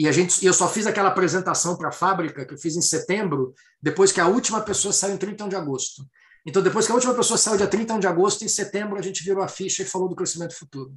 E 0.00 0.08
a 0.08 0.12
gente, 0.12 0.42
eu 0.46 0.54
só 0.54 0.66
fiz 0.66 0.86
aquela 0.86 1.10
apresentação 1.10 1.76
para 1.76 1.90
a 1.90 1.92
fábrica 1.92 2.46
que 2.46 2.54
eu 2.54 2.58
fiz 2.58 2.74
em 2.74 2.80
setembro, 2.80 3.54
depois 3.82 4.10
que 4.10 4.18
a 4.18 4.26
última 4.26 4.62
pessoa 4.62 4.94
saiu 4.94 5.12
em 5.12 5.18
31 5.18 5.50
de 5.50 5.56
agosto. 5.56 6.08
Então, 6.46 6.62
depois 6.62 6.86
que 6.86 6.92
a 6.92 6.94
última 6.94 7.12
pessoa 7.12 7.36
saiu 7.36 7.58
dia 7.58 7.66
31 7.66 7.98
de 7.98 8.06
agosto, 8.06 8.42
em 8.42 8.48
setembro 8.48 8.98
a 8.98 9.02
gente 9.02 9.22
virou 9.22 9.44
a 9.44 9.46
ficha 9.46 9.82
e 9.82 9.84
falou 9.84 10.08
do 10.08 10.16
crescimento 10.16 10.58
futuro. 10.58 10.96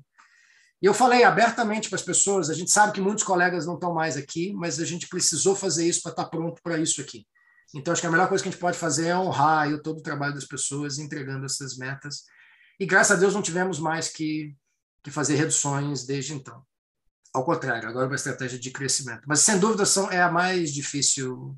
E 0.82 0.86
eu 0.86 0.94
falei 0.94 1.26
abertamente 1.26 1.90
para 1.90 1.98
as 1.98 2.02
pessoas, 2.02 2.50
a 2.50 2.54
gente 2.54 2.72
sabe 2.72 2.94
que 2.94 3.02
muitos 3.02 3.26
colegas 3.26 3.66
não 3.66 3.74
estão 3.74 3.94
mais 3.94 4.16
aqui, 4.16 4.54
mas 4.54 4.80
a 4.80 4.86
gente 4.86 5.10
precisou 5.10 5.54
fazer 5.54 5.86
isso 5.86 6.02
para 6.02 6.12
estar 6.12 6.24
tá 6.24 6.30
pronto 6.30 6.62
para 6.64 6.78
isso 6.78 7.02
aqui. 7.02 7.28
Então, 7.76 7.92
acho 7.92 8.00
que 8.00 8.08
a 8.08 8.12
melhor 8.12 8.30
coisa 8.30 8.42
que 8.42 8.48
a 8.48 8.52
gente 8.54 8.62
pode 8.62 8.78
fazer 8.78 9.08
é 9.08 9.18
honrar 9.18 9.70
eu, 9.70 9.84
todo 9.84 10.00
o 10.00 10.02
trabalho 10.02 10.34
das 10.34 10.46
pessoas, 10.46 10.98
entregando 10.98 11.46
essas 11.46 11.76
metas. 11.76 12.24
E 12.80 12.86
graças 12.86 13.18
a 13.18 13.20
Deus 13.20 13.34
não 13.34 13.42
tivemos 13.42 13.80
mais 13.80 14.08
que, 14.08 14.56
que 15.04 15.12
fazer 15.12 15.36
reduções 15.36 16.06
desde 16.06 16.34
então. 16.34 16.64
Ao 17.34 17.44
contrário, 17.44 17.90
agora 17.90 18.06
é 18.06 18.10
uma 18.10 18.16
estratégia 18.16 18.60
de 18.60 18.70
crescimento. 18.70 19.24
Mas, 19.28 19.40
sem 19.40 19.58
dúvida, 19.58 19.86
são, 19.86 20.12
é 20.12 20.22
a 20.22 20.32
mais 20.32 20.72
difícil. 20.72 21.58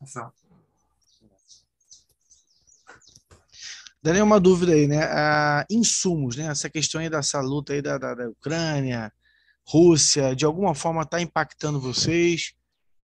Rafael. 0.00 0.32
Daniel, 4.02 4.26
uma 4.26 4.38
dúvida 4.38 4.72
aí, 4.72 4.86
né? 4.86 5.02
Ah, 5.04 5.64
insumos, 5.70 6.36
né? 6.36 6.48
Essa 6.48 6.68
questão 6.68 7.00
aí 7.00 7.08
dessa 7.08 7.40
luta 7.40 7.72
aí 7.72 7.80
da, 7.80 7.96
da, 7.96 8.14
da 8.14 8.28
Ucrânia, 8.28 9.10
Rússia, 9.66 10.36
de 10.36 10.44
alguma 10.44 10.74
forma 10.74 11.00
está 11.00 11.18
impactando 11.22 11.80
vocês? 11.80 12.52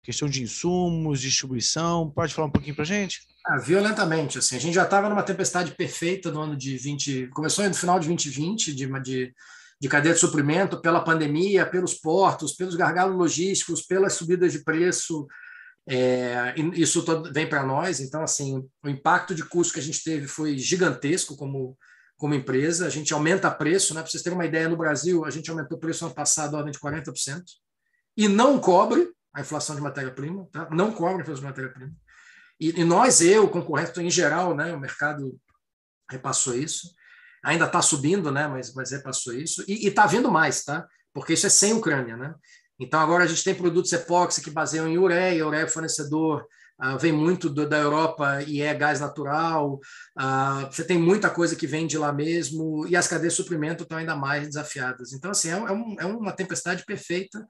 Questão 0.04 0.28
de 0.28 0.44
insumos, 0.44 1.22
distribuição, 1.22 2.12
pode 2.12 2.34
falar 2.34 2.48
um 2.48 2.52
pouquinho 2.52 2.76
para 2.76 2.84
gente? 2.84 3.22
Ah, 3.46 3.58
violentamente, 3.58 4.38
assim, 4.38 4.58
a 4.58 4.60
gente 4.60 4.74
já 4.74 4.84
estava 4.84 5.08
numa 5.08 5.24
tempestade 5.24 5.72
perfeita 5.72 6.32
no 6.32 6.42
ano 6.42 6.58
de 6.58 6.78
20, 6.78 7.28
começou 7.28 7.66
no 7.66 7.74
final 7.74 7.98
de 7.98 8.08
2020, 8.08 8.76
de, 8.76 9.02
de 9.02 9.34
de 9.80 9.88
cadeia 9.88 10.14
de 10.14 10.20
suprimento 10.20 10.82
pela 10.82 11.04
pandemia, 11.04 11.66
pelos 11.66 11.94
portos, 11.94 12.54
pelos 12.54 12.76
gargalos 12.76 13.16
logísticos, 13.16 13.82
pelas 13.82 14.14
subidas 14.14 14.52
de 14.52 14.64
preço. 14.64 15.26
É, 15.88 16.54
isso 16.74 17.04
vem 17.32 17.48
para 17.48 17.64
nós. 17.64 18.02
Então, 18.02 18.22
assim, 18.22 18.68
o 18.84 18.90
impacto 18.90 19.34
de 19.34 19.44
custo 19.44 19.74
que 19.74 19.80
a 19.80 19.84
gente 19.84 20.04
teve 20.04 20.28
foi 20.28 20.58
gigantesco 20.58 21.38
como, 21.38 21.78
como 22.18 22.36
empresa. 22.36 22.86
A 22.86 22.90
gente 22.90 23.14
aumenta 23.14 23.50
preço, 23.50 23.94
né? 23.94 24.02
para 24.02 24.12
vocês 24.12 24.22
terem 24.22 24.38
uma 24.38 24.46
ideia, 24.46 24.68
no 24.68 24.76
Brasil, 24.76 25.24
a 25.24 25.30
gente 25.30 25.50
aumentou 25.50 25.78
o 25.78 25.80
preço 25.80 26.06
ano 26.06 26.14
passado 26.14 26.56
a 26.56 26.58
ordem 26.60 26.74
de 26.74 26.80
40%, 26.80 27.42
e 28.18 28.28
não 28.28 28.60
cobre 28.60 29.10
a 29.34 29.40
inflação 29.40 29.76
de 29.76 29.82
matéria-prima, 29.82 30.46
tá? 30.52 30.68
não 30.72 30.92
cobre 30.92 31.20
a 31.20 31.22
inflação 31.22 31.42
de 31.42 31.48
matéria-prima. 31.48 31.94
E, 32.60 32.82
e, 32.82 32.84
nós, 32.84 33.22
eu, 33.22 33.48
concorrente 33.48 33.98
em 34.02 34.12
geral, 34.12 34.54
né, 34.54 34.74
o 34.74 34.80
mercado 34.80 35.40
repassou 36.12 36.54
isso 36.54 36.90
ainda 37.44 37.66
está 37.66 37.82
subindo, 37.82 38.32
né? 38.32 38.48
Mas, 38.48 38.74
mas 38.74 38.92
repassou 38.92 39.34
isso. 39.34 39.64
E 39.68 39.88
está 39.88 40.06
vindo 40.06 40.32
mais, 40.32 40.64
tá? 40.64 40.88
Porque 41.14 41.34
isso 41.34 41.48
é 41.48 41.50
sem 41.50 41.74
Ucrânia, 41.74 42.16
né? 42.16 42.34
Então, 42.80 43.00
agora 43.00 43.24
a 43.24 43.28
gente 43.28 43.44
tem 43.44 43.54
produtos 43.54 43.92
epóxi 43.92 44.42
que 44.42 44.50
baseiam 44.50 44.88
em 44.88 44.98
ureia, 44.98 45.46
ureia 45.46 45.64
é 45.64 45.68
fornecedor 45.68 46.46
Uh, 46.82 46.98
vem 46.98 47.12
muito 47.12 47.50
do, 47.50 47.68
da 47.68 47.78
Europa 47.78 48.42
e 48.48 48.62
é 48.62 48.74
gás 48.74 49.02
natural. 49.02 49.82
Uh, 50.18 50.66
você 50.72 50.82
tem 50.82 50.98
muita 50.98 51.30
coisa 51.30 51.54
que 51.54 51.68
vem 51.68 51.86
de 51.86 51.98
lá 51.98 52.14
mesmo 52.14 52.88
e 52.88 52.96
as 52.96 53.06
cadeias 53.06 53.34
de 53.34 53.38
suprimento 53.44 53.84
estão 53.84 53.98
ainda 53.98 54.16
mais 54.16 54.48
desafiadas. 54.48 55.12
Então, 55.12 55.32
assim, 55.32 55.50
é, 55.50 55.58
é, 55.58 55.72
um, 55.74 55.96
é 56.00 56.06
uma 56.06 56.32
tempestade 56.32 56.86
perfeita. 56.86 57.46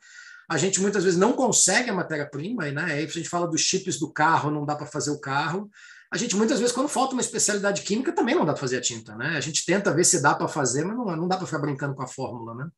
A 0.50 0.58
gente 0.58 0.82
muitas 0.82 1.04
vezes 1.04 1.20
não 1.20 1.34
consegue 1.34 1.92
a 1.92 1.94
matéria-prima, 1.94 2.72
né? 2.72 2.86
Aí 2.86 3.06
a 3.06 3.08
gente 3.08 3.30
fala 3.30 3.48
dos 3.48 3.62
chips 3.62 4.00
do 4.00 4.12
carro, 4.12 4.50
não 4.50 4.66
dá 4.66 4.76
para 4.76 4.88
fazer 4.88 5.12
o 5.12 5.22
carro. 5.22 5.70
A 6.12 6.18
gente 6.18 6.36
muitas 6.36 6.60
vezes, 6.60 6.74
quando 6.74 6.90
falta 6.90 7.14
uma 7.14 7.22
especialidade 7.22 7.84
química, 7.84 8.12
também 8.12 8.36
não 8.36 8.46
dá 8.46 8.54
para 8.54 8.62
fazer 8.62 8.78
a 8.78 8.82
tinta, 8.82 9.16
né? 9.16 9.38
A 9.38 9.42
gente 9.42 9.66
tenta 9.66 9.94
ver 9.94 10.04
se 10.04 10.22
dá 10.22 10.34
para 10.34 10.48
fazer, 10.48 10.84
mas 10.84 10.98
não, 10.98 11.06
não 11.16 11.28
dá 11.28 11.38
para 11.38 11.46
ficar 11.46 11.60
brincando 11.60 11.94
com 11.94 12.04
a 12.04 12.08
fórmula, 12.08 12.56
né? 12.56 12.70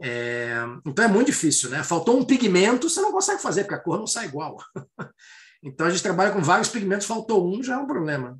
É, 0.00 0.56
então 0.84 1.04
é 1.04 1.08
muito 1.08 1.28
difícil, 1.28 1.70
né? 1.70 1.82
Faltou 1.82 2.18
um 2.18 2.24
pigmento, 2.24 2.90
você 2.90 3.00
não 3.00 3.12
consegue 3.12 3.40
fazer, 3.40 3.62
porque 3.62 3.76
a 3.76 3.80
cor 3.80 3.98
não 3.98 4.06
sai 4.06 4.26
igual. 4.26 4.56
Então 5.64 5.86
a 5.86 5.90
gente 5.90 6.02
trabalha 6.02 6.32
com 6.32 6.42
vários 6.42 6.68
pigmentos, 6.68 7.06
faltou 7.06 7.48
um, 7.48 7.62
já 7.62 7.74
é 7.74 7.78
um 7.78 7.86
problema. 7.86 8.36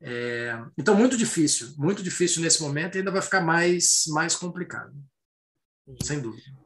É, 0.00 0.58
então, 0.78 0.94
muito 0.94 1.14
difícil, 1.14 1.74
muito 1.76 2.02
difícil 2.02 2.40
nesse 2.42 2.62
momento 2.62 2.94
e 2.94 2.98
ainda 2.98 3.10
vai 3.10 3.20
ficar 3.20 3.42
mais, 3.42 4.04
mais 4.08 4.34
complicado, 4.34 4.94
sem 6.02 6.20
dúvida. 6.20 6.63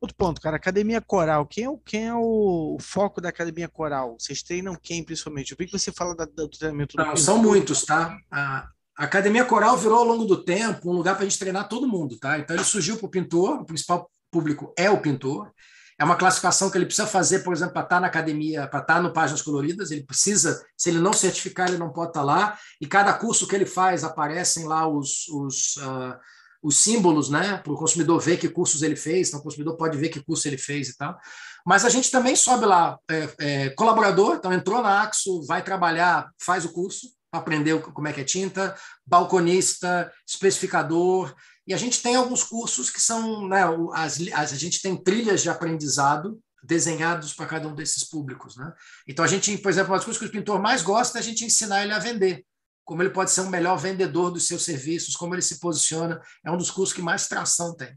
Outro 0.00 0.16
ponto, 0.16 0.40
cara, 0.40 0.56
Academia 0.56 1.00
Coral. 1.00 1.46
Quem 1.46 1.64
é, 1.64 1.68
o, 1.68 1.76
quem 1.76 2.06
é 2.06 2.14
o 2.14 2.78
foco 2.80 3.20
da 3.20 3.28
Academia 3.28 3.68
Coral? 3.68 4.16
Vocês 4.18 4.42
treinam 4.42 4.74
quem, 4.74 5.04
principalmente? 5.04 5.52
Eu 5.52 5.58
vi 5.58 5.66
que 5.66 5.78
você 5.78 5.92
fala 5.92 6.16
da, 6.16 6.24
do 6.24 6.48
treinamento 6.48 6.96
do 6.96 7.04
Não, 7.04 7.16
são 7.16 7.36
muitos, 7.36 7.84
tá? 7.84 8.16
A, 8.30 8.66
Academia 8.96 9.44
Coral 9.46 9.78
virou, 9.78 9.98
ao 9.98 10.04
longo 10.04 10.26
do 10.26 10.44
tempo, 10.44 10.90
um 10.90 10.94
lugar 10.94 11.14
para 11.14 11.24
a 11.24 11.28
gente 11.28 11.38
treinar 11.38 11.68
todo 11.68 11.88
mundo, 11.88 12.18
tá? 12.18 12.38
Então, 12.38 12.54
ele 12.54 12.64
surgiu 12.64 12.98
para 12.98 13.06
o 13.06 13.10
pintor, 13.10 13.60
o 13.60 13.64
principal 13.64 14.10
público 14.30 14.74
é 14.76 14.90
o 14.90 15.00
pintor, 15.00 15.50
é 15.98 16.04
uma 16.04 16.16
classificação 16.16 16.70
que 16.70 16.76
ele 16.76 16.86
precisa 16.86 17.06
fazer, 17.06 17.40
por 17.40 17.52
exemplo, 17.52 17.74
para 17.74 17.82
estar 17.82 17.96
tá 17.96 18.00
na 18.00 18.06
academia, 18.06 18.66
para 18.66 18.80
estar 18.80 18.94
tá 18.94 19.02
no 19.02 19.12
Páginas 19.12 19.42
Coloridas. 19.42 19.90
Ele 19.90 20.02
precisa, 20.02 20.62
se 20.76 20.88
ele 20.88 20.98
não 20.98 21.12
certificar, 21.12 21.68
ele 21.68 21.78
não 21.78 21.92
pode 21.92 22.10
estar 22.10 22.20
tá 22.20 22.26
lá. 22.26 22.58
E 22.80 22.86
cada 22.86 23.12
curso 23.12 23.46
que 23.46 23.54
ele 23.54 23.66
faz, 23.66 24.02
aparecem 24.02 24.66
lá 24.66 24.88
os, 24.88 25.28
os, 25.28 25.76
uh, 25.76 26.18
os 26.62 26.76
símbolos, 26.76 27.30
né? 27.30 27.56
Para 27.58 27.72
o 27.72 27.76
consumidor 27.76 28.20
ver 28.20 28.36
que 28.36 28.48
cursos 28.48 28.82
ele 28.82 28.96
fez. 28.96 29.28
Então, 29.28 29.40
o 29.40 29.42
consumidor 29.42 29.76
pode 29.76 29.96
ver 29.96 30.08
que 30.08 30.22
curso 30.22 30.46
ele 30.46 30.58
fez 30.58 30.88
e 30.88 30.96
tal. 30.96 31.18
Mas 31.66 31.84
a 31.84 31.88
gente 31.88 32.10
também 32.10 32.34
sobe 32.36 32.66
lá, 32.66 32.98
é, 33.10 33.28
é, 33.38 33.70
colaborador, 33.70 34.36
então 34.36 34.52
entrou 34.52 34.82
na 34.82 35.02
Axo, 35.02 35.42
vai 35.46 35.62
trabalhar, 35.62 36.30
faz 36.40 36.64
o 36.64 36.72
curso, 36.72 37.06
aprender 37.32 37.80
como 37.80 38.08
é 38.08 38.12
que 38.12 38.22
é 38.22 38.24
tinta, 38.24 38.74
balconista, 39.06 40.10
especificador, 40.26 41.34
e 41.66 41.74
a 41.74 41.76
gente 41.76 42.02
tem 42.02 42.16
alguns 42.16 42.42
cursos 42.42 42.90
que 42.90 43.00
são, 43.00 43.46
né, 43.46 43.62
as, 43.94 44.20
as, 44.32 44.52
a 44.52 44.56
gente 44.56 44.82
tem 44.82 44.96
trilhas 44.96 45.42
de 45.42 45.50
aprendizado 45.50 46.40
desenhados 46.62 47.32
para 47.32 47.46
cada 47.46 47.68
um 47.68 47.74
desses 47.74 48.04
públicos. 48.04 48.56
Né? 48.56 48.72
Então, 49.06 49.24
a 49.24 49.28
gente, 49.28 49.56
por 49.58 49.70
exemplo, 49.70 49.94
das 49.94 50.04
coisas 50.04 50.20
que 50.20 50.26
o 50.26 50.32
pintor 50.32 50.60
mais 50.60 50.82
gosta 50.82 51.18
é 51.18 51.20
a 51.20 51.22
gente 51.22 51.44
ensinar 51.44 51.82
ele 51.82 51.92
a 51.92 51.98
vender, 51.98 52.44
como 52.90 53.04
ele 53.04 53.10
pode 53.10 53.30
ser 53.30 53.42
um 53.42 53.48
melhor 53.48 53.76
vendedor 53.76 54.32
dos 54.32 54.48
seus 54.48 54.64
serviços, 54.64 55.14
como 55.14 55.32
ele 55.32 55.42
se 55.42 55.60
posiciona. 55.60 56.20
É 56.44 56.50
um 56.50 56.56
dos 56.56 56.72
cursos 56.72 56.92
que 56.92 57.00
mais 57.00 57.28
tração 57.28 57.72
tem. 57.76 57.96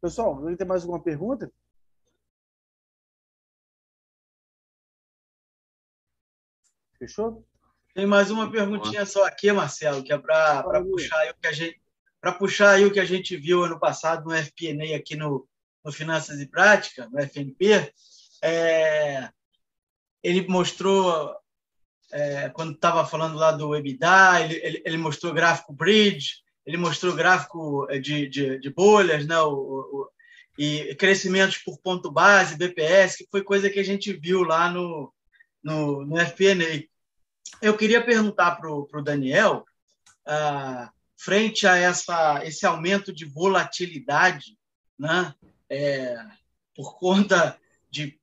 Pessoal, 0.00 0.34
alguém 0.34 0.56
tem 0.56 0.66
mais 0.66 0.82
alguma 0.82 1.00
pergunta? 1.00 1.48
Fechou? 6.98 7.46
Tem 7.94 8.04
mais 8.04 8.32
uma 8.32 8.50
perguntinha 8.50 9.06
só 9.06 9.24
aqui, 9.26 9.52
Marcelo, 9.52 10.02
que 10.02 10.12
é 10.12 10.18
para 10.18 10.82
puxar 10.82 11.30
o 11.30 11.34
que 11.40 11.46
a 11.46 11.52
gente 11.52 11.80
para 12.20 12.32
puxar 12.32 12.70
aí 12.70 12.84
o 12.84 12.92
que 12.92 12.98
a 12.98 13.04
gente 13.04 13.36
viu 13.36 13.62
ano 13.62 13.78
passado 13.78 14.24
no 14.24 14.34
FP&A 14.34 14.96
aqui 14.96 15.14
no, 15.14 15.48
no 15.84 15.92
Finanças 15.92 16.40
e 16.40 16.48
Prática, 16.48 17.08
no 17.12 17.20
FNP. 17.20 17.94
É, 18.42 19.30
ele 20.22 20.46
mostrou, 20.48 21.34
é, 22.12 22.48
quando 22.50 22.72
estava 22.72 23.06
falando 23.06 23.36
lá 23.36 23.52
do 23.52 23.74
EBITDA, 23.74 24.40
ele, 24.42 24.54
ele, 24.62 24.82
ele, 24.84 24.96
mostrou 24.96 25.32
gráfico 25.32 25.72
bridge, 25.72 26.42
ele 26.66 26.76
mostrou 26.76 27.14
gráfico 27.14 27.86
é, 27.90 27.98
de, 27.98 28.28
de, 28.28 28.58
de 28.58 28.70
bolhas, 28.70 29.26
né, 29.26 29.40
o, 29.40 29.52
o, 29.52 30.10
e 30.58 30.94
crescimentos 30.96 31.58
por 31.58 31.78
ponto 31.78 32.10
base, 32.10 32.56
BPS, 32.56 33.18
que 33.18 33.28
foi 33.30 33.42
coisa 33.42 33.70
que 33.70 33.78
a 33.78 33.84
gente 33.84 34.12
viu 34.12 34.42
lá 34.42 34.70
no, 34.70 35.12
no, 35.62 36.04
no 36.04 36.18
FP&A. 36.18 36.84
Eu 37.62 37.76
queria 37.76 38.04
perguntar 38.04 38.56
para 38.56 38.70
o 38.70 39.02
Daniel, 39.02 39.64
ah, 40.26 40.90
frente 41.16 41.66
a 41.66 41.76
essa, 41.76 42.44
esse 42.44 42.66
aumento 42.66 43.12
de 43.12 43.24
volatilidade, 43.24 44.58
né, 44.98 45.32
é, 45.70 46.16
por 46.74 46.98
conta 46.98 47.58
de 47.88 48.18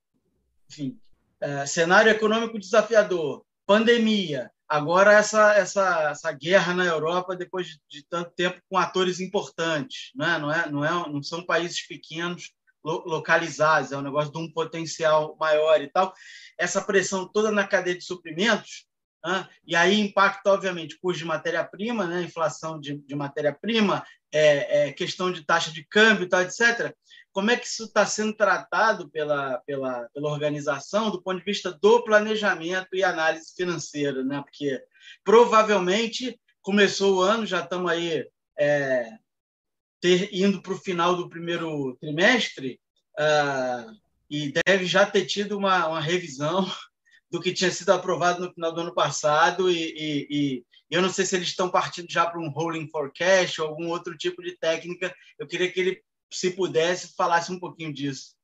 enfim, 0.69 0.99
é, 1.41 1.65
cenário 1.65 2.11
econômico 2.11 2.59
desafiador, 2.59 3.45
pandemia, 3.65 4.51
agora 4.67 5.13
essa, 5.13 5.53
essa, 5.53 6.11
essa 6.11 6.31
guerra 6.31 6.73
na 6.73 6.85
Europa 6.85 7.35
depois 7.35 7.67
de, 7.67 7.79
de 7.89 8.05
tanto 8.07 8.31
tempo 8.31 8.61
com 8.69 8.77
atores 8.77 9.19
importantes, 9.19 10.11
né? 10.15 10.37
não, 10.37 10.51
é, 10.51 10.69
não, 10.69 10.85
é, 10.85 11.09
não 11.09 11.21
são 11.21 11.45
países 11.45 11.85
pequenos 11.85 12.51
localizados, 12.83 13.91
é 13.91 13.97
um 13.97 14.01
negócio 14.01 14.31
de 14.31 14.37
um 14.37 14.51
potencial 14.51 15.35
maior 15.39 15.81
e 15.81 15.89
tal. 15.89 16.13
Essa 16.55 16.79
pressão 16.79 17.27
toda 17.27 17.51
na 17.51 17.65
cadeia 17.67 17.97
de 17.97 18.03
suprimentos 18.03 18.85
né? 19.25 19.47
E 19.65 19.75
aí 19.75 19.99
impacta, 19.99 20.51
obviamente, 20.51 20.99
custo 20.99 21.17
de 21.17 21.25
matéria-prima, 21.25 22.05
né? 22.05 22.21
inflação 22.21 22.79
de, 22.79 22.97
de 22.99 23.15
matéria-prima, 23.15 24.05
é, 24.31 24.89
é, 24.89 24.93
questão 24.93 25.31
de 25.31 25.43
taxa 25.43 25.71
de 25.71 25.83
câmbio, 25.83 26.29
tal, 26.29 26.41
etc. 26.41 26.95
Como 27.35 27.51
é 27.51 27.57
que 27.57 27.67
isso 27.67 27.83
está 27.83 28.05
sendo 28.05 28.31
tratado 28.31 29.09
pela, 29.09 29.57
pela, 29.67 30.07
pela 30.13 30.31
organização 30.31 31.11
do 31.11 31.21
ponto 31.21 31.39
de 31.39 31.43
vista 31.43 31.69
do 31.69 32.01
planejamento 32.01 32.87
e 32.93 33.03
análise 33.03 33.53
financeira? 33.53 34.23
Né? 34.23 34.41
Porque 34.41 34.81
provavelmente 35.21 36.39
começou 36.61 37.17
o 37.17 37.21
ano, 37.21 37.45
já 37.45 37.59
estamos 37.59 37.91
aí 37.91 38.25
é, 38.57 39.09
ter, 39.99 40.33
indo 40.33 40.61
para 40.61 40.71
o 40.71 40.79
final 40.79 41.17
do 41.17 41.27
primeiro 41.27 41.97
trimestre, 41.99 42.79
uh, 43.19 43.91
e 44.29 44.53
deve 44.65 44.85
já 44.85 45.05
ter 45.05 45.25
tido 45.25 45.57
uma, 45.57 45.87
uma 45.87 45.99
revisão 45.99 46.65
do 47.29 47.41
que 47.41 47.51
tinha 47.51 47.69
sido 47.69 47.89
aprovado 47.89 48.45
no 48.45 48.53
final 48.53 48.71
do 48.71 48.79
ano 48.79 48.93
passado 48.93 49.69
e, 49.69 49.75
e, 49.77 50.27
e 50.29 50.65
eu 50.89 51.01
não 51.01 51.09
sei 51.09 51.25
se 51.25 51.35
eles 51.35 51.49
estão 51.49 51.69
partindo 51.69 52.09
já 52.09 52.25
para 52.25 52.39
um 52.39 52.49
rolling 52.49 52.87
forecast 52.87 53.59
ou 53.59 53.67
algum 53.67 53.89
outro 53.89 54.17
tipo 54.17 54.41
de 54.41 54.57
técnica. 54.57 55.13
Eu 55.37 55.45
queria 55.47 55.69
que 55.69 55.79
ele, 55.81 56.01
se 56.31 56.51
pudesse, 56.51 57.13
falasse 57.15 57.51
um 57.51 57.59
pouquinho 57.59 57.93
disso. 57.93 58.35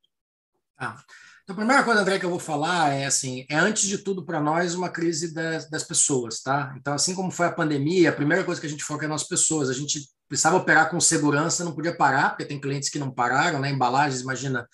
Ah. 0.78 1.02
Então, 1.44 1.54
a 1.54 1.58
primeira 1.58 1.84
coisa, 1.84 2.02
André, 2.02 2.20
que 2.20 2.26
eu 2.26 2.30
vou 2.30 2.40
falar 2.40 2.94
é 2.94 3.06
assim, 3.06 3.46
é 3.50 3.58
antes 3.58 3.84
de 3.84 3.98
tudo 3.98 4.24
para 4.24 4.40
nós 4.40 4.76
uma 4.76 4.90
crise 4.90 5.34
das, 5.34 5.70
das 5.70 5.84
pessoas, 5.84 6.42
tá? 6.42 6.74
Então, 6.78 6.94
assim 6.94 7.16
como 7.16 7.32
foi 7.32 7.48
a 7.48 7.52
pandemia, 7.52 8.10
a 8.10 8.14
primeira 8.14 8.44
coisa 8.44 8.62
que 8.62 8.68
a 8.68 8.70
gente 8.70 8.84
foca 8.84 9.06
é 9.06 9.08
nas 9.08 9.24
pessoas. 9.24 9.70
A 9.70 9.74
gente 9.74 10.08
precisava 10.30 10.58
operar 10.58 10.90
com 10.90 11.00
segurança, 11.00 11.66
não 11.66 11.76
podia 11.76 11.96
parar, 11.96 12.30
porque 12.30 12.46
tem 12.46 12.62
clientes 12.62 12.90
que 12.90 13.00
não 13.00 13.12
pararam, 13.12 13.60
né? 13.60 13.70
Embalagens, 13.70 14.22
imagina, 14.22 14.68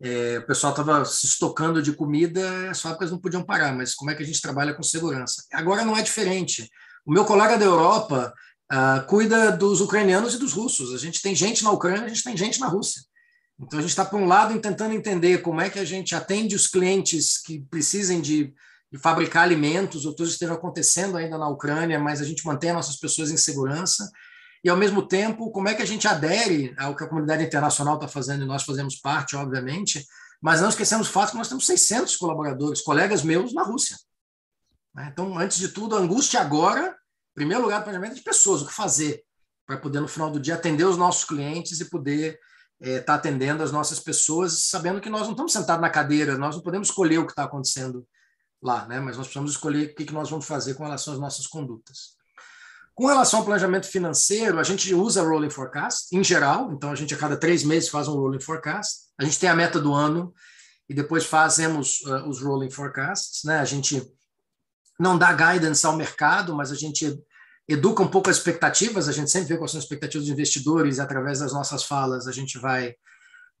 é, 0.00 0.38
o 0.38 0.46
pessoal 0.46 0.72
estava 0.72 1.04
se 1.04 1.26
estocando 1.26 1.82
de 1.82 1.92
comida, 1.92 2.70
as 2.70 2.80
fábricas 2.80 3.10
não 3.10 3.18
podiam 3.18 3.42
parar, 3.42 3.74
mas 3.74 3.94
como 3.94 4.10
é 4.10 4.14
que 4.14 4.22
a 4.22 4.26
gente 4.26 4.40
trabalha 4.40 4.74
com 4.74 4.82
segurança? 4.82 5.42
Agora 5.52 5.84
não 5.84 5.96
é 5.96 6.02
diferente. 6.02 6.70
O 7.06 7.12
meu 7.12 7.24
colega 7.24 7.58
da 7.58 7.64
Europa 7.64 8.32
uh, 8.74 9.06
cuida 9.06 9.52
dos 9.52 9.80
ucranianos 9.80 10.34
e 10.34 10.38
dos 10.38 10.52
russos. 10.52 10.92
A 10.92 10.98
gente 10.98 11.22
tem 11.22 11.34
gente 11.34 11.62
na 11.62 11.70
Ucrânia, 11.70 12.04
a 12.04 12.08
gente 12.08 12.24
tem 12.24 12.36
gente 12.36 12.58
na 12.58 12.66
Rússia. 12.66 13.02
Então 13.58 13.78
a 13.78 13.82
gente 13.82 13.90
está, 13.90 14.04
por 14.04 14.20
um 14.20 14.26
lado, 14.26 14.58
tentando 14.60 14.94
entender 14.94 15.38
como 15.38 15.60
é 15.60 15.70
que 15.70 15.78
a 15.78 15.84
gente 15.84 16.14
atende 16.14 16.56
os 16.56 16.66
clientes 16.66 17.40
que 17.40 17.60
precisem 17.70 18.20
de, 18.20 18.52
de 18.92 18.98
fabricar 18.98 19.44
alimentos, 19.44 20.04
ou 20.04 20.14
tudo 20.14 20.28
esteja 20.28 20.54
acontecendo 20.54 21.16
ainda 21.16 21.38
na 21.38 21.48
Ucrânia, 21.48 21.98
mas 21.98 22.20
a 22.20 22.24
gente 22.24 22.44
mantém 22.44 22.70
as 22.70 22.76
nossas 22.76 22.96
pessoas 22.96 23.30
em 23.30 23.36
segurança 23.36 24.10
e, 24.64 24.68
ao 24.70 24.78
mesmo 24.78 25.06
tempo, 25.06 25.50
como 25.50 25.68
é 25.68 25.74
que 25.74 25.82
a 25.82 25.86
gente 25.86 26.08
adere 26.08 26.74
ao 26.78 26.96
que 26.96 27.04
a 27.04 27.06
comunidade 27.06 27.44
internacional 27.44 27.96
está 27.96 28.08
fazendo, 28.08 28.44
e 28.44 28.46
nós 28.46 28.62
fazemos 28.62 28.96
parte, 28.96 29.36
obviamente, 29.36 30.04
mas 30.40 30.62
não 30.62 30.70
esquecemos 30.70 31.06
o 31.06 31.12
fato 31.12 31.32
que 31.32 31.36
nós 31.36 31.48
temos 31.48 31.66
600 31.66 32.16
colaboradores, 32.16 32.80
colegas 32.80 33.22
meus 33.22 33.52
na 33.52 33.62
Rússia. 33.62 33.96
Né? 34.94 35.10
Então, 35.12 35.38
antes 35.38 35.58
de 35.58 35.68
tudo, 35.68 35.94
a 35.94 36.00
angústia 36.00 36.40
agora, 36.40 36.96
primeiro 37.34 37.62
lugar, 37.62 37.82
planejamento 37.82 38.14
de 38.14 38.22
pessoas, 38.22 38.62
o 38.62 38.66
que 38.66 38.72
fazer 38.72 39.22
para 39.66 39.76
poder, 39.78 40.00
no 40.00 40.08
final 40.08 40.30
do 40.30 40.40
dia, 40.40 40.54
atender 40.54 40.84
os 40.84 40.96
nossos 40.96 41.24
clientes 41.24 41.80
e 41.80 41.88
poder 41.88 42.38
estar 42.80 42.90
é, 42.90 43.00
tá 43.00 43.14
atendendo 43.14 43.62
as 43.62 43.72
nossas 43.72 43.98
pessoas, 43.98 44.64
sabendo 44.64 45.00
que 45.00 45.08
nós 45.08 45.22
não 45.22 45.30
estamos 45.30 45.52
sentados 45.52 45.80
na 45.80 45.90
cadeira, 45.90 46.36
nós 46.36 46.56
não 46.56 46.62
podemos 46.62 46.88
escolher 46.88 47.18
o 47.18 47.26
que 47.26 47.32
está 47.32 47.44
acontecendo 47.44 48.06
lá, 48.62 48.86
né? 48.86 49.00
mas 49.00 49.16
nós 49.16 49.26
precisamos 49.26 49.52
escolher 49.52 49.90
o 49.90 49.94
que, 49.94 50.04
que 50.04 50.12
nós 50.12 50.30
vamos 50.30 50.46
fazer 50.46 50.74
com 50.74 50.84
relação 50.84 51.14
às 51.14 51.20
nossas 51.20 51.46
condutas. 51.46 52.14
Com 52.94 53.06
relação 53.06 53.40
ao 53.40 53.44
planejamento 53.44 53.88
financeiro, 53.88 54.58
a 54.60 54.62
gente 54.62 54.94
usa 54.94 55.22
rolling 55.22 55.50
forecast 55.50 56.14
em 56.16 56.22
geral, 56.22 56.72
então 56.72 56.92
a 56.92 56.94
gente 56.94 57.12
a 57.12 57.16
cada 57.16 57.36
três 57.36 57.64
meses 57.64 57.88
faz 57.88 58.06
um 58.06 58.14
rolling 58.14 58.40
forecast. 58.40 59.06
A 59.18 59.24
gente 59.24 59.38
tem 59.38 59.48
a 59.48 59.56
meta 59.56 59.80
do 59.80 59.92
ano 59.92 60.32
e 60.88 60.94
depois 60.94 61.24
fazemos 61.24 62.00
uh, 62.02 62.28
os 62.28 62.40
rolling 62.40 62.70
forecasts. 62.70 63.42
Né? 63.44 63.58
A 63.58 63.64
gente 63.64 64.00
não 64.98 65.18
dá 65.18 65.32
guidance 65.32 65.84
ao 65.86 65.96
mercado, 65.96 66.54
mas 66.54 66.70
a 66.70 66.74
gente 66.74 67.18
educa 67.68 68.02
um 68.02 68.08
pouco 68.08 68.30
as 68.30 68.36
expectativas, 68.36 69.08
a 69.08 69.12
gente 69.12 69.30
sempre 69.30 69.48
vê 69.48 69.56
quais 69.56 69.70
são 69.70 69.78
as 69.78 69.84
expectativas 69.84 70.26
dos 70.26 70.32
investidores, 70.32 70.98
e 70.98 71.00
através 71.00 71.38
das 71.38 71.52
nossas 71.52 71.84
falas 71.84 72.26
a 72.26 72.32
gente 72.32 72.58
vai 72.58 72.94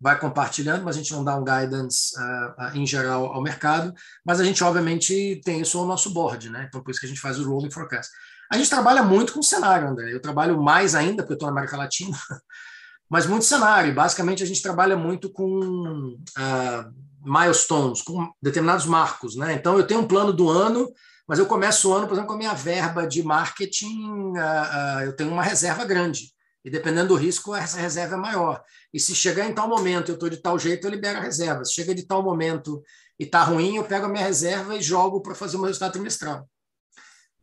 vai 0.00 0.18
compartilhando, 0.18 0.84
mas 0.84 0.96
a 0.96 0.98
gente 0.98 1.12
não 1.12 1.24
dá 1.24 1.36
um 1.36 1.44
guidance 1.44 2.14
uh, 2.18 2.62
uh, 2.62 2.76
em 2.76 2.86
geral 2.86 3.26
ao 3.26 3.42
mercado, 3.42 3.94
mas 4.26 4.40
a 4.40 4.44
gente 4.44 4.62
obviamente 4.62 5.40
tem 5.44 5.60
isso 5.60 5.78
no 5.78 5.86
nosso 5.86 6.10
board, 6.10 6.50
né? 6.50 6.66
Então 6.68 6.82
por 6.82 6.90
isso 6.90 7.00
que 7.00 7.06
a 7.06 7.08
gente 7.08 7.20
faz 7.20 7.38
o 7.38 7.48
rolling 7.48 7.70
forecast. 7.70 8.12
A 8.52 8.58
gente 8.58 8.68
trabalha 8.68 9.02
muito 9.02 9.32
com 9.32 9.42
cenário, 9.42 9.88
André. 9.88 10.12
Eu 10.12 10.20
trabalho 10.20 10.60
mais 10.60 10.94
ainda 10.94 11.22
porque 11.22 11.32
eu 11.32 11.36
estou 11.36 11.46
na 11.46 11.52
América 11.52 11.76
Latina, 11.76 12.14
mas 13.08 13.24
muito 13.24 13.44
cenário. 13.46 13.94
Basicamente 13.94 14.42
a 14.42 14.46
gente 14.46 14.60
trabalha 14.60 14.96
muito 14.96 15.30
com 15.30 16.18
uh, 16.18 16.94
milestones, 17.24 18.02
com 18.02 18.30
determinados 18.42 18.84
marcos, 18.84 19.36
né? 19.36 19.54
Então 19.54 19.78
eu 19.78 19.86
tenho 19.86 20.00
um 20.00 20.08
plano 20.08 20.32
do 20.32 20.50
ano 20.50 20.92
mas 21.26 21.38
eu 21.38 21.46
começo 21.46 21.88
o 21.88 21.94
ano, 21.94 22.06
por 22.06 22.14
exemplo, 22.14 22.28
com 22.28 22.34
a 22.34 22.38
minha 22.38 22.54
verba 22.54 23.06
de 23.06 23.22
marketing, 23.22 24.32
uh, 24.36 24.98
uh, 24.98 25.00
eu 25.04 25.16
tenho 25.16 25.30
uma 25.30 25.42
reserva 25.42 25.84
grande. 25.84 26.34
E 26.64 26.70
dependendo 26.70 27.08
do 27.08 27.14
risco, 27.14 27.54
essa 27.54 27.78
reserva 27.78 28.14
é 28.14 28.18
maior. 28.18 28.62
E 28.92 28.98
se 28.98 29.14
chegar 29.14 29.46
em 29.48 29.54
tal 29.54 29.68
momento, 29.68 30.10
eu 30.10 30.14
estou 30.14 30.30
de 30.30 30.38
tal 30.38 30.58
jeito, 30.58 30.86
eu 30.86 30.90
libero 30.90 31.18
a 31.18 31.22
reserva. 31.22 31.64
Se 31.64 31.74
chega 31.74 31.94
de 31.94 32.06
tal 32.06 32.22
momento 32.22 32.82
e 33.18 33.24
está 33.24 33.42
ruim, 33.42 33.76
eu 33.76 33.84
pego 33.84 34.06
a 34.06 34.08
minha 34.08 34.24
reserva 34.24 34.74
e 34.74 34.82
jogo 34.82 35.20
para 35.20 35.34
fazer 35.34 35.56
o 35.56 35.58
meu 35.58 35.66
resultado 35.66 35.92
trimestral. 35.92 36.48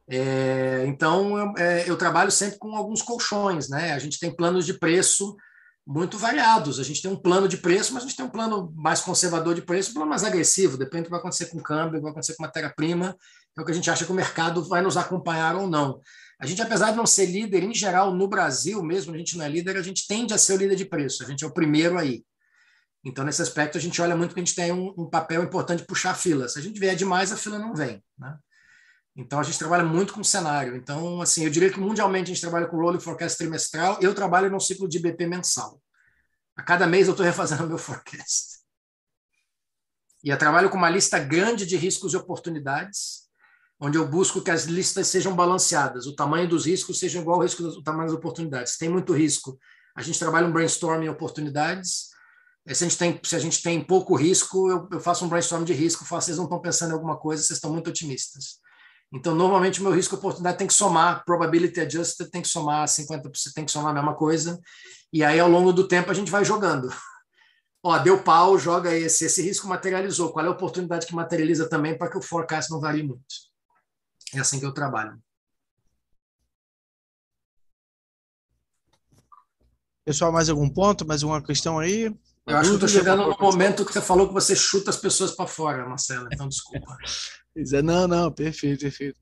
É, 0.10 0.86
então, 0.88 1.38
eu, 1.38 1.54
é, 1.58 1.90
eu, 1.90 1.96
trabalho 1.96 2.32
sempre 2.32 2.58
com 2.58 2.76
alguns 2.76 3.02
colchões. 3.04 3.70
Né? 3.70 3.94
A 3.94 4.00
gente 4.00 4.20
tem 4.20 4.36
planos 4.36 4.66
de 4.66 4.74
preço 4.74 5.36
muito 5.86 6.18
variados. 6.18 6.80
A 6.80 6.84
gente 6.84 7.02
tem 7.02 7.12
um 7.12 7.16
plano 7.16 7.48
de 7.48 7.58
preço, 7.58 7.94
mas 7.94 8.04
a 8.04 8.08
gente 8.08 8.18
tem 8.18 8.26
um 8.26 8.30
plano 8.30 8.74
mais 8.76 9.02
conservador 9.02 9.54
de 9.54 9.62
preço, 9.62 9.92
um 9.92 9.94
plano 9.94 10.10
mais 10.10 10.24
agressivo. 10.24 10.78
Depende 10.78 11.04
do 11.04 11.06
que 11.06 11.12
vai 11.12 11.20
acontecer 11.20 11.46
com 11.46 11.60
o 11.60 11.64
câmbio, 11.64 11.92
do 11.92 11.98
que 11.98 12.04
vai 12.04 12.12
acontecer 12.12 12.36
com 12.36 12.44
matéria-prima 12.44 13.16
é 13.58 13.62
o 13.62 13.66
que 13.66 13.72
a 13.72 13.76
gente 13.76 13.90
acha 13.90 14.06
que 14.06 14.12
o 14.12 14.16
mercado 14.16 14.64
vai 14.64 14.82
nos 14.82 14.98
acompanhar 14.98 15.56
ou 15.56 15.68
não. 15.68 16.00
A 16.40 16.46
gente, 16.46 16.62
apesar 16.62 16.92
de 16.92 16.98
não 16.98 17.06
ser 17.06 17.28
líder, 17.28 17.64
em 17.64 17.74
geral, 17.74 18.14
no 18.14 18.28
Brasil 18.28 18.82
mesmo, 18.82 19.14
a 19.14 19.18
gente 19.18 19.38
não 19.38 19.46
é 19.46 19.50
líder, 19.50 19.78
a 19.78 19.82
gente 19.82 20.08
tende 20.08 20.34
a 20.34 20.38
ser 20.38 20.54
o 20.54 20.58
líder 20.58 20.76
de 20.76 20.86
preço, 20.86 21.24
a 21.24 21.28
gente 21.28 21.44
é 21.44 21.48
o 21.48 21.54
primeiro 21.54 21.98
aí. 21.98 22.24
Então, 23.04 23.24
nesse 23.24 23.42
aspecto, 23.42 23.78
a 23.78 23.82
gente 23.82 24.02
olha 24.02 24.16
muito 24.16 24.34
que 24.34 24.40
a 24.40 24.44
gente 24.44 24.56
tem 24.56 24.72
um, 24.72 24.94
um 24.98 25.10
papel 25.10 25.44
importante 25.44 25.80
de 25.80 25.88
puxar 25.88 26.12
a 26.12 26.16
fila. 26.16 26.48
Se 26.48 26.60
a 26.60 26.62
gente 26.62 26.80
vier 26.80 26.96
demais, 26.96 27.32
a 27.32 27.38
fila 27.38 27.58
não 27.58 27.74
vem. 27.74 28.04
Né? 28.18 28.38
Então, 29.16 29.40
a 29.40 29.44
gente 29.44 29.58
trabalha 29.58 29.84
muito 29.84 30.14
com 30.14 30.24
cenário. 30.24 30.76
Então, 30.76 31.20
assim, 31.20 31.44
eu 31.44 31.50
diria 31.50 31.72
que 31.72 31.80
mundialmente 31.80 32.32
a 32.32 32.34
gente 32.34 32.42
trabalha 32.42 32.68
com 32.68 32.78
rolling 32.78 33.00
forecast 33.00 33.38
trimestral, 33.38 33.98
eu 34.02 34.14
trabalho 34.14 34.50
num 34.52 34.60
ciclo 34.60 34.88
de 34.88 35.00
BP 35.00 35.26
mensal. 35.26 35.82
A 36.56 36.64
cada 36.64 36.86
mês 36.86 37.08
eu 37.08 37.14
estou 37.14 37.26
refazendo 37.26 37.64
o 37.66 37.68
meu 37.68 37.78
forecast. 37.78 38.62
E 40.24 40.30
eu 40.30 40.38
trabalho 40.38 40.70
com 40.70 40.78
uma 40.78 40.90
lista 40.90 41.18
grande 41.18 41.66
de 41.66 41.76
riscos 41.76 42.14
e 42.14 42.18
oportunidades, 42.18 43.31
onde 43.82 43.98
eu 43.98 44.08
busco 44.08 44.42
que 44.42 44.52
as 44.52 44.66
listas 44.66 45.08
sejam 45.08 45.36
balanceadas, 45.36 46.06
o 46.06 46.16
tamanho 46.16 46.48
dos 46.48 46.68
riscos 46.68 47.00
seja 47.00 47.20
igual 47.20 47.38
ao 47.38 47.44
risco 47.44 47.64
do 47.64 47.84
tamanho 47.84 48.10
das 48.10 48.18
oportunidades. 48.18 48.74
Se 48.74 48.80
tem 48.80 48.88
muito 48.88 49.12
risco, 49.12 49.58
a 49.96 50.04
gente 50.04 50.20
trabalha 50.20 50.46
um 50.46 50.52
brainstorming 50.52 51.08
em 51.08 51.10
oportunidades. 51.10 52.12
Eh, 52.68 52.76
se 52.76 52.84
a 52.84 52.88
gente 52.88 52.98
tem, 52.98 53.20
se 53.24 53.36
a 53.36 53.40
gente 53.40 53.64
tem 53.64 53.84
pouco 53.84 54.16
risco, 54.16 54.70
eu, 54.70 54.88
eu 54.92 55.00
faço 55.00 55.26
um 55.26 55.28
brainstorm 55.28 55.64
de 55.64 55.74
risco, 55.74 56.06
faço, 56.06 56.28
vocês 56.28 56.38
não 56.38 56.44
estão 56.44 56.62
pensando 56.62 56.92
em 56.92 56.94
alguma 56.94 57.18
coisa, 57.18 57.42
vocês 57.42 57.58
estão 57.58 57.74
muito 57.74 57.90
otimistas. 57.90 58.60
Então, 59.12 59.34
normalmente, 59.34 59.82
o 59.82 59.84
meu 59.84 59.92
risco 59.92 60.16
oportunidade 60.16 60.60
tem 60.60 60.68
que 60.68 60.74
somar, 60.74 61.26
probability 61.26 61.82
adjusted 61.82 62.30
tem 62.30 62.42
que 62.42 62.48
somar 62.48 62.88
50%, 62.88 63.54
tem 63.54 63.66
que 63.66 63.72
somar 63.72 63.92
a 63.92 63.94
mesma 63.96 64.16
coisa, 64.16 64.60
e 65.12 65.24
aí, 65.24 65.40
ao 65.40 65.50
longo 65.50 65.74
do 65.74 65.88
tempo, 65.88 66.12
a 66.12 66.14
gente 66.14 66.32
vai 66.32 66.46
jogando. 66.46 66.88
Ó, 67.84 67.98
deu 67.98 68.22
pau, 68.24 68.60
joga 68.60 68.96
esse, 68.96 69.26
esse 69.26 69.42
risco 69.42 69.68
materializou, 69.68 70.32
qual 70.32 70.46
é 70.46 70.48
a 70.48 70.52
oportunidade 70.52 71.08
que 71.08 71.16
materializa 71.16 71.68
também 71.68 71.98
para 71.98 72.12
que 72.12 72.18
o 72.18 72.22
forecast 72.22 72.70
não 72.70 72.80
varie 72.80 73.02
muito. 73.02 73.51
É 74.34 74.40
assim 74.40 74.60
que 74.60 74.66
eu 74.66 74.74
trabalho. 74.74 75.22
Pessoal, 80.04 80.32
mais 80.32 80.50
algum 80.50 80.70
ponto? 80.70 81.06
Mais 81.06 81.22
alguma 81.22 81.44
questão 81.44 81.78
aí? 81.78 82.14
Eu 82.48 82.58
acho 82.58 82.70
que 82.70 82.76
estou 82.76 82.90
chegando 82.90 83.28
no 83.28 83.38
momento 83.38 83.86
que 83.86 83.94
você 83.94 84.02
falou 84.02 84.28
que 84.28 84.34
você 84.34 84.56
chuta 84.56 84.90
as 84.90 84.98
pessoas 84.98 85.32
para 85.32 85.46
fora, 85.46 85.88
Marcelo, 85.88 86.28
então 86.32 86.48
desculpa. 86.48 86.98
não, 87.84 88.08
não, 88.08 88.32
perfeito, 88.32 88.82
perfeito. 88.82 89.20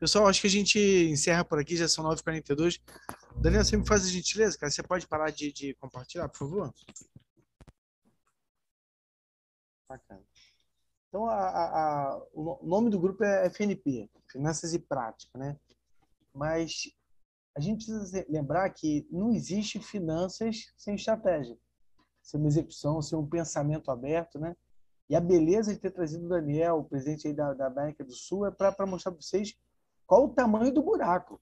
Pessoal, 0.00 0.26
acho 0.26 0.40
que 0.40 0.46
a 0.46 0.50
gente 0.50 0.78
encerra 0.78 1.44
por 1.44 1.58
aqui, 1.58 1.76
já 1.76 1.86
são 1.86 2.04
9h42. 2.04 2.80
Daniel, 3.36 3.64
você 3.64 3.76
me 3.76 3.86
faz 3.86 4.04
a 4.04 4.08
gentileza, 4.08 4.58
cara? 4.58 4.70
Você 4.70 4.82
pode 4.82 5.06
parar 5.06 5.30
de, 5.30 5.52
de 5.52 5.74
compartilhar, 5.74 6.28
por 6.28 6.38
favor? 6.38 6.74
Bacana. 9.88 10.29
Então, 11.10 11.26
a, 11.26 11.34
a, 11.34 12.22
o 12.32 12.60
nome 12.62 12.88
do 12.88 12.98
grupo 12.98 13.24
é 13.24 13.46
FNP, 13.46 14.08
Finanças 14.30 14.72
e 14.72 14.78
Prática, 14.78 15.36
né? 15.36 15.58
Mas 16.32 16.84
a 17.56 17.60
gente 17.60 17.84
precisa 17.84 18.24
lembrar 18.28 18.70
que 18.70 19.08
não 19.10 19.32
existe 19.32 19.80
finanças 19.80 20.72
sem 20.76 20.94
estratégia, 20.94 21.58
sem 22.22 22.38
uma 22.38 22.48
execução, 22.48 23.02
sem 23.02 23.18
um 23.18 23.26
pensamento 23.26 23.90
aberto, 23.90 24.38
né? 24.38 24.56
E 25.08 25.16
a 25.16 25.20
beleza 25.20 25.74
de 25.74 25.80
ter 25.80 25.90
trazido 25.90 26.26
o 26.26 26.28
Daniel, 26.28 26.78
o 26.78 26.84
presidente 26.84 27.26
aí 27.26 27.34
da, 27.34 27.52
da 27.54 27.66
América 27.66 28.04
do 28.04 28.12
Sul, 28.12 28.46
é 28.46 28.50
para 28.52 28.86
mostrar 28.86 29.10
para 29.10 29.20
vocês 29.20 29.58
qual 30.06 30.26
o 30.26 30.32
tamanho 30.32 30.72
do 30.72 30.80
buraco, 30.80 31.40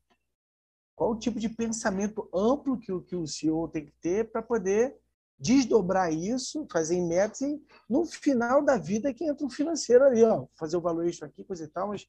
qual 0.97 1.11
o 1.11 1.19
tipo 1.19 1.39
de 1.39 1.51
pensamento 1.51 2.27
amplo 2.35 2.79
que 2.79 2.99
que 3.03 3.15
o 3.15 3.27
CEO 3.27 3.69
tem 3.69 3.85
que 3.85 3.93
ter 4.01 4.33
para 4.33 4.41
poder 4.41 4.99
desdobrar 5.39 6.13
isso, 6.13 6.67
fazer 6.71 6.97
em 6.97 7.07
metas 7.07 7.41
e 7.41 7.63
no 7.89 8.05
final 8.05 8.65
da 8.65 8.77
vida 8.77 9.09
é 9.09 9.15
que 9.15 9.25
entra 9.25 9.47
o 9.47 9.51
financeiro 9.51 10.05
ali, 10.05 10.25
ó, 10.25 10.47
fazer 10.57 10.77
o 10.77 10.81
valuation 10.81 11.25
aqui, 11.25 11.45
coisa 11.45 11.65
e 11.65 11.69
tal, 11.69 11.89
mas 11.89 12.09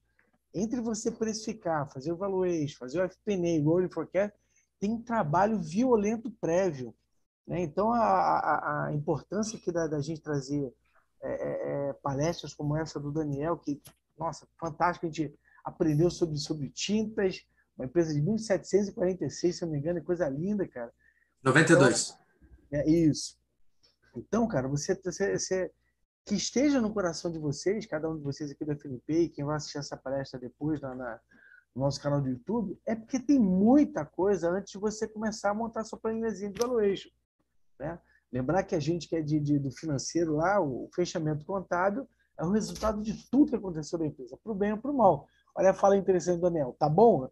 entre 0.54 0.82
você 0.82 1.12
precificar, 1.12 1.92
fazer 1.92 2.12
o 2.12 2.18
valuation, 2.18 2.78
fazer 2.80 3.00
o 3.00 3.08
FP&A, 3.08 3.64
rolling 3.64 3.92
forecast, 3.92 4.36
tem 4.80 4.92
um 4.92 5.02
trabalho 5.02 5.60
violento 5.60 6.32
prévio. 6.42 6.96
Né? 7.46 7.62
Então, 7.62 7.92
a, 7.92 8.00
a, 8.00 8.86
a 8.88 8.94
importância 8.94 9.58
aqui 9.58 9.72
da, 9.72 9.86
da 9.86 10.02
gente 10.02 10.22
trazer 10.22 10.74
é, 11.22 11.30
é, 11.30 11.90
é, 11.90 11.94
palestras 11.94 12.54
como 12.54 12.76
essa 12.76 13.00
do 13.00 13.12
Daniel, 13.12 13.58
que, 13.58 13.82
nossa, 14.18 14.48
fantástico, 14.60 15.06
a 15.06 15.10
gente 15.10 15.36
aprendeu 15.64 16.10
sobre, 16.10 16.38
sobre 16.38 16.70
tintas, 16.70 17.46
uma 17.78 17.86
empresa 17.86 18.14
de 18.14 18.22
1746, 18.22 19.56
se 19.56 19.64
eu 19.64 19.68
não 19.68 19.74
me 19.74 19.80
engano, 19.80 20.00
é 20.00 20.02
coisa 20.02 20.28
linda, 20.28 20.68
cara. 20.68 20.92
92. 21.44 22.10
Então, 22.10 22.29
é 22.72 22.90
isso. 22.90 23.38
Então, 24.16 24.48
cara, 24.48 24.68
você, 24.68 24.96
você, 24.96 25.38
você, 25.38 25.72
que 26.26 26.36
esteja 26.36 26.82
no 26.82 26.94
coração 26.94 27.32
de 27.32 27.40
vocês, 27.40 27.86
cada 27.86 28.10
um 28.10 28.18
de 28.18 28.24
vocês 28.24 28.52
aqui 28.52 28.66
do 28.66 28.74
FNP, 28.74 29.24
e 29.24 29.30
quem 29.30 29.46
vai 29.46 29.56
assistir 29.56 29.78
essa 29.78 29.98
palestra 29.98 30.40
depois 30.40 30.82
na, 30.82 30.94
na, 30.96 31.20
no 31.76 31.84
nosso 31.84 32.02
canal 32.02 32.22
do 32.22 32.30
YouTube, 32.30 32.80
é 32.86 32.96
porque 32.96 33.20
tem 33.20 33.40
muita 33.40 34.06
coisa 34.06 34.50
antes 34.50 34.72
de 34.72 34.78
você 34.78 35.08
começar 35.08 35.52
a 35.52 35.54
montar 35.54 35.84
sua 35.84 36.00
planilhazinha 36.00 36.52
de 36.52 36.60
valuation. 36.60 37.10
Né? 37.80 38.00
Lembrar 38.32 38.64
que 38.64 38.76
a 38.76 38.80
gente 38.80 39.08
que 39.08 39.16
é 39.16 39.22
de, 39.22 39.40
de, 39.40 39.58
do 39.58 39.72
financeiro 39.72 40.36
lá, 40.36 40.60
o 40.62 40.90
fechamento 40.94 41.46
contábil, 41.46 42.08
é 42.38 42.46
o 42.46 42.52
resultado 42.52 43.02
de 43.02 43.14
tudo 43.30 43.50
que 43.50 43.56
aconteceu 43.56 44.00
na 44.00 44.06
empresa, 44.06 44.38
para 44.38 44.52
o 44.52 44.56
bem 44.56 44.72
ou 44.72 44.78
para 44.78 44.92
o 44.92 44.98
mal. 44.98 45.28
Olha 45.56 45.72
a 45.72 45.74
fala 45.74 45.98
interessante 45.98 46.38
do 46.38 46.44
Daniel. 46.44 46.76
Tá 46.80 46.88
bom? 46.88 47.30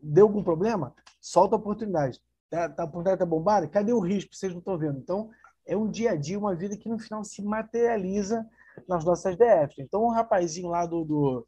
Deu 0.00 0.26
algum 0.26 0.42
problema? 0.42 0.94
Solta 1.20 1.54
a 1.54 1.58
oportunidade. 1.58 2.20
Tá, 2.52 2.68
tá, 2.68 2.84
está 2.84 3.24
bombada? 3.24 3.66
Cadê 3.66 3.94
o 3.94 3.98
risco? 3.98 4.36
Vocês 4.36 4.52
não 4.52 4.58
estão 4.58 4.76
vendo. 4.76 4.98
Então, 4.98 5.30
é 5.66 5.74
um 5.74 5.90
dia 5.90 6.10
a 6.10 6.16
dia, 6.16 6.38
uma 6.38 6.54
vida 6.54 6.76
que 6.76 6.86
no 6.86 6.98
final 6.98 7.24
se 7.24 7.40
materializa 7.40 8.46
nas 8.86 9.06
nossas 9.06 9.38
DFs. 9.38 9.78
Então, 9.78 10.04
um 10.04 10.10
rapazinho 10.10 10.68
lá 10.68 10.84
do, 10.84 11.02
do, 11.02 11.46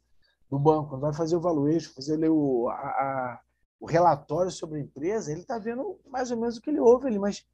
do 0.49 0.57
banco, 0.57 0.97
vai 0.97 1.13
fazer 1.13 1.35
o 1.35 1.39
valuation, 1.39 1.93
fazer 1.93 2.27
o, 2.27 2.67
a, 2.69 2.73
a, 2.73 3.39
o 3.79 3.85
relatório 3.85 4.49
sobre 4.49 4.79
a 4.79 4.81
empresa, 4.81 5.31
ele 5.31 5.41
está 5.41 5.59
vendo 5.59 5.99
mais 6.07 6.31
ou 6.31 6.37
menos 6.37 6.57
o 6.57 6.61
que 6.61 6.71
ele 6.71 6.79
ouve 6.79 7.05
ali, 7.05 7.19
mas 7.19 7.45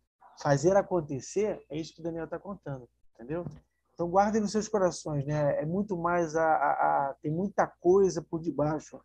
fazer 0.42 0.78
acontecer 0.78 1.62
é 1.70 1.78
isso 1.78 1.94
que 1.94 2.00
o 2.00 2.04
Daniel 2.04 2.24
está 2.24 2.40
contando, 2.40 2.88
entendeu? 3.16 3.46
Então, 3.94 4.10
guardem 4.10 4.40
nos 4.40 4.54
seus 4.54 4.70
corações, 4.70 5.26
né? 5.26 5.62
É 5.62 5.66
muito 5.66 5.98
mais 5.98 6.38
a, 6.38 6.46
a, 6.46 7.10
a 7.10 7.16
tem 7.22 7.30
muita 7.30 7.68
coisa 7.68 8.22
por 8.22 8.40
debaixo. 8.40 8.98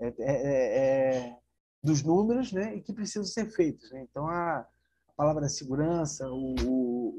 É, 0.00 0.08
é, 0.08 0.14
é, 0.18 1.26
é 1.28 1.43
dos 1.84 2.02
números 2.02 2.50
né, 2.50 2.74
e 2.74 2.80
que 2.80 2.94
precisam 2.94 3.24
ser 3.24 3.50
feitos. 3.50 3.90
Né? 3.92 4.06
Então, 4.10 4.26
a, 4.26 4.60
a 4.60 5.12
palavra 5.14 5.46
segurança, 5.50 6.26
o, 6.30 6.54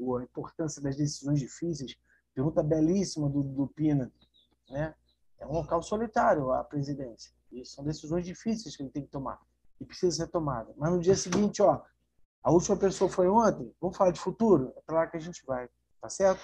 o, 0.00 0.16
a 0.16 0.24
importância 0.24 0.82
das 0.82 0.96
decisões 0.96 1.38
difíceis, 1.38 1.94
pergunta 2.34 2.64
belíssima 2.64 3.30
do, 3.30 3.44
do 3.44 3.68
Pina, 3.68 4.10
né? 4.68 4.92
é 5.38 5.46
um 5.46 5.52
local 5.52 5.80
solitário 5.82 6.50
a 6.50 6.64
presidência. 6.64 7.32
E 7.52 7.64
são 7.64 7.84
decisões 7.84 8.26
difíceis 8.26 8.76
que 8.76 8.82
ele 8.82 8.90
tem 8.90 9.04
que 9.04 9.10
tomar 9.10 9.38
e 9.80 9.84
precisa 9.84 10.24
ser 10.24 10.26
tomada. 10.32 10.74
Mas 10.76 10.90
no 10.90 10.98
dia 10.98 11.14
seguinte, 11.14 11.62
ó, 11.62 11.80
a 12.42 12.50
última 12.50 12.76
pessoa 12.76 13.08
foi 13.08 13.28
ontem, 13.28 13.72
vamos 13.80 13.96
falar 13.96 14.10
de 14.10 14.18
futuro? 14.18 14.72
É 14.76 14.80
para 14.84 14.96
lá 14.96 15.06
que 15.06 15.16
a 15.16 15.20
gente 15.20 15.44
vai, 15.46 15.68
tá 16.00 16.08
certo? 16.08 16.40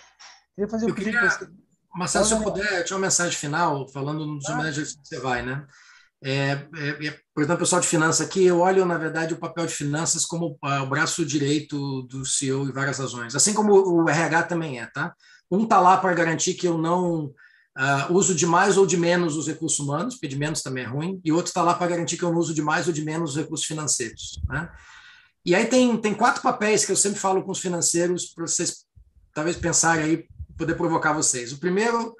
Queria 0.54 0.70
fazer 0.70 0.86
um 0.86 0.94
pedido 0.94 1.18
queria... 1.18 1.52
Marcelo, 1.94 2.24
se 2.24 2.34
eu 2.34 2.42
puder, 2.42 2.78
eu 2.78 2.84
tinha 2.84 2.96
uma 2.96 3.02
mensagem 3.02 3.36
final, 3.36 3.86
falando 3.88 4.24
nos 4.26 4.48
ah. 4.48 4.54
homenagens 4.54 4.94
que 4.94 5.08
você 5.08 5.18
vai, 5.18 5.44
né? 5.44 5.66
É, 6.24 6.50
é, 6.76 7.06
é, 7.06 7.18
por 7.34 7.42
exemplo, 7.42 7.58
pessoal 7.58 7.80
de 7.80 7.88
finanças 7.88 8.24
aqui, 8.24 8.44
eu 8.44 8.60
olho, 8.60 8.84
na 8.84 8.96
verdade, 8.96 9.34
o 9.34 9.38
papel 9.38 9.66
de 9.66 9.72
finanças 9.72 10.24
como 10.24 10.58
uh, 10.62 10.82
o 10.82 10.86
braço 10.86 11.26
direito 11.26 12.02
do 12.02 12.24
CEO 12.24 12.68
e 12.68 12.72
várias 12.72 12.98
razões. 12.98 13.34
Assim 13.34 13.52
como 13.52 13.72
o 13.72 14.08
RH 14.08 14.44
também 14.44 14.80
é, 14.80 14.86
tá? 14.86 15.14
Um 15.50 15.64
está 15.64 15.80
lá 15.80 15.96
para 15.96 16.14
garantir 16.14 16.54
que 16.54 16.66
eu 16.66 16.78
não 16.78 17.24
uh, 17.26 18.12
uso 18.12 18.34
de 18.34 18.46
mais 18.46 18.76
ou 18.76 18.86
de 18.86 18.96
menos 18.96 19.36
os 19.36 19.48
recursos 19.48 19.80
humanos, 19.80 20.14
porque 20.14 20.28
de 20.28 20.38
menos 20.38 20.62
também 20.62 20.84
é 20.84 20.86
ruim, 20.86 21.20
e 21.24 21.32
outro 21.32 21.48
está 21.48 21.62
lá 21.62 21.74
para 21.74 21.88
garantir 21.88 22.16
que 22.16 22.22
eu 22.22 22.30
não 22.30 22.38
uso 22.38 22.54
de 22.54 22.62
mais 22.62 22.86
ou 22.86 22.92
de 22.92 23.04
menos 23.04 23.30
os 23.30 23.36
recursos 23.36 23.66
financeiros. 23.66 24.40
Né? 24.48 24.70
E 25.44 25.56
aí 25.56 25.66
tem, 25.66 25.96
tem 25.96 26.14
quatro 26.14 26.40
papéis 26.40 26.84
que 26.84 26.92
eu 26.92 26.96
sempre 26.96 27.18
falo 27.18 27.42
com 27.42 27.50
os 27.50 27.58
financeiros 27.58 28.26
para 28.26 28.46
vocês 28.46 28.86
talvez 29.34 29.56
pensarem 29.56 30.04
aí, 30.04 30.26
poder 30.56 30.74
provocar 30.76 31.12
vocês. 31.12 31.52
O 31.52 31.58
primeiro 31.58 32.14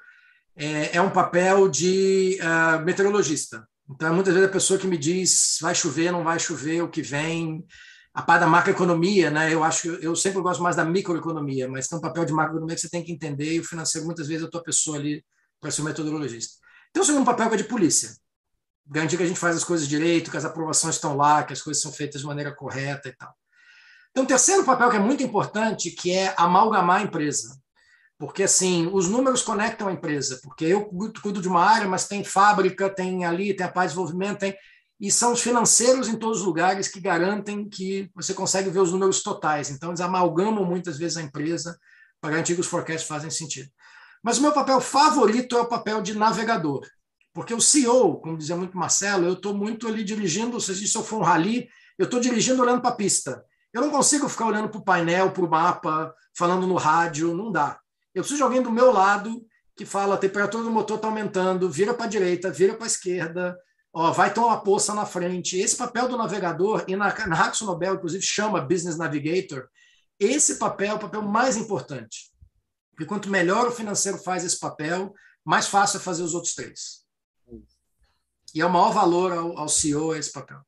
é, 0.57 0.97
é 0.97 1.01
um 1.01 1.09
papel 1.09 1.69
de 1.69 2.37
uh, 2.41 2.83
meteorologista. 2.83 3.65
Então, 3.93 4.11
muitas 4.13 4.33
vezes 4.33 4.49
a 4.49 4.51
pessoa 4.51 4.79
que 4.79 4.87
me 4.87 4.97
diz 4.97 5.59
vai 5.61 5.75
chover, 5.75 6.11
não 6.11 6.23
vai 6.23 6.39
chover, 6.39 6.81
o 6.81 6.89
que 6.89 7.03
vem, 7.03 7.63
a 8.11 8.23
parte 8.23 8.41
da 8.41 8.47
macroeconomia, 8.47 9.29
né? 9.29 9.53
Eu 9.53 9.63
acho 9.63 9.83
que 9.83 10.05
eu 10.05 10.15
sempre 10.15 10.41
gosto 10.41 10.63
mais 10.63 10.75
da 10.75 10.83
microeconomia, 10.83 11.67
mas 11.69 11.87
tem 11.87 11.97
um 11.97 12.01
papel 12.01 12.25
de 12.25 12.33
macroeconomia 12.33 12.75
que 12.75 12.81
você 12.81 12.89
tem 12.89 13.03
que 13.03 13.11
entender 13.11 13.53
e 13.53 13.59
o 13.59 13.63
financeiro 13.63 14.07
muitas 14.07 14.27
vezes 14.27 14.43
é 14.43 14.47
a 14.47 14.49
tua 14.49 14.63
pessoa 14.63 14.97
ali 14.97 15.23
para 15.61 15.69
ser 15.69 15.81
um 15.81 15.85
metodologista. 15.85 16.55
Tem 16.91 17.03
o 17.03 17.05
segundo 17.05 17.25
papel 17.25 17.53
é 17.53 17.57
de 17.57 17.65
polícia. 17.65 18.15
Garantir 18.85 19.15
que 19.15 19.23
a 19.23 19.27
gente 19.27 19.39
faz 19.39 19.55
as 19.55 19.63
coisas 19.63 19.87
direito, 19.87 20.31
que 20.31 20.37
as 20.37 20.45
aprovações 20.45 20.95
estão 20.95 21.15
lá, 21.15 21.43
que 21.43 21.53
as 21.53 21.61
coisas 21.61 21.81
são 21.81 21.91
feitas 21.91 22.21
de 22.21 22.27
maneira 22.27 22.53
correta 22.53 23.09
e 23.09 23.15
tal. 23.15 23.31
Tem 24.11 24.23
um 24.23 24.27
terceiro 24.27 24.63
papel 24.63 24.89
que 24.89 24.97
é 24.97 24.99
muito 24.99 25.23
importante, 25.23 25.91
que 25.91 26.11
é 26.11 26.33
amalgamar 26.35 27.01
a 27.01 27.03
empresa. 27.03 27.59
Porque, 28.17 28.43
assim, 28.43 28.89
os 28.91 29.09
números 29.09 29.41
conectam 29.41 29.87
a 29.87 29.93
empresa. 29.93 30.39
Porque 30.43 30.65
eu 30.65 30.85
cuido 30.85 31.41
de 31.41 31.47
uma 31.47 31.63
área, 31.63 31.87
mas 31.87 32.07
tem 32.07 32.23
fábrica, 32.23 32.89
tem 32.89 33.25
ali, 33.25 33.53
tem 33.53 33.65
a 33.65 33.71
parte 33.71 33.89
de 33.89 33.95
desenvolvimento, 33.95 34.39
tem 34.39 34.55
e 35.03 35.11
são 35.11 35.33
os 35.33 35.41
financeiros 35.41 36.07
em 36.07 36.15
todos 36.15 36.39
os 36.39 36.45
lugares 36.45 36.87
que 36.87 37.01
garantem 37.01 37.67
que 37.67 38.09
você 38.15 38.33
consegue 38.33 38.69
ver 38.69 38.79
os 38.79 38.93
números 38.93 39.21
totais. 39.21 39.69
Então, 39.69 39.89
eles 39.89 39.99
amalgamam 39.99 40.63
muitas 40.63 40.97
vezes 40.97 41.17
a 41.17 41.21
empresa 41.21 41.77
para 42.21 42.31
garantir 42.31 42.55
que 42.55 42.61
os 42.61 42.67
forecasts 42.67 43.05
fazem 43.05 43.29
sentido. 43.29 43.69
Mas 44.23 44.37
o 44.37 44.41
meu 44.41 44.53
papel 44.53 44.79
favorito 44.79 45.57
é 45.57 45.59
o 45.59 45.67
papel 45.67 46.01
de 46.01 46.17
navegador, 46.17 46.87
porque 47.33 47.53
o 47.53 47.59
CEO, 47.59 48.21
como 48.21 48.37
dizia 48.37 48.55
muito 48.55 48.77
Marcelo, 48.77 49.25
eu 49.25 49.33
estou 49.33 49.53
muito 49.53 49.89
ali 49.89 50.05
dirigindo, 50.05 50.61
se 50.61 50.95
eu 50.95 51.03
for 51.03 51.17
um 51.19 51.23
rally, 51.23 51.67
eu 51.97 52.05
estou 52.05 52.21
dirigindo 52.21 52.61
olhando 52.61 52.79
para 52.79 52.91
a 52.91 52.95
pista. 52.95 53.43
Eu 53.73 53.81
não 53.81 53.89
consigo 53.89 54.29
ficar 54.29 54.45
olhando 54.45 54.69
para 54.69 54.79
o 54.79 54.85
painel, 54.85 55.31
para 55.31 55.43
o 55.43 55.49
mapa, 55.49 56.15
falando 56.37 56.65
no 56.65 56.75
rádio, 56.75 57.35
não 57.35 57.51
dá. 57.51 57.77
Eu 58.13 58.21
preciso 58.21 58.37
de 58.37 58.43
alguém 58.43 58.61
do 58.61 58.71
meu 58.71 58.91
lado 58.91 59.45
que 59.75 59.85
fala 59.85 60.15
a 60.15 60.19
temperatura 60.19 60.63
do 60.63 60.71
motor 60.71 60.97
está 60.97 61.07
aumentando, 61.07 61.69
vira 61.69 61.93
para 61.93 62.05
a 62.05 62.09
direita, 62.09 62.51
vira 62.51 62.75
para 62.75 62.85
a 62.85 62.87
esquerda, 62.87 63.57
ó, 63.91 64.11
vai 64.11 64.31
ter 64.31 64.39
uma 64.39 64.61
poça 64.61 64.93
na 64.93 65.05
frente. 65.05 65.57
Esse 65.57 65.75
papel 65.75 66.07
do 66.07 66.17
navegador, 66.17 66.85
e 66.87 66.95
na, 66.95 67.07
na 67.27 67.41
Haxo 67.41 67.65
Nobel, 67.65 67.95
inclusive, 67.95 68.23
chama 68.23 68.61
Business 68.61 68.97
Navigator, 68.97 69.67
esse 70.19 70.55
papel 70.55 70.91
é 70.91 70.93
o 70.93 70.99
papel 70.99 71.21
mais 71.23 71.57
importante. 71.57 72.31
Porque 72.91 73.05
quanto 73.05 73.29
melhor 73.29 73.67
o 73.67 73.71
financeiro 73.71 74.19
faz 74.19 74.43
esse 74.43 74.59
papel, 74.59 75.11
mais 75.43 75.67
fácil 75.67 75.97
é 75.97 75.99
fazer 75.99 76.21
os 76.21 76.35
outros 76.35 76.53
três. 76.53 77.03
E 78.53 78.61
é 78.61 78.65
o 78.65 78.69
maior 78.69 78.91
valor 78.91 79.31
ao, 79.31 79.57
ao 79.57 79.67
CEO 79.67 80.15
esse 80.15 80.31
papel. 80.31 80.61